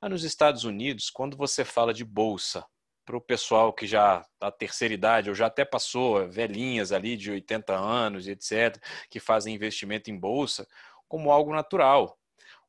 mas 0.00 0.10
nos 0.10 0.24
Estados 0.24 0.64
Unidos, 0.64 1.10
quando 1.10 1.36
você 1.36 1.64
fala 1.64 1.94
de 1.94 2.04
bolsa 2.04 2.66
para 3.04 3.16
o 3.16 3.20
pessoal 3.20 3.72
que 3.72 3.86
já 3.86 4.26
da 4.40 4.50
terceira 4.50 4.94
idade 4.94 5.28
ou 5.28 5.34
já 5.34 5.46
até 5.46 5.64
passou, 5.64 6.28
velhinhas 6.28 6.90
ali 6.90 7.16
de 7.16 7.30
80 7.30 7.72
anos 7.72 8.26
e 8.26 8.32
etc, 8.32 8.82
que 9.08 9.20
fazem 9.20 9.54
investimento 9.54 10.10
em 10.10 10.18
bolsa 10.18 10.66
como 11.06 11.30
algo 11.30 11.52
natural, 11.52 12.18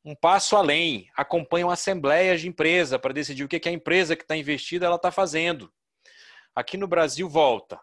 um 0.05 0.13
passo 0.13 0.55
além, 0.55 1.09
acompanham 1.15 1.71
assembleias 1.71 2.41
de 2.41 2.47
empresa 2.47 2.99
para 2.99 3.13
decidir 3.13 3.43
o 3.43 3.47
que, 3.47 3.59
que 3.59 3.69
a 3.69 3.71
empresa 3.71 4.15
que 4.15 4.23
está 4.23 4.37
investida 4.37 4.85
ela 4.85 4.97
está 4.97 5.11
fazendo. 5.11 5.73
Aqui 6.55 6.77
no 6.77 6.87
Brasil, 6.87 7.27
volta. 7.27 7.81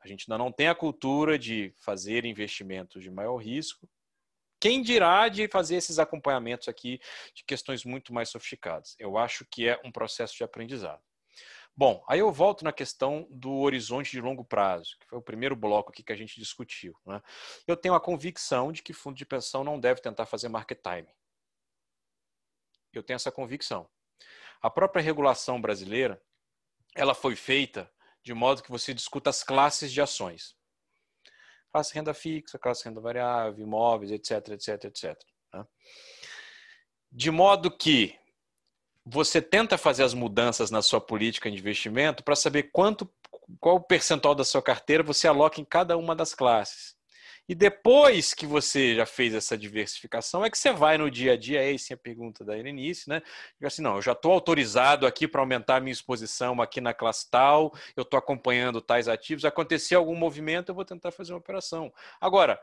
A 0.00 0.08
gente 0.08 0.24
ainda 0.28 0.42
não 0.42 0.50
tem 0.50 0.68
a 0.68 0.74
cultura 0.74 1.38
de 1.38 1.72
fazer 1.78 2.24
investimentos 2.24 3.02
de 3.02 3.10
maior 3.10 3.36
risco. 3.36 3.88
Quem 4.60 4.82
dirá 4.82 5.28
de 5.28 5.46
fazer 5.46 5.76
esses 5.76 6.00
acompanhamentos 6.00 6.66
aqui 6.66 7.00
de 7.32 7.44
questões 7.44 7.84
muito 7.84 8.12
mais 8.12 8.28
sofisticadas? 8.28 8.96
Eu 8.98 9.16
acho 9.16 9.44
que 9.48 9.68
é 9.68 9.80
um 9.84 9.92
processo 9.92 10.36
de 10.36 10.42
aprendizado. 10.42 11.00
Bom, 11.76 12.04
aí 12.08 12.18
eu 12.18 12.32
volto 12.32 12.64
na 12.64 12.72
questão 12.72 13.24
do 13.30 13.58
horizonte 13.58 14.10
de 14.10 14.20
longo 14.20 14.44
prazo, 14.44 14.96
que 14.98 15.06
foi 15.06 15.16
o 15.16 15.22
primeiro 15.22 15.54
bloco 15.54 15.92
aqui 15.92 16.02
que 16.02 16.12
a 16.12 16.16
gente 16.16 16.40
discutiu. 16.40 16.92
Né? 17.06 17.22
Eu 17.68 17.76
tenho 17.76 17.94
a 17.94 18.00
convicção 18.00 18.72
de 18.72 18.82
que 18.82 18.92
fundo 18.92 19.16
de 19.16 19.24
pensão 19.24 19.62
não 19.62 19.78
deve 19.78 20.00
tentar 20.00 20.26
fazer 20.26 20.48
market 20.48 20.80
timing. 20.82 21.14
Eu 22.92 23.04
tenho 23.04 23.14
essa 23.14 23.30
convicção. 23.30 23.88
A 24.60 24.68
própria 24.68 25.00
regulação 25.00 25.60
brasileira, 25.60 26.20
ela 26.96 27.14
foi 27.14 27.36
feita 27.36 27.88
de 28.28 28.34
modo 28.34 28.62
que 28.62 28.70
você 28.70 28.92
discuta 28.92 29.30
as 29.30 29.42
classes 29.42 29.90
de 29.90 30.02
ações. 30.02 30.54
Classe 31.72 31.94
renda 31.94 32.12
fixa, 32.12 32.58
classe 32.58 32.84
renda 32.84 33.00
variável, 33.00 33.64
imóveis, 33.64 34.10
etc, 34.10 34.48
etc, 34.48 34.84
etc. 34.84 35.18
De 37.10 37.30
modo 37.30 37.74
que 37.74 38.14
você 39.02 39.40
tenta 39.40 39.78
fazer 39.78 40.02
as 40.02 40.12
mudanças 40.12 40.70
na 40.70 40.82
sua 40.82 41.00
política 41.00 41.50
de 41.50 41.56
investimento 41.56 42.22
para 42.22 42.36
saber 42.36 42.64
quanto, 42.64 43.10
qual 43.58 43.76
o 43.76 43.82
percentual 43.82 44.34
da 44.34 44.44
sua 44.44 44.60
carteira 44.60 45.02
você 45.02 45.26
aloca 45.26 45.58
em 45.58 45.64
cada 45.64 45.96
uma 45.96 46.14
das 46.14 46.34
classes. 46.34 46.97
E 47.48 47.54
depois 47.54 48.34
que 48.34 48.46
você 48.46 48.94
já 48.94 49.06
fez 49.06 49.34
essa 49.34 49.56
diversificação, 49.56 50.44
é 50.44 50.50
que 50.50 50.58
você 50.58 50.70
vai 50.70 50.98
no 50.98 51.10
dia 51.10 51.32
a 51.32 51.36
dia, 51.36 51.62
essa 51.74 51.92
é 51.92 51.94
a 51.94 51.98
pergunta 51.98 52.44
da 52.44 52.58
Helenice, 52.58 53.08
né? 53.08 53.22
Diga 53.54 53.68
assim, 53.68 53.80
não, 53.80 53.96
eu 53.96 54.02
já 54.02 54.12
estou 54.12 54.32
autorizado 54.32 55.06
aqui 55.06 55.26
para 55.26 55.40
aumentar 55.40 55.76
a 55.76 55.80
minha 55.80 55.92
exposição 55.92 56.60
aqui 56.60 56.80
na 56.80 56.92
classe 56.92 57.30
tal, 57.30 57.72
eu 57.96 58.02
estou 58.02 58.18
acompanhando 58.18 58.82
tais 58.82 59.08
ativos, 59.08 59.46
acontecer 59.46 59.94
algum 59.94 60.14
movimento, 60.14 60.68
eu 60.68 60.74
vou 60.74 60.84
tentar 60.84 61.10
fazer 61.10 61.32
uma 61.32 61.38
operação. 61.38 61.90
Agora, 62.20 62.60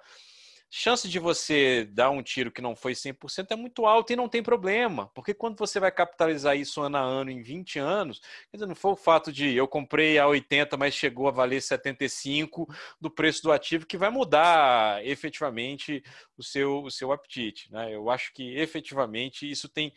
chance 0.78 1.08
de 1.08 1.20
você 1.20 1.86
dar 1.86 2.10
um 2.10 2.22
tiro 2.22 2.52
que 2.52 2.62
não 2.62 2.76
foi 2.76 2.92
100% 2.92 3.48
é 3.50 3.56
muito 3.56 3.86
alta 3.86 4.12
e 4.12 4.16
não 4.18 4.28
tem 4.28 4.44
problema, 4.44 5.10
porque 5.16 5.34
quando 5.34 5.58
você 5.58 5.80
vai 5.80 5.90
capitalizar 5.90 6.58
isso 6.58 6.82
ano 6.82 6.98
a 6.98 7.00
ano 7.00 7.32
em 7.32 7.42
20 7.42 7.80
anos, 7.80 8.20
quer 8.52 8.58
dizer, 8.58 8.66
não 8.66 8.76
foi 8.76 8.92
o 8.92 8.96
fato 8.98 9.32
de 9.32 9.56
eu 9.56 9.70
comprei 9.70 10.20
a 10.20 10.28
80, 10.28 10.76
mas 10.76 10.94
chegou 10.94 11.30
a 11.30 11.32
valer 11.32 11.62
75 11.62 12.68
do 13.00 13.10
preço 13.10 13.42
do 13.44 13.54
ativo 13.54 13.86
que 13.86 13.98
vai 13.98 14.10
mudar 14.10 15.02
efetivamente 15.06 16.04
o 16.38 16.44
seu, 16.44 16.84
o 16.84 16.92
seu 16.92 17.14
apetite. 17.14 17.72
Né? 17.72 17.96
Eu 17.96 18.10
acho 18.10 18.34
que 18.34 18.58
efetivamente 18.58 19.50
isso 19.50 19.70
tem 19.70 19.94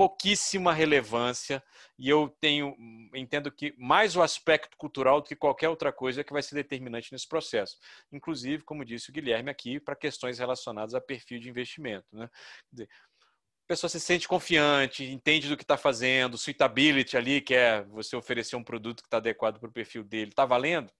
pouquíssima 0.00 0.72
relevância 0.72 1.62
e 1.98 2.08
eu 2.08 2.34
tenho 2.40 2.74
entendo 3.14 3.52
que 3.52 3.74
mais 3.76 4.16
o 4.16 4.22
aspecto 4.22 4.74
cultural 4.78 5.20
do 5.20 5.28
que 5.28 5.36
qualquer 5.36 5.68
outra 5.68 5.92
coisa 5.92 6.22
é 6.22 6.24
que 6.24 6.32
vai 6.32 6.42
ser 6.42 6.54
determinante 6.54 7.12
nesse 7.12 7.28
processo. 7.28 7.76
Inclusive, 8.10 8.64
como 8.64 8.82
disse 8.82 9.10
o 9.10 9.12
Guilherme 9.12 9.50
aqui, 9.50 9.78
para 9.78 9.94
questões 9.94 10.38
relacionadas 10.38 10.94
a 10.94 11.02
perfil 11.02 11.38
de 11.38 11.50
investimento. 11.50 12.06
Né? 12.14 12.30
Dizer, 12.72 12.88
a 13.20 13.68
pessoa 13.68 13.90
se 13.90 14.00
sente 14.00 14.26
confiante, 14.26 15.04
entende 15.04 15.50
do 15.50 15.56
que 15.56 15.64
está 15.64 15.76
fazendo, 15.76 16.38
suitability 16.38 17.18
ali, 17.18 17.42
que 17.42 17.54
é 17.54 17.82
você 17.82 18.16
oferecer 18.16 18.56
um 18.56 18.64
produto 18.64 19.02
que 19.02 19.06
está 19.06 19.18
adequado 19.18 19.60
para 19.60 19.68
o 19.68 19.72
perfil 19.72 20.02
dele, 20.02 20.30
está 20.30 20.46
valendo? 20.46 20.90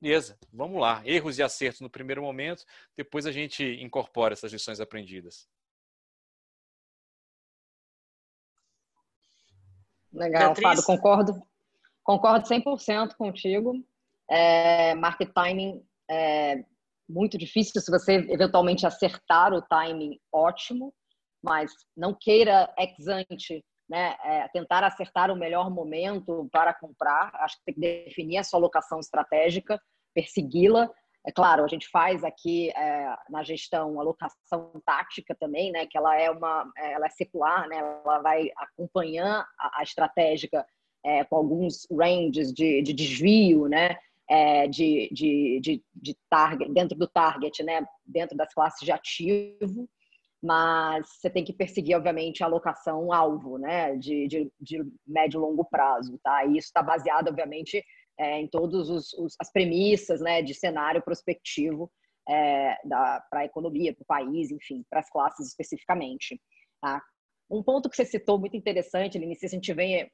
Beleza, 0.00 0.38
vamos 0.50 0.80
lá. 0.80 1.02
Erros 1.04 1.36
e 1.36 1.42
acertos 1.42 1.82
no 1.82 1.90
primeiro 1.90 2.22
momento, 2.22 2.64
depois 2.96 3.26
a 3.26 3.30
gente 3.30 3.62
incorpora 3.62 4.32
essas 4.32 4.54
lições 4.54 4.80
aprendidas. 4.80 5.46
Legal, 10.12 10.54
Beatriz? 10.54 10.62
Fábio, 10.62 10.84
concordo, 10.84 11.42
concordo 12.02 12.46
100% 12.46 13.14
contigo. 13.16 13.74
É, 14.30 14.94
market 14.94 15.30
timing 15.32 15.82
é 16.10 16.64
muito 17.08 17.36
difícil. 17.36 17.80
Se 17.80 17.90
você 17.90 18.14
eventualmente 18.28 18.86
acertar 18.86 19.52
o 19.52 19.62
timing, 19.62 20.18
ótimo, 20.32 20.94
mas 21.42 21.72
não 21.96 22.16
queira 22.18 22.72
ex 22.78 23.06
ante 23.06 23.64
né, 23.88 24.16
é, 24.24 24.48
tentar 24.48 24.84
acertar 24.84 25.30
o 25.30 25.36
melhor 25.36 25.70
momento 25.70 26.48
para 26.50 26.72
comprar. 26.72 27.30
Acho 27.36 27.58
que 27.58 27.64
tem 27.66 27.74
que 27.74 27.80
definir 27.80 28.38
a 28.38 28.44
sua 28.44 28.58
alocação 28.58 29.00
estratégica, 29.00 29.80
persegui-la 30.14 30.90
é 31.24 31.30
claro, 31.30 31.64
a 31.64 31.68
gente 31.68 31.88
faz 31.88 32.24
aqui 32.24 32.70
é, 32.70 33.16
na 33.30 33.44
gestão 33.44 34.00
alocação 34.00 34.72
tática 34.84 35.34
também, 35.38 35.70
né? 35.70 35.86
Que 35.86 35.96
ela 35.96 36.18
é 36.18 36.28
uma, 36.28 36.70
é, 36.76 36.92
ela 36.92 37.06
é 37.06 37.10
secular, 37.10 37.68
né? 37.68 37.76
Ela 37.76 38.18
vai 38.18 38.50
acompanhar 38.56 39.46
a, 39.58 39.80
a 39.80 39.82
estratégica 39.84 40.66
é, 41.04 41.24
com 41.24 41.36
alguns 41.36 41.86
ranges 41.90 42.52
de, 42.52 42.82
de 42.82 42.92
desvio, 42.92 43.68
né? 43.68 43.96
É, 44.28 44.66
de, 44.66 45.08
de, 45.12 45.60
de, 45.60 45.84
de, 45.94 46.16
target, 46.28 46.72
dentro 46.72 46.98
do 46.98 47.06
target, 47.06 47.62
né? 47.62 47.86
Dentro 48.04 48.36
das 48.36 48.52
classes 48.52 48.84
de 48.84 48.90
ativo, 48.90 49.88
mas 50.42 51.06
você 51.06 51.30
tem 51.30 51.44
que 51.44 51.52
perseguir, 51.52 51.96
obviamente, 51.96 52.42
a 52.42 52.46
alocação 52.46 53.12
alvo, 53.12 53.58
né? 53.58 53.94
De, 53.94 54.26
de, 54.26 54.52
de 54.60 54.84
médio 55.06 55.38
e 55.38 55.40
longo 55.40 55.64
prazo, 55.64 56.18
tá? 56.20 56.44
E 56.46 56.56
isso 56.56 56.66
está 56.66 56.82
baseado, 56.82 57.28
obviamente, 57.28 57.84
é, 58.18 58.40
em 58.40 58.48
todas 58.48 58.88
as 59.40 59.52
premissas 59.52 60.20
né, 60.20 60.42
de 60.42 60.54
cenário 60.54 61.02
prospectivo 61.02 61.90
é, 62.28 62.76
para 62.88 63.40
a 63.40 63.44
economia, 63.44 63.94
para 63.94 64.02
o 64.02 64.06
país, 64.06 64.50
enfim, 64.50 64.84
para 64.88 65.00
as 65.00 65.10
classes 65.10 65.48
especificamente. 65.48 66.40
Tá? 66.80 67.02
Um 67.50 67.62
ponto 67.62 67.90
que 67.90 67.96
você 67.96 68.06
citou 68.06 68.38
muito 68.38 68.56
interessante, 68.56 69.18
Linice, 69.18 69.44
a 69.44 69.48
gente 69.48 69.72
vem 69.74 70.10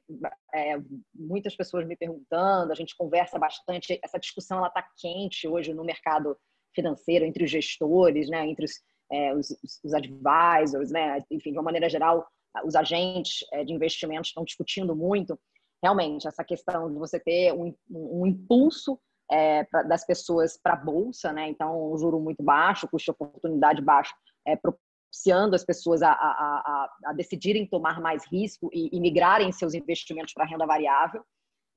é, 0.53 0.77
muitas 1.15 1.55
pessoas 1.55 1.87
me 1.87 1.95
perguntando, 1.95 2.71
a 2.71 2.75
gente 2.75 2.95
conversa 2.97 3.39
bastante, 3.39 3.99
essa 4.03 4.19
discussão 4.19 4.65
está 4.65 4.85
quente 4.97 5.47
hoje 5.47 5.73
no 5.73 5.85
mercado 5.85 6.37
financeiro 6.75 7.25
entre 7.25 7.45
os 7.45 7.49
gestores, 7.49 8.29
né, 8.29 8.45
entre 8.45 8.65
os, 8.65 8.73
é, 9.11 9.33
os, 9.33 9.55
os 9.83 9.93
advisors, 9.93 10.91
né, 10.91 11.23
enfim, 11.31 11.51
de 11.51 11.57
uma 11.57 11.63
maneira 11.63 11.89
geral, 11.89 12.27
os 12.65 12.75
agentes 12.75 13.45
é, 13.53 13.63
de 13.63 13.73
investimentos 13.73 14.29
estão 14.29 14.43
discutindo 14.43 14.95
muito 14.95 15.39
realmente 15.81 16.27
essa 16.27 16.43
questão 16.43 16.91
de 16.91 16.97
você 16.97 17.19
ter 17.19 17.53
um, 17.53 17.73
um 17.89 18.25
impulso 18.25 18.99
é, 19.31 19.63
pra, 19.65 19.83
das 19.83 20.05
pessoas 20.05 20.57
para 20.61 20.73
a 20.73 20.77
bolsa, 20.77 21.31
né? 21.31 21.49
Então, 21.49 21.93
um 21.93 21.97
juro 21.97 22.19
muito 22.19 22.43
baixo, 22.43 22.87
custo 22.87 23.05
de 23.05 23.11
oportunidade 23.11 23.81
baixo, 23.81 24.13
é, 24.45 24.55
propiciando 24.55 25.55
as 25.55 25.63
pessoas 25.63 26.01
a, 26.01 26.11
a, 26.11 26.13
a, 26.13 26.89
a, 27.05 27.13
decidirem 27.13 27.67
tomar 27.67 28.01
mais 28.01 28.23
risco 28.31 28.69
e, 28.73 28.89
e 28.95 28.99
migrarem 28.99 29.51
seus 29.51 29.73
investimentos 29.73 30.33
para 30.33 30.45
renda 30.45 30.65
variável. 30.65 31.23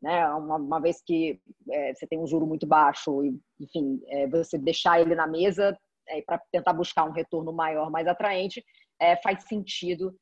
Né? 0.01 0.27
Uma, 0.35 0.57
uma 0.57 0.81
vez 0.81 1.01
que 1.05 1.41
é, 1.71 1.95
você 1.95 2.07
tem 2.07 2.19
um 2.19 2.27
juro 2.27 2.47
muito 2.47 2.67
baixo, 2.67 3.23
e, 3.25 3.39
enfim, 3.61 4.01
é, 4.09 4.27
você 4.27 4.59
deixar 4.59 5.01
ele 5.01 5.15
na 5.15 5.27
mesa 5.27 5.79
é, 6.09 6.23
para 6.23 6.41
tentar 6.51 6.73
buscar 6.73 7.05
um 7.05 7.13
retorno 7.13 7.53
maior, 7.53 7.91
mais 7.91 8.07
atraente, 8.07 8.65
é, 9.01 9.17
faz 9.23 9.45
sentido 9.45 10.15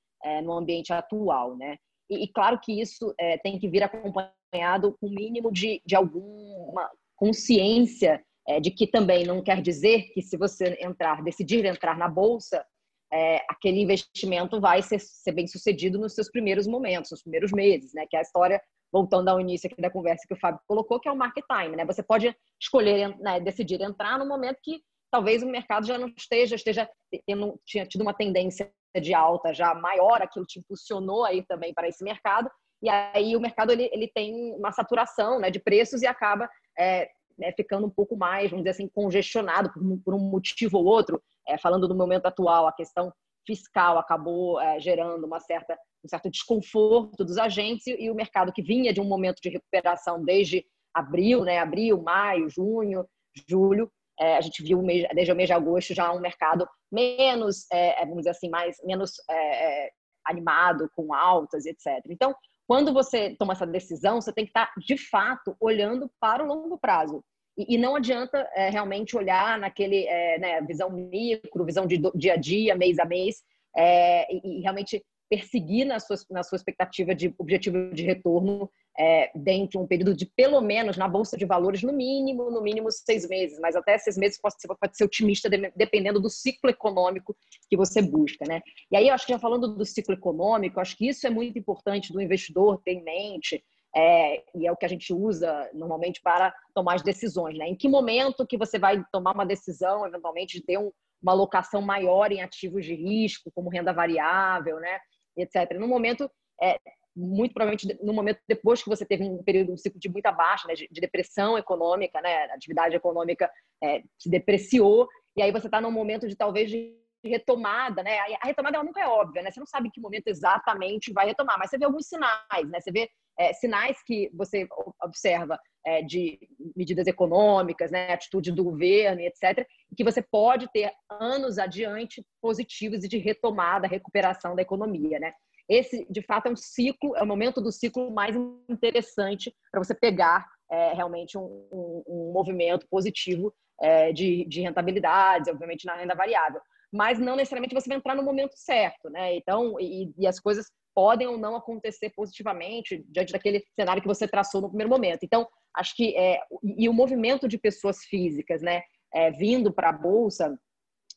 no 0.45 0.53
ambiente 0.53 0.93
atual. 0.93 1.57
Né? 1.57 1.79
E, 2.11 2.25
e 2.25 2.29
claro 2.29 2.59
que 2.61 2.81
isso 2.81 3.15
é, 3.19 3.39
tem 3.39 3.59
que 3.59 3.69
vir 3.69 3.83
acompanhado 3.83 4.97
com 5.01 5.07
o 5.07 5.15
mínimo 5.15 5.53
de, 5.53 5.81
de 5.87 5.95
alguma 5.95 6.91
consciência 7.17 8.23
de 8.61 8.71
que 8.71 8.87
também 8.87 9.25
não 9.25 9.43
quer 9.43 9.63
dizer 9.63 10.11
que 10.13 10.23
se 10.23 10.37
você 10.37 10.77
entrar, 10.81 11.23
decidir 11.23 11.65
entrar 11.65 11.97
na 11.97 12.09
bolsa, 12.09 12.67
é, 13.13 13.45
aquele 13.49 13.81
investimento 13.81 14.61
vai 14.61 14.83
ser, 14.83 15.01
ser, 15.01 15.33
bem 15.33 15.47
sucedido 15.47 15.99
nos 15.99 16.15
seus 16.15 16.31
primeiros 16.31 16.67
momentos, 16.67 17.11
nos 17.11 17.23
primeiros 17.23 17.53
meses, 17.53 17.93
né? 17.93 18.07
Que 18.09 18.17
é 18.17 18.21
a 18.21 18.23
história, 18.23 18.63
voltando 18.93 19.29
ao 19.29 19.41
início 19.41 19.69
aqui 19.71 19.81
da 19.81 19.91
conversa 19.91 20.25
que 20.27 20.35
o 20.35 20.39
Fábio 20.39 20.61
colocou, 20.67 21.01
que 21.01 21.09
é 21.09 21.13
o 21.13 21.17
market 21.17 21.45
time, 21.47 21.77
né? 21.77 21.85
Você 21.85 22.03
pode 22.03 22.35
escolher, 22.61 23.17
né, 23.19 23.41
decidir 23.41 23.81
entrar 23.81 24.19
no 24.19 24.27
momento 24.27 24.59
que 24.63 24.81
talvez 25.11 25.43
o 25.43 25.47
mercado 25.47 25.87
já 25.87 25.99
não 25.99 26.09
esteja, 26.17 26.55
esteja 26.55 26.89
tendo, 27.27 27.61
tinha 27.65 27.85
tido 27.85 28.03
uma 28.03 28.15
tendência 28.15 28.73
de 28.99 29.15
alta 29.15 29.53
já 29.53 29.75
maior, 29.75 30.23
aquilo 30.23 30.47
te 30.47 30.59
impulsionou 30.59 31.25
aí 31.25 31.45
também 31.45 31.75
para 31.75 31.89
esse 31.89 32.03
mercado, 32.03 32.51
e 32.83 32.89
aí 32.89 33.37
o 33.37 33.41
mercado 33.41 33.71
ele, 33.71 33.91
ele 33.93 34.09
tem 34.09 34.55
uma 34.55 34.73
saturação 34.73 35.39
né, 35.39 35.51
de 35.51 35.61
preços 35.61 36.01
e 36.03 36.07
acaba 36.07 36.49
é, 36.79 37.11
né, 37.39 37.53
ficando 37.53 37.87
um 37.87 37.91
pouco 37.91 38.17
mais, 38.17 38.51
vamos 38.51 38.65
dizer 38.65 38.71
assim, 38.71 38.89
congestionado 38.89 39.73
por, 39.73 39.83
por 40.05 40.15
um 40.15 40.19
motivo 40.19 40.79
ou 40.79 40.85
outro. 40.87 41.23
É, 41.47 41.59
falando 41.59 41.87
do 41.87 41.95
momento 41.95 42.27
atual, 42.27 42.67
a 42.67 42.73
questão 42.73 43.13
fiscal 43.47 43.99
acabou 43.99 44.61
é, 44.61 44.81
gerando 44.81 45.25
uma 45.25 45.41
certa, 45.41 45.79
um 46.05 46.09
certo 46.09 46.31
desconforto 46.31 47.25
dos 47.25 47.39
agentes 47.39 47.87
e, 47.87 48.05
e, 48.05 48.11
o 48.11 48.15
mercado 48.15 48.53
que 48.53 48.63
vinha 48.63 48.93
de 48.93 49.01
um 49.01 49.05
momento 49.05 49.41
de 49.43 49.49
recuperação 49.49 50.23
desde 50.23 50.65
abril, 50.95 51.45
né, 51.45 51.59
abril, 51.59 52.03
maio, 52.03 52.49
junho, 52.49 53.07
julho, 53.49 53.91
é, 54.21 54.37
a 54.37 54.41
gente 54.43 54.63
viu 54.63 54.83
desde 55.15 55.33
o 55.33 55.37
mês 55.37 55.49
de 55.49 55.55
agosto 55.55 55.95
já 55.95 56.13
um 56.13 56.21
mercado 56.21 56.69
menos, 56.93 57.67
é, 57.73 58.03
é, 58.03 58.05
vamos 58.05 58.19
dizer 58.19 58.31
assim, 58.31 58.51
mais 58.51 58.77
menos 58.85 59.13
é, 59.31 59.87
é, 59.87 59.91
animado, 60.27 60.91
com 60.95 61.15
altas, 61.15 61.65
etc. 61.65 62.05
Então, 62.11 62.35
quando 62.69 62.93
você 62.93 63.35
toma 63.39 63.55
essa 63.55 63.67
decisão, 63.67 64.21
você 64.21 64.33
tem 64.33 64.45
que 64.45 64.51
estar, 64.51 64.71
de 64.79 64.97
fato, 64.99 65.57
olhando 65.59 66.11
para 66.21 66.45
o 66.45 66.47
longo 66.47 66.79
prazo. 66.79 67.25
E, 67.57 67.75
e 67.75 67.79
não 67.79 67.97
adianta 67.97 68.47
é, 68.55 68.69
realmente 68.69 69.17
olhar 69.17 69.59
naquele 69.59 70.05
né, 70.39 70.61
visão 70.63 70.91
micro, 70.91 71.65
visão 71.65 71.87
de 71.87 71.99
dia 72.15 72.35
a 72.35 72.37
dia, 72.37 72.77
mês 72.77 72.99
a 72.99 73.07
mês, 73.07 73.43
e, 73.77 74.59
e, 74.59 74.61
realmente 74.61 75.03
perseguir 75.31 75.87
na 75.87 75.99
sua, 75.99 76.17
na 76.29 76.43
sua 76.43 76.57
expectativa 76.57 77.15
de 77.15 77.35
objetivo 77.39 77.93
de 77.95 78.03
retorno 78.03 78.71
é, 78.99 79.31
dentro 79.35 79.71
de 79.71 79.79
um 79.79 79.87
período 79.87 80.15
de 80.15 80.27
pelo 80.27 80.61
menos 80.61 80.97
na 80.97 81.09
bolsa 81.09 81.37
de 81.37 81.45
valores 81.45 81.83
no 81.83 81.93
mínimo, 81.93 82.51
no 82.51 82.61
mínimo 82.61 82.91
seis 82.91 83.29
meses, 83.29 83.59
mas 83.61 83.77
até 83.77 83.97
seis 83.99 84.17
meses 84.17 84.41
pode 84.41 84.61
ser, 84.61 84.69
pode 84.69 84.97
ser 84.97 85.05
otimista 85.05 85.49
dependendo 85.75 86.21
do 86.21 86.29
ciclo 86.29 86.71
econômico 86.71 87.37
que 87.69 87.77
você 87.77 88.03
busca, 88.03 88.45
né? 88.47 88.61
E 88.91 88.97
aí 88.97 89.09
eu 89.09 89.15
acho 89.15 89.27
que 89.27 89.33
já 89.33 89.39
falando 89.39 89.75
do 89.75 89.85
ciclo 89.85 90.15
econômico, 90.15 90.81
acho 90.81 90.97
que 90.97 91.09
isso 91.09 91.27
é 91.27 91.31
muito 91.31 91.59
importante 91.59 92.13
do 92.13 92.21
investidor 92.21 92.81
ter 92.85 92.93
em 92.93 93.05
mente 93.05 93.63
é, 93.95 94.43
e 94.55 94.67
é 94.67 94.73
o 94.73 94.77
que 94.77 94.87
a 94.87 94.89
gente 94.89 95.13
usa 95.13 95.69
normalmente 95.75 96.21
para 96.21 96.55
tomar 96.75 96.95
as 96.95 97.03
decisões. 97.03 97.59
Né? 97.59 97.69
Em 97.69 97.77
que 97.77 97.89
momento 97.89 98.47
que 98.47 98.57
você 98.57 98.79
vai 98.79 99.03
tomar 99.13 99.35
uma 99.35 99.47
decisão, 99.47 100.07
eventualmente, 100.07 100.59
de 100.59 100.65
ter 100.65 100.79
um, 100.79 100.93
uma 101.23 101.33
alocação 101.33 101.83
maior 101.83 102.31
em 102.31 102.41
ativos 102.41 102.85
de 102.85 102.95
risco, 102.95 103.51
como 103.53 103.69
renda 103.69 103.93
variável, 103.93 104.79
né? 104.79 105.01
etc. 105.37 105.79
No 105.79 105.89
momento, 105.89 106.31
é, 106.63 106.79
muito 107.17 107.53
provavelmente 107.53 107.99
no 108.03 108.13
momento 108.13 108.41
depois 108.49 108.83
que 108.83 108.89
você 108.89 109.05
teve 109.05 109.25
um 109.25 109.43
período, 109.43 109.73
um 109.73 109.77
ciclo 109.77 109.99
de 109.99 110.09
muita 110.09 110.31
baixa, 110.31 110.67
né? 110.69 110.75
de, 110.75 110.89
de 110.91 111.01
depressão 111.01 111.59
econômica, 111.59 112.21
né? 112.21 112.45
a 112.45 112.55
atividade 112.55 112.95
econômica 112.95 113.51
é, 113.83 114.03
se 114.19 114.31
depreciou, 114.31 115.09
e 115.37 115.43
aí 115.43 115.53
você 115.53 115.67
está 115.67 115.81
num 115.81 115.91
momento 115.91 116.29
de 116.29 116.37
talvez 116.37 116.71
de 116.71 117.01
retomada, 117.25 118.03
né? 118.03 118.19
A 118.41 118.47
retomada 118.47 118.77
ela 118.77 118.85
nunca 118.85 119.01
é 119.01 119.07
óbvia, 119.07 119.43
né? 119.43 119.51
Você 119.51 119.61
não 119.61 119.67
sabe 119.67 119.89
em 119.89 119.91
que 119.91 120.01
momento 120.01 120.29
exatamente 120.29 121.13
vai 121.13 121.27
retomar, 121.27 121.59
mas 121.59 121.69
você 121.69 121.77
vê 121.77 121.85
alguns 121.85 122.07
sinais, 122.07 122.71
né? 122.71 122.81
Você 122.81 122.91
vê 122.91 123.11
é, 123.39 123.53
sinais 123.53 124.03
que 124.05 124.31
você 124.35 124.67
observa 125.03 125.59
é, 125.85 126.03
de 126.03 126.39
medidas 126.77 127.07
econômicas, 127.07 127.91
né, 127.91 128.13
atitude 128.13 128.53
do 128.53 128.65
governo, 128.65 129.21
etc., 129.23 129.67
que 129.97 130.05
você 130.05 130.21
pode 130.21 130.71
ter 130.73 130.93
anos 131.09 131.59
adiante 131.59 132.25
positivos 132.41 133.03
e 133.03 133.09
de 133.09 133.19
retomada, 133.19 133.89
recuperação 133.89 134.55
da 134.55 134.63
economia, 134.63 135.19
né? 135.19 135.33
Esse, 135.71 136.05
de 136.11 136.21
fato, 136.21 136.47
é 136.47 136.51
um 136.51 136.57
ciclo, 136.57 137.17
é 137.17 137.23
o 137.23 137.27
momento 137.27 137.61
do 137.61 137.71
ciclo 137.71 138.11
mais 138.11 138.35
interessante 138.69 139.55
para 139.71 139.81
você 139.83 139.95
pegar 139.95 140.45
é, 140.69 140.93
realmente 140.93 141.39
um, 141.39 141.45
um, 141.71 142.03
um, 142.09 142.33
movimento 142.33 142.89
positivo 142.91 143.55
é, 143.81 144.13
de, 144.13 144.45
de 144.47 144.61
rentabilidades, 144.63 145.49
obviamente 145.49 145.87
na 145.87 145.95
renda 145.95 146.17
variável. 146.17 146.61
Mas 146.93 147.21
não 147.21 147.37
necessariamente 147.37 147.73
você 147.73 147.89
vai 147.89 147.99
entrar 147.99 148.17
no 148.17 148.25
momento 148.25 148.55
certo, 148.57 149.09
né? 149.11 149.37
Então, 149.37 149.79
e, 149.79 150.13
e 150.19 150.27
as 150.27 150.41
coisas 150.41 150.67
podem 150.93 151.29
ou 151.29 151.39
não 151.39 151.55
acontecer 151.55 152.11
positivamente 152.11 153.05
diante 153.09 153.33
daquele 153.33 153.65
cenário 153.79 154.03
que 154.03 154.09
você 154.09 154.27
traçou 154.27 154.61
no 154.61 154.69
primeiro 154.69 154.91
momento. 154.91 155.23
Então, 155.23 155.47
acho 155.77 155.95
que 155.95 156.17
é, 156.17 156.41
e 156.77 156.89
o 156.89 156.93
movimento 156.93 157.47
de 157.47 157.57
pessoas 157.57 158.03
físicas, 158.07 158.61
né, 158.61 158.83
é, 159.15 159.31
vindo 159.31 159.73
para 159.73 159.91
a 159.91 159.93
bolsa, 159.93 160.59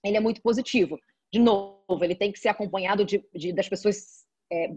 ele 0.05 0.15
é 0.15 0.19
muito 0.19 0.43
positivo. 0.43 0.99
De 1.33 1.39
novo, 1.39 2.03
ele 2.03 2.13
tem 2.13 2.31
que 2.31 2.37
ser 2.37 2.49
acompanhado 2.49 3.03
de, 3.03 3.25
de 3.33 3.51
das 3.51 3.67
pessoas 3.67 4.23
é, 4.53 4.69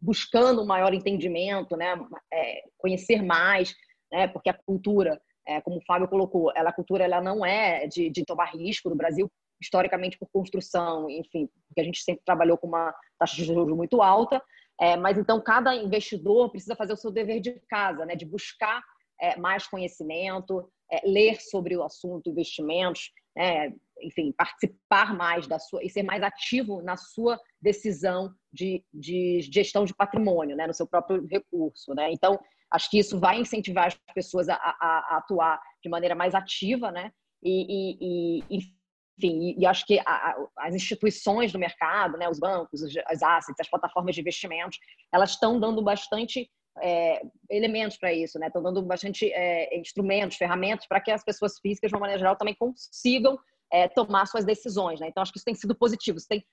buscando 0.00 0.62
um 0.62 0.66
maior 0.66 0.94
entendimento, 0.94 1.76
né, 1.76 1.94
é, 2.32 2.62
conhecer 2.78 3.22
mais, 3.22 3.74
né, 4.12 4.28
porque 4.28 4.48
a 4.48 4.54
cultura, 4.54 5.20
é, 5.46 5.60
como 5.60 5.78
o 5.78 5.84
Fábio 5.84 6.08
colocou, 6.08 6.52
ela, 6.54 6.70
a 6.70 6.72
cultura 6.72 7.04
ela 7.04 7.20
não 7.20 7.44
é 7.44 7.86
de, 7.88 8.08
de 8.08 8.24
tomar 8.24 8.52
risco 8.52 8.88
no 8.88 8.96
Brasil, 8.96 9.30
historicamente 9.60 10.18
por 10.18 10.28
construção, 10.32 11.10
enfim, 11.10 11.48
porque 11.66 11.80
a 11.80 11.84
gente 11.84 12.02
sempre 12.02 12.22
trabalhou 12.24 12.58
com 12.58 12.68
uma 12.68 12.94
taxa 13.18 13.34
de 13.34 13.44
juros 13.44 13.74
muito 13.76 14.00
alta, 14.00 14.40
é, 14.80 14.96
mas 14.96 15.18
então 15.18 15.42
cada 15.42 15.74
investidor 15.74 16.50
precisa 16.50 16.76
fazer 16.76 16.92
o 16.92 16.96
seu 16.96 17.10
dever 17.10 17.40
de 17.40 17.52
casa, 17.68 18.04
né, 18.06 18.14
de 18.14 18.26
buscar 18.26 18.82
é, 19.20 19.36
mais 19.36 19.66
conhecimento, 19.66 20.70
é, 20.92 21.00
ler 21.08 21.40
sobre 21.40 21.76
o 21.76 21.82
assunto, 21.82 22.30
investimentos, 22.30 23.10
né, 23.36 23.72
enfim, 24.00 24.32
participar 24.32 25.14
mais 25.14 25.46
da 25.46 25.58
sua 25.58 25.84
e 25.84 25.90
ser 25.90 26.02
mais 26.02 26.22
ativo 26.22 26.82
na 26.82 26.96
sua 26.96 27.38
decisão 27.60 28.32
de, 28.52 28.84
de 28.92 29.40
gestão 29.52 29.84
de 29.84 29.94
patrimônio, 29.94 30.56
né, 30.56 30.66
no 30.66 30.74
seu 30.74 30.86
próprio 30.86 31.26
recurso, 31.26 31.94
né. 31.94 32.10
Então 32.10 32.38
acho 32.70 32.90
que 32.90 32.98
isso 32.98 33.20
vai 33.20 33.38
incentivar 33.38 33.86
as 33.86 33.98
pessoas 34.14 34.48
a, 34.48 34.54
a, 34.54 35.14
a 35.14 35.16
atuar 35.18 35.60
de 35.82 35.88
maneira 35.88 36.14
mais 36.14 36.34
ativa, 36.34 36.90
né, 36.90 37.12
e, 37.42 37.66
e, 38.00 38.38
e 38.50 38.76
enfim, 39.18 39.38
e, 39.40 39.60
e 39.60 39.66
acho 39.66 39.86
que 39.86 39.98
a, 40.00 40.36
as 40.58 40.74
instituições 40.74 41.52
do 41.52 41.58
mercado, 41.58 42.18
né, 42.18 42.28
os 42.28 42.38
bancos, 42.38 42.82
os, 42.82 42.94
as 43.06 43.22
assets, 43.22 43.60
as 43.60 43.68
plataformas 43.68 44.14
de 44.14 44.20
investimentos, 44.20 44.78
elas 45.12 45.30
estão 45.30 45.58
dando 45.60 45.82
bastante 45.82 46.50
é, 46.82 47.22
elementos 47.50 47.96
para 47.96 48.12
isso, 48.12 48.38
né? 48.38 48.48
Estão 48.48 48.62
dando 48.62 48.82
bastante 48.82 49.30
é, 49.32 49.78
instrumentos, 49.78 50.36
ferramentas 50.36 50.86
para 50.86 51.00
que 51.00 51.10
as 51.10 51.24
pessoas 51.24 51.58
físicas, 51.58 51.90
de 51.90 51.94
uma 51.94 52.00
maneira 52.00 52.18
geral, 52.18 52.36
também 52.36 52.54
consigam 52.54 53.38
é, 53.72 53.88
tomar 53.88 54.26
suas 54.26 54.44
decisões, 54.44 55.00
né? 55.00 55.08
Então 55.08 55.22
acho 55.22 55.32
que 55.32 55.38
isso 55.38 55.44
tem 55.44 55.54
sido 55.54 55.74
positivo. 55.74 56.18
Tem, 56.28 56.44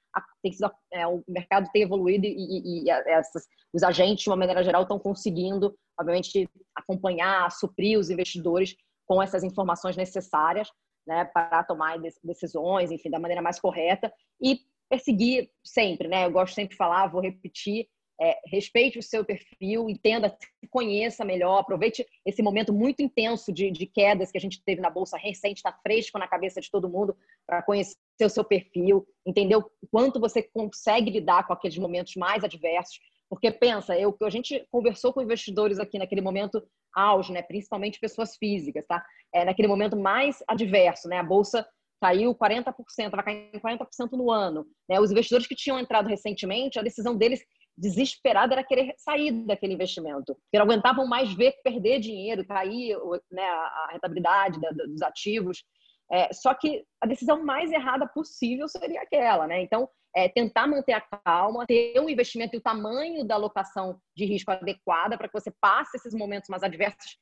tem 0.41 0.51
sido, 0.51 0.71
é, 0.91 1.05
o 1.07 1.23
mercado 1.27 1.69
tem 1.71 1.83
evoluído 1.83 2.25
e, 2.25 2.29
e, 2.29 2.83
e 2.83 2.89
essas, 2.89 3.45
os 3.73 3.83
agentes, 3.83 4.23
de 4.23 4.29
uma 4.29 4.37
maneira 4.37 4.63
geral, 4.63 4.83
estão 4.83 4.99
conseguindo, 4.99 5.75
obviamente, 5.99 6.49
acompanhar, 6.75 7.51
suprir 7.51 7.99
os 7.99 8.09
investidores 8.09 8.75
com 9.05 9.21
essas 9.21 9.43
informações 9.43 9.97
necessárias 9.97 10.69
né, 11.05 11.25
para 11.25 11.63
tomar 11.63 11.99
decisões, 12.23 12.91
enfim, 12.91 13.09
da 13.09 13.19
maneira 13.19 13.41
mais 13.41 13.59
correta 13.59 14.11
e 14.41 14.61
perseguir 14.89 15.49
sempre, 15.63 16.07
né? 16.07 16.25
Eu 16.25 16.31
gosto 16.31 16.53
sempre 16.53 16.71
de 16.71 16.77
falar, 16.77 17.07
vou 17.07 17.21
repetir, 17.21 17.87
é, 18.21 18.39
respeite 18.47 18.99
o 18.99 19.03
seu 19.03 19.25
perfil, 19.25 19.89
entenda, 19.89 20.29
se 20.29 20.67
conheça 20.69 21.25
melhor, 21.25 21.59
aproveite 21.59 22.05
esse 22.25 22.41
momento 22.41 22.71
muito 22.71 23.01
intenso 23.01 23.51
de, 23.51 23.71
de 23.71 23.85
quedas 23.85 24.31
que 24.31 24.37
a 24.37 24.41
gente 24.41 24.63
teve 24.63 24.81
na 24.81 24.89
bolsa 24.89 25.17
recente, 25.17 25.57
está 25.57 25.73
fresco 25.81 26.19
na 26.19 26.27
cabeça 26.27 26.61
de 26.61 26.69
todo 26.69 26.89
mundo 26.89 27.15
para 27.45 27.63
conhecer 27.63 27.97
o 28.21 28.29
seu 28.29 28.43
perfil, 28.43 29.05
entender 29.25 29.55
o 29.55 29.69
quanto 29.91 30.19
você 30.19 30.41
consegue 30.41 31.11
lidar 31.11 31.45
com 31.47 31.53
aqueles 31.53 31.77
momentos 31.77 32.15
mais 32.15 32.43
adversos, 32.43 32.99
porque 33.29 33.51
pensa, 33.51 33.97
eu 33.97 34.15
a 34.21 34.29
gente 34.29 34.65
conversou 34.71 35.11
com 35.11 35.21
investidores 35.21 35.79
aqui 35.79 35.97
naquele 35.97 36.21
momento 36.21 36.63
auge, 36.93 37.33
né, 37.33 37.41
principalmente 37.41 37.99
pessoas 37.99 38.37
físicas, 38.37 38.85
tá? 38.87 39.03
É 39.33 39.43
naquele 39.43 39.67
momento 39.67 39.97
mais 39.97 40.43
adverso, 40.47 41.07
né? 41.07 41.17
A 41.17 41.23
bolsa 41.23 41.67
caiu 42.03 42.35
40%, 42.35 42.73
vai 43.11 43.23
cair 43.23 43.61
40% 43.61 44.11
no 44.11 44.29
ano. 44.29 44.67
Né? 44.89 44.99
Os 44.99 45.09
investidores 45.09 45.47
que 45.47 45.55
tinham 45.55 45.79
entrado 45.79 46.09
recentemente, 46.09 46.77
a 46.77 46.83
decisão 46.83 47.15
deles 47.15 47.41
desesperada 47.77 48.53
era 48.53 48.63
querer 48.63 48.93
sair 48.97 49.31
daquele 49.45 49.73
investimento, 49.73 50.35
porque 50.35 50.57
não 50.57 50.65
aguentavam 50.65 51.07
mais 51.07 51.33
ver 51.33 51.53
perder 51.63 51.99
dinheiro, 51.99 52.45
cair 52.45 52.97
né, 53.31 53.43
a 53.43 53.89
rentabilidade 53.91 54.59
dos 54.87 55.01
ativos. 55.01 55.63
É, 56.11 56.31
só 56.31 56.53
que 56.53 56.85
a 57.01 57.07
decisão 57.07 57.43
mais 57.43 57.71
errada 57.71 58.07
possível 58.07 58.67
seria 58.67 59.01
aquela, 59.01 59.47
né? 59.47 59.61
Então, 59.61 59.89
é, 60.15 60.29
tentar 60.29 60.67
manter 60.67 60.93
a 60.93 61.01
calma, 61.01 61.65
ter 61.65 61.99
um 61.99 62.09
investimento 62.09 62.55
e 62.55 62.59
o 62.59 62.61
tamanho 62.61 63.25
da 63.25 63.35
alocação 63.35 63.99
de 64.15 64.25
risco 64.25 64.51
adequada 64.51 65.17
para 65.17 65.27
que 65.27 65.33
você 65.33 65.51
passe 65.59 65.97
esses 65.97 66.13
momentos 66.13 66.49
mais 66.49 66.61
adversos 66.61 67.17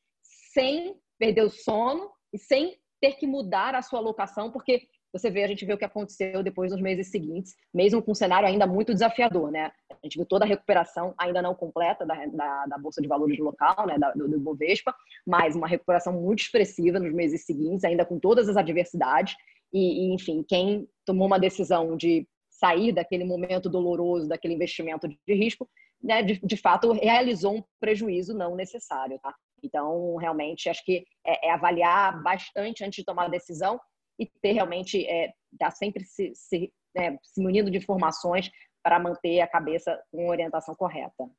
sem 0.53 0.95
perder 1.17 1.43
o 1.43 1.49
sono 1.49 2.11
e 2.33 2.37
sem 2.37 2.77
ter 2.99 3.13
que 3.13 3.25
mudar 3.25 3.75
a 3.75 3.81
sua 3.81 3.99
alocação, 3.99 4.51
porque 4.51 4.87
você 5.11 5.29
vê, 5.29 5.43
a 5.43 5.47
gente 5.47 5.65
vê 5.65 5.73
o 5.73 5.77
que 5.77 5.85
aconteceu 5.85 6.41
depois 6.41 6.71
nos 6.71 6.81
meses 6.81 7.09
seguintes, 7.09 7.55
mesmo 7.73 8.01
com 8.01 8.11
um 8.11 8.15
cenário 8.15 8.47
ainda 8.47 8.65
muito 8.65 8.93
desafiador, 8.93 9.51
né? 9.51 9.71
A 9.89 9.97
gente 10.03 10.17
viu 10.17 10.25
toda 10.25 10.45
a 10.45 10.47
recuperação, 10.47 11.13
ainda 11.17 11.41
não 11.41 11.53
completa, 11.53 12.05
da, 12.05 12.25
da, 12.27 12.65
da 12.65 12.77
Bolsa 12.77 13.01
de 13.01 13.07
Valores 13.07 13.37
local, 13.39 13.85
né? 13.85 13.97
Da, 13.97 14.11
do, 14.11 14.27
do 14.27 14.39
Bovespa, 14.39 14.95
mas 15.25 15.55
uma 15.55 15.67
recuperação 15.67 16.13
muito 16.13 16.39
expressiva 16.39 16.99
nos 16.99 17.13
meses 17.13 17.45
seguintes, 17.45 17.83
ainda 17.83 18.05
com 18.05 18.19
todas 18.19 18.47
as 18.47 18.55
adversidades. 18.55 19.35
E, 19.73 20.07
e, 20.09 20.13
enfim, 20.13 20.43
quem 20.47 20.87
tomou 21.05 21.27
uma 21.27 21.39
decisão 21.39 21.95
de 21.97 22.27
sair 22.49 22.91
daquele 22.91 23.23
momento 23.23 23.69
doloroso, 23.69 24.29
daquele 24.29 24.53
investimento 24.53 25.07
de 25.07 25.33
risco, 25.33 25.69
né, 26.01 26.23
de, 26.23 26.39
de 26.39 26.57
fato 26.57 26.91
realizou 26.93 27.57
um 27.57 27.63
prejuízo 27.79 28.33
não 28.33 28.55
necessário, 28.55 29.19
tá? 29.19 29.33
Então, 29.63 30.15
realmente, 30.15 30.69
acho 30.69 30.83
que 30.83 31.05
é, 31.25 31.47
é 31.47 31.51
avaliar 31.51 32.21
bastante 32.23 32.83
antes 32.83 32.97
de 32.97 33.05
tomar 33.05 33.25
a 33.25 33.29
decisão 33.29 33.79
e 34.19 34.25
ter 34.41 34.53
realmente, 34.53 35.05
é, 35.05 35.33
tá 35.57 35.71
sempre 35.71 36.03
se, 36.03 36.31
se, 36.35 36.73
é, 36.95 37.17
se 37.23 37.41
munindo 37.41 37.71
de 37.71 37.77
informações 37.77 38.49
para 38.83 38.99
manter 38.99 39.41
a 39.41 39.47
cabeça 39.47 39.99
com 40.11 40.27
orientação 40.27 40.75
correta. 40.75 41.29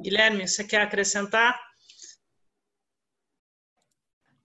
Guilherme, 0.00 0.48
você 0.48 0.64
quer 0.64 0.80
acrescentar? 0.80 1.60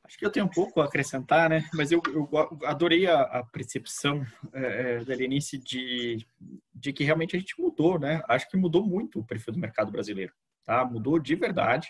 Acho 0.03 0.20
que 0.20 0.26
eu 0.26 0.32
tenho 0.32 0.45
um 0.45 0.49
pouco 0.49 0.82
a 0.82 0.86
acrescentar, 0.86 1.49
né? 1.49 1.68
Mas 1.74 1.91
eu, 1.91 2.02
eu 2.07 2.30
adorei 2.66 3.07
a, 3.07 3.22
a 3.22 3.44
percepção 3.44 4.26
é, 4.53 4.98
é, 4.99 5.06
da 5.06 5.16
Lenice 5.16 5.57
de, 5.57 6.26
de 6.74 6.94
que 6.94 7.03
realmente 7.03 7.36
a 7.36 7.40
gente 7.40 7.60
mudou, 7.60 7.98
né? 7.98 8.22
Acho 8.28 8.48
que 8.48 8.56
mudou 8.56 8.86
muito 8.86 9.20
o 9.20 9.26
perfil 9.26 9.53
do 9.53 9.60
mercado 9.60 9.91
brasileiro, 9.91 10.34
tá? 10.64 10.86
Mudou 10.86 11.18
de 11.18 11.36
verdade. 11.36 11.90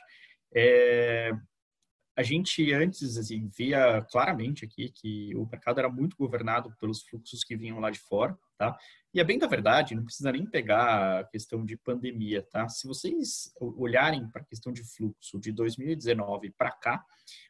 É, 0.53 1.31
a 2.15 2.23
gente 2.23 2.71
antes 2.73 3.17
assim, 3.17 3.49
via 3.57 4.01
claramente 4.09 4.63
aqui 4.63 4.89
que 4.89 5.35
o 5.35 5.45
mercado 5.45 5.79
era 5.79 5.89
muito 5.89 6.15
governado 6.15 6.73
pelos 6.79 7.03
fluxos 7.03 7.43
que 7.43 7.57
vinham 7.57 7.79
lá 7.79 7.91
de 7.91 7.99
fora, 7.99 8.37
tá? 8.57 8.77
E 9.13 9.19
é 9.19 9.23
bem 9.23 9.37
da 9.37 9.47
verdade, 9.47 9.95
não 9.95 10.03
precisa 10.03 10.31
nem 10.31 10.45
pegar 10.45 11.19
a 11.19 11.23
questão 11.25 11.65
de 11.65 11.77
pandemia, 11.77 12.41
tá? 12.41 12.67
Se 12.69 12.87
vocês 12.87 13.53
olharem 13.59 14.29
para 14.29 14.41
a 14.41 14.45
questão 14.45 14.71
de 14.71 14.83
fluxo 14.83 15.39
de 15.39 15.51
2019 15.51 16.51
para 16.57 16.71
cá, 16.71 17.03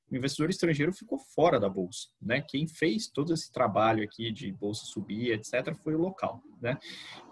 o 0.10 0.16
investidor 0.16 0.50
estrangeiro 0.50 0.94
ficou 0.94 1.20
fora 1.20 1.60
da 1.60 1.70
bolsa, 1.70 2.10
né? 2.22 2.42
Quem 2.42 2.68
fez 2.68 3.08
todo 3.08 3.34
esse 3.34 3.52
trabalho 3.52 4.04
aqui 4.04 4.32
de 4.32 4.52
bolsa 4.52 4.86
subir, 4.86 5.32
etc, 5.32 5.76
foi 5.84 5.96
o 5.96 6.00
local, 6.00 6.42
né? 6.62 6.78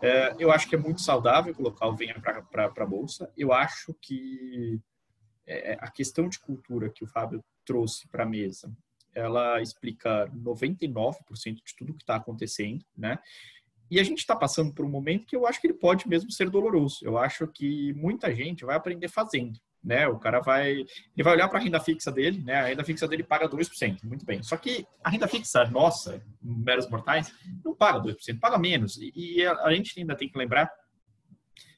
É, 0.01 0.35
eu 0.38 0.51
acho 0.51 0.68
que 0.68 0.76
é 0.76 0.80
muito 0.80 1.01
saudável 1.01 1.53
que 1.53 1.61
o 1.61 1.65
local 1.65 1.95
venha 1.95 2.19
para 2.19 2.65
a 2.65 2.85
bolsa. 2.85 3.31
Eu 3.38 3.53
acho 3.53 3.95
que 4.01 4.80
é, 5.47 5.77
a 5.79 5.89
questão 5.89 6.29
de 6.29 6.39
cultura 6.39 6.89
que 6.89 7.03
o 7.03 7.07
Fábio 7.07 7.43
trouxe 7.65 8.07
para 8.07 8.23
a 8.23 8.27
mesa, 8.27 8.75
ela 9.15 9.61
explica 9.61 10.27
99% 10.29 11.55
de 11.55 11.75
tudo 11.77 11.93
que 11.93 12.03
está 12.03 12.15
acontecendo, 12.15 12.83
né? 12.97 13.19
E 13.91 13.99
a 13.99 14.03
gente 14.03 14.19
está 14.19 14.35
passando 14.35 14.73
por 14.73 14.85
um 14.85 14.89
momento 14.89 15.27
que 15.27 15.35
eu 15.35 15.45
acho 15.45 15.61
que 15.61 15.67
ele 15.67 15.75
pode 15.75 16.07
mesmo 16.07 16.31
ser 16.31 16.49
doloroso. 16.49 16.99
Eu 17.03 17.17
acho 17.17 17.47
que 17.47 17.93
muita 17.93 18.33
gente 18.33 18.65
vai 18.65 18.75
aprender 18.75 19.07
fazendo, 19.07 19.59
né? 19.83 20.07
O 20.07 20.17
cara 20.17 20.39
vai, 20.39 20.71
ele 20.71 21.23
vai 21.23 21.33
olhar 21.33 21.47
para 21.47 21.59
a 21.59 21.61
renda 21.61 21.79
fixa 21.79 22.11
dele, 22.11 22.41
né? 22.41 22.55
A 22.55 22.65
renda 22.67 22.83
fixa 22.83 23.07
dele 23.07 23.23
paga 23.23 23.47
2%, 23.47 24.03
muito 24.03 24.25
bem. 24.25 24.41
Só 24.41 24.57
que 24.57 24.87
a 25.03 25.09
renda 25.09 25.27
fixa 25.27 25.65
nossa, 25.69 26.23
meros 26.41 26.89
mortais, 26.89 27.31
não 27.63 27.75
paga 27.75 27.99
2%, 27.99 28.39
paga 28.39 28.57
menos. 28.57 28.97
E, 28.97 29.45
a 29.45 29.71
gente 29.73 29.99
ainda 29.99 30.15
tem 30.15 30.29
que 30.29 30.37
lembrar 30.37 30.71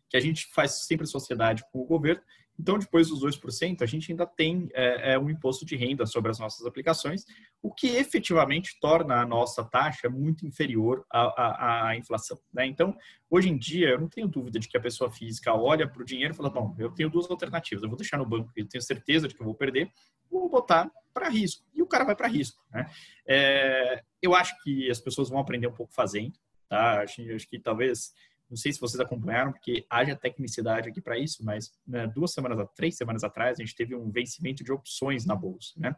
que 0.07 0.15
a 0.15 0.21
gente 0.21 0.47
faz 0.53 0.85
sempre 0.85 1.05
sociedade 1.05 1.63
com 1.71 1.81
o 1.81 1.85
governo 1.85 2.21
então, 2.57 2.79
depois 2.79 3.09
dos 3.09 3.21
2%, 3.21 3.81
a 3.81 3.85
gente 3.85 4.11
ainda 4.11 4.25
tem 4.25 4.69
é, 4.73 5.13
é, 5.13 5.19
um 5.19 5.29
imposto 5.29 5.65
de 5.65 5.75
renda 5.75 6.05
sobre 6.05 6.31
as 6.31 6.39
nossas 6.39 6.65
aplicações, 6.65 7.25
o 7.61 7.73
que 7.73 7.87
efetivamente 7.87 8.77
torna 8.79 9.21
a 9.21 9.25
nossa 9.25 9.63
taxa 9.63 10.09
muito 10.09 10.45
inferior 10.45 11.05
à, 11.11 11.21
à, 11.21 11.87
à 11.89 11.97
inflação. 11.97 12.39
Né? 12.53 12.65
Então, 12.65 12.95
hoje 13.29 13.49
em 13.49 13.57
dia, 13.57 13.89
eu 13.89 13.99
não 13.99 14.07
tenho 14.07 14.27
dúvida 14.27 14.57
de 14.57 14.67
que 14.69 14.77
a 14.77 14.81
pessoa 14.81 15.11
física 15.11 15.53
olha 15.53 15.87
para 15.87 16.01
o 16.01 16.05
dinheiro 16.05 16.33
e 16.33 16.37
fala: 16.37 16.49
bom, 16.49 16.73
eu 16.79 16.89
tenho 16.91 17.09
duas 17.09 17.29
alternativas, 17.29 17.83
eu 17.83 17.89
vou 17.89 17.97
deixar 17.97 18.17
no 18.17 18.25
banco, 18.25 18.51
eu 18.55 18.67
tenho 18.67 18.81
certeza 18.81 19.27
de 19.27 19.35
que 19.35 19.41
eu 19.41 19.45
vou 19.45 19.55
perder, 19.55 19.91
ou 20.31 20.41
vou 20.41 20.49
botar 20.49 20.89
para 21.13 21.29
risco. 21.29 21.65
E 21.73 21.81
o 21.81 21.87
cara 21.87 22.05
vai 22.05 22.15
para 22.15 22.27
risco. 22.27 22.63
Né? 22.71 22.89
É, 23.27 24.01
eu 24.21 24.33
acho 24.33 24.55
que 24.63 24.89
as 24.89 24.99
pessoas 24.99 25.29
vão 25.29 25.39
aprender 25.39 25.67
um 25.67 25.73
pouco 25.73 25.93
fazendo. 25.93 26.33
Tá? 26.69 27.01
Acho, 27.01 27.21
acho 27.33 27.47
que 27.47 27.59
talvez 27.59 28.13
não 28.49 28.57
sei 28.57 28.71
se 28.71 28.79
vocês 28.79 28.99
acompanharam, 28.99 29.51
porque 29.51 29.85
haja 29.89 30.15
tecnicidade 30.15 30.89
aqui 30.89 31.01
para 31.01 31.17
isso, 31.17 31.43
mas 31.43 31.71
né, 31.87 32.07
duas 32.07 32.31
semanas, 32.31 32.67
três 32.75 32.95
semanas 32.95 33.23
atrás, 33.23 33.59
a 33.59 33.63
gente 33.63 33.75
teve 33.75 33.95
um 33.95 34.09
vencimento 34.11 34.63
de 34.63 34.71
opções 34.71 35.25
na 35.25 35.35
bolsa, 35.35 35.73
né? 35.77 35.95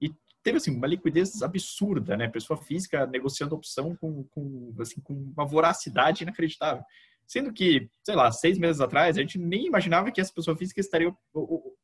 E 0.00 0.12
teve 0.42 0.58
assim 0.58 0.76
uma 0.76 0.86
liquidez 0.86 1.42
absurda, 1.42 2.16
né? 2.16 2.28
Pessoa 2.28 2.56
física 2.56 3.06
negociando 3.06 3.54
opção 3.54 3.96
com, 3.96 4.24
com 4.24 4.74
assim 4.80 5.00
com 5.00 5.14
uma 5.14 5.46
voracidade 5.46 6.24
inacreditável. 6.24 6.84
Sendo 7.26 7.52
que, 7.52 7.88
sei 8.02 8.14
lá, 8.14 8.30
seis 8.30 8.58
meses 8.58 8.80
atrás, 8.80 9.16
a 9.16 9.20
gente 9.20 9.38
nem 9.38 9.66
imaginava 9.66 10.10
que 10.10 10.20
essa 10.20 10.32
pessoa 10.32 10.56
física 10.56 10.80
estaria 10.80 11.14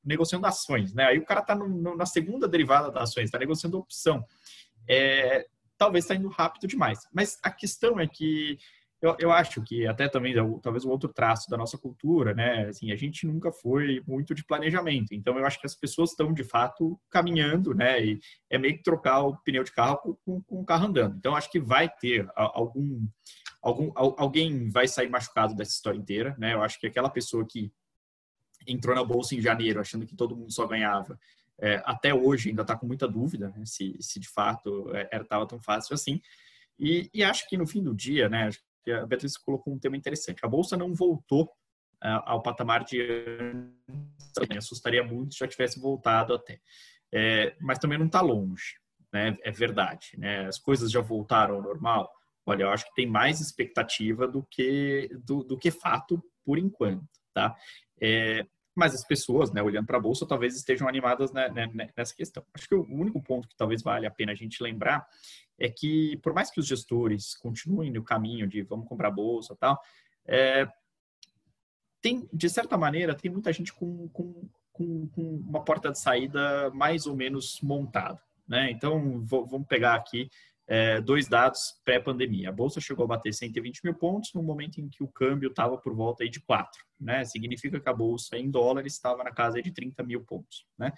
negociando 0.05 0.47
ações, 0.47 0.93
né? 0.93 1.07
Aí 1.07 1.19
o 1.19 1.25
cara 1.25 1.41
está 1.41 1.55
na 1.55 2.05
segunda 2.05 2.47
derivada 2.47 2.91
das 2.91 3.11
ações, 3.11 3.25
está 3.25 3.39
negociando 3.39 3.79
opção. 3.79 4.23
É, 4.87 5.47
talvez 5.79 6.05
está 6.05 6.15
indo 6.15 6.29
rápido 6.29 6.67
demais. 6.67 7.01
Mas 7.11 7.39
a 7.43 7.51
questão 7.51 7.99
é 7.99 8.07
que 8.07 8.59
eu, 9.01 9.17
eu 9.19 9.33
acho 9.33 9.63
que 9.63 9.87
até 9.87 10.09
também 10.09 10.35
talvez 10.63 10.85
um 10.85 10.91
outro 10.91 11.13
traço 11.13 11.49
da 11.49 11.57
nossa 11.57 11.79
cultura, 11.79 12.35
né? 12.35 12.67
Assim, 12.67 12.93
a 12.93 12.97
gente 12.97 13.27
nunca 13.27 13.51
foi 13.51 14.03
muito 14.07 14.35
de 14.35 14.45
planejamento. 14.45 15.15
Então 15.15 15.39
eu 15.39 15.47
acho 15.47 15.59
que 15.59 15.67
as 15.67 15.75
pessoas 15.75 16.11
estão 16.11 16.33
de 16.33 16.45
fato 16.45 17.01
caminhando, 17.09 17.75
né? 17.75 18.05
E 18.05 18.21
é 18.51 18.59
meio 18.59 18.77
que 18.77 18.83
trocar 18.83 19.21
o 19.23 19.37
pneu 19.39 19.65
de 19.65 19.73
carro 19.73 20.19
com, 20.25 20.43
com 20.43 20.61
o 20.61 20.65
carro 20.65 20.87
andando. 20.87 21.17
Então 21.17 21.35
acho 21.35 21.51
que 21.51 21.59
vai 21.59 21.89
ter 21.89 22.29
algum 22.35 23.07
algum 23.63 23.91
alguém 23.95 24.69
vai 24.71 24.89
sair 24.89 25.09
machucado 25.09 25.55
dessa 25.55 25.73
história 25.73 25.99
inteira, 25.99 26.37
né? 26.39 26.55
Eu 26.55 26.63
acho 26.63 26.79
que 26.79 26.87
aquela 26.87 27.09
pessoa 27.09 27.47
que 27.47 27.73
entrou 28.67 28.95
na 28.95 29.05
bolsa 29.05 29.35
em 29.35 29.41
janeiro 29.41 29.81
achando 29.81 30.07
que 30.07 30.15
todo 30.15 30.37
mundo 30.37 30.53
só 30.53 30.67
ganhava 30.67 31.19
é, 31.61 31.83
até 31.85 32.15
hoje 32.15 32.51
ainda 32.51 32.63
está 32.63 32.77
com 32.77 32.87
muita 32.87 33.07
dúvida 33.07 33.49
né? 33.51 33.65
se, 33.65 33.97
se 34.01 34.19
de 34.19 34.29
fato 34.29 34.91
é, 34.95 35.09
estava 35.17 35.47
tão 35.47 35.61
fácil 35.61 35.95
assim. 35.95 36.21
E, 36.79 37.11
e, 37.13 37.23
acho 37.23 37.47
que 37.47 37.59
no 37.59 37.67
fim 37.67 37.83
do 37.83 37.95
dia, 37.95 38.27
né, 38.31 38.49
que 38.83 38.91
a 38.91 39.07
Beatriz 39.07 39.37
colocou 39.37 39.73
um 39.73 39.79
tema 39.79 39.97
interessante. 39.97 40.45
A 40.45 40.49
bolsa 40.49 40.77
não 40.77 40.95
voltou 40.95 41.45
uh, 41.45 42.23
ao 42.25 42.43
patamar 42.43 42.85
de 42.85 42.99
me 44.49 44.57
assustaria 44.57 45.03
muito 45.03 45.35
se 45.35 45.41
já 45.41 45.49
tivesse 45.49 45.81
voltado 45.81 46.35
até. 46.35 46.61
É, 47.13 47.57
mas 47.61 47.79
também 47.79 47.99
não 47.99 48.07
está 48.07 48.21
longe, 48.21 48.77
né? 49.13 49.37
É 49.43 49.51
verdade, 49.51 50.11
né? 50.17 50.47
As 50.47 50.59
coisas 50.59 50.91
já 50.91 51.01
voltaram 51.01 51.57
ao 51.57 51.63
normal. 51.63 52.11
Olha, 52.47 52.65
eu 52.65 52.71
acho 52.71 52.85
que 52.87 52.95
tem 52.95 53.07
mais 53.07 53.41
expectativa 53.41 54.27
do 54.27 54.47
que 54.49 55.11
do, 55.25 55.43
do 55.43 55.59
que 55.59 55.71
fato 55.71 56.23
por 56.45 56.59
enquanto, 56.59 57.09
tá? 57.35 57.55
É, 58.01 58.47
mas 58.75 58.95
as 58.95 59.05
pessoas, 59.05 59.53
né, 59.53 59.63
olhando 59.63 59.87
para 59.87 59.99
a 59.99 60.01
bolsa, 60.01 60.27
talvez 60.27 60.57
estejam 60.57 60.89
animadas 60.89 61.33
né, 61.33 61.49
né, 61.51 61.91
nessa 61.97 62.15
questão. 62.15 62.45
Acho 62.55 62.69
que 62.69 62.75
o 62.75 62.87
único 62.89 63.23
ponto 63.23 63.49
que 63.49 63.57
talvez 63.57 63.83
vale 63.83 64.07
a 64.07 64.11
pena 64.11 64.33
a 64.33 64.35
gente 64.35 64.63
lembrar 64.63 65.07
é 65.61 65.69
que, 65.69 66.17
por 66.23 66.33
mais 66.33 66.51
que 66.51 66.59
os 66.59 66.67
gestores 66.67 67.37
continuem 67.37 67.93
no 67.93 68.03
caminho 68.03 68.49
de 68.49 68.63
vamos 68.63 68.89
comprar 68.89 69.11
bolsa 69.11 69.55
tal, 69.55 69.79
é, 70.27 70.67
tem, 72.01 72.27
de 72.33 72.49
certa 72.49 72.79
maneira, 72.79 73.15
tem 73.15 73.31
muita 73.31 73.53
gente 73.53 73.73
com, 73.73 74.09
com, 74.09 74.49
com, 74.73 75.07
com 75.09 75.37
uma 75.47 75.63
porta 75.63 75.93
de 75.93 75.99
saída 75.99 76.71
mais 76.71 77.07
ou 77.07 77.15
menos 77.15 77.61
montada. 77.61 78.21
Né? 78.49 78.71
Então, 78.71 79.21
vou, 79.25 79.47
vamos 79.47 79.69
pegar 79.69 79.95
aqui 79.95 80.31
é, 80.67 81.01
dois 81.01 81.29
dados 81.29 81.79
pré-pandemia. 81.85 82.49
A 82.49 82.53
bolsa 82.53 82.81
chegou 82.81 83.05
a 83.05 83.09
bater 83.09 83.35
120 83.35 83.85
mil 83.85 83.95
pontos 83.95 84.33
no 84.33 84.43
momento 84.43 84.81
em 84.81 84.89
que 84.89 85.03
o 85.03 85.09
câmbio 85.09 85.51
estava 85.51 85.77
por 85.77 85.95
volta 85.95 86.25
aí 86.25 86.31
de 86.31 86.41
4. 86.41 86.83
Né? 86.99 87.25
Significa 87.25 87.79
que 87.79 87.89
a 87.89 87.93
bolsa 87.93 88.39
em 88.39 88.51
dólares 88.51 88.95
estava 88.95 89.23
na 89.23 89.31
casa 89.31 89.61
de 89.61 89.71
30 89.71 90.03
mil 90.05 90.25
pontos. 90.25 90.65
Né? 90.79 90.93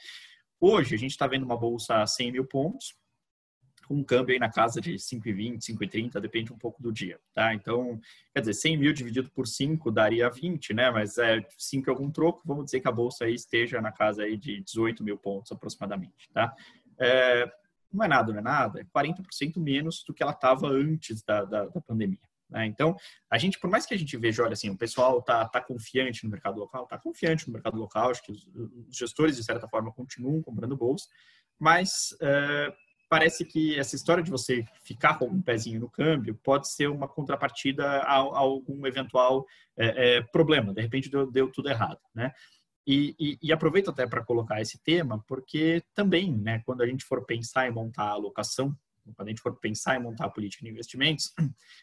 Hoje, 0.60 0.94
a 0.94 0.98
gente 0.98 1.10
está 1.10 1.26
vendo 1.26 1.44
uma 1.44 1.56
bolsa 1.56 2.02
a 2.02 2.06
100 2.06 2.32
mil 2.32 2.46
pontos, 2.46 2.94
um 3.92 4.02
câmbio 4.02 4.32
aí 4.32 4.38
na 4.38 4.50
casa 4.50 4.80
de 4.80 4.94
5,20, 4.94 5.58
5,30, 5.58 6.20
depende 6.20 6.52
um 6.52 6.58
pouco 6.58 6.82
do 6.82 6.90
dia, 6.90 7.20
tá? 7.34 7.52
Então, 7.52 8.00
quer 8.32 8.40
dizer, 8.40 8.54
100 8.54 8.76
mil 8.78 8.92
dividido 8.92 9.30
por 9.30 9.46
5 9.46 9.90
daria 9.90 10.30
20, 10.30 10.72
né? 10.72 10.90
Mas 10.90 11.18
é 11.18 11.44
5 11.58 11.88
é 11.88 11.92
algum 11.92 12.10
troco, 12.10 12.42
vamos 12.44 12.64
dizer 12.64 12.80
que 12.80 12.88
a 12.88 12.92
bolsa 12.92 13.24
aí 13.24 13.34
esteja 13.34 13.80
na 13.80 13.92
casa 13.92 14.22
aí 14.22 14.36
de 14.36 14.60
18 14.62 15.04
mil 15.04 15.18
pontos 15.18 15.52
aproximadamente, 15.52 16.30
tá? 16.32 16.54
É, 16.98 17.50
não 17.92 18.04
é 18.04 18.08
nada, 18.08 18.32
não 18.32 18.38
é 18.38 18.42
nada, 18.42 18.80
é 18.80 18.84
40% 18.84 19.58
menos 19.58 20.02
do 20.04 20.14
que 20.14 20.22
ela 20.22 20.32
estava 20.32 20.68
antes 20.68 21.22
da, 21.22 21.44
da, 21.44 21.66
da 21.66 21.80
pandemia. 21.80 22.18
Né? 22.48 22.66
Então, 22.66 22.96
a 23.30 23.38
gente, 23.38 23.58
por 23.58 23.68
mais 23.68 23.84
que 23.84 23.94
a 23.94 23.98
gente 23.98 24.16
veja, 24.16 24.42
olha 24.42 24.52
assim, 24.52 24.70
o 24.70 24.76
pessoal 24.76 25.20
tá, 25.22 25.46
tá 25.48 25.60
confiante 25.60 26.24
no 26.24 26.30
mercado 26.30 26.58
local, 26.58 26.86
tá 26.86 26.98
confiante 26.98 27.46
no 27.46 27.52
mercado 27.52 27.76
local, 27.76 28.10
acho 28.10 28.22
que 28.22 28.32
os, 28.32 28.46
os 28.54 28.96
gestores, 28.96 29.36
de 29.36 29.44
certa 29.44 29.68
forma, 29.68 29.92
continuam 29.92 30.40
comprando 30.42 30.76
bolsa, 30.76 31.06
mas 31.58 32.16
é, 32.20 32.72
parece 33.12 33.44
que 33.44 33.78
essa 33.78 33.94
história 33.94 34.24
de 34.24 34.30
você 34.30 34.64
ficar 34.82 35.18
com 35.18 35.26
um 35.26 35.42
pezinho 35.42 35.78
no 35.78 35.90
câmbio 35.90 36.34
pode 36.42 36.66
ser 36.72 36.86
uma 36.86 37.06
contrapartida 37.06 37.84
a, 37.84 38.14
a 38.14 38.38
algum 38.38 38.86
eventual 38.86 39.44
é, 39.76 40.16
é, 40.16 40.22
problema. 40.22 40.72
De 40.72 40.80
repente 40.80 41.10
deu, 41.10 41.30
deu 41.30 41.52
tudo 41.52 41.68
errado, 41.68 42.00
né? 42.14 42.32
E, 42.86 43.14
e, 43.20 43.38
e, 43.42 43.52
aproveito 43.52 43.90
até 43.90 44.06
para 44.06 44.24
colocar 44.24 44.62
esse 44.62 44.82
tema, 44.82 45.22
porque 45.28 45.82
também, 45.94 46.32
né, 46.32 46.62
quando 46.64 46.80
a 46.80 46.86
gente 46.86 47.04
for 47.04 47.22
pensar 47.26 47.68
em 47.68 47.70
montar 47.70 48.04
a 48.04 48.12
alocação, 48.12 48.74
quando 49.14 49.28
a 49.28 49.30
gente 49.30 49.42
for 49.42 49.60
pensar 49.60 49.94
em 49.94 50.02
montar 50.02 50.24
a 50.24 50.30
política 50.30 50.64
de 50.64 50.70
investimentos, 50.70 51.34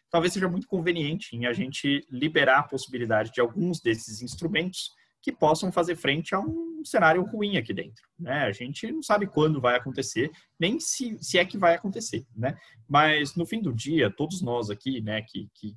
talvez 0.10 0.34
seja 0.34 0.50
muito 0.50 0.68
conveniente 0.68 1.36
em 1.36 1.46
a 1.46 1.54
gente 1.54 2.08
liberar 2.10 2.58
a 2.58 2.64
possibilidade 2.64 3.32
de 3.32 3.40
alguns 3.40 3.80
desses 3.80 4.24
instrumentos 4.24 4.96
que 5.22 5.32
possam 5.32 5.72
fazer 5.72 5.96
frente 5.96 6.34
a 6.34 6.40
um 6.40 6.84
cenário 6.84 7.24
ruim 7.24 7.58
aqui 7.58 7.74
dentro. 7.74 8.04
Né? 8.18 8.44
A 8.44 8.52
gente 8.52 8.90
não 8.92 9.04
sabe 9.04 9.28
quando 9.28 9.60
vai 9.60 9.76
acontecer, 9.76 10.32
nem 10.60 10.80
se, 10.80 11.18
se 11.22 11.38
é 11.38 11.46
que 11.46 11.58
vai 11.58 11.76
acontecer. 11.76 12.26
Né? 12.36 12.58
Mas, 12.88 13.36
no 13.36 13.46
fim 13.46 13.62
do 13.62 13.74
dia, 13.74 14.10
todos 14.10 14.42
nós 14.42 14.70
aqui, 14.70 15.02
né, 15.02 15.22
que, 15.22 15.50
que 15.54 15.76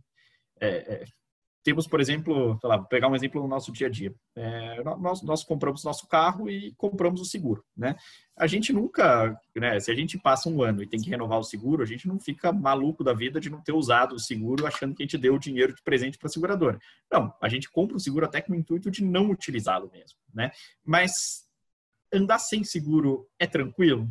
é, 0.60 0.68
é, 0.68 1.04
temos, 1.62 1.86
por 1.86 2.00
exemplo, 2.00 2.58
lá, 2.62 2.76
vou 2.76 2.86
pegar 2.86 3.08
um 3.08 3.14
exemplo 3.14 3.40
no 3.40 3.48
nosso 3.48 3.70
dia 3.70 3.86
a 3.86 3.90
dia. 3.90 4.14
É, 4.34 4.82
nós, 4.82 5.22
nós 5.22 5.44
compramos 5.44 5.84
nosso 5.84 6.08
carro 6.08 6.50
e 6.50 6.72
compramos 6.76 7.20
o 7.20 7.24
seguro, 7.24 7.64
né? 7.76 7.96
A 8.36 8.46
gente 8.46 8.72
nunca, 8.72 9.38
né, 9.54 9.78
se 9.78 9.90
a 9.90 9.94
gente 9.94 10.18
passa 10.18 10.48
um 10.48 10.62
ano 10.62 10.82
e 10.82 10.86
tem 10.86 11.00
que 11.00 11.10
renovar 11.10 11.38
o 11.38 11.44
seguro, 11.44 11.82
a 11.82 11.86
gente 11.86 12.08
não 12.08 12.18
fica 12.18 12.52
maluco 12.52 13.04
da 13.04 13.12
vida 13.12 13.40
de 13.40 13.48
não 13.48 13.60
ter 13.60 13.72
usado 13.72 14.14
o 14.14 14.18
seguro 14.18 14.66
achando 14.66 14.94
que 14.94 15.02
a 15.02 15.06
gente 15.06 15.18
deu 15.18 15.34
o 15.34 15.38
dinheiro 15.38 15.74
de 15.74 15.82
presente 15.82 16.18
para 16.18 16.26
a 16.26 16.30
seguradora. 16.30 16.78
Não, 17.10 17.32
a 17.40 17.48
gente 17.48 17.70
compra 17.70 17.96
o 17.96 18.00
seguro 18.00 18.24
até 18.26 18.40
com 18.40 18.52
o 18.52 18.56
intuito 18.56 18.90
de 18.90 19.04
não 19.04 19.30
utilizá-lo 19.30 19.90
mesmo, 19.92 20.18
né? 20.34 20.50
Mas 20.84 21.46
andar 22.12 22.38
sem 22.38 22.64
seguro 22.64 23.28
é 23.38 23.46
tranquilo? 23.46 24.08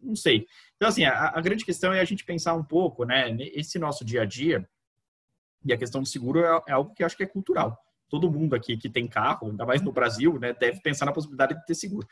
Não 0.00 0.16
sei. 0.16 0.46
Então, 0.76 0.88
assim, 0.88 1.04
a, 1.04 1.32
a 1.34 1.40
grande 1.40 1.64
questão 1.64 1.92
é 1.92 2.00
a 2.00 2.04
gente 2.04 2.24
pensar 2.24 2.54
um 2.54 2.64
pouco, 2.64 3.04
né, 3.04 3.36
esse 3.54 3.78
nosso 3.78 4.04
dia 4.04 4.22
a 4.22 4.24
dia, 4.24 4.68
e 5.64 5.72
a 5.72 5.76
questão 5.76 6.00
do 6.00 6.08
seguro 6.08 6.40
é, 6.40 6.62
é 6.68 6.72
algo 6.72 6.94
que 6.94 7.04
acho 7.04 7.16
que 7.16 7.22
é 7.22 7.26
cultural. 7.26 7.78
Todo 8.08 8.30
mundo 8.30 8.54
aqui 8.54 8.76
que 8.76 8.90
tem 8.90 9.06
carro, 9.06 9.50
ainda 9.50 9.64
mais 9.64 9.82
no 9.82 9.92
Brasil, 9.92 10.38
né, 10.38 10.52
deve 10.52 10.80
pensar 10.80 11.06
na 11.06 11.12
possibilidade 11.12 11.54
de 11.54 11.64
ter 11.64 11.74
seguro. 11.74 12.06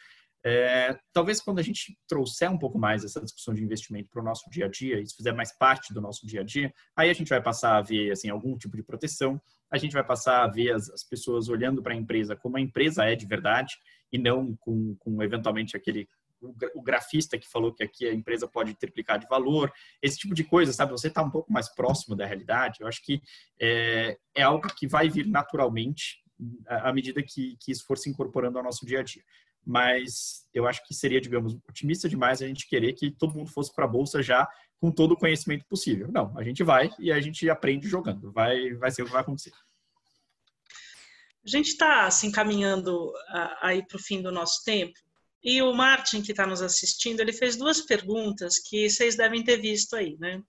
É, 0.45 0.97
talvez 1.13 1.41
quando 1.41 1.59
a 1.59 1.63
gente 1.63 1.99
trouxer 2.07 2.49
um 2.51 2.59
pouco 2.59 2.79
mais 2.79 3.05
essa 3.05 3.21
discussão 3.21 3.53
de 3.53 3.65
investimento 3.65 4.09
para 4.09 4.23
o 4.23 4.25
nosso 4.25 4.49
dia 4.49 4.67
a 4.67 4.69
dia, 4.69 5.01
isso 5.01 5.17
fizer 5.17 5.33
mais 5.33 5.53
parte 5.57 5.93
do 5.93 6.01
nosso 6.01 6.25
dia 6.27 6.43
a 6.43 6.45
dia, 6.45 6.73
aí 6.97 7.11
a 7.11 7.13
gente 7.13 7.29
vai 7.29 7.43
passar 7.43 7.77
a 7.77 7.83
ver 7.83 8.13
assim 8.13 8.31
algum 8.31 8.57
tipo 8.57 8.77
de 8.77 8.83
proteção, 8.85 9.41
a 9.71 9.77
gente 9.77 9.93
vai 9.93 10.05
passar 10.05 10.45
a 10.45 10.47
ver 10.47 10.73
as, 10.73 10.89
as 10.91 11.03
pessoas 11.03 11.49
olhando 11.49 11.83
para 11.83 11.93
a 11.93 11.97
empresa 11.97 12.37
como 12.37 12.57
a 12.57 12.61
empresa 12.61 13.05
é 13.05 13.17
de 13.17 13.27
verdade 13.27 13.77
e 14.13 14.19
não 14.19 14.57
com, 14.61 14.95
com 15.01 15.23
eventualmente 15.23 15.77
aquele 15.77 16.09
o 16.75 16.83
grafista 16.83 17.39
que 17.39 17.49
falou 17.49 17.73
que 17.73 17.83
aqui 17.83 18.07
a 18.07 18.15
empresa 18.15 18.47
pode 18.47 18.75
triplicar 18.75 19.19
de 19.19 19.27
valor, 19.27 19.73
esse 20.01 20.19
tipo 20.19 20.35
de 20.35 20.45
coisa, 20.45 20.73
sabe? 20.73 20.93
Você 20.93 21.09
está 21.09 21.23
um 21.23 21.31
pouco 21.31 21.53
mais 21.53 21.69
próximo 21.69 22.15
da 22.15 22.27
realidade. 22.27 22.81
Eu 22.81 22.87
acho 22.87 23.03
que 23.05 23.21
é, 23.61 24.19
é 24.35 24.43
algo 24.43 24.67
que 24.75 24.87
vai 24.87 25.09
vir 25.09 25.27
naturalmente 25.27 26.23
à 26.67 26.93
medida 26.93 27.23
que, 27.23 27.57
que 27.61 27.73
isso 27.73 27.85
for 27.85 27.99
se 27.99 28.09
incorporando 28.09 28.59
ao 28.59 28.65
nosso 28.65 28.87
dia 28.87 29.01
a 29.01 29.03
dia. 29.03 29.23
Mas 29.67 30.47
eu 30.55 30.67
acho 30.67 30.87
que 30.87 30.95
seria, 30.95 31.21
digamos, 31.21 31.55
otimista 31.69 32.09
demais 32.09 32.41
a 32.41 32.47
gente 32.47 32.69
querer 32.69 32.93
que 32.95 33.11
todo 33.11 33.35
mundo 33.35 33.51
fosse 33.51 33.75
para 33.75 33.85
a 33.85 33.89
bolsa 33.89 34.23
já 34.23 34.49
com 34.81 34.91
todo 34.91 35.13
o 35.13 35.17
conhecimento 35.17 35.67
possível. 35.67 36.09
Não, 36.13 36.37
a 36.39 36.43
gente 36.43 36.63
vai 36.63 36.91
e 36.99 37.11
a 37.11 37.21
gente 37.21 37.49
aprende 37.51 37.89
jogando. 37.89 38.33
Vai, 38.33 38.75
vai 38.75 38.91
ser 38.91 39.03
o 39.03 39.07
que 39.07 39.13
vai 39.13 39.23
acontecer. 39.23 39.53
A 41.45 41.51
gente 41.51 41.69
está 41.69 42.11
se 42.11 42.27
encaminhando 42.27 43.13
aí 43.61 43.85
para 43.85 43.97
o 43.97 44.03
fim 44.03 44.23
do 44.23 44.31
nosso 44.31 44.63
tempo. 44.65 44.99
E 45.49 45.63
o 45.63 45.73
Martin, 45.73 46.21
que 46.21 46.33
está 46.33 46.47
nos 46.47 46.61
assistindo, 46.61 47.21
ele 47.21 47.33
fez 47.33 47.57
duas 47.57 47.81
perguntas 47.81 48.59
que 48.59 48.91
vocês 48.91 49.17
devem 49.17 49.43
ter 49.43 49.57
visto 49.57 49.97
aí, 49.97 50.15
né? 50.19 50.43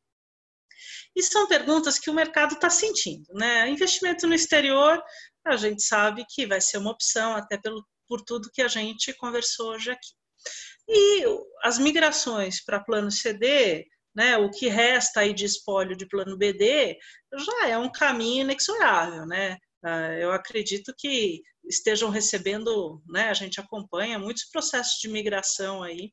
E 1.16 1.24
são 1.24 1.48
perguntas 1.48 1.98
que 1.98 2.10
o 2.10 2.14
mercado 2.14 2.56
está 2.56 2.70
sentindo, 2.70 3.34
né? 3.34 3.70
Investimento 3.70 4.28
no 4.28 4.34
exterior, 4.34 5.02
a 5.46 5.56
gente 5.56 5.84
sabe 5.84 6.26
que 6.30 6.46
vai 6.46 6.60
ser 6.60 6.80
uma 6.80 6.92
opção, 6.92 7.34
até 7.34 7.58
pelo, 7.58 7.82
por 8.10 8.22
tudo 8.24 8.52
que 8.52 8.62
a 8.62 8.68
gente 8.68 9.14
conversou 9.14 9.70
hoje 9.70 9.90
aqui. 9.90 10.12
E 10.86 11.24
as 11.64 11.80
migrações 11.80 12.62
para 12.62 12.84
plano 12.84 13.10
CD, 13.10 13.88
né, 14.14 14.36
o 14.36 14.52
que 14.52 14.68
resta 14.68 15.22
aí 15.22 15.34
de 15.34 15.46
espólio 15.46 15.96
de 15.96 16.10
plano 16.10 16.38
BD, 16.38 16.98
já 17.38 17.70
é 17.70 17.78
um 17.78 17.90
caminho 17.90 18.42
inexorável, 18.42 19.26
né? 19.26 19.58
Ah, 19.84 20.14
eu 20.14 20.32
acredito 20.32 20.94
que 20.98 21.42
estejam 21.70 22.10
recebendo, 22.10 23.02
né, 23.08 23.30
a 23.30 23.34
gente 23.34 23.60
acompanha 23.60 24.18
muitos 24.18 24.46
processos 24.46 25.00
de 25.00 25.08
migração 25.08 25.84
aí, 25.84 26.12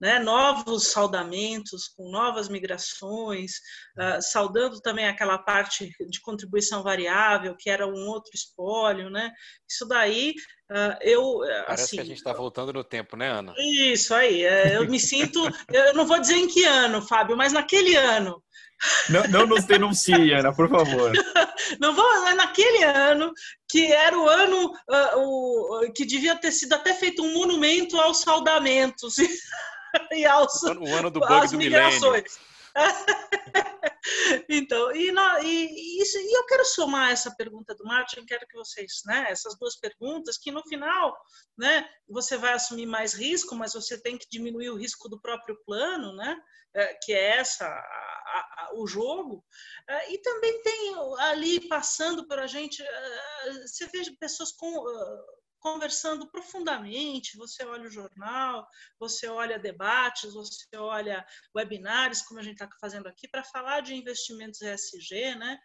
né, 0.00 0.20
novos 0.20 0.88
saudamentos 0.88 1.88
com 1.88 2.10
novas 2.10 2.48
migrações, 2.48 3.52
uh, 3.98 4.22
saudando 4.22 4.80
também 4.80 5.06
aquela 5.06 5.38
parte 5.38 5.90
de 6.08 6.20
contribuição 6.20 6.82
variável, 6.82 7.56
que 7.58 7.68
era 7.68 7.86
um 7.86 8.06
outro 8.06 8.30
espólio, 8.32 9.10
né, 9.10 9.32
isso 9.68 9.86
daí 9.86 10.34
uh, 10.70 10.96
eu, 11.00 11.40
Parece 11.66 11.84
assim... 11.84 11.96
que 11.96 12.02
a 12.02 12.06
gente 12.06 12.18
está 12.18 12.32
voltando 12.32 12.72
no 12.72 12.84
tempo, 12.84 13.16
né, 13.16 13.28
Ana? 13.28 13.54
Isso 13.58 14.14
aí, 14.14 14.44
é, 14.44 14.76
eu 14.76 14.88
me 14.88 15.00
sinto, 15.00 15.38
eu 15.72 15.94
não 15.94 16.06
vou 16.06 16.20
dizer 16.20 16.36
em 16.36 16.48
que 16.48 16.64
ano, 16.64 17.02
Fábio, 17.02 17.36
mas 17.36 17.52
naquele 17.52 17.96
ano, 17.96 18.42
não, 19.08 19.22
não 19.28 19.46
nos 19.46 19.64
denuncie, 19.64 20.32
Ana, 20.32 20.52
por 20.52 20.68
favor. 20.68 21.12
Não 21.80 21.94
vou, 21.94 22.26
é 22.26 22.34
naquele 22.34 22.82
ano 22.82 23.32
que 23.68 23.92
era 23.92 24.18
o 24.18 24.28
ano 24.28 24.66
uh, 24.66 25.86
o, 25.86 25.92
que 25.94 26.04
devia 26.04 26.34
ter 26.34 26.50
sido 26.50 26.74
até 26.74 26.92
feito 26.92 27.22
um 27.22 27.32
monumento 27.32 27.96
aos 27.98 28.20
saudamentos 28.20 29.16
e, 29.18 29.28
e 30.12 30.26
aos, 30.26 30.62
o 30.62 30.94
ano 30.94 31.10
do 31.10 31.20
bug 31.20 31.48
do 31.48 31.56
milênio. 31.56 32.24
então, 34.48 34.94
e, 34.94 35.12
e, 35.42 36.02
isso, 36.02 36.18
e 36.18 36.36
eu 36.36 36.46
quero 36.46 36.64
somar 36.64 37.10
essa 37.10 37.34
pergunta 37.36 37.74
do 37.74 37.84
Martin, 37.84 38.24
quero 38.24 38.46
que 38.46 38.56
vocês, 38.56 39.02
né, 39.06 39.26
essas 39.28 39.56
duas 39.58 39.76
perguntas, 39.76 40.38
que 40.38 40.50
no 40.50 40.62
final, 40.64 41.16
né, 41.56 41.88
você 42.08 42.36
vai 42.36 42.52
assumir 42.52 42.86
mais 42.86 43.14
risco, 43.14 43.54
mas 43.54 43.74
você 43.74 44.00
tem 44.00 44.16
que 44.18 44.26
diminuir 44.30 44.70
o 44.70 44.76
risco 44.76 45.08
do 45.08 45.20
próprio 45.20 45.56
plano, 45.64 46.14
né, 46.14 46.36
é, 46.74 46.94
que 47.02 47.12
é 47.12 47.36
essa 47.36 47.66
a, 47.66 47.68
a, 47.68 48.70
o 48.74 48.86
jogo, 48.86 49.44
é, 49.88 50.12
e 50.12 50.18
também 50.18 50.62
tem 50.62 50.94
ali 51.18 51.68
passando 51.68 52.26
para 52.26 52.44
a 52.44 52.46
gente, 52.46 52.82
é, 52.82 53.52
você 53.66 53.86
vê 53.88 54.02
pessoas 54.18 54.52
com 54.52 54.84
conversando 55.62 56.28
profundamente. 56.28 57.36
Você 57.38 57.64
olha 57.64 57.84
o 57.84 57.90
jornal, 57.90 58.68
você 58.98 59.28
olha 59.28 59.58
debates, 59.58 60.34
você 60.34 60.76
olha 60.76 61.24
webinários, 61.56 62.22
como 62.22 62.40
a 62.40 62.42
gente 62.42 62.60
está 62.60 62.68
fazendo 62.80 63.06
aqui, 63.06 63.28
para 63.28 63.44
falar 63.44 63.80
de 63.80 63.94
investimentos 63.94 64.60
ESG, 64.60 65.36
né? 65.36 65.58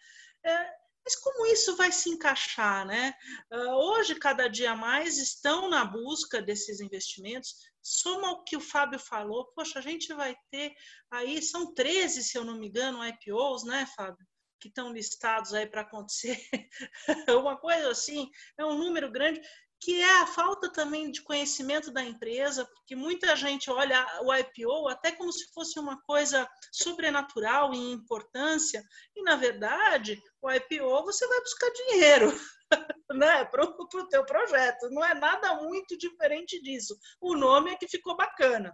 É, 0.46 0.72
mas 1.04 1.16
como 1.16 1.46
isso 1.48 1.76
vai 1.76 1.92
se 1.92 2.10
encaixar, 2.10 2.86
né? 2.86 3.14
Uh, 3.52 3.70
hoje, 3.70 4.14
cada 4.16 4.48
dia 4.48 4.76
mais, 4.76 5.18
estão 5.18 5.70
na 5.70 5.86
busca 5.86 6.42
desses 6.42 6.80
investimentos. 6.82 7.56
Soma 7.82 8.32
o 8.32 8.44
que 8.44 8.58
o 8.58 8.62
Fábio 8.62 9.00
falou, 9.00 9.52
poxa, 9.56 9.80
a 9.80 9.82
gente 9.82 10.14
vai 10.14 10.36
ter 10.52 10.74
aí, 11.10 11.42
são 11.42 11.74
13, 11.74 12.24
se 12.24 12.38
eu 12.38 12.44
não 12.44 12.60
me 12.60 12.68
engano, 12.68 13.04
IPOs, 13.04 13.64
né, 13.64 13.88
Fábio? 13.96 14.28
Que 14.60 14.68
estão 14.68 14.92
listados 14.92 15.54
aí 15.54 15.66
para 15.66 15.82
acontecer. 15.82 16.38
Uma 17.42 17.58
coisa 17.58 17.90
assim, 17.90 18.30
é 18.58 18.66
um 18.66 18.78
número 18.78 19.10
grande 19.10 19.40
que 19.80 20.02
é 20.02 20.22
a 20.22 20.28
falta 20.28 20.72
também 20.72 21.12
de 21.12 21.22
conhecimento 21.22 21.92
da 21.92 22.04
empresa, 22.04 22.66
porque 22.66 22.96
muita 22.96 23.36
gente 23.36 23.70
olha 23.70 24.06
o 24.24 24.34
IPO 24.34 24.88
até 24.88 25.12
como 25.12 25.32
se 25.32 25.52
fosse 25.54 25.80
uma 25.80 26.02
coisa 26.02 26.50
sobrenatural 26.72 27.74
em 27.74 27.92
importância, 27.92 28.84
e 29.16 29.22
na 29.22 29.36
verdade, 29.36 30.22
o 30.42 30.52
IPO 30.52 31.04
você 31.04 31.28
vai 31.28 31.40
buscar 31.42 31.70
dinheiro. 31.72 32.34
né, 33.14 33.46
para 33.46 33.64
o 33.64 34.08
teu 34.10 34.26
projeto. 34.26 34.90
Não 34.90 35.04
é 35.04 35.14
nada 35.14 35.56
muito 35.62 35.98
diferente 35.98 36.62
disso. 36.62 36.98
O 37.22 37.36
nome 37.36 37.72
é 37.72 37.76
que 37.76 37.88
ficou 37.88 38.16
bacana. 38.16 38.74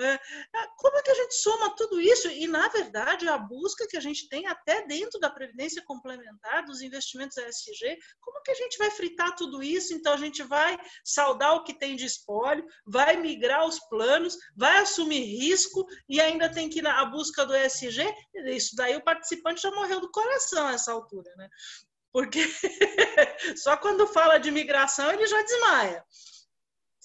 É, 0.00 0.12
é, 0.14 0.20
como 0.76 0.96
é 0.96 1.02
que 1.02 1.10
a 1.10 1.14
gente 1.14 1.34
soma 1.34 1.74
tudo 1.76 2.00
isso? 2.00 2.28
E, 2.28 2.46
na 2.46 2.68
verdade, 2.68 3.28
a 3.28 3.38
busca 3.38 3.86
que 3.88 3.96
a 3.96 4.00
gente 4.00 4.28
tem 4.28 4.46
até 4.46 4.86
dentro 4.86 5.20
da 5.20 5.30
Previdência 5.30 5.82
Complementar, 5.84 6.64
dos 6.64 6.80
investimentos 6.80 7.36
ESG, 7.36 7.98
como 8.20 8.42
que 8.42 8.50
a 8.50 8.54
gente 8.54 8.78
vai 8.78 8.90
fritar 8.90 9.34
tudo 9.36 9.62
isso? 9.62 9.94
Então, 9.94 10.12
a 10.12 10.18
gente 10.18 10.42
vai 10.42 10.78
saudar 11.04 11.54
o 11.54 11.64
que 11.64 11.78
tem 11.78 11.96
de 11.96 12.06
espólio, 12.06 12.66
vai 12.86 13.16
migrar 13.16 13.66
os 13.66 13.78
planos, 13.88 14.36
vai 14.56 14.78
assumir 14.78 15.24
risco 15.24 15.86
e 16.08 16.20
ainda 16.20 16.50
tem 16.50 16.68
que 16.68 16.78
ir 16.78 16.82
na 16.82 17.04
busca 17.04 17.44
do 17.44 17.54
ESG. 17.54 18.02
Isso 18.46 18.74
daí 18.74 18.96
o 18.96 19.04
participante 19.04 19.62
já 19.62 19.70
morreu 19.70 20.00
do 20.00 20.10
coração 20.10 20.68
nessa 20.68 20.92
altura, 20.92 21.30
né? 21.36 21.48
Porque 22.16 22.40
só 23.62 23.76
quando 23.76 24.06
fala 24.06 24.38
de 24.38 24.50
migração 24.50 25.12
ele 25.12 25.26
já 25.26 25.42
desmaia. 25.42 26.02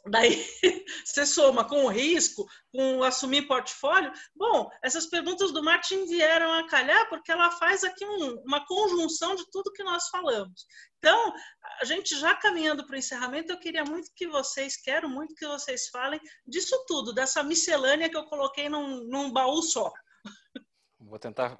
Daí 0.06 0.48
você 1.04 1.26
soma 1.26 1.68
com 1.68 1.84
o 1.84 1.90
risco, 1.90 2.48
com 2.74 3.04
assumir 3.04 3.46
portfólio. 3.46 4.10
Bom, 4.34 4.70
essas 4.82 5.08
perguntas 5.08 5.52
do 5.52 5.62
Martin 5.62 6.06
vieram 6.06 6.54
a 6.54 6.66
calhar 6.66 7.10
porque 7.10 7.30
ela 7.30 7.52
faz 7.52 7.84
aqui 7.84 8.06
um, 8.06 8.42
uma 8.46 8.66
conjunção 8.66 9.36
de 9.36 9.44
tudo 9.52 9.74
que 9.74 9.84
nós 9.84 10.08
falamos. 10.08 10.66
Então, 11.00 11.34
a 11.82 11.84
gente 11.84 12.18
já 12.18 12.34
caminhando 12.34 12.88
para 12.88 12.96
o 12.96 13.00
encerramento, 13.00 13.52
eu 13.52 13.60
queria 13.60 13.84
muito 13.84 14.10
que 14.16 14.30
vocês, 14.30 14.78
quero 14.82 15.10
muito 15.10 15.36
que 15.36 15.46
vocês 15.46 15.90
falem 15.90 16.22
disso 16.48 16.86
tudo, 16.88 17.14
dessa 17.14 17.44
miscelânea 17.44 18.10
que 18.10 18.16
eu 18.16 18.24
coloquei 18.28 18.70
num, 18.70 19.04
num 19.10 19.30
baú 19.30 19.62
só. 19.62 19.92
Vou 21.12 21.20
tentar 21.20 21.60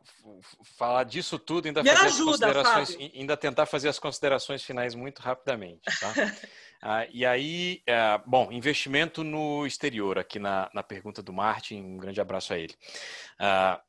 falar 0.78 1.04
disso 1.04 1.38
tudo, 1.38 1.66
ainda 1.66 1.84
Me 1.84 1.90
fazer 1.90 2.06
ajuda, 2.06 2.32
as 2.32 2.40
considerações, 2.40 2.92
Fábio. 2.94 3.12
ainda 3.14 3.36
tentar 3.36 3.66
fazer 3.66 3.90
as 3.90 4.00
considerações 4.00 4.64
finais 4.64 4.96
muito 4.96 5.20
rapidamente, 5.20 5.82
tá? 6.00 6.14
ah, 6.82 7.06
e 7.12 7.26
aí, 7.26 7.84
é, 7.86 8.18
bom, 8.26 8.50
investimento 8.50 9.26
no 9.26 9.68
exterior, 9.68 10.18
aqui 10.18 10.40
na, 10.40 10.72
na 10.74 10.82
pergunta 10.82 11.22
do 11.22 11.34
Martin, 11.34 11.82
um 11.82 11.98
grande 11.98 12.22
abraço 12.22 12.54
a 12.54 12.58
ele. 12.58 12.74
Ah, 13.38 13.82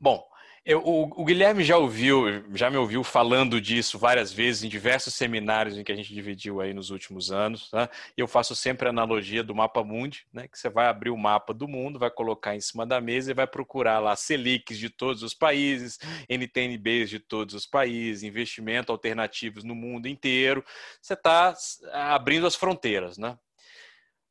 bom, 0.00 0.26
eu, 0.66 0.80
o, 0.80 1.22
o, 1.22 1.24
Guilherme 1.24 1.62
já 1.62 1.78
ouviu, 1.78 2.24
já 2.52 2.68
me 2.68 2.76
ouviu 2.76 3.04
falando 3.04 3.60
disso 3.60 4.00
várias 4.00 4.32
vezes 4.32 4.64
em 4.64 4.68
diversos 4.68 5.14
seminários 5.14 5.78
em 5.78 5.84
que 5.84 5.92
a 5.92 5.94
gente 5.94 6.12
dividiu 6.12 6.60
aí 6.60 6.74
nos 6.74 6.90
últimos 6.90 7.30
anos. 7.30 7.70
Tá? 7.70 7.88
Eu 8.16 8.26
faço 8.26 8.56
sempre 8.56 8.88
a 8.88 8.90
analogia 8.90 9.44
do 9.44 9.54
mapa 9.54 9.84
mundi, 9.84 10.26
né? 10.32 10.48
Que 10.48 10.58
você 10.58 10.68
vai 10.68 10.88
abrir 10.88 11.10
o 11.10 11.16
mapa 11.16 11.54
do 11.54 11.68
mundo, 11.68 12.00
vai 12.00 12.10
colocar 12.10 12.56
em 12.56 12.60
cima 12.60 12.84
da 12.84 13.00
mesa 13.00 13.30
e 13.30 13.34
vai 13.34 13.46
procurar 13.46 14.00
lá 14.00 14.16
Selics 14.16 14.76
de 14.76 14.90
todos 14.90 15.22
os 15.22 15.34
países, 15.34 16.00
NTNBs 16.28 17.10
de 17.10 17.20
todos 17.20 17.54
os 17.54 17.64
países, 17.64 18.24
investimento 18.24 18.90
alternativos 18.90 19.62
no 19.62 19.74
mundo 19.74 20.08
inteiro. 20.08 20.64
Você 21.00 21.14
está 21.14 21.54
abrindo 21.92 22.44
as 22.44 22.56
fronteiras, 22.56 23.16
né? 23.16 23.38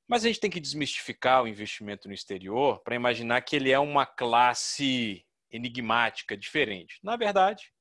Mas 0.05 0.25
a 0.25 0.27
gente 0.27 0.41
tem 0.41 0.51
que 0.51 0.59
desmistificar 0.59 1.43
o 1.43 1.47
investimento 1.47 2.09
no 2.09 2.13
exterior 2.13 2.81
para 2.83 2.93
imaginar 2.93 3.39
que 3.39 3.55
ele 3.55 3.71
é 3.71 3.79
uma 3.79 4.05
classe 4.05 5.24
enigmática, 5.55 6.37
diferente. 6.37 6.99
Na 7.03 7.15
verdade, 7.15 7.71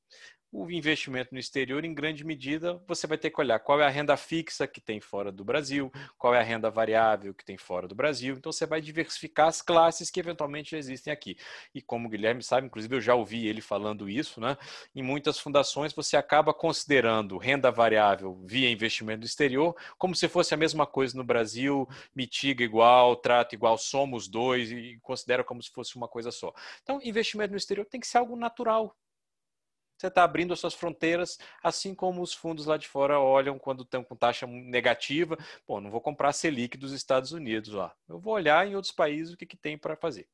o 0.55 0.71
investimento 0.71 1.35
no 1.35 1.41
exterior, 1.41 1.85
em 1.85 1.93
grande 1.93 2.23
medida, 2.23 2.81
você 2.87 3.09
vai 3.09 3.19
ter 3.19 3.29
que 3.31 3.41
olhar 3.41 3.59
qual 3.59 3.81
é 3.81 3.85
a 3.85 3.89
renda 3.89 4.17
fixa 4.17 4.69
que 4.69 4.81
tem 4.81 5.01
fora 5.01 5.33
do 5.33 5.45
Brasil, 5.45 5.91
qual 6.17 6.33
é 6.33 6.39
a 6.39 6.45
renda 6.45 6.71
variável 6.71 7.35
que 7.35 7.45
tem 7.45 7.57
fora 7.57 7.89
do 7.89 7.95
Brasil. 7.95 8.37
Então, 8.37 8.53
você 8.53 8.65
vai 8.65 8.81
diversificar 8.81 9.49
as 9.49 9.61
classes 9.61 10.11
que 10.11 10.21
eventualmente 10.21 10.77
existem 10.77 11.13
aqui. 11.13 11.37
E 11.75 11.83
como 11.83 12.07
o 12.07 12.11
Guilherme 12.11 12.41
sabe, 12.41 12.69
inclusive 12.69 12.95
eu 12.95 13.01
já 13.01 13.17
ouvi 13.17 13.49
ele 13.49 13.61
falando 13.61 14.09
isso, 14.09 14.41
né? 14.41 14.57
Em 14.95 15.03
muitas 15.03 15.41
fundações, 15.41 15.93
você 15.93 16.17
acaba 16.17 16.55
considerando 16.55 17.37
renda 17.37 17.73
variável 17.73 18.41
via 18.45 18.71
investimento 18.71 19.21
no 19.21 19.27
exterior 19.27 19.75
como 19.99 20.15
se 20.15 20.29
fosse 20.29 20.55
a 20.55 20.57
mesma 20.57 20.87
coisa 20.87 21.17
no 21.19 21.25
Brasil, 21.25 21.89
mitiga 22.15 22.63
igual, 22.63 23.17
trata 23.17 23.57
igual, 23.57 23.77
somos 23.77 24.29
dois 24.29 24.71
e 24.71 25.01
considera 25.03 25.43
como 25.43 25.61
se 25.61 25.71
fosse 25.71 25.97
uma 25.97 26.07
coisa 26.07 26.31
só. 26.31 26.55
Então, 26.83 27.01
investimento 27.03 27.51
no 27.51 27.57
exterior 27.57 27.85
tem 27.87 28.01
que 28.01 28.07
ser 28.07 28.19
algo 28.19 28.37
natural, 28.37 28.97
você 30.05 30.09
está 30.09 30.23
abrindo 30.23 30.53
as 30.53 30.61
suas 30.61 30.75
fronteiras, 30.75 31.39
assim 31.63 31.95
como 31.95 32.21
os 32.21 32.35
fundos 32.35 32.67
lá 32.67 32.77
de 32.77 32.87
fora 32.87 33.19
olham 33.19 33.59
quando 33.59 33.83
estão 33.83 34.05
com 34.05 34.15
taxa 34.15 34.47
negativa. 34.47 35.39
Pô, 35.67 35.81
não 35.81 35.91
vou 35.91 36.01
comprar 36.01 36.33
Selic 36.33 36.77
dos 36.77 36.93
Estados 36.93 37.33
Unidos, 37.33 37.75
ó. 37.75 37.91
Eu 38.07 38.19
vou 38.19 38.35
olhar 38.35 38.67
em 38.67 38.77
outros 38.77 38.93
países 38.93 39.33
o 39.33 39.37
que, 39.37 39.47
que 39.47 39.57
tem 39.57 39.79
para 39.79 39.97
fazer. 39.97 40.29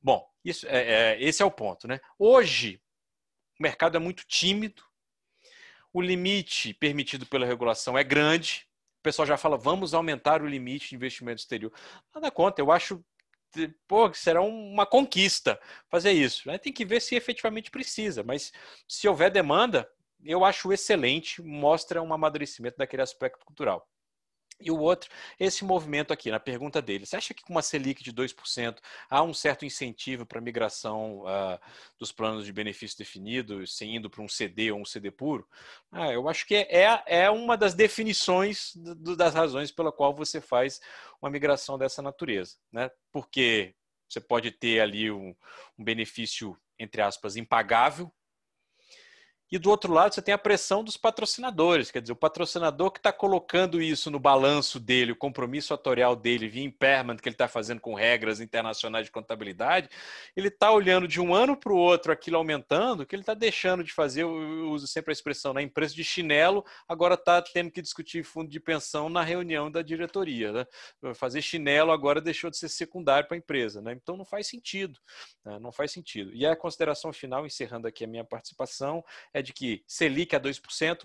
Bom, 0.00 0.26
isso 0.42 0.66
é, 0.66 1.12
é, 1.12 1.22
esse 1.22 1.42
é 1.42 1.44
o 1.44 1.50
ponto, 1.50 1.86
né? 1.86 2.00
Hoje, 2.18 2.80
o 3.60 3.62
mercado 3.62 3.96
é 3.96 4.00
muito 4.00 4.24
tímido, 4.26 4.82
o 5.92 6.00
limite 6.00 6.72
permitido 6.74 7.26
pela 7.26 7.44
regulação 7.44 7.98
é 7.98 8.02
grande. 8.02 8.66
O 9.00 9.02
pessoal 9.02 9.26
já 9.26 9.36
fala, 9.36 9.58
vamos 9.58 9.92
aumentar 9.92 10.40
o 10.40 10.48
limite 10.48 10.88
de 10.88 10.94
investimento 10.94 11.40
exterior. 11.40 11.72
Nada 12.14 12.30
conta, 12.30 12.62
eu 12.62 12.72
acho 12.72 13.04
pô, 13.86 14.12
será 14.12 14.42
uma 14.42 14.86
conquista 14.86 15.60
fazer 15.88 16.12
isso. 16.12 16.48
Né? 16.48 16.58
Tem 16.58 16.72
que 16.72 16.84
ver 16.84 17.00
se 17.00 17.14
efetivamente 17.14 17.70
precisa, 17.70 18.22
mas 18.22 18.52
se 18.88 19.08
houver 19.08 19.30
demanda, 19.30 19.88
eu 20.24 20.44
acho 20.44 20.72
excelente, 20.72 21.42
mostra 21.42 22.02
um 22.02 22.12
amadurecimento 22.12 22.76
daquele 22.76 23.02
aspecto 23.02 23.44
cultural. 23.44 23.86
E 24.62 24.70
o 24.70 24.78
outro, 24.78 25.10
esse 25.38 25.64
movimento 25.64 26.12
aqui, 26.12 26.30
na 26.30 26.40
pergunta 26.40 26.80
dele, 26.80 27.06
você 27.06 27.16
acha 27.16 27.34
que 27.34 27.42
com 27.42 27.52
uma 27.52 27.62
Selic 27.62 28.02
de 28.02 28.12
2% 28.12 28.78
há 29.10 29.22
um 29.22 29.34
certo 29.34 29.64
incentivo 29.64 30.24
para 30.24 30.38
a 30.38 30.42
migração 30.42 31.22
uh, 31.22 31.58
dos 31.98 32.12
planos 32.12 32.44
de 32.44 32.52
benefício 32.52 32.96
definidos, 32.96 33.76
sem 33.76 33.96
indo 33.96 34.08
para 34.08 34.22
um 34.22 34.28
CD 34.28 34.70
ou 34.70 34.80
um 34.80 34.84
CD 34.84 35.10
puro? 35.10 35.46
Ah, 35.90 36.12
eu 36.12 36.28
acho 36.28 36.46
que 36.46 36.54
é, 36.54 37.02
é 37.06 37.30
uma 37.30 37.56
das 37.56 37.74
definições 37.74 38.72
do, 38.74 39.16
das 39.16 39.34
razões 39.34 39.70
pela 39.70 39.92
qual 39.92 40.14
você 40.14 40.40
faz 40.40 40.80
uma 41.20 41.30
migração 41.30 41.76
dessa 41.76 42.00
natureza. 42.00 42.56
Né? 42.72 42.90
Porque 43.10 43.74
você 44.08 44.20
pode 44.20 44.50
ter 44.50 44.80
ali 44.80 45.10
um, 45.10 45.34
um 45.78 45.84
benefício, 45.84 46.56
entre 46.78 47.00
aspas, 47.00 47.36
impagável, 47.36 48.12
e 49.52 49.58
do 49.58 49.68
outro 49.68 49.92
lado, 49.92 50.14
você 50.14 50.22
tem 50.22 50.32
a 50.32 50.38
pressão 50.38 50.82
dos 50.82 50.96
patrocinadores, 50.96 51.90
quer 51.90 52.00
dizer, 52.00 52.14
o 52.14 52.16
patrocinador 52.16 52.90
que 52.90 52.98
está 52.98 53.12
colocando 53.12 53.82
isso 53.82 54.10
no 54.10 54.18
balanço 54.18 54.80
dele, 54.80 55.12
o 55.12 55.16
compromisso 55.16 55.74
atorial 55.74 56.16
dele 56.16 56.48
via 56.48 56.64
impairment 56.64 57.18
que 57.18 57.28
ele 57.28 57.34
está 57.34 57.46
fazendo 57.46 57.78
com 57.78 57.92
regras 57.92 58.40
internacionais 58.40 59.04
de 59.04 59.12
contabilidade, 59.12 59.90
ele 60.34 60.48
está 60.48 60.72
olhando 60.72 61.06
de 61.06 61.20
um 61.20 61.34
ano 61.34 61.54
para 61.54 61.70
o 61.70 61.76
outro 61.76 62.10
aquilo 62.10 62.38
aumentando, 62.38 63.04
que 63.04 63.14
ele 63.14 63.20
está 63.20 63.34
deixando 63.34 63.84
de 63.84 63.92
fazer, 63.92 64.22
eu 64.22 64.70
uso 64.70 64.86
sempre 64.86 65.10
a 65.10 65.12
expressão, 65.12 65.52
na 65.52 65.60
né, 65.60 65.66
empresa 65.66 65.94
de 65.94 66.02
chinelo, 66.02 66.64
agora 66.88 67.12
está 67.12 67.42
tendo 67.42 67.70
que 67.70 67.82
discutir 67.82 68.24
fundo 68.24 68.48
de 68.48 68.58
pensão 68.58 69.10
na 69.10 69.22
reunião 69.22 69.70
da 69.70 69.82
diretoria. 69.82 70.50
Né? 70.50 70.66
Fazer 71.14 71.42
chinelo 71.42 71.92
agora 71.92 72.22
deixou 72.22 72.48
de 72.48 72.56
ser 72.56 72.70
secundário 72.70 73.28
para 73.28 73.36
a 73.36 73.38
empresa, 73.38 73.82
né? 73.82 73.92
então 73.92 74.16
não 74.16 74.24
faz 74.24 74.46
sentido, 74.46 74.98
né? 75.44 75.58
não 75.58 75.70
faz 75.70 75.92
sentido. 75.92 76.32
E 76.32 76.46
a 76.46 76.56
consideração 76.56 77.12
final, 77.12 77.44
encerrando 77.44 77.86
aqui 77.86 78.04
a 78.04 78.08
minha 78.08 78.24
participação, 78.24 79.04
é 79.34 79.41
de 79.42 79.52
que 79.52 79.82
Selic 79.86 80.34
a 80.34 80.40
2%, 80.40 81.00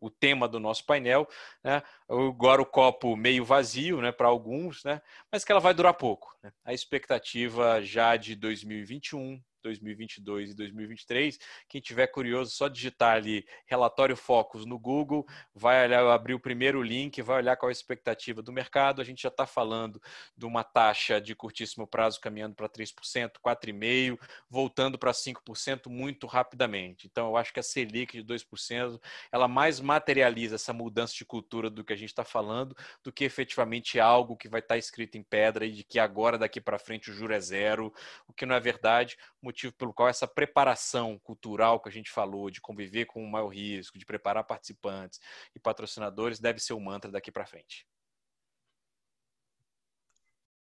o 0.00 0.10
tema 0.10 0.48
do 0.48 0.58
nosso 0.58 0.84
painel, 0.84 1.28
né? 1.62 1.82
agora 2.08 2.62
o 2.62 2.66
copo 2.66 3.16
meio 3.16 3.44
vazio 3.44 4.00
né, 4.00 4.12
para 4.12 4.28
alguns, 4.28 4.84
né? 4.84 5.02
mas 5.30 5.44
que 5.44 5.52
ela 5.52 5.60
vai 5.60 5.74
durar 5.74 5.94
pouco. 5.94 6.36
Né? 6.42 6.52
A 6.64 6.72
expectativa 6.72 7.82
já 7.82 8.16
de 8.16 8.34
2021 8.34 9.42
2022 9.68 10.50
e 10.50 10.54
2023. 10.54 11.38
Quem 11.68 11.80
tiver 11.80 12.06
curioso, 12.08 12.50
só 12.52 12.68
digitar 12.68 13.16
ali 13.16 13.46
relatório 13.66 14.16
Focus 14.16 14.64
no 14.64 14.78
Google, 14.78 15.26
vai 15.54 15.84
olhar, 15.84 16.06
abrir 16.06 16.34
o 16.34 16.40
primeiro 16.40 16.82
link, 16.82 17.20
vai 17.22 17.36
olhar 17.36 17.56
qual 17.56 17.68
é 17.68 17.72
a 17.72 17.72
expectativa 17.72 18.42
do 18.42 18.52
mercado. 18.52 19.00
A 19.00 19.04
gente 19.04 19.22
já 19.22 19.28
está 19.28 19.46
falando 19.46 20.00
de 20.36 20.46
uma 20.46 20.64
taxa 20.64 21.20
de 21.20 21.34
curtíssimo 21.34 21.86
prazo 21.86 22.20
caminhando 22.20 22.54
para 22.54 22.68
3%, 22.68 23.32
4,5%, 23.44 24.18
voltando 24.48 24.98
para 24.98 25.12
5% 25.12 25.88
muito 25.88 26.26
rapidamente. 26.26 27.06
Então, 27.06 27.28
eu 27.28 27.36
acho 27.36 27.52
que 27.52 27.60
a 27.60 27.62
Selic 27.62 28.22
de 28.22 28.24
2%, 28.24 29.00
ela 29.30 29.48
mais 29.48 29.80
materializa 29.80 30.54
essa 30.54 30.72
mudança 30.72 31.14
de 31.14 31.24
cultura 31.24 31.68
do 31.68 31.84
que 31.84 31.92
a 31.92 31.96
gente 31.96 32.10
está 32.10 32.24
falando, 32.24 32.76
do 33.02 33.12
que 33.12 33.24
efetivamente 33.24 34.00
algo 34.00 34.36
que 34.36 34.48
vai 34.48 34.60
estar 34.60 34.74
tá 34.74 34.78
escrito 34.78 35.16
em 35.16 35.22
pedra 35.22 35.66
e 35.66 35.72
de 35.72 35.84
que 35.84 35.98
agora, 35.98 36.38
daqui 36.38 36.60
para 36.60 36.78
frente, 36.78 37.10
o 37.10 37.14
juro 37.14 37.32
é 37.32 37.40
zero, 37.40 37.92
o 38.26 38.32
que 38.32 38.46
não 38.46 38.54
é 38.54 38.60
verdade 38.60 39.16
motivo 39.58 39.72
pelo 39.74 39.92
qual 39.92 40.08
essa 40.08 40.28
preparação 40.28 41.18
cultural 41.18 41.80
que 41.80 41.88
a 41.88 41.92
gente 41.92 42.10
falou, 42.10 42.48
de 42.48 42.60
conviver 42.60 43.06
com 43.06 43.22
o 43.22 43.28
maior 43.28 43.48
risco, 43.48 43.98
de 43.98 44.06
preparar 44.06 44.44
participantes 44.44 45.20
e 45.54 45.58
patrocinadores, 45.58 46.38
deve 46.38 46.60
ser 46.60 46.74
o 46.74 46.80
mantra 46.80 47.10
daqui 47.10 47.32
para 47.32 47.44
frente. 47.44 47.84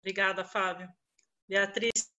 Obrigada, 0.01 0.45
Fábio. 0.45 0.89
Beatriz. 1.49 2.13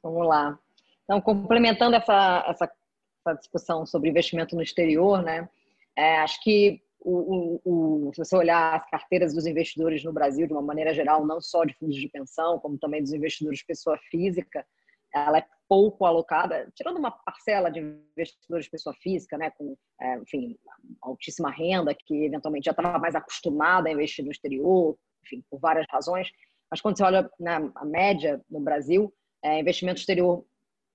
Vamos 0.00 0.28
lá. 0.28 0.56
Então, 1.02 1.20
complementando 1.20 1.96
essa, 1.96 2.44
essa, 2.46 2.72
essa 3.20 3.38
discussão 3.38 3.84
sobre 3.84 4.10
investimento 4.10 4.54
no 4.54 4.62
exterior, 4.62 5.22
né? 5.22 5.48
É, 5.96 6.18
acho 6.18 6.40
que 6.40 6.80
o, 7.04 7.60
o, 7.64 8.08
o, 8.08 8.14
se 8.14 8.18
você 8.18 8.36
olhar 8.36 8.76
as 8.76 8.88
carteiras 8.90 9.34
dos 9.34 9.46
investidores 9.46 10.04
no 10.04 10.12
Brasil 10.12 10.46
de 10.46 10.52
uma 10.52 10.62
maneira 10.62 10.94
geral, 10.94 11.26
não 11.26 11.40
só 11.40 11.64
de 11.64 11.74
fundos 11.74 11.96
de 11.96 12.08
pensão, 12.08 12.58
como 12.58 12.78
também 12.78 13.02
dos 13.02 13.12
investidores 13.12 13.62
pessoa 13.62 13.98
física, 14.10 14.64
ela 15.14 15.38
é 15.38 15.46
pouco 15.68 16.06
alocada, 16.06 16.70
tirando 16.74 16.98
uma 16.98 17.10
parcela 17.10 17.70
de 17.70 17.80
investidores 17.80 18.68
pessoa 18.68 18.94
física, 18.94 19.36
né, 19.36 19.50
com, 19.50 19.76
é, 20.00 20.18
enfim, 20.18 20.56
altíssima 21.02 21.50
renda, 21.50 21.94
que 21.94 22.24
eventualmente 22.24 22.66
já 22.66 22.72
estava 22.72 22.98
mais 22.98 23.14
acostumada 23.14 23.88
a 23.88 23.92
investir 23.92 24.24
no 24.24 24.30
exterior, 24.30 24.96
enfim, 25.24 25.42
por 25.50 25.58
várias 25.58 25.86
razões. 25.90 26.30
Mas 26.70 26.80
quando 26.80 26.96
você 26.96 27.04
olha 27.04 27.30
na 27.38 27.60
né, 27.60 27.70
a 27.74 27.84
média 27.84 28.40
no 28.50 28.60
Brasil, 28.60 29.12
é, 29.42 29.58
investimento 29.58 30.00
exterior, 30.00 30.44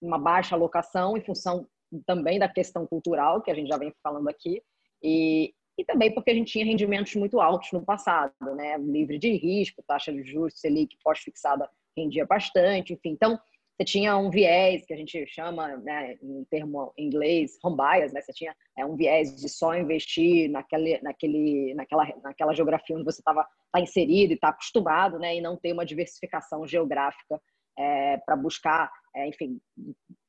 uma 0.01 0.17
baixa 0.17 0.55
alocação 0.55 1.17
em 1.17 1.21
função 1.21 1.67
também 2.05 2.39
da 2.39 2.49
questão 2.49 2.85
cultural, 2.85 3.41
que 3.41 3.51
a 3.51 3.55
gente 3.55 3.67
já 3.67 3.77
vem 3.77 3.93
falando 4.03 4.27
aqui, 4.27 4.61
e, 5.03 5.53
e 5.77 5.85
também 5.85 6.13
porque 6.13 6.31
a 6.31 6.33
gente 6.33 6.51
tinha 6.51 6.65
rendimentos 6.65 7.13
muito 7.15 7.39
altos 7.39 7.71
no 7.71 7.85
passado, 7.85 8.33
né? 8.55 8.77
Livre 8.77 9.19
de 9.19 9.31
risco, 9.35 9.83
taxa 9.87 10.11
de 10.11 10.23
juros, 10.23 10.59
Selic 10.59 10.97
pós-fixada 11.03 11.69
rendia 11.95 12.25
bastante, 12.25 12.93
enfim. 12.93 13.09
Então, 13.09 13.39
você 13.77 13.85
tinha 13.85 14.17
um 14.17 14.31
viés 14.31 14.83
que 14.87 14.93
a 14.93 14.97
gente 14.97 15.27
chama, 15.27 15.77
né, 15.77 16.17
em 16.23 16.43
termo 16.45 16.91
em 16.97 17.05
inglês, 17.05 17.59
home 17.63 17.77
bias, 17.77 18.11
né? 18.11 18.21
Você 18.21 18.33
tinha 18.33 18.55
é, 18.75 18.83
um 18.83 18.95
viés 18.95 19.35
de 19.35 19.47
só 19.47 19.75
investir 19.75 20.49
naquele, 20.49 20.99
naquele, 21.01 21.75
naquela, 21.75 22.07
naquela 22.23 22.53
geografia 22.55 22.95
onde 22.95 23.05
você 23.05 23.21
estava 23.21 23.47
tá 23.71 23.79
inserido 23.79 24.31
e 24.31 24.33
está 24.33 24.49
acostumado, 24.49 25.19
né? 25.19 25.35
E 25.35 25.41
não 25.41 25.55
ter 25.55 25.73
uma 25.73 25.85
diversificação 25.85 26.65
geográfica 26.65 27.39
é, 27.77 28.17
para 28.17 28.35
buscar, 28.35 28.91
é, 29.15 29.27
enfim, 29.27 29.59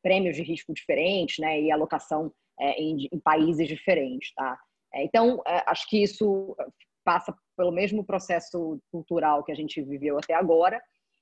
prêmios 0.03 0.37
de 0.37 0.43
risco 0.43 0.75
diferentes, 0.75 1.39
né? 1.39 1.59
E 1.59 1.73
alocação 1.73 2.31
é, 2.61 2.73
em, 2.79 3.09
em, 3.11 3.19
países 3.19 3.67
diferentes, 3.67 4.35
tá? 4.35 4.59
É, 4.95 5.05
então, 5.05 5.43
é, 5.47 5.63
acho 5.67 5.89
que 5.89 6.03
isso 6.03 6.57
passa 7.05 7.35
pelo 7.57 7.73
mesmo 7.73 8.05
processo 8.05 8.81
cultural 8.91 9.45
que 9.45 9.53
a 9.53 9.55
gente 9.55 9.83
viveu 9.83 10.19
até 10.19 10.35
agora 10.35 10.81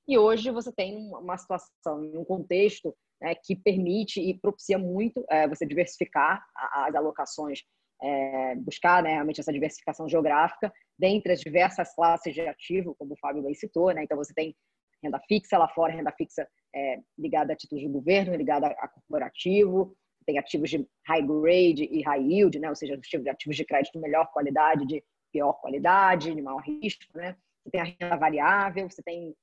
e 0.08 0.16
hoje 0.16 0.50
você 0.50 0.72
tem 0.72 0.96
uma 0.96 1.36
situação, 1.36 2.00
um 2.14 2.24
contexto 2.24 2.94
né, 3.20 3.34
que 3.34 3.56
permite 3.56 4.20
e 4.20 4.38
propicia 4.38 4.78
muito 4.78 5.24
é, 5.28 5.48
você 5.48 5.66
diversificar 5.66 6.44
as 6.54 6.94
alocações, 6.94 7.62
é, 8.00 8.54
buscar 8.56 9.02
né, 9.02 9.14
realmente 9.14 9.40
essa 9.40 9.52
diversificação 9.52 10.08
geográfica 10.08 10.72
dentre 10.96 11.32
as 11.32 11.40
diversas 11.40 11.92
classes 11.94 12.32
de 12.32 12.40
ativo, 12.42 12.94
como 12.96 13.14
o 13.14 13.18
Fábio 13.18 13.42
bem 13.42 13.54
citou. 13.54 13.92
Né? 13.92 14.04
Então, 14.04 14.16
você 14.16 14.32
tem 14.32 14.54
renda 15.02 15.20
fixa 15.26 15.58
lá 15.58 15.68
fora, 15.68 15.92
renda 15.92 16.12
fixa 16.12 16.46
é, 16.74 17.00
ligada 17.18 17.52
a 17.52 17.56
títulos 17.56 17.82
de 17.82 17.90
governo, 17.90 18.36
ligada 18.36 18.68
a 18.68 18.88
corporativo, 18.88 19.96
tem 20.26 20.38
ativos 20.38 20.68
de 20.68 20.86
high 21.06 21.22
grade 21.22 21.84
e 21.84 22.02
high 22.02 22.22
yield, 22.22 22.58
né? 22.58 22.68
ou 22.68 22.74
seja, 22.74 22.98
ativos 23.30 23.56
de 23.56 23.64
crédito 23.64 23.92
de 23.94 24.00
melhor 24.00 24.26
qualidade, 24.32 24.86
de 24.86 25.02
pior 25.32 25.52
qualidade, 25.54 26.34
de 26.34 26.42
maior 26.42 26.62
risco, 26.62 27.04
né? 27.14 27.36
você 27.62 27.70
tem 27.70 27.80
a 27.80 27.84
renda 27.84 28.16
variável, 28.16 28.88
você 28.88 29.02
tem 29.02 29.34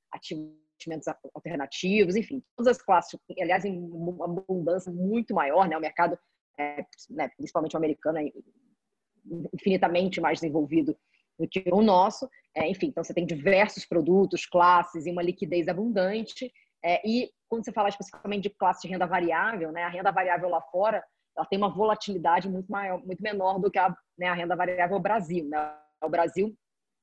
investimentos 0.74 1.06
alternativos, 1.34 2.16
enfim, 2.16 2.42
todas 2.56 2.76
as 2.76 2.82
classes, 2.82 3.18
aliás, 3.40 3.64
em 3.64 3.78
uma 3.78 4.24
abundância 4.24 4.92
muito 4.92 5.34
maior, 5.34 5.68
né? 5.68 5.76
O 5.76 5.80
mercado, 5.80 6.18
é, 6.58 6.84
né, 7.10 7.28
principalmente 7.36 7.74
o 7.74 7.78
americano, 7.78 8.18
é 8.18 8.32
infinitamente 9.52 10.20
mais 10.20 10.40
desenvolvido 10.40 10.96
do 11.38 11.48
que 11.48 11.64
o 11.72 11.82
nosso. 11.82 12.28
É, 12.54 12.68
enfim, 12.68 12.88
então 12.88 13.02
você 13.02 13.14
tem 13.14 13.26
diversos 13.26 13.84
produtos, 13.84 14.46
classes 14.46 15.06
e 15.06 15.10
uma 15.10 15.22
liquidez 15.22 15.68
abundante. 15.68 16.52
É, 16.82 17.00
e 17.08 17.30
quando 17.54 17.64
você 17.64 17.72
fala 17.72 17.88
especificamente 17.88 18.42
de 18.42 18.50
classe 18.50 18.82
de 18.82 18.88
renda 18.88 19.06
variável, 19.06 19.70
né, 19.70 19.84
a 19.84 19.88
renda 19.88 20.10
variável 20.10 20.48
lá 20.48 20.60
fora, 20.60 21.04
ela 21.36 21.46
tem 21.46 21.56
uma 21.56 21.68
volatilidade 21.68 22.48
muito 22.48 22.70
maior, 22.70 23.04
muito 23.04 23.22
menor 23.22 23.58
do 23.58 23.70
que 23.70 23.78
a, 23.78 23.94
né, 24.18 24.28
a 24.28 24.34
renda 24.34 24.56
variável 24.56 24.98
Brasil. 24.98 25.48
Né? 25.48 25.72
O 26.02 26.08
Brasil 26.08 26.54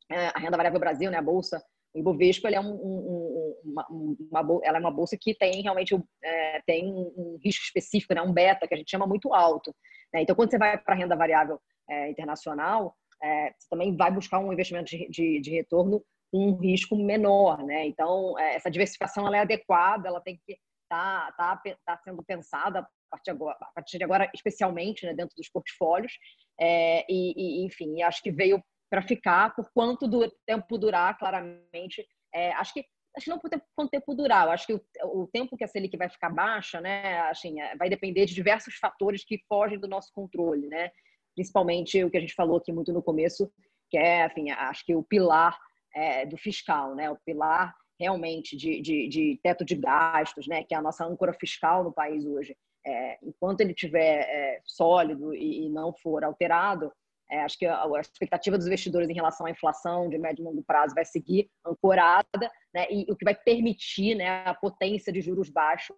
é, 0.09 0.27
a 0.35 0.39
renda 0.39 0.57
variável 0.57 0.79
Brasil, 0.79 1.09
né, 1.09 1.17
a 1.17 1.21
bolsa, 1.21 1.63
o 1.93 1.99
Ibovespa, 1.99 2.47
ele 2.47 2.57
é 2.57 2.61
um, 2.61 2.73
um, 2.73 3.55
uma, 3.63 3.87
uma, 3.89 4.59
ela 4.63 4.77
é 4.77 4.79
uma 4.79 4.91
bolsa 4.91 5.17
que 5.19 5.33
tem 5.33 5.61
realmente 5.61 5.97
é, 6.23 6.61
tem 6.65 6.93
um 6.93 7.37
risco 7.43 7.63
específico, 7.63 8.13
né, 8.13 8.21
um 8.21 8.33
beta 8.33 8.67
que 8.67 8.73
a 8.73 8.77
gente 8.77 8.91
chama 8.91 9.07
muito 9.07 9.33
alto. 9.33 9.73
Né? 10.13 10.21
Então, 10.21 10.35
quando 10.35 10.51
você 10.51 10.57
vai 10.57 10.77
para 10.77 10.93
a 10.93 10.97
renda 10.97 11.15
variável 11.15 11.59
é, 11.89 12.09
internacional, 12.09 12.95
é, 13.23 13.53
você 13.57 13.69
também 13.69 13.95
vai 13.95 14.11
buscar 14.11 14.39
um 14.39 14.51
investimento 14.51 14.89
de, 14.89 15.07
de, 15.09 15.39
de 15.39 15.51
retorno 15.51 16.03
um 16.33 16.55
risco 16.55 16.95
menor, 16.95 17.63
né? 17.63 17.85
Então, 17.85 18.37
é, 18.39 18.55
essa 18.55 18.71
diversificação 18.71 19.27
ela 19.27 19.37
é 19.37 19.41
adequada, 19.41 20.07
ela 20.07 20.21
tem 20.21 20.39
que 20.45 20.53
estar 20.83 21.31
tá, 21.33 21.57
tá, 21.57 21.77
tá 21.85 21.97
sendo 22.03 22.23
pensada 22.23 22.79
a 22.79 22.87
partir, 23.09 23.31
agora, 23.31 23.57
a 23.59 23.71
partir 23.73 23.97
de 23.97 24.03
agora, 24.03 24.31
especialmente 24.33 25.05
né, 25.05 25.13
dentro 25.13 25.35
dos 25.35 25.49
portfólios. 25.49 26.13
É, 26.59 27.05
e, 27.09 27.33
e, 27.61 27.65
enfim, 27.65 28.01
acho 28.01 28.21
que 28.21 28.31
veio 28.31 28.63
para 28.89 29.01
ficar, 29.01 29.55
por 29.55 29.69
quanto 29.73 30.07
do 30.07 30.29
tempo 30.45 30.77
durar, 30.77 31.17
claramente. 31.17 32.05
É, 32.33 32.51
acho 32.53 32.73
que 32.73 32.85
acho 33.17 33.29
não 33.29 33.39
por 33.39 33.49
tempo, 33.49 33.65
quanto 33.75 33.89
tempo 33.89 34.15
durar, 34.15 34.45
eu 34.45 34.51
acho 34.51 34.65
que 34.65 34.73
o, 34.73 34.81
o, 35.03 35.27
tempo 35.27 35.57
que 35.57 35.65
a 35.65 35.67
Selic 35.67 35.97
vai 35.97 36.09
ficar 36.09 36.29
baixa, 36.29 36.79
né, 36.79 37.19
assim, 37.23 37.59
é, 37.59 37.75
vai 37.75 37.89
depender 37.89 38.25
de 38.25 38.33
diversos 38.33 38.75
fatores 38.75 39.25
que 39.25 39.41
fogem 39.49 39.77
do 39.77 39.87
nosso 39.87 40.11
controle, 40.13 40.67
né? 40.67 40.89
Principalmente 41.35 42.01
o 42.03 42.09
que 42.09 42.17
a 42.17 42.21
gente 42.21 42.33
falou 42.33 42.57
aqui 42.57 42.71
muito 42.71 42.93
no 42.93 43.03
começo, 43.03 43.51
que 43.89 43.97
é, 43.97 44.25
enfim, 44.25 44.49
acho 44.51 44.85
que 44.85 44.95
o 44.95 45.03
pilar 45.03 45.57
é, 45.93 46.25
do 46.25 46.37
fiscal, 46.37 46.95
né? 46.95 47.09
O 47.09 47.17
pilar 47.25 47.75
realmente 47.99 48.57
de, 48.57 48.81
de, 48.81 49.07
de, 49.07 49.39
teto 49.43 49.63
de 49.63 49.75
gastos, 49.75 50.47
né? 50.47 50.63
Que 50.63 50.73
é 50.73 50.77
a 50.77 50.81
nossa 50.81 51.05
âncora 51.05 51.33
fiscal 51.33 51.83
no 51.83 51.93
país 51.93 52.25
hoje. 52.25 52.55
É, 52.85 53.19
enquanto 53.21 53.61
ele 53.61 53.73
tiver 53.73 54.21
é, 54.21 54.61
sólido 54.65 55.35
e, 55.35 55.65
e 55.65 55.69
não 55.69 55.93
for 55.93 56.23
alterado, 56.23 56.91
é, 57.31 57.41
acho 57.43 57.57
que 57.57 57.65
a, 57.65 57.81
a, 57.81 58.01
expectativa 58.01 58.57
dos 58.57 58.67
investidores 58.67 59.09
em 59.09 59.13
relação 59.13 59.45
à 59.45 59.51
inflação 59.51 60.09
de 60.09 60.17
médio 60.17 60.43
e 60.43 60.45
longo 60.45 60.63
prazo 60.63 60.93
vai 60.93 61.05
seguir 61.05 61.49
ancorada, 61.65 62.51
né, 62.73 62.87
e 62.91 63.09
o 63.09 63.15
que 63.15 63.23
vai 63.23 63.33
permitir 63.33 64.15
né, 64.15 64.43
a 64.45 64.53
potência 64.53 65.13
de 65.13 65.21
juros 65.21 65.49
baixos 65.49 65.95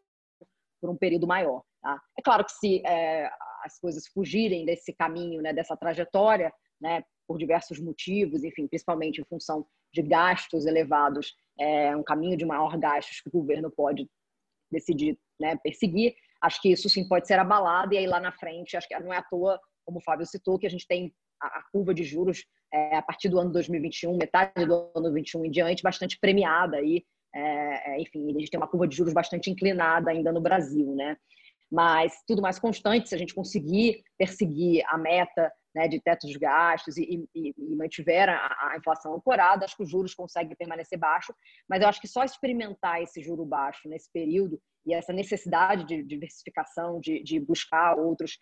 por 0.79 0.91
um 0.91 0.95
período 0.95 1.25
maior. 1.25 1.63
Tá? 1.81 1.99
É 2.17 2.21
claro 2.21 2.45
que 2.45 2.51
se 2.51 2.85
é, 2.85 3.31
as 3.63 3.79
coisas 3.79 4.05
fugirem 4.07 4.63
desse 4.63 4.93
caminho, 4.93 5.41
né, 5.41 5.51
dessa 5.51 5.75
trajetória, 5.75 6.53
né, 6.79 7.03
por 7.27 7.37
diversos 7.37 7.79
motivos, 7.79 8.43
enfim, 8.43 8.67
principalmente 8.67 9.21
em 9.21 9.25
função 9.25 9.65
de 9.93 10.01
gastos 10.01 10.65
elevados, 10.65 11.35
é 11.59 11.95
um 11.95 12.03
caminho 12.03 12.37
de 12.37 12.45
maior 12.45 12.77
gastos 12.77 13.21
que 13.21 13.29
o 13.29 13.31
governo 13.31 13.71
pode 13.71 14.09
decidir 14.71 15.17
né, 15.39 15.55
perseguir. 15.63 16.15
Acho 16.41 16.61
que 16.61 16.71
isso 16.71 16.89
sim 16.89 17.07
pode 17.07 17.27
ser 17.27 17.39
abalado 17.39 17.93
e 17.93 17.97
aí 17.97 18.07
lá 18.07 18.19
na 18.19 18.31
frente, 18.31 18.75
acho 18.75 18.87
que 18.87 18.99
não 18.99 19.13
é 19.13 19.17
à 19.17 19.23
toa, 19.23 19.59
como 19.85 19.99
o 19.99 20.01
Fábio 20.01 20.25
citou, 20.25 20.57
que 20.57 20.67
a 20.67 20.69
gente 20.69 20.87
tem 20.87 21.13
a, 21.41 21.63
curva 21.71 21.93
de 21.93 22.03
juros 22.03 22.45
é, 22.71 22.95
a 22.95 23.01
partir 23.01 23.29
do 23.29 23.39
ano 23.39 23.51
2021, 23.51 24.17
metade 24.17 24.65
do 24.65 24.73
ano 24.95 25.03
2021 25.03 25.45
em 25.45 25.51
diante, 25.51 25.83
bastante 25.83 26.17
premiada 26.19 26.77
aí. 26.77 27.03
É, 27.35 27.93
é, 27.93 28.01
enfim, 28.01 28.29
a 28.29 28.39
gente 28.39 28.49
tem 28.49 28.59
uma 28.59 28.67
curva 28.67 28.87
de 28.87 28.95
juros 28.95 29.13
bastante 29.13 29.49
inclinada 29.49 30.11
ainda 30.11 30.31
no 30.31 30.41
Brasil, 30.41 30.95
né? 30.95 31.17
Mas 31.71 32.21
tudo 32.27 32.41
mais 32.41 32.59
constante, 32.59 33.09
se 33.09 33.15
a 33.15 33.17
gente 33.17 33.33
conseguir 33.33 34.03
perseguir 34.17 34.83
a 34.87 34.97
meta 34.97 35.51
né, 35.73 35.87
de 35.87 35.99
teto 35.99 36.27
de 36.27 36.37
gastos 36.37 36.97
e, 36.97 37.27
e, 37.33 37.53
e 37.57 37.75
mantiver 37.75 38.29
a, 38.29 38.71
a, 38.71 38.77
inflação 38.77 39.15
ancorada, 39.15 39.65
acho 39.65 39.75
que 39.75 39.83
os 39.83 39.89
juros 39.89 40.13
conseguem 40.13 40.55
permanecer 40.55 40.99
baixo, 40.99 41.33
mas 41.67 41.81
eu 41.81 41.87
acho 41.87 41.99
que 41.99 42.07
só 42.07 42.23
experimentar 42.23 43.01
esse 43.01 43.21
juro 43.21 43.45
baixo 43.45 43.89
nesse 43.89 44.11
período 44.11 44.61
e 44.85 44.93
essa 44.93 45.13
necessidade 45.13 45.85
de 45.85 46.03
diversificação, 46.03 46.99
de, 46.99 47.23
de 47.23 47.39
buscar 47.39 47.97
outros, 47.97 48.37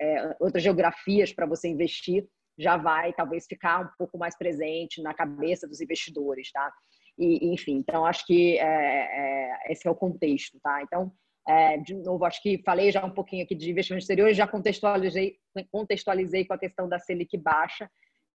é, 0.00 0.36
outras 0.40 0.62
geografias 0.62 1.32
para 1.32 1.46
você 1.46 1.68
investir, 1.68 2.26
já 2.58 2.76
vai 2.76 3.12
talvez 3.12 3.46
ficar 3.46 3.80
um 3.80 3.88
pouco 3.98 4.18
mais 4.18 4.36
presente 4.36 5.02
na 5.02 5.14
cabeça 5.14 5.66
dos 5.66 5.80
investidores, 5.80 6.50
tá? 6.50 6.72
E, 7.18 7.52
enfim, 7.52 7.76
então 7.76 8.06
acho 8.06 8.26
que 8.26 8.58
é, 8.58 8.64
é, 8.64 9.72
esse 9.72 9.86
é 9.86 9.90
o 9.90 9.94
contexto, 9.94 10.58
tá? 10.62 10.82
Então, 10.82 11.12
é, 11.46 11.76
de 11.78 11.94
novo, 11.94 12.24
acho 12.24 12.40
que 12.42 12.62
falei 12.64 12.92
já 12.92 13.04
um 13.04 13.10
pouquinho 13.10 13.44
aqui 13.44 13.54
de 13.54 13.70
investimento 13.70 14.02
exterior, 14.02 14.32
já 14.32 14.46
contextualizei, 14.46 15.36
contextualizei 15.70 16.44
com 16.44 16.54
a 16.54 16.58
questão 16.58 16.88
da 16.88 16.98
Selic 16.98 17.36
baixa. 17.36 17.90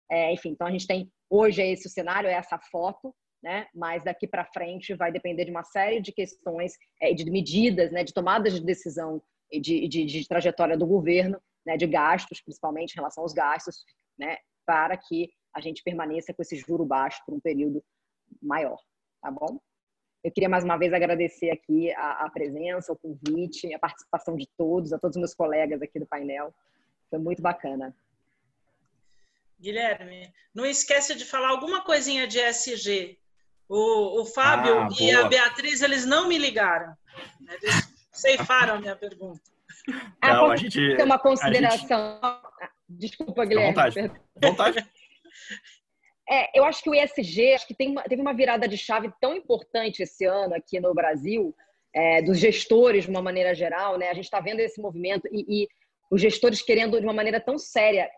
É, 0.09 0.31
enfim, 0.33 0.49
então 0.49 0.67
a 0.67 0.71
gente 0.71 0.87
tem 0.87 1.11
hoje 1.29 1.61
é 1.61 1.71
esse 1.71 1.87
o 1.87 1.89
cenário, 1.89 2.29
é 2.29 2.33
essa 2.33 2.57
foto, 2.57 3.13
né? 3.43 3.67
Mas 3.73 4.03
daqui 4.03 4.27
para 4.27 4.45
frente 4.45 4.93
vai 4.93 5.11
depender 5.11 5.45
de 5.45 5.51
uma 5.51 5.63
série 5.63 6.01
de 6.01 6.11
questões, 6.11 6.73
é, 7.01 7.13
de 7.13 7.29
medidas, 7.29 7.91
né? 7.91 8.03
De 8.03 8.13
tomadas 8.13 8.53
de 8.53 8.65
decisão 8.65 9.21
e 9.51 9.59
de, 9.59 9.87
de, 9.87 10.05
de 10.05 10.27
trajetória 10.27 10.77
do 10.77 10.87
governo, 10.87 11.39
né? 11.65 11.77
De 11.77 11.87
gastos, 11.87 12.41
principalmente 12.41 12.93
em 12.93 12.95
relação 12.95 13.23
aos 13.23 13.33
gastos, 13.33 13.83
né, 14.17 14.37
para 14.65 14.97
que 14.97 15.29
a 15.53 15.61
gente 15.61 15.83
permaneça 15.83 16.33
com 16.33 16.41
esse 16.41 16.57
juro 16.57 16.85
baixo 16.85 17.21
por 17.25 17.33
um 17.33 17.39
período 17.39 17.83
maior, 18.41 18.77
tá 19.21 19.31
bom? 19.31 19.59
Eu 20.27 20.31
queria 20.33 20.49
mais 20.49 20.65
uma 20.65 20.75
vez 20.75 20.91
agradecer 20.91 21.49
aqui 21.51 21.89
a, 21.93 22.25
a 22.25 22.29
presença, 22.29 22.91
o 22.91 22.97
convite, 22.97 23.73
a 23.73 23.79
participação 23.79 24.35
de 24.35 24.45
todos, 24.57 24.91
a 24.91 24.99
todos 24.99 25.15
os 25.15 25.21
meus 25.21 25.33
colegas 25.33 25.81
aqui 25.81 25.97
do 25.97 26.05
painel. 26.05 26.53
Foi 27.09 27.17
muito 27.17 27.41
bacana. 27.41 27.95
Guilherme, 29.57 30.29
não 30.53 30.65
esquece 30.65 31.15
de 31.15 31.23
falar 31.23 31.47
alguma 31.47 31.81
coisinha 31.81 32.27
de 32.27 32.39
SG. 32.39 33.17
O, 33.69 34.21
o 34.21 34.25
Fábio 34.25 34.79
ah, 34.79 34.89
e 34.99 35.11
a 35.11 35.29
Beatriz, 35.29 35.81
eles 35.81 36.05
não 36.05 36.27
me 36.27 36.37
ligaram. 36.37 36.93
Eles 37.49 37.95
ceifaram 38.11 38.75
a 38.75 38.79
minha 38.81 38.97
pergunta. 38.97 39.39
Não, 40.21 40.51
a 40.51 40.57
gente, 40.57 40.97
tem 40.97 41.05
uma 41.05 41.19
consideração. 41.19 42.19
Gente... 42.21 42.71
Desculpa, 42.89 43.45
Guilherme. 43.45 43.69
vontade. 43.69 44.11
vontade. 44.43 44.89
É, 46.29 46.57
eu 46.57 46.65
acho 46.65 46.83
que 46.83 46.89
o 46.89 46.95
ESG 46.95 47.53
acho 47.53 47.67
que 47.67 47.75
tem 47.75 47.91
uma, 47.91 48.03
teve 48.03 48.21
uma 48.21 48.33
virada 48.33 48.67
de 48.67 48.77
chave 48.77 49.11
tão 49.21 49.35
importante 49.35 50.03
esse 50.03 50.25
ano 50.25 50.53
aqui 50.55 50.79
no 50.79 50.93
Brasil, 50.93 51.55
é, 51.93 52.21
dos 52.21 52.37
gestores 52.37 53.05
de 53.05 53.09
uma 53.09 53.21
maneira 53.21 53.55
geral, 53.55 53.97
né? 53.97 54.09
A 54.09 54.13
gente 54.13 54.25
está 54.25 54.39
vendo 54.41 54.59
esse 54.59 54.81
movimento 54.81 55.27
e, 55.31 55.63
e, 55.63 55.67
os 56.11 56.21
gestores 56.21 56.61
querendo 56.61 56.99
de 56.99 57.05
uma 57.05 57.13
maneira 57.13 57.39
tão 57.39 57.57
séria 57.57 58.09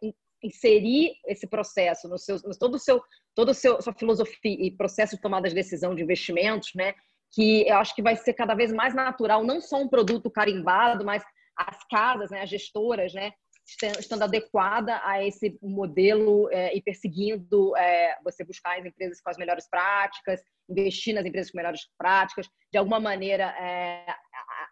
inserir 0.44 1.14
esse 1.28 1.48
processo 1.48 2.08
no 2.08 2.18
seu, 2.18 2.36
no 2.44 2.58
todo 2.58 2.76
o 2.76 2.80
seu, 2.80 3.02
todo 3.36 3.50
o 3.50 3.54
seu 3.54 3.82
sua 3.82 3.94
filosofia 3.94 4.58
e 4.60 4.72
processo 4.72 5.16
de 5.16 5.22
tomada 5.22 5.50
de 5.50 5.56
decisão 5.56 5.96
de 5.96 6.04
investimentos, 6.04 6.72
né? 6.76 6.94
Que 7.32 7.68
eu 7.68 7.78
acho 7.78 7.96
que 7.96 8.02
vai 8.02 8.16
ser 8.16 8.34
cada 8.34 8.56
vez 8.56 8.72
mais 8.72 8.94
natural, 8.94 9.44
não 9.44 9.62
só 9.62 9.78
um 9.78 9.88
produto 9.88 10.30
carimbado, 10.30 11.06
mas 11.06 11.24
as 11.56 11.84
casas, 11.90 12.32
né, 12.32 12.42
as 12.42 12.50
gestoras, 12.50 13.14
né, 13.14 13.34
estando 14.00 14.24
adequada 14.24 15.02
a 15.04 15.24
esse 15.24 15.58
modelo 15.62 16.50
é, 16.52 16.76
e 16.76 16.82
perseguindo 16.82 17.76
é, 17.78 18.18
você 18.24 18.44
buscar 18.44 18.80
as 18.80 18.86
empresas 18.86 19.22
com 19.22 19.30
as 19.30 19.38
melhores 19.38 19.68
práticas, 19.70 20.42
investir 20.70 21.14
nas 21.14 21.26
empresas 21.26 21.52
com 21.52 21.58
melhores 21.58 21.88
práticas, 21.98 22.48
de 22.72 22.78
alguma 22.78 23.00
maneira 23.00 23.46
é, 23.60 24.06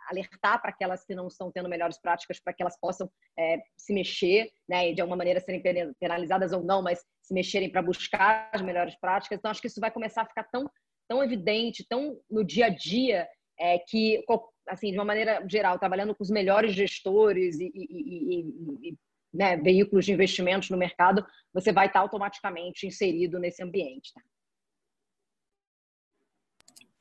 alertar 0.10 0.62
para 0.62 0.72
aquelas 0.72 1.04
que 1.06 1.16
não 1.16 1.28
estão 1.28 1.52
tendo 1.52 1.70
melhores 1.70 2.00
práticas, 2.00 2.40
para 2.40 2.54
que 2.54 2.62
elas 2.62 2.80
possam 2.80 3.10
é, 3.38 3.60
se 3.76 3.94
mexer, 3.94 4.50
né, 4.68 4.90
e 4.90 4.96
de 4.96 5.02
alguma 5.02 5.18
maneira 5.18 5.40
serem 5.40 5.62
penalizadas 6.00 6.54
ou 6.54 6.64
não, 6.64 6.82
mas 6.82 7.00
se 7.22 7.34
mexerem 7.34 7.70
para 7.70 7.82
buscar 7.82 8.50
as 8.54 8.62
melhores 8.62 8.96
práticas. 8.96 9.38
Então, 9.38 9.52
acho 9.52 9.62
que 9.62 9.68
isso 9.68 9.82
vai 9.82 9.92
começar 9.92 10.22
a 10.22 10.28
ficar 10.28 10.44
tão, 10.46 10.70
tão 11.08 11.24
evidente, 11.24 11.86
tão 11.88 12.20
no 12.30 12.44
dia 12.44 12.68
a 12.68 12.70
dia, 12.70 13.28
é, 13.60 13.80
que, 13.80 14.24
assim, 14.68 14.92
de 14.92 14.98
uma 14.98 15.06
maneira 15.06 15.46
geral, 15.48 15.80
trabalhando 15.80 16.16
com 16.16 16.24
os 16.24 16.30
melhores 16.30 16.74
gestores 16.74 17.60
e, 17.60 17.72
e, 17.74 18.40
e, 18.40 18.90
e 18.90 18.98
né, 19.34 19.58
veículos 19.58 20.06
de 20.06 20.14
investimentos 20.14 20.70
no 20.70 20.78
mercado, 20.78 21.26
você 21.54 21.72
vai 21.72 21.88
estar 21.88 22.00
automaticamente 22.00 22.88
inserido 22.88 23.40
nesse 23.40 23.64
ambiente. 23.64 24.14
Tá? 24.14 24.22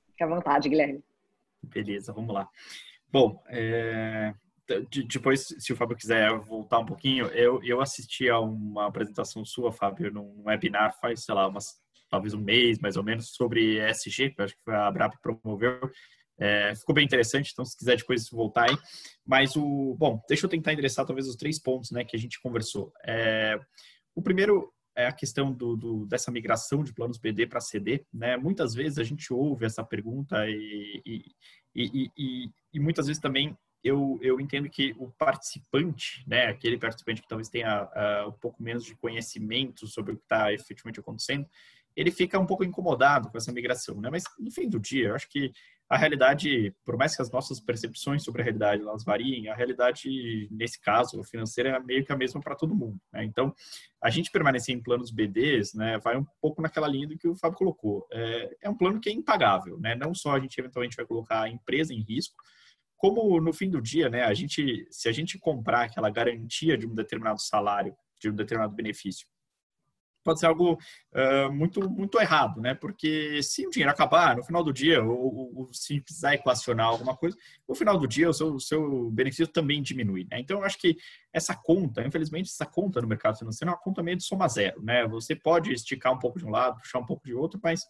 Fique 0.06 0.24
à 0.24 0.26
vontade, 0.26 0.68
Guilherme. 0.68 1.02
Beleza, 1.62 2.12
vamos 2.12 2.34
lá. 2.34 2.48
Bom, 3.10 3.42
é, 3.48 4.34
depois, 5.08 5.46
se 5.58 5.72
o 5.72 5.76
Fábio 5.76 5.96
quiser 5.96 6.30
voltar 6.40 6.78
um 6.80 6.86
pouquinho, 6.86 7.26
eu, 7.28 7.62
eu 7.62 7.80
assisti 7.80 8.28
a 8.28 8.40
uma 8.40 8.86
apresentação 8.86 9.44
sua, 9.44 9.72
Fábio, 9.72 10.12
num 10.12 10.42
webinar 10.44 10.98
faz, 11.00 11.24
sei 11.24 11.34
lá, 11.34 11.46
umas, 11.46 11.66
talvez 12.10 12.34
um 12.34 12.40
mês, 12.40 12.78
mais 12.78 12.96
ou 12.96 13.04
menos, 13.04 13.30
sobre 13.30 13.78
ESG, 13.78 14.30
que 14.30 14.42
acho 14.42 14.54
que 14.54 14.70
a 14.70 14.86
Abrap 14.86 15.14
promoveu. 15.22 15.80
É, 16.38 16.74
ficou 16.74 16.94
bem 16.94 17.04
interessante, 17.04 17.50
então 17.52 17.64
se 17.64 17.76
quiser 17.76 17.96
depois 17.96 18.28
voltar 18.28 18.70
aí. 18.70 18.76
Mas 19.24 19.56
o, 19.56 19.94
bom, 19.98 20.20
deixa 20.28 20.46
eu 20.46 20.50
tentar 20.50 20.72
endereçar 20.72 21.06
talvez 21.06 21.26
os 21.26 21.36
três 21.36 21.58
pontos, 21.58 21.90
né, 21.90 22.04
que 22.04 22.16
a 22.16 22.18
gente 22.18 22.40
conversou. 22.40 22.92
É, 23.04 23.58
o 24.14 24.22
primeiro 24.22 24.72
é 24.96 25.06
a 25.06 25.12
questão 25.12 25.52
do, 25.52 25.76
do, 25.76 26.06
dessa 26.06 26.30
migração 26.30 26.82
de 26.82 26.92
planos 26.92 27.18
BD 27.18 27.46
para 27.46 27.60
CD, 27.60 28.04
né? 28.12 28.38
Muitas 28.38 28.72
vezes 28.74 28.98
a 28.98 29.04
gente 29.04 29.30
ouve 29.30 29.66
essa 29.66 29.84
pergunta 29.84 30.48
e, 30.48 31.02
e, 31.04 31.24
e, 31.74 32.10
e, 32.16 32.50
e 32.72 32.80
muitas 32.80 33.06
vezes 33.06 33.20
também 33.20 33.54
eu, 33.84 34.18
eu 34.22 34.40
entendo 34.40 34.68
que 34.70 34.94
o 34.98 35.10
participante, 35.12 36.24
né, 36.26 36.46
aquele 36.46 36.78
participante 36.78 37.20
que 37.20 37.28
talvez 37.28 37.48
tenha 37.48 37.84
uh, 37.84 38.28
um 38.28 38.32
pouco 38.32 38.62
menos 38.62 38.84
de 38.84 38.96
conhecimento 38.96 39.86
sobre 39.86 40.14
o 40.14 40.16
que 40.16 40.22
está 40.22 40.52
efetivamente 40.52 40.98
acontecendo, 40.98 41.46
ele 41.94 42.10
fica 42.10 42.38
um 42.38 42.46
pouco 42.46 42.64
incomodado 42.64 43.30
com 43.30 43.38
essa 43.38 43.52
migração, 43.52 44.00
né? 44.00 44.10
Mas 44.10 44.24
no 44.38 44.50
fim 44.50 44.68
do 44.68 44.80
dia, 44.80 45.08
eu 45.08 45.14
acho 45.14 45.28
que 45.28 45.52
a 45.88 45.96
realidade, 45.96 46.74
por 46.84 46.96
mais 46.96 47.14
que 47.14 47.22
as 47.22 47.30
nossas 47.30 47.60
percepções 47.60 48.24
sobre 48.24 48.42
a 48.42 48.44
realidade 48.44 48.82
elas 48.82 49.04
variem, 49.04 49.48
a 49.48 49.54
realidade 49.54 50.48
nesse 50.50 50.80
caso 50.80 51.22
financeira 51.22 51.70
é 51.70 51.80
meio 51.80 52.04
que 52.04 52.12
a 52.12 52.16
mesma 52.16 52.40
para 52.40 52.56
todo 52.56 52.74
mundo. 52.74 53.00
Né? 53.12 53.24
Então, 53.24 53.54
a 54.02 54.10
gente 54.10 54.30
permanecer 54.30 54.74
em 54.74 54.82
planos 54.82 55.12
BDs, 55.12 55.74
né, 55.74 55.98
vai 55.98 56.16
um 56.16 56.26
pouco 56.40 56.60
naquela 56.60 56.88
linha 56.88 57.06
do 57.06 57.16
que 57.16 57.28
o 57.28 57.36
Fábio 57.36 57.58
colocou. 57.58 58.06
É, 58.12 58.56
é 58.62 58.70
um 58.70 58.76
plano 58.76 59.00
que 59.00 59.08
é 59.08 59.12
impagável, 59.12 59.78
né? 59.78 59.94
Não 59.94 60.14
só 60.14 60.34
a 60.34 60.40
gente 60.40 60.58
eventualmente 60.58 60.96
vai 60.96 61.06
colocar 61.06 61.42
a 61.42 61.48
empresa 61.48 61.94
em 61.94 62.02
risco, 62.02 62.34
como 62.96 63.40
no 63.40 63.52
fim 63.52 63.70
do 63.70 63.80
dia, 63.80 64.08
né, 64.08 64.22
a 64.22 64.34
gente, 64.34 64.86
se 64.90 65.08
a 65.08 65.12
gente 65.12 65.38
comprar 65.38 65.82
aquela 65.82 66.10
garantia 66.10 66.76
de 66.76 66.86
um 66.86 66.94
determinado 66.94 67.40
salário, 67.40 67.94
de 68.20 68.30
um 68.30 68.34
determinado 68.34 68.74
benefício 68.74 69.26
pode 70.26 70.40
ser 70.40 70.46
algo 70.46 70.74
uh, 70.74 71.52
muito 71.52 71.88
muito 71.88 72.20
errado, 72.20 72.60
né? 72.60 72.74
Porque 72.74 73.42
se 73.42 73.66
o 73.66 73.70
dinheiro 73.70 73.90
acabar 73.90 74.36
no 74.36 74.44
final 74.44 74.62
do 74.62 74.72
dia, 74.72 75.02
ou, 75.02 75.56
ou, 75.56 75.68
se 75.72 76.00
precisar 76.00 76.34
equacionar 76.34 76.86
alguma 76.86 77.16
coisa, 77.16 77.36
no 77.66 77.74
final 77.74 77.96
do 77.96 78.06
dia 78.06 78.28
o 78.28 78.34
seu, 78.34 78.54
o 78.54 78.60
seu 78.60 79.10
benefício 79.10 79.46
também 79.46 79.80
diminui, 79.80 80.26
né? 80.30 80.40
Então 80.40 80.58
eu 80.58 80.64
acho 80.64 80.78
que 80.78 80.96
essa 81.32 81.54
conta, 81.54 82.04
infelizmente, 82.04 82.50
essa 82.50 82.66
conta 82.66 83.00
no 83.00 83.08
mercado 83.08 83.38
financeiro 83.38 83.70
é 83.70 83.74
uma 83.74 83.80
conta 83.80 84.02
meio 84.02 84.16
de 84.16 84.24
soma 84.24 84.48
zero, 84.48 84.82
né? 84.82 85.06
Você 85.06 85.34
pode 85.34 85.72
esticar 85.72 86.12
um 86.12 86.18
pouco 86.18 86.38
de 86.38 86.44
um 86.44 86.50
lado, 86.50 86.80
puxar 86.80 86.98
um 86.98 87.06
pouco 87.06 87.24
de 87.24 87.32
outro, 87.32 87.60
mas 87.62 87.82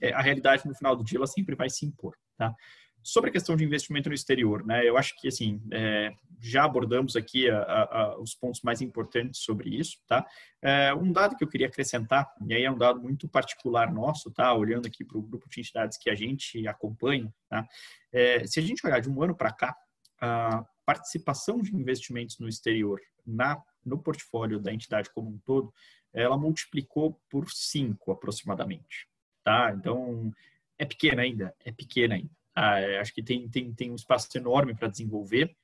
é, 0.00 0.12
a 0.12 0.20
realidade 0.20 0.66
no 0.66 0.74
final 0.74 0.96
do 0.96 1.04
dia 1.04 1.18
ela 1.18 1.26
sempre 1.26 1.54
vai 1.54 1.68
se 1.68 1.84
impor, 1.84 2.14
tá? 2.38 2.54
Sobre 3.02 3.30
a 3.30 3.32
questão 3.32 3.56
de 3.56 3.64
investimento 3.64 4.08
no 4.08 4.14
exterior, 4.14 4.64
né? 4.64 4.86
Eu 4.86 4.96
acho 4.96 5.18
que 5.18 5.28
assim 5.28 5.60
é, 5.72 6.12
já 6.40 6.64
abordamos 6.64 7.16
aqui 7.16 7.48
a, 7.48 7.62
a, 7.62 8.18
os 8.18 8.34
pontos 8.34 8.60
mais 8.62 8.80
importantes 8.80 9.40
sobre 9.40 9.70
isso, 9.70 9.98
tá? 10.06 10.26
É, 10.62 10.92
um 10.94 11.10
dado 11.10 11.36
que 11.36 11.44
eu 11.44 11.48
queria 11.48 11.66
acrescentar, 11.66 12.30
e 12.46 12.54
aí 12.54 12.64
é 12.64 12.70
um 12.70 12.78
dado 12.78 13.00
muito 13.00 13.28
particular 13.28 13.92
nosso, 13.92 14.30
tá? 14.30 14.52
Olhando 14.54 14.86
aqui 14.86 15.04
para 15.04 15.18
o 15.18 15.22
grupo 15.22 15.48
de 15.48 15.60
entidades 15.60 15.96
que 15.98 16.10
a 16.10 16.14
gente 16.14 16.66
acompanha, 16.66 17.32
tá? 17.48 17.66
É, 18.12 18.46
se 18.46 18.60
a 18.60 18.62
gente 18.62 18.86
olhar 18.86 19.00
de 19.00 19.10
um 19.10 19.22
ano 19.22 19.34
para 19.34 19.52
cá, 19.52 19.76
a 20.20 20.64
participação 20.84 21.62
de 21.62 21.74
investimentos 21.74 22.38
no 22.38 22.48
exterior 22.48 23.00
na 23.26 23.62
no 23.84 23.98
portfólio 23.98 24.60
da 24.60 24.72
entidade 24.72 25.10
como 25.14 25.30
um 25.30 25.38
todo, 25.38 25.72
ela 26.12 26.36
multiplicou 26.36 27.18
por 27.30 27.50
cinco 27.50 28.12
aproximadamente, 28.12 29.08
tá? 29.42 29.72
Então 29.74 30.30
é 30.78 30.84
pequena 30.84 31.22
ainda, 31.22 31.54
é 31.64 31.72
pequena 31.72 32.14
ainda. 32.16 32.39
Ah, 32.62 32.78
é, 32.78 32.98
acho 32.98 33.14
que 33.14 33.22
tem, 33.22 33.48
tem, 33.48 33.72
tem 33.72 33.90
um 33.90 33.94
espaço 33.94 34.28
enorme 34.36 34.74
para 34.74 34.86
desenvolver. 34.86 35.56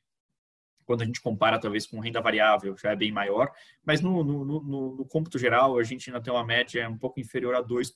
Quando 0.87 1.03
a 1.03 1.05
gente 1.05 1.21
compara, 1.21 1.61
talvez, 1.61 1.87
com 1.87 2.01
renda 2.01 2.23
variável, 2.23 2.75
já 2.79 2.93
é 2.93 2.97
bem 2.97 3.13
maior. 3.13 3.53
Mas 3.85 4.01
no, 4.01 4.25
no, 4.25 4.45
no, 4.47 4.97
no 4.97 5.05
cômputo 5.05 5.39
geral, 5.39 5.79
a 5.79 5.83
gente 5.83 6.09
ainda 6.09 6.23
tem 6.23 6.33
uma 6.33 6.45
média 6.45 6.89
um 6.89 6.97
pouco 6.97 7.21
inferior 7.21 7.55
a 7.55 7.63
2%. 7.63 7.91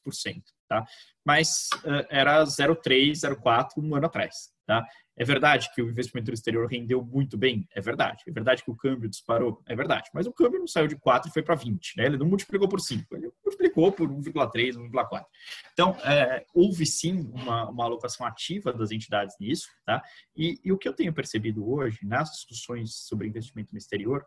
Tá? 0.69 0.85
Mas 1.25 1.71
uh, 1.77 2.05
era 2.11 2.43
0,3%, 2.45 3.13
0,4% 3.13 3.69
um 3.79 3.95
ano 3.95 4.05
atrás. 4.05 4.53
Tá? 4.71 4.87
É 5.17 5.25
verdade 5.25 5.69
que 5.75 5.83
o 5.83 5.91
investimento 5.91 6.31
no 6.31 6.35
exterior 6.35 6.69
rendeu 6.71 7.05
muito 7.05 7.37
bem? 7.37 7.67
É 7.75 7.81
verdade. 7.81 8.23
É 8.29 8.31
verdade 8.31 8.63
que 8.63 8.71
o 8.71 8.77
câmbio 8.77 9.11
disparou? 9.11 9.61
É 9.67 9.75
verdade. 9.75 10.09
Mas 10.15 10.29
o 10.29 10.33
câmbio 10.33 10.61
não 10.61 10.67
saiu 10.69 10.87
de 10.87 10.95
4 10.95 11.29
e 11.29 11.33
foi 11.33 11.43
para 11.43 11.57
20. 11.57 11.97
Né? 11.97 12.07
Ele 12.07 12.17
não 12.17 12.25
multiplicou 12.29 12.69
por 12.69 12.81
5, 12.81 13.17
ele 13.17 13.33
multiplicou 13.45 13.91
por 13.91 14.09
1,3, 14.09 14.77
1,4. 14.77 15.25
Então, 15.73 15.97
é, 16.05 16.47
houve 16.55 16.87
sim 16.87 17.29
uma, 17.33 17.69
uma, 17.69 17.85
alocação 17.85 18.25
ativa 18.25 18.73
das 18.73 18.93
entidades 18.93 19.35
nisso. 19.41 19.67
Tá? 19.85 20.01
E, 20.37 20.61
e 20.65 20.71
o 20.71 20.79
que 20.79 20.89
eu 20.89 20.93
tenho 20.93 21.13
percebido 21.13 21.69
hoje 21.69 21.99
nas 22.05 22.31
discussões 22.31 22.95
sobre 22.95 23.27
investimento 23.27 23.73
no 23.73 23.79
exterior 23.79 24.25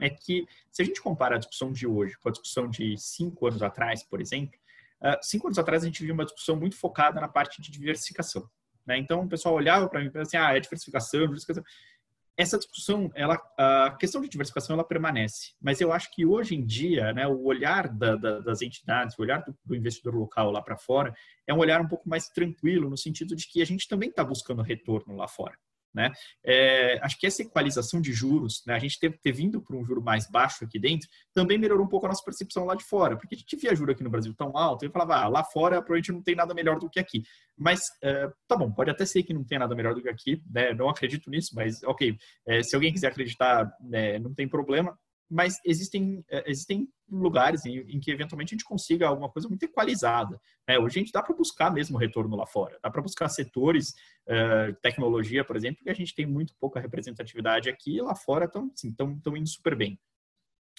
é 0.00 0.10
que, 0.10 0.44
se 0.72 0.82
a 0.82 0.84
gente 0.84 1.00
compara 1.00 1.36
a 1.36 1.38
discussão 1.38 1.70
de 1.70 1.86
hoje 1.86 2.18
com 2.18 2.28
a 2.28 2.32
discussão 2.32 2.68
de 2.68 2.98
cinco 2.98 3.46
anos 3.46 3.62
atrás, 3.62 4.02
por 4.02 4.20
exemplo, 4.20 4.58
uh, 5.00 5.22
cinco 5.22 5.46
anos 5.46 5.56
atrás 5.56 5.84
a 5.84 5.86
gente 5.86 6.02
viu 6.02 6.14
uma 6.14 6.24
discussão 6.24 6.56
muito 6.56 6.76
focada 6.76 7.20
na 7.20 7.28
parte 7.28 7.62
de 7.62 7.70
diversificação. 7.70 8.50
Né? 8.86 8.98
Então, 8.98 9.22
o 9.22 9.28
pessoal 9.28 9.54
olhava 9.54 9.88
para 9.88 10.00
mim 10.00 10.06
e 10.06 10.10
pensava 10.10 10.22
assim, 10.22 10.36
ah, 10.36 10.56
é 10.56 10.60
diversificação, 10.60 11.20
diversificação. 11.20 11.64
Essa 12.36 12.58
discussão, 12.58 13.12
ela, 13.14 13.40
a 13.56 13.96
questão 13.98 14.20
de 14.20 14.28
diversificação, 14.28 14.74
ela 14.74 14.82
permanece. 14.82 15.52
Mas 15.62 15.80
eu 15.80 15.92
acho 15.92 16.10
que 16.10 16.26
hoje 16.26 16.56
em 16.56 16.66
dia, 16.66 17.12
né, 17.12 17.26
o 17.28 17.44
olhar 17.44 17.88
da, 17.88 18.16
da, 18.16 18.40
das 18.40 18.60
entidades, 18.60 19.16
o 19.16 19.22
olhar 19.22 19.44
do, 19.44 19.56
do 19.64 19.76
investidor 19.76 20.16
local 20.16 20.50
lá 20.50 20.60
para 20.60 20.76
fora, 20.76 21.14
é 21.46 21.54
um 21.54 21.58
olhar 21.58 21.80
um 21.80 21.86
pouco 21.86 22.08
mais 22.08 22.28
tranquilo, 22.28 22.90
no 22.90 22.96
sentido 22.96 23.36
de 23.36 23.46
que 23.46 23.62
a 23.62 23.64
gente 23.64 23.86
também 23.86 24.08
está 24.08 24.24
buscando 24.24 24.62
retorno 24.62 25.16
lá 25.16 25.28
fora. 25.28 25.56
Né? 25.94 26.10
É, 26.44 26.98
acho 27.02 27.16
que 27.18 27.26
essa 27.26 27.42
equalização 27.42 28.00
de 28.00 28.12
juros, 28.12 28.62
né, 28.66 28.74
a 28.74 28.78
gente 28.78 28.98
ter, 28.98 29.16
ter 29.20 29.32
vindo 29.32 29.62
para 29.62 29.76
um 29.76 29.84
juro 29.84 30.02
mais 30.02 30.28
baixo 30.28 30.64
aqui 30.64 30.78
dentro, 30.78 31.08
também 31.32 31.56
melhorou 31.56 31.86
um 31.86 31.88
pouco 31.88 32.06
a 32.06 32.08
nossa 32.08 32.24
percepção 32.24 32.64
lá 32.64 32.74
de 32.74 32.84
fora, 32.84 33.16
porque 33.16 33.36
a 33.36 33.38
gente 33.38 33.56
via 33.56 33.74
juro 33.74 33.92
aqui 33.92 34.02
no 34.02 34.10
Brasil 34.10 34.34
tão 34.34 34.56
alto, 34.56 34.84
e 34.84 34.90
falava, 34.90 35.16
ah, 35.16 35.28
lá 35.28 35.44
fora 35.44 35.76
provavelmente 35.76 36.10
não 36.10 36.22
tem 36.22 36.34
nada 36.34 36.52
melhor 36.52 36.80
do 36.80 36.90
que 36.90 36.98
aqui. 36.98 37.22
Mas, 37.56 37.80
é, 38.02 38.28
tá 38.48 38.56
bom, 38.56 38.72
pode 38.72 38.90
até 38.90 39.06
ser 39.06 39.22
que 39.22 39.32
não 39.32 39.44
tenha 39.44 39.60
nada 39.60 39.74
melhor 39.76 39.94
do 39.94 40.02
que 40.02 40.08
aqui, 40.08 40.42
né, 40.50 40.74
não 40.74 40.88
acredito 40.88 41.30
nisso, 41.30 41.52
mas 41.54 41.82
ok, 41.84 42.16
é, 42.48 42.62
se 42.62 42.74
alguém 42.74 42.92
quiser 42.92 43.08
acreditar, 43.08 43.72
né, 43.80 44.18
não 44.18 44.34
tem 44.34 44.48
problema, 44.48 44.98
mas 45.30 45.58
existem, 45.64 46.24
é, 46.30 46.50
existem 46.50 46.88
lugares 47.10 47.64
em, 47.64 47.78
em, 47.78 48.00
que 48.00 48.10
eventualmente 48.10 48.54
a 48.54 48.56
gente 48.56 48.64
consiga 48.64 49.08
alguma 49.08 49.28
coisa 49.30 49.48
muito 49.48 49.62
equalizada. 49.62 50.40
Né? 50.68 50.78
Hoje 50.78 50.98
a 50.98 51.02
gente 51.02 51.12
dá 51.12 51.22
para 51.22 51.34
buscar 51.34 51.70
mesmo 51.70 51.98
retorno 51.98 52.36
lá 52.36 52.46
fora, 52.46 52.78
dá 52.82 52.90
para 52.90 53.02
buscar 53.02 53.28
setores, 53.28 53.90
uh, 54.28 54.74
tecnologia, 54.82 55.44
por 55.44 55.56
exemplo, 55.56 55.82
que 55.82 55.90
a 55.90 55.94
gente 55.94 56.14
tem 56.14 56.26
muito 56.26 56.54
pouca 56.60 56.80
representatividade 56.80 57.68
aqui 57.68 57.96
e 57.96 58.02
lá 58.02 58.14
fora 58.14 58.44
estão 58.46 58.70
assim, 58.74 58.94
indo 59.36 59.48
super 59.48 59.74
bem. 59.74 59.98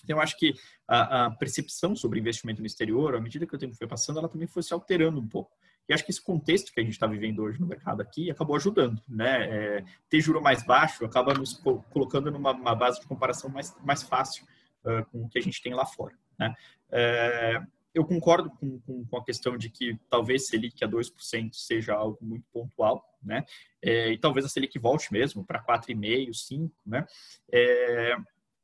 Então, 0.04 0.18
eu 0.18 0.22
acho 0.22 0.38
que 0.38 0.54
a, 0.88 1.26
a, 1.26 1.32
percepção 1.32 1.96
sobre 1.96 2.20
investimento 2.20 2.62
no 2.62 2.68
exterior, 2.68 3.16
à 3.16 3.22
medida 3.22 3.48
que 3.48 3.56
o 3.56 3.60
tempo 3.60 3.76
foi 3.76 3.88
passando, 3.88 4.20
ela 4.20 4.30
também 4.30 4.48
foi 4.48 4.62
se 4.62 4.74
alterando 4.74 5.20
um 5.20 5.28
pouco. 5.28 5.52
E 5.88 5.94
acho 5.94 6.04
que 6.04 6.12
esse 6.12 6.22
contexto 6.22 6.74
que 6.74 6.80
a 6.80 6.84
gente 6.84 6.94
está 6.94 7.08
vivendo 7.08 7.44
hoje 7.44 7.60
no 7.60 7.68
mercado 7.68 8.02
aqui 8.02 8.32
acabou 8.32 8.56
ajudando, 8.56 9.02
né? 9.08 9.44
É, 9.50 9.86
ter 10.10 10.22
juro 10.22 10.42
mais 10.42 10.64
baixo 10.64 11.06
acaba 11.06 11.34
nos 11.34 11.54
colocando 11.92 12.32
numa 12.32 12.76
base 12.76 13.00
de 13.00 13.08
comparação 13.08 13.50
mais, 13.50 13.76
mais 13.84 14.04
fácil 14.04 14.46
uh, 14.84 15.06
com 15.12 15.24
o 15.24 15.30
que 15.30 15.40
a 15.40 15.42
gente 15.42 15.62
tem 15.62 15.74
lá 15.74 15.86
fora, 15.86 16.16
né? 16.40 16.56
É, 16.92 17.62
eu 17.96 18.04
concordo 18.04 18.50
com, 18.50 18.80
com, 18.82 19.06
com, 19.06 19.18
a 19.18 19.24
questão 19.24 19.58
de 19.58 19.70
que 19.70 19.98
talvez 20.10 20.48
Selic 20.48 20.84
a 20.84 20.88
2% 20.88 21.54
seja 21.54 21.94
algo 21.94 22.18
muito 22.22 22.46
pontual, 22.52 23.02
né? 23.24 23.46
É, 23.82 24.12
e 24.12 24.18
talvez 24.18 24.46
a 24.46 24.50
Selic 24.50 24.78
volte 24.78 25.12
mesmo 25.14 25.46
para 25.46 25.64
4,5%, 25.64 26.30
5%, 26.30 26.72
né? 26.86 27.06
É, 27.52 28.18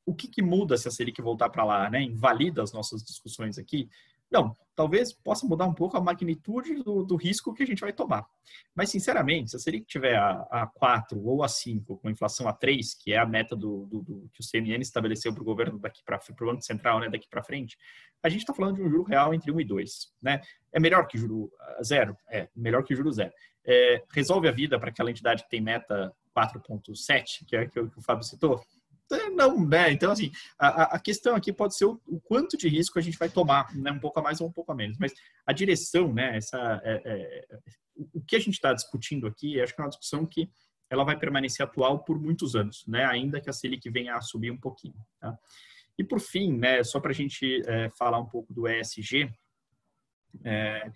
o 0.06 0.14
que, 0.14 0.28
que, 0.28 0.42
muda 0.42 0.76
se 0.76 0.88
a 0.88 0.92
Selic 0.92 1.22
voltar 1.22 1.50
para 1.50 1.64
lá, 1.64 1.90
né? 1.90 2.02
Invalida 2.02 2.62
as 2.62 2.74
nossas 2.74 3.02
discussões 3.04 3.58
aqui? 3.58 3.90
Não, 4.32 4.56
talvez 4.76 5.12
possa 5.12 5.46
mudar 5.46 5.66
um 5.66 5.74
pouco 5.74 5.98
a 5.98 6.02
magnitude 6.02 6.76
do, 6.76 7.04
do, 7.04 7.16
risco 7.16 7.54
que 7.54 7.64
a 7.64 7.66
gente 7.66 7.82
vai 7.82 7.92
tomar. 7.92 8.26
Mas, 8.74 8.90
sinceramente, 8.90 9.52
se 9.52 9.58
a 9.58 9.60
Selic 9.60 9.86
tiver 9.86 10.16
a, 10.16 10.48
a 10.50 10.68
4 10.68 11.22
ou 11.24 11.44
a 11.44 11.48
5, 11.48 11.98
com 11.98 12.10
inflação 12.10 12.48
a 12.48 12.54
3, 12.54 12.94
que 12.96 13.14
é 13.14 13.18
a 13.18 13.26
meta 13.26 13.56
do, 13.56 13.86
do, 13.88 14.02
do 14.02 14.30
que 14.34 14.42
o 14.42 14.48
CMN 14.50 14.82
estabeleceu 14.82 15.34
para 15.34 15.42
o 15.42 15.46
governo 15.46 15.78
daqui 15.78 16.02
para 16.04 16.18
o 16.18 16.46
Banco 16.46 16.62
Central, 16.62 17.00
né, 17.02 17.10
daqui 17.10 17.28
para 17.30 17.44
frente, 17.44 17.78
a 18.24 18.30
gente 18.30 18.42
está 18.42 18.54
falando 18.54 18.76
de 18.76 18.82
um 18.82 18.90
juro 18.90 19.04
real 19.04 19.34
entre 19.34 19.52
1 19.52 19.60
e 19.60 19.66
2. 19.66 20.14
Né? 20.22 20.42
É 20.72 20.80
melhor 20.80 21.06
que 21.08 21.18
juro 21.18 21.52
zero? 21.84 22.16
É, 22.30 22.48
melhor 22.56 22.84
que 22.84 22.96
juro 22.96 23.12
zero. 23.12 23.32
É, 23.66 24.04
resolve 24.12 24.48
a 24.48 24.52
vida 24.52 24.80
para 24.80 24.90
aquela 24.90 25.12
entidade 25.12 25.44
que 25.44 25.50
tem 25.50 25.62
meta 25.62 26.14
4.7, 26.36 27.46
que 27.46 27.56
é 27.56 27.68
que 27.68 27.80
o 27.80 28.02
Fábio 28.02 28.24
citou? 28.24 28.64
É, 29.12 29.30
não, 29.30 29.66
né? 29.66 29.92
Então, 29.92 30.12
assim, 30.12 30.32
a, 30.58 30.96
a 30.96 31.00
questão 31.00 31.36
aqui 31.36 31.52
pode 31.52 31.76
ser 31.76 31.86
o, 31.86 32.02
o, 32.08 32.20
quanto 32.22 32.58
de 32.58 32.68
risco 32.68 32.98
a 32.98 33.02
gente 33.02 33.18
vai 33.18 33.30
tomar, 33.30 33.76
né? 33.76 33.92
Um 33.92 34.00
pouco 34.00 34.20
a 34.20 34.24
mais 34.24 34.42
ou 34.42 34.48
um 34.48 34.52
pouco 34.52 34.72
a 34.72 34.76
menos. 34.76 34.98
Mas 34.98 35.14
a 35.46 35.54
direção, 35.54 36.14
né? 36.14 36.38
Essa, 36.38 36.82
é, 36.84 37.02
é, 37.06 37.58
o 38.14 38.22
que 38.22 38.36
a 38.36 38.40
gente 38.40 38.54
está 38.54 38.74
discutindo 38.74 39.28
aqui, 39.28 39.62
acho 39.62 39.76
que 39.76 39.82
é 39.82 39.84
uma 39.84 39.90
discussão 39.90 40.26
que 40.26 40.50
ela 40.90 41.04
vai 41.04 41.18
permanecer 41.18 41.66
atual 41.66 42.04
por 42.04 42.20
muitos 42.20 42.56
anos, 42.56 42.86
né? 42.88 43.06
Ainda 43.06 43.40
que 43.40 43.50
a 43.50 43.54
Selic 43.54 43.90
venha 43.90 44.16
a 44.16 44.22
subir 44.22 44.52
um 44.52 44.58
pouquinho, 44.58 44.96
tá? 45.20 45.38
E 45.98 46.04
por 46.04 46.20
fim, 46.20 46.58
né? 46.58 46.84
Só 46.84 47.00
para 47.00 47.12
a 47.12 47.16
gente 47.16 47.62
é, 47.68 47.90
falar 47.92 48.20
um 48.20 48.26
pouco 48.26 48.54
do 48.54 48.68
ESG, 48.68 49.32
é, 50.44 50.92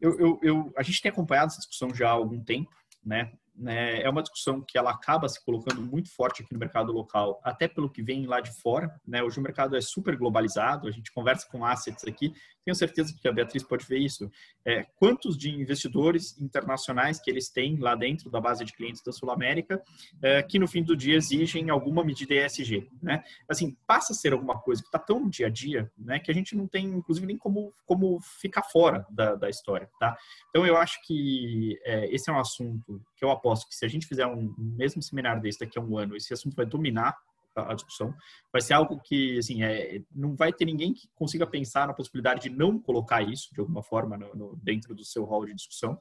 eu, 0.00 0.18
eu, 0.18 0.40
eu, 0.42 0.72
a 0.76 0.82
gente 0.82 1.00
tem 1.00 1.10
acompanhado 1.10 1.46
essa 1.46 1.58
discussão 1.58 1.94
já 1.94 2.08
há 2.08 2.12
algum 2.12 2.42
tempo, 2.42 2.74
né? 3.04 3.32
Né, 3.54 4.00
é 4.02 4.08
uma 4.08 4.22
discussão 4.22 4.60
que 4.60 4.78
ela 4.78 4.90
acaba 4.90 5.28
se 5.28 5.44
colocando 5.44 5.82
muito 5.82 6.10
forte 6.14 6.42
aqui 6.42 6.52
no 6.52 6.58
mercado 6.58 6.92
local, 6.92 7.40
até 7.44 7.68
pelo 7.68 7.90
que 7.90 8.02
vem 8.02 8.26
lá 8.26 8.40
de 8.40 8.50
fora. 8.60 8.94
Né? 9.06 9.22
Hoje 9.22 9.38
o 9.38 9.42
mercado 9.42 9.76
é 9.76 9.80
super 9.80 10.16
globalizado, 10.16 10.88
a 10.88 10.90
gente 10.90 11.12
conversa 11.12 11.46
com 11.50 11.64
assets 11.64 12.04
aqui, 12.04 12.34
tenho 12.64 12.74
certeza 12.74 13.14
que 13.20 13.28
a 13.28 13.32
Beatriz 13.32 13.62
pode 13.62 13.86
ver 13.86 13.98
isso. 13.98 14.30
É, 14.64 14.84
quantos 14.96 15.36
de 15.36 15.50
investidores 15.50 16.40
internacionais 16.40 17.20
que 17.20 17.30
eles 17.30 17.50
têm 17.50 17.78
lá 17.78 17.94
dentro 17.94 18.30
da 18.30 18.40
base 18.40 18.64
de 18.64 18.72
clientes 18.72 19.02
da 19.02 19.12
Sul 19.12 19.30
América, 19.30 19.82
é, 20.22 20.42
que 20.42 20.58
no 20.58 20.68
fim 20.68 20.82
do 20.82 20.96
dia 20.96 21.16
exigem 21.16 21.70
alguma 21.70 22.04
medida 22.04 22.34
ESG, 22.34 22.88
né? 23.02 23.22
Assim, 23.48 23.76
passa 23.86 24.12
a 24.12 24.16
ser 24.16 24.32
alguma 24.32 24.58
coisa 24.60 24.80
que 24.80 24.88
está 24.88 24.98
tão 24.98 25.20
no 25.20 25.30
dia 25.30 25.46
a 25.46 25.50
dia, 25.50 25.90
né, 25.98 26.18
que 26.18 26.30
a 26.30 26.34
gente 26.34 26.56
não 26.56 26.66
tem, 26.66 26.86
inclusive, 26.86 27.26
nem 27.26 27.36
como, 27.36 27.72
como 27.86 28.18
ficar 28.40 28.62
fora 28.62 29.06
da, 29.10 29.34
da 29.34 29.48
história, 29.48 29.88
tá? 29.98 30.16
Então, 30.50 30.66
eu 30.66 30.76
acho 30.76 31.00
que 31.06 31.78
é, 31.84 32.12
esse 32.14 32.30
é 32.30 32.32
um 32.32 32.38
assunto 32.38 33.02
que 33.16 33.24
eu 33.24 33.30
aposto 33.30 33.68
que 33.68 33.74
se 33.74 33.84
a 33.84 33.88
gente 33.88 34.06
fizer 34.06 34.26
um, 34.26 34.54
mesmo 34.58 35.02
seminário 35.02 35.42
desse 35.42 35.58
daqui 35.58 35.78
a 35.78 35.82
um 35.82 35.96
ano, 35.96 36.16
esse 36.16 36.32
assunto 36.32 36.54
vai 36.54 36.66
dominar 36.66 37.16
a 37.56 37.74
discussão. 37.74 38.14
Vai 38.52 38.60
ser 38.60 38.74
algo 38.74 39.00
que, 39.00 39.38
assim, 39.38 39.62
é, 39.62 40.00
não 40.14 40.34
vai 40.34 40.52
ter 40.52 40.64
ninguém 40.64 40.92
que 40.92 41.08
consiga 41.14 41.46
pensar 41.46 41.86
na 41.86 41.94
possibilidade 41.94 42.48
de 42.48 42.50
não 42.50 42.78
colocar 42.78 43.22
isso, 43.22 43.48
de 43.52 43.60
alguma 43.60 43.82
forma, 43.82 44.16
no, 44.16 44.34
no, 44.34 44.56
dentro 44.62 44.94
do 44.94 45.04
seu 45.04 45.24
rol 45.24 45.46
de 45.46 45.54
discussão. 45.54 45.98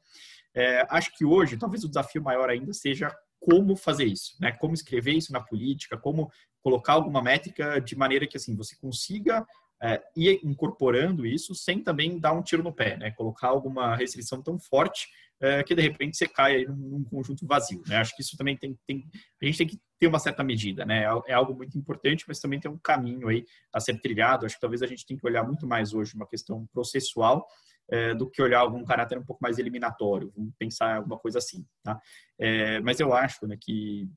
É, 0.55 0.85
acho 0.89 1.15
que 1.17 1.25
hoje, 1.25 1.57
talvez 1.57 1.83
o 1.83 1.87
desafio 1.87 2.21
maior 2.21 2.49
ainda 2.49 2.73
seja 2.73 3.13
como 3.39 3.75
fazer 3.75 4.05
isso, 4.05 4.35
né? 4.39 4.51
Como 4.51 4.73
escrever 4.73 5.13
isso 5.13 5.33
na 5.33 5.41
política, 5.41 5.97
como 5.97 6.31
colocar 6.61 6.93
alguma 6.93 7.21
métrica 7.21 7.79
de 7.79 7.95
maneira 7.95 8.27
que, 8.27 8.37
assim, 8.37 8.55
você 8.55 8.75
consiga 8.75 9.45
é, 9.81 10.01
ir 10.15 10.39
incorporando 10.43 11.25
isso 11.25 11.55
sem 11.55 11.83
também 11.83 12.19
dar 12.19 12.33
um 12.33 12.43
tiro 12.43 12.61
no 12.61 12.73
pé, 12.73 12.97
né? 12.97 13.11
Colocar 13.11 13.47
alguma 13.47 13.95
restrição 13.95 14.41
tão 14.41 14.59
forte 14.59 15.07
é, 15.41 15.63
que 15.63 15.73
de 15.73 15.81
repente 15.81 16.15
você 16.15 16.27
cai 16.27 16.57
aí 16.57 16.65
num, 16.65 16.75
num, 16.75 17.03
conjunto 17.03 17.45
vazio, 17.47 17.81
né? 17.87 17.97
Acho 17.97 18.15
que 18.15 18.21
isso 18.21 18.37
também 18.37 18.55
tem, 18.55 18.77
tem, 18.85 19.03
a 19.41 19.45
gente 19.45 19.57
tem 19.57 19.67
que 19.67 19.79
ter 19.99 20.07
uma 20.07 20.19
certa 20.19 20.43
medida, 20.43 20.85
né? 20.85 21.03
É, 21.03 21.31
é 21.31 21.33
algo 21.33 21.55
muito 21.55 21.77
importante, 21.77 22.25
mas 22.27 22.39
também 22.39 22.59
tem 22.59 22.69
um 22.69 22.77
caminho 22.77 23.27
aí 23.27 23.43
a 23.73 23.79
ser 23.79 23.99
trilhado. 23.99 24.45
Acho 24.45 24.55
que 24.55 24.61
talvez 24.61 24.81
a 24.81 24.87
gente 24.87 25.05
tenha 25.05 25.19
que 25.19 25.25
olhar 25.25 25.43
muito 25.43 25.65
mais 25.65 25.93
hoje 25.93 26.15
uma 26.15 26.27
questão 26.27 26.67
processual 26.71 27.47
é, 27.89 28.13
do 28.13 28.29
que 28.29 28.41
olhar 28.41 28.59
algum 28.59 28.83
caráter 28.85 29.17
um 29.17 29.25
pouco 29.25 29.41
mais 29.41 29.57
eliminatório. 29.57 30.31
Vamos 30.35 30.53
pensar 30.57 30.97
alguma 30.97 31.17
coisa 31.17 31.39
assim, 31.39 31.65
tá? 31.83 31.99
É, 32.39 32.79
mas 32.81 32.99
eu 32.99 33.13
acho, 33.13 33.47
né, 33.47 33.57
que 33.59 34.07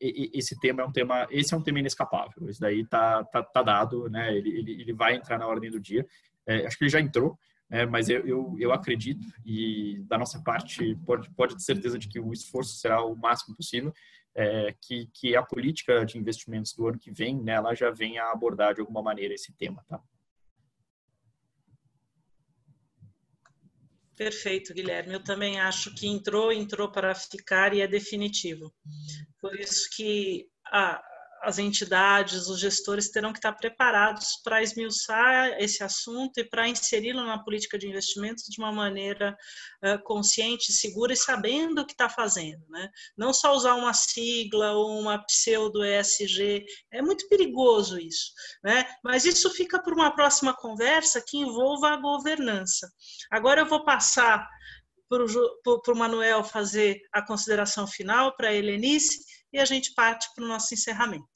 esse 0.00 0.58
tema 0.60 0.82
é 0.82 0.84
um 0.84 0.92
tema, 0.92 1.26
esse 1.30 1.54
é 1.54 1.56
um 1.56 1.62
tema 1.62 1.80
inescapável. 1.80 2.48
Esse 2.48 2.60
daí 2.60 2.86
tá, 2.86 3.24
tá, 3.24 3.42
tá 3.42 3.62
dado, 3.62 4.08
né? 4.10 4.36
Ele, 4.36 4.50
ele, 4.50 4.80
ele 4.82 4.92
vai 4.92 5.14
entrar 5.14 5.38
na 5.38 5.46
ordem 5.46 5.70
do 5.70 5.80
dia. 5.80 6.06
É, 6.46 6.66
acho 6.66 6.76
que 6.76 6.84
ele 6.84 6.90
já 6.90 7.00
entrou, 7.00 7.38
é, 7.70 7.84
mas 7.84 8.08
eu, 8.08 8.26
eu, 8.26 8.56
eu, 8.58 8.72
acredito 8.72 9.26
e 9.44 10.02
da 10.06 10.16
nossa 10.16 10.42
parte 10.42 10.96
pode, 11.04 11.30
pode 11.34 11.54
ter 11.54 11.62
certeza 11.62 11.98
de 11.98 12.08
que 12.08 12.18
o 12.18 12.32
esforço 12.32 12.76
será 12.76 13.04
o 13.04 13.14
máximo 13.14 13.54
possível, 13.54 13.92
é, 14.34 14.74
que, 14.80 15.08
que 15.12 15.36
a 15.36 15.42
política 15.42 16.04
de 16.04 16.16
investimentos 16.16 16.72
do 16.72 16.86
ano 16.86 16.98
que 16.98 17.10
vem, 17.10 17.42
né, 17.42 17.52
ela 17.52 17.74
já 17.74 17.90
venha 17.90 18.22
a 18.24 18.32
abordar 18.32 18.74
de 18.74 18.80
alguma 18.80 19.02
maneira 19.02 19.34
esse 19.34 19.52
tema, 19.52 19.84
tá? 19.88 20.00
Perfeito, 24.16 24.74
Guilherme. 24.74 25.12
Eu 25.14 25.22
também 25.22 25.60
acho 25.60 25.94
que 25.94 26.08
entrou, 26.08 26.52
entrou 26.52 26.90
para 26.90 27.14
ficar 27.14 27.72
e 27.72 27.80
é 27.80 27.86
definitivo. 27.86 28.74
Por 29.40 29.54
isso 29.54 29.88
que 29.94 30.48
a, 30.66 31.00
as 31.42 31.58
entidades, 31.58 32.48
os 32.48 32.60
gestores 32.60 33.10
terão 33.10 33.32
que 33.32 33.38
estar 33.38 33.52
preparados 33.52 34.40
para 34.42 34.62
esmiuçar 34.62 35.56
esse 35.58 35.82
assunto 35.82 36.38
e 36.38 36.44
para 36.44 36.68
inseri-lo 36.68 37.24
na 37.24 37.42
política 37.42 37.78
de 37.78 37.88
investimentos 37.88 38.44
de 38.44 38.58
uma 38.58 38.72
maneira 38.72 39.36
uh, 39.84 40.02
consciente, 40.04 40.72
segura 40.72 41.12
e 41.12 41.16
sabendo 41.16 41.82
o 41.82 41.86
que 41.86 41.92
está 41.92 42.08
fazendo. 42.08 42.64
Né? 42.68 42.88
Não 43.16 43.32
só 43.32 43.54
usar 43.54 43.74
uma 43.74 43.94
sigla 43.94 44.72
ou 44.72 45.00
uma 45.00 45.24
pseudo 45.24 45.84
ESG, 45.84 46.64
é 46.92 47.02
muito 47.02 47.28
perigoso 47.28 47.98
isso. 47.98 48.32
Né? 48.62 48.84
Mas 49.02 49.24
isso 49.24 49.50
fica 49.50 49.80
para 49.80 49.94
uma 49.94 50.14
próxima 50.14 50.54
conversa 50.54 51.22
que 51.26 51.38
envolva 51.38 51.90
a 51.90 51.96
governança. 51.96 52.90
Agora 53.30 53.60
eu 53.60 53.66
vou 53.66 53.84
passar 53.84 54.48
para 55.08 55.92
o 55.92 55.96
Manuel 55.96 56.44
fazer 56.44 57.00
a 57.12 57.22
consideração 57.22 57.86
final, 57.86 58.36
para 58.36 58.48
a 58.48 58.54
Helenice, 58.54 59.24
e 59.52 59.58
a 59.58 59.64
gente 59.64 59.94
parte 59.94 60.28
para 60.34 60.44
o 60.44 60.48
nosso 60.48 60.74
encerramento. 60.74 61.26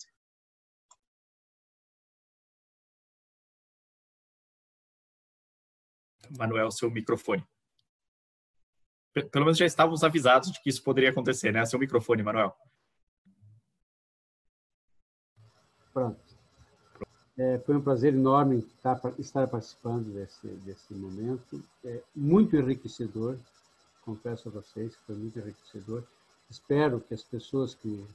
Manuel, 6.39 6.71
seu 6.71 6.91
microfone. 6.91 7.47
Pelo 9.13 9.45
menos 9.45 9.59
já 9.59 9.67
estávamos 9.67 10.03
avisados 10.03 10.51
de 10.51 10.63
que 10.63 10.71
isso 10.71 10.83
poderia 10.83 11.11
acontecer, 11.11 11.53
né? 11.53 11.65
Seu 11.67 11.79
microfone, 11.79 12.23
Manuel. 12.23 12.57
Pronto. 15.93 16.21
É, 17.37 17.59
foi 17.61 17.77
um 17.77 17.83
prazer 17.83 18.15
enorme 18.15 18.59
estar 18.59 19.47
participando 19.49 20.13
desse, 20.13 20.47
desse 20.47 20.95
momento. 20.95 21.63
É 21.85 22.03
muito 22.15 22.57
enriquecedor, 22.57 23.39
confesso 24.03 24.49
a 24.49 24.53
vocês 24.53 24.97
que 24.97 25.03
foi 25.05 25.17
muito 25.17 25.39
enriquecedor. 25.39 26.05
Espero 26.53 27.01
que 27.01 27.15
as 27.15 27.23
pessoas 27.23 27.75
que 27.75 28.07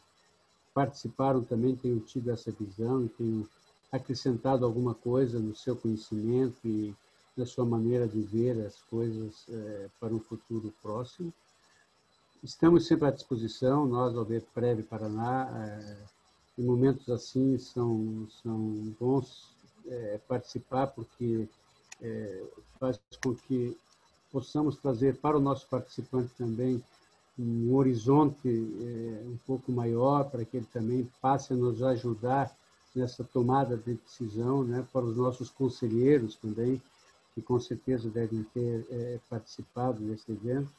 participaram 0.72 1.44
também 1.44 1.76
tenham 1.76 2.00
tido 2.00 2.30
essa 2.30 2.52
visão 2.52 3.04
e 3.04 3.10
tenham 3.10 3.48
acrescentado 3.92 4.64
alguma 4.64 4.94
coisa 4.94 5.40
no 5.40 5.56
seu 5.56 5.76
conhecimento 5.76 6.60
e 6.64 6.94
na 7.36 7.48
sua 7.48 7.66
maneira 7.66 8.08
de 8.08 8.22
ver 8.22 8.64
as 8.64 8.80
coisas 8.84 9.44
é, 9.50 9.90
para 10.00 10.14
um 10.14 10.20
futuro 10.20 10.72
próximo. 10.84 11.34
Estamos 12.44 12.86
sempre 12.86 13.08
à 13.08 13.12
disposição, 13.12 13.88
nós, 13.88 14.16
ao 14.16 14.26
Prev 14.54 14.84
Paraná, 14.84 15.50
é, 15.56 16.62
em 16.62 16.64
momentos 16.64 17.10
assim 17.10 17.58
são, 17.58 18.28
são 18.44 18.96
bons 19.00 19.56
é, 19.88 20.20
participar, 20.28 20.88
porque 20.88 21.50
faz 22.80 23.00
com 23.24 23.34
que 23.34 23.76
possamos 24.32 24.78
trazer 24.78 25.16
para 25.16 25.36
o 25.36 25.42
nosso 25.42 25.66
participante 25.68 26.32
também 26.38 26.84
um 27.38 27.76
horizonte 27.76 28.48
é, 28.48 29.24
um 29.28 29.38
pouco 29.46 29.72
maior 29.72 30.30
para 30.30 30.44
que 30.44 30.58
ele 30.58 30.68
também 30.72 31.10
passe 31.22 31.54
a 31.54 31.56
nos 31.56 31.84
ajudar 31.84 32.56
nessa 32.96 33.24
tomada 33.24 33.78
de 33.78 33.94
decisão, 33.94 34.64
né, 34.64 34.86
para 34.92 35.06
os 35.06 35.16
nossos 35.16 35.50
conselheiros 35.50 36.36
também, 36.36 36.82
que 37.36 37.42
com 37.42 37.60
certeza 37.60 38.10
devem 38.10 38.44
ter 38.54 38.88
é, 38.90 39.20
participado 39.30 40.02
desse 40.04 40.32
evento, 40.32 40.72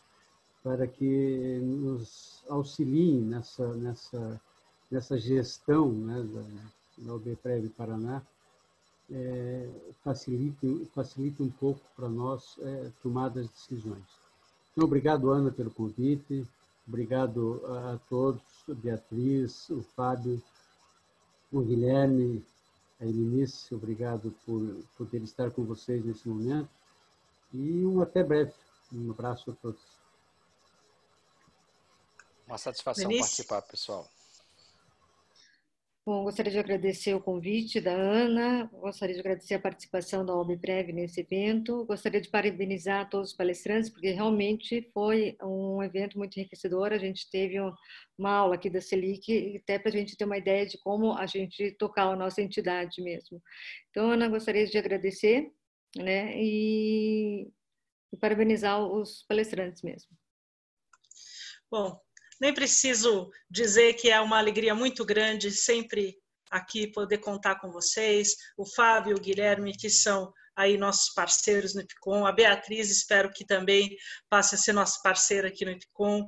para 0.62 0.86
que 0.88 1.60
nos 1.62 2.42
auxiliem 2.48 3.20
nessa 3.20 3.72
nessa 3.74 4.40
nessa 4.90 5.18
gestão 5.18 5.92
né, 5.92 6.26
da, 6.32 7.04
da 7.04 7.14
OBPREV 7.14 7.68
Paraná, 7.70 8.22
é, 9.10 9.68
facilite, 10.02 10.86
facilite 10.94 11.42
um 11.42 11.50
pouco 11.50 11.80
para 11.96 12.08
nós 12.08 12.56
é, 12.60 12.90
tomar 13.02 13.26
as 13.26 13.48
decisões. 13.48 14.27
Então, 14.72 14.84
obrigado, 14.84 15.30
Ana, 15.30 15.50
pelo 15.50 15.70
convite. 15.70 16.46
Obrigado 16.86 17.62
a 17.66 17.98
todos, 18.08 18.42
Beatriz, 18.66 19.68
o 19.68 19.82
Fábio, 19.82 20.42
o 21.52 21.60
Guilherme, 21.60 22.42
a 23.00 23.04
Elinice, 23.04 23.74
obrigado 23.74 24.34
por 24.44 24.82
poder 24.96 25.22
estar 25.22 25.50
com 25.50 25.64
vocês 25.64 26.04
nesse 26.04 26.26
momento. 26.26 26.68
E 27.52 27.84
um 27.84 28.00
até 28.00 28.22
breve. 28.22 28.52
Um 28.92 29.10
abraço 29.10 29.50
a 29.50 29.54
todos. 29.54 29.80
Uma 32.46 32.56
satisfação 32.56 33.10
participar, 33.10 33.62
pessoal. 33.62 34.08
Bom, 36.08 36.24
gostaria 36.24 36.50
de 36.50 36.58
agradecer 36.58 37.12
o 37.12 37.20
convite 37.20 37.82
da 37.82 37.92
Ana, 37.92 38.64
gostaria 38.72 39.14
de 39.14 39.20
agradecer 39.20 39.56
a 39.56 39.60
participação 39.60 40.24
da 40.24 40.34
OBPREV 40.34 40.90
nesse 40.90 41.20
evento, 41.20 41.84
gostaria 41.84 42.18
de 42.18 42.30
parabenizar 42.30 43.10
todos 43.10 43.32
os 43.32 43.36
palestrantes, 43.36 43.90
porque 43.90 44.12
realmente 44.12 44.90
foi 44.94 45.36
um 45.42 45.82
evento 45.82 46.16
muito 46.16 46.38
enriquecedor, 46.38 46.94
a 46.94 46.98
gente 46.98 47.28
teve 47.30 47.56
uma 48.16 48.30
aula 48.30 48.54
aqui 48.54 48.70
da 48.70 48.80
Selic, 48.80 49.58
até 49.58 49.78
para 49.78 49.90
a 49.90 49.92
gente 49.92 50.16
ter 50.16 50.24
uma 50.24 50.38
ideia 50.38 50.64
de 50.64 50.78
como 50.78 51.12
a 51.12 51.26
gente 51.26 51.72
tocar 51.72 52.04
a 52.04 52.16
nossa 52.16 52.40
entidade 52.40 53.02
mesmo. 53.02 53.42
Então, 53.90 54.10
Ana, 54.10 54.28
gostaria 54.28 54.66
de 54.66 54.78
agradecer, 54.78 55.52
né, 55.94 56.32
e, 56.34 57.52
e 58.10 58.16
parabenizar 58.16 58.82
os 58.82 59.26
palestrantes 59.28 59.82
mesmo. 59.82 60.08
Bom, 61.70 62.00
nem 62.40 62.54
preciso 62.54 63.30
dizer 63.50 63.94
que 63.94 64.10
é 64.10 64.20
uma 64.20 64.38
alegria 64.38 64.74
muito 64.74 65.04
grande 65.04 65.50
sempre 65.50 66.16
aqui 66.50 66.86
poder 66.86 67.18
contar 67.18 67.56
com 67.56 67.70
vocês, 67.70 68.34
o 68.56 68.64
Fábio 68.64 69.16
o 69.16 69.20
Guilherme, 69.20 69.76
que 69.76 69.90
são 69.90 70.32
aí 70.56 70.76
nossos 70.76 71.12
parceiros 71.14 71.74
no 71.74 71.82
IPCOM, 71.82 72.26
a 72.26 72.32
Beatriz, 72.32 72.90
espero 72.90 73.30
que 73.30 73.44
também 73.44 73.96
passe 74.28 74.54
a 74.54 74.58
ser 74.58 74.72
nossa 74.72 74.98
parceira 75.02 75.48
aqui 75.48 75.64
no 75.64 75.70
IPCOM, 75.70 76.26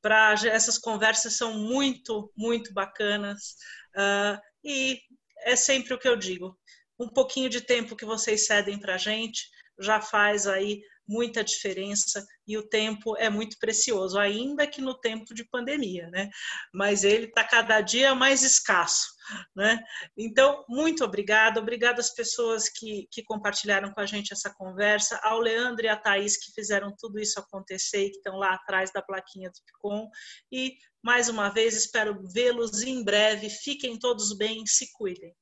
para 0.00 0.34
essas 0.44 0.78
conversas 0.78 1.36
são 1.36 1.54
muito, 1.54 2.32
muito 2.36 2.72
bacanas, 2.72 3.56
uh, 3.96 4.38
e 4.62 5.00
é 5.44 5.56
sempre 5.56 5.94
o 5.94 5.98
que 5.98 6.08
eu 6.08 6.16
digo, 6.16 6.56
um 6.98 7.08
pouquinho 7.08 7.48
de 7.48 7.60
tempo 7.60 7.96
que 7.96 8.04
vocês 8.04 8.46
cedem 8.46 8.78
para 8.78 8.94
a 8.94 8.98
gente 8.98 9.48
já 9.80 10.00
faz 10.00 10.46
aí 10.46 10.82
muita 11.06 11.42
diferença 11.42 12.24
e 12.46 12.56
o 12.56 12.68
tempo 12.68 13.16
é 13.16 13.28
muito 13.28 13.58
precioso, 13.58 14.18
ainda 14.18 14.66
que 14.66 14.80
no 14.80 14.98
tempo 14.98 15.34
de 15.34 15.44
pandemia, 15.44 16.08
né? 16.10 16.28
Mas 16.72 17.04
ele 17.04 17.26
está 17.26 17.44
cada 17.44 17.80
dia 17.80 18.14
mais 18.14 18.42
escasso, 18.42 19.06
né? 19.54 19.78
Então, 20.16 20.64
muito 20.68 21.04
obrigada, 21.04 21.60
obrigada 21.60 22.00
às 22.00 22.14
pessoas 22.14 22.68
que, 22.68 23.06
que 23.10 23.22
compartilharam 23.22 23.92
com 23.92 24.00
a 24.00 24.06
gente 24.06 24.32
essa 24.32 24.52
conversa, 24.54 25.20
ao 25.22 25.38
Leandro 25.40 25.84
e 25.84 25.88
à 25.88 25.96
Thaís 25.96 26.36
que 26.36 26.52
fizeram 26.52 26.94
tudo 26.98 27.18
isso 27.18 27.38
acontecer 27.38 28.06
e 28.06 28.10
que 28.10 28.16
estão 28.16 28.36
lá 28.36 28.54
atrás 28.54 28.90
da 28.92 29.02
plaquinha 29.02 29.50
do 29.50 29.58
Picom, 29.66 30.08
e 30.50 30.76
mais 31.02 31.28
uma 31.28 31.48
vez 31.48 31.76
espero 31.76 32.22
vê-los 32.32 32.82
em 32.82 33.04
breve, 33.04 33.50
fiquem 33.50 33.98
todos 33.98 34.36
bem, 34.36 34.64
se 34.66 34.92
cuidem. 34.92 35.34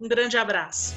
Um 0.00 0.06
grande 0.06 0.36
abraço. 0.36 0.94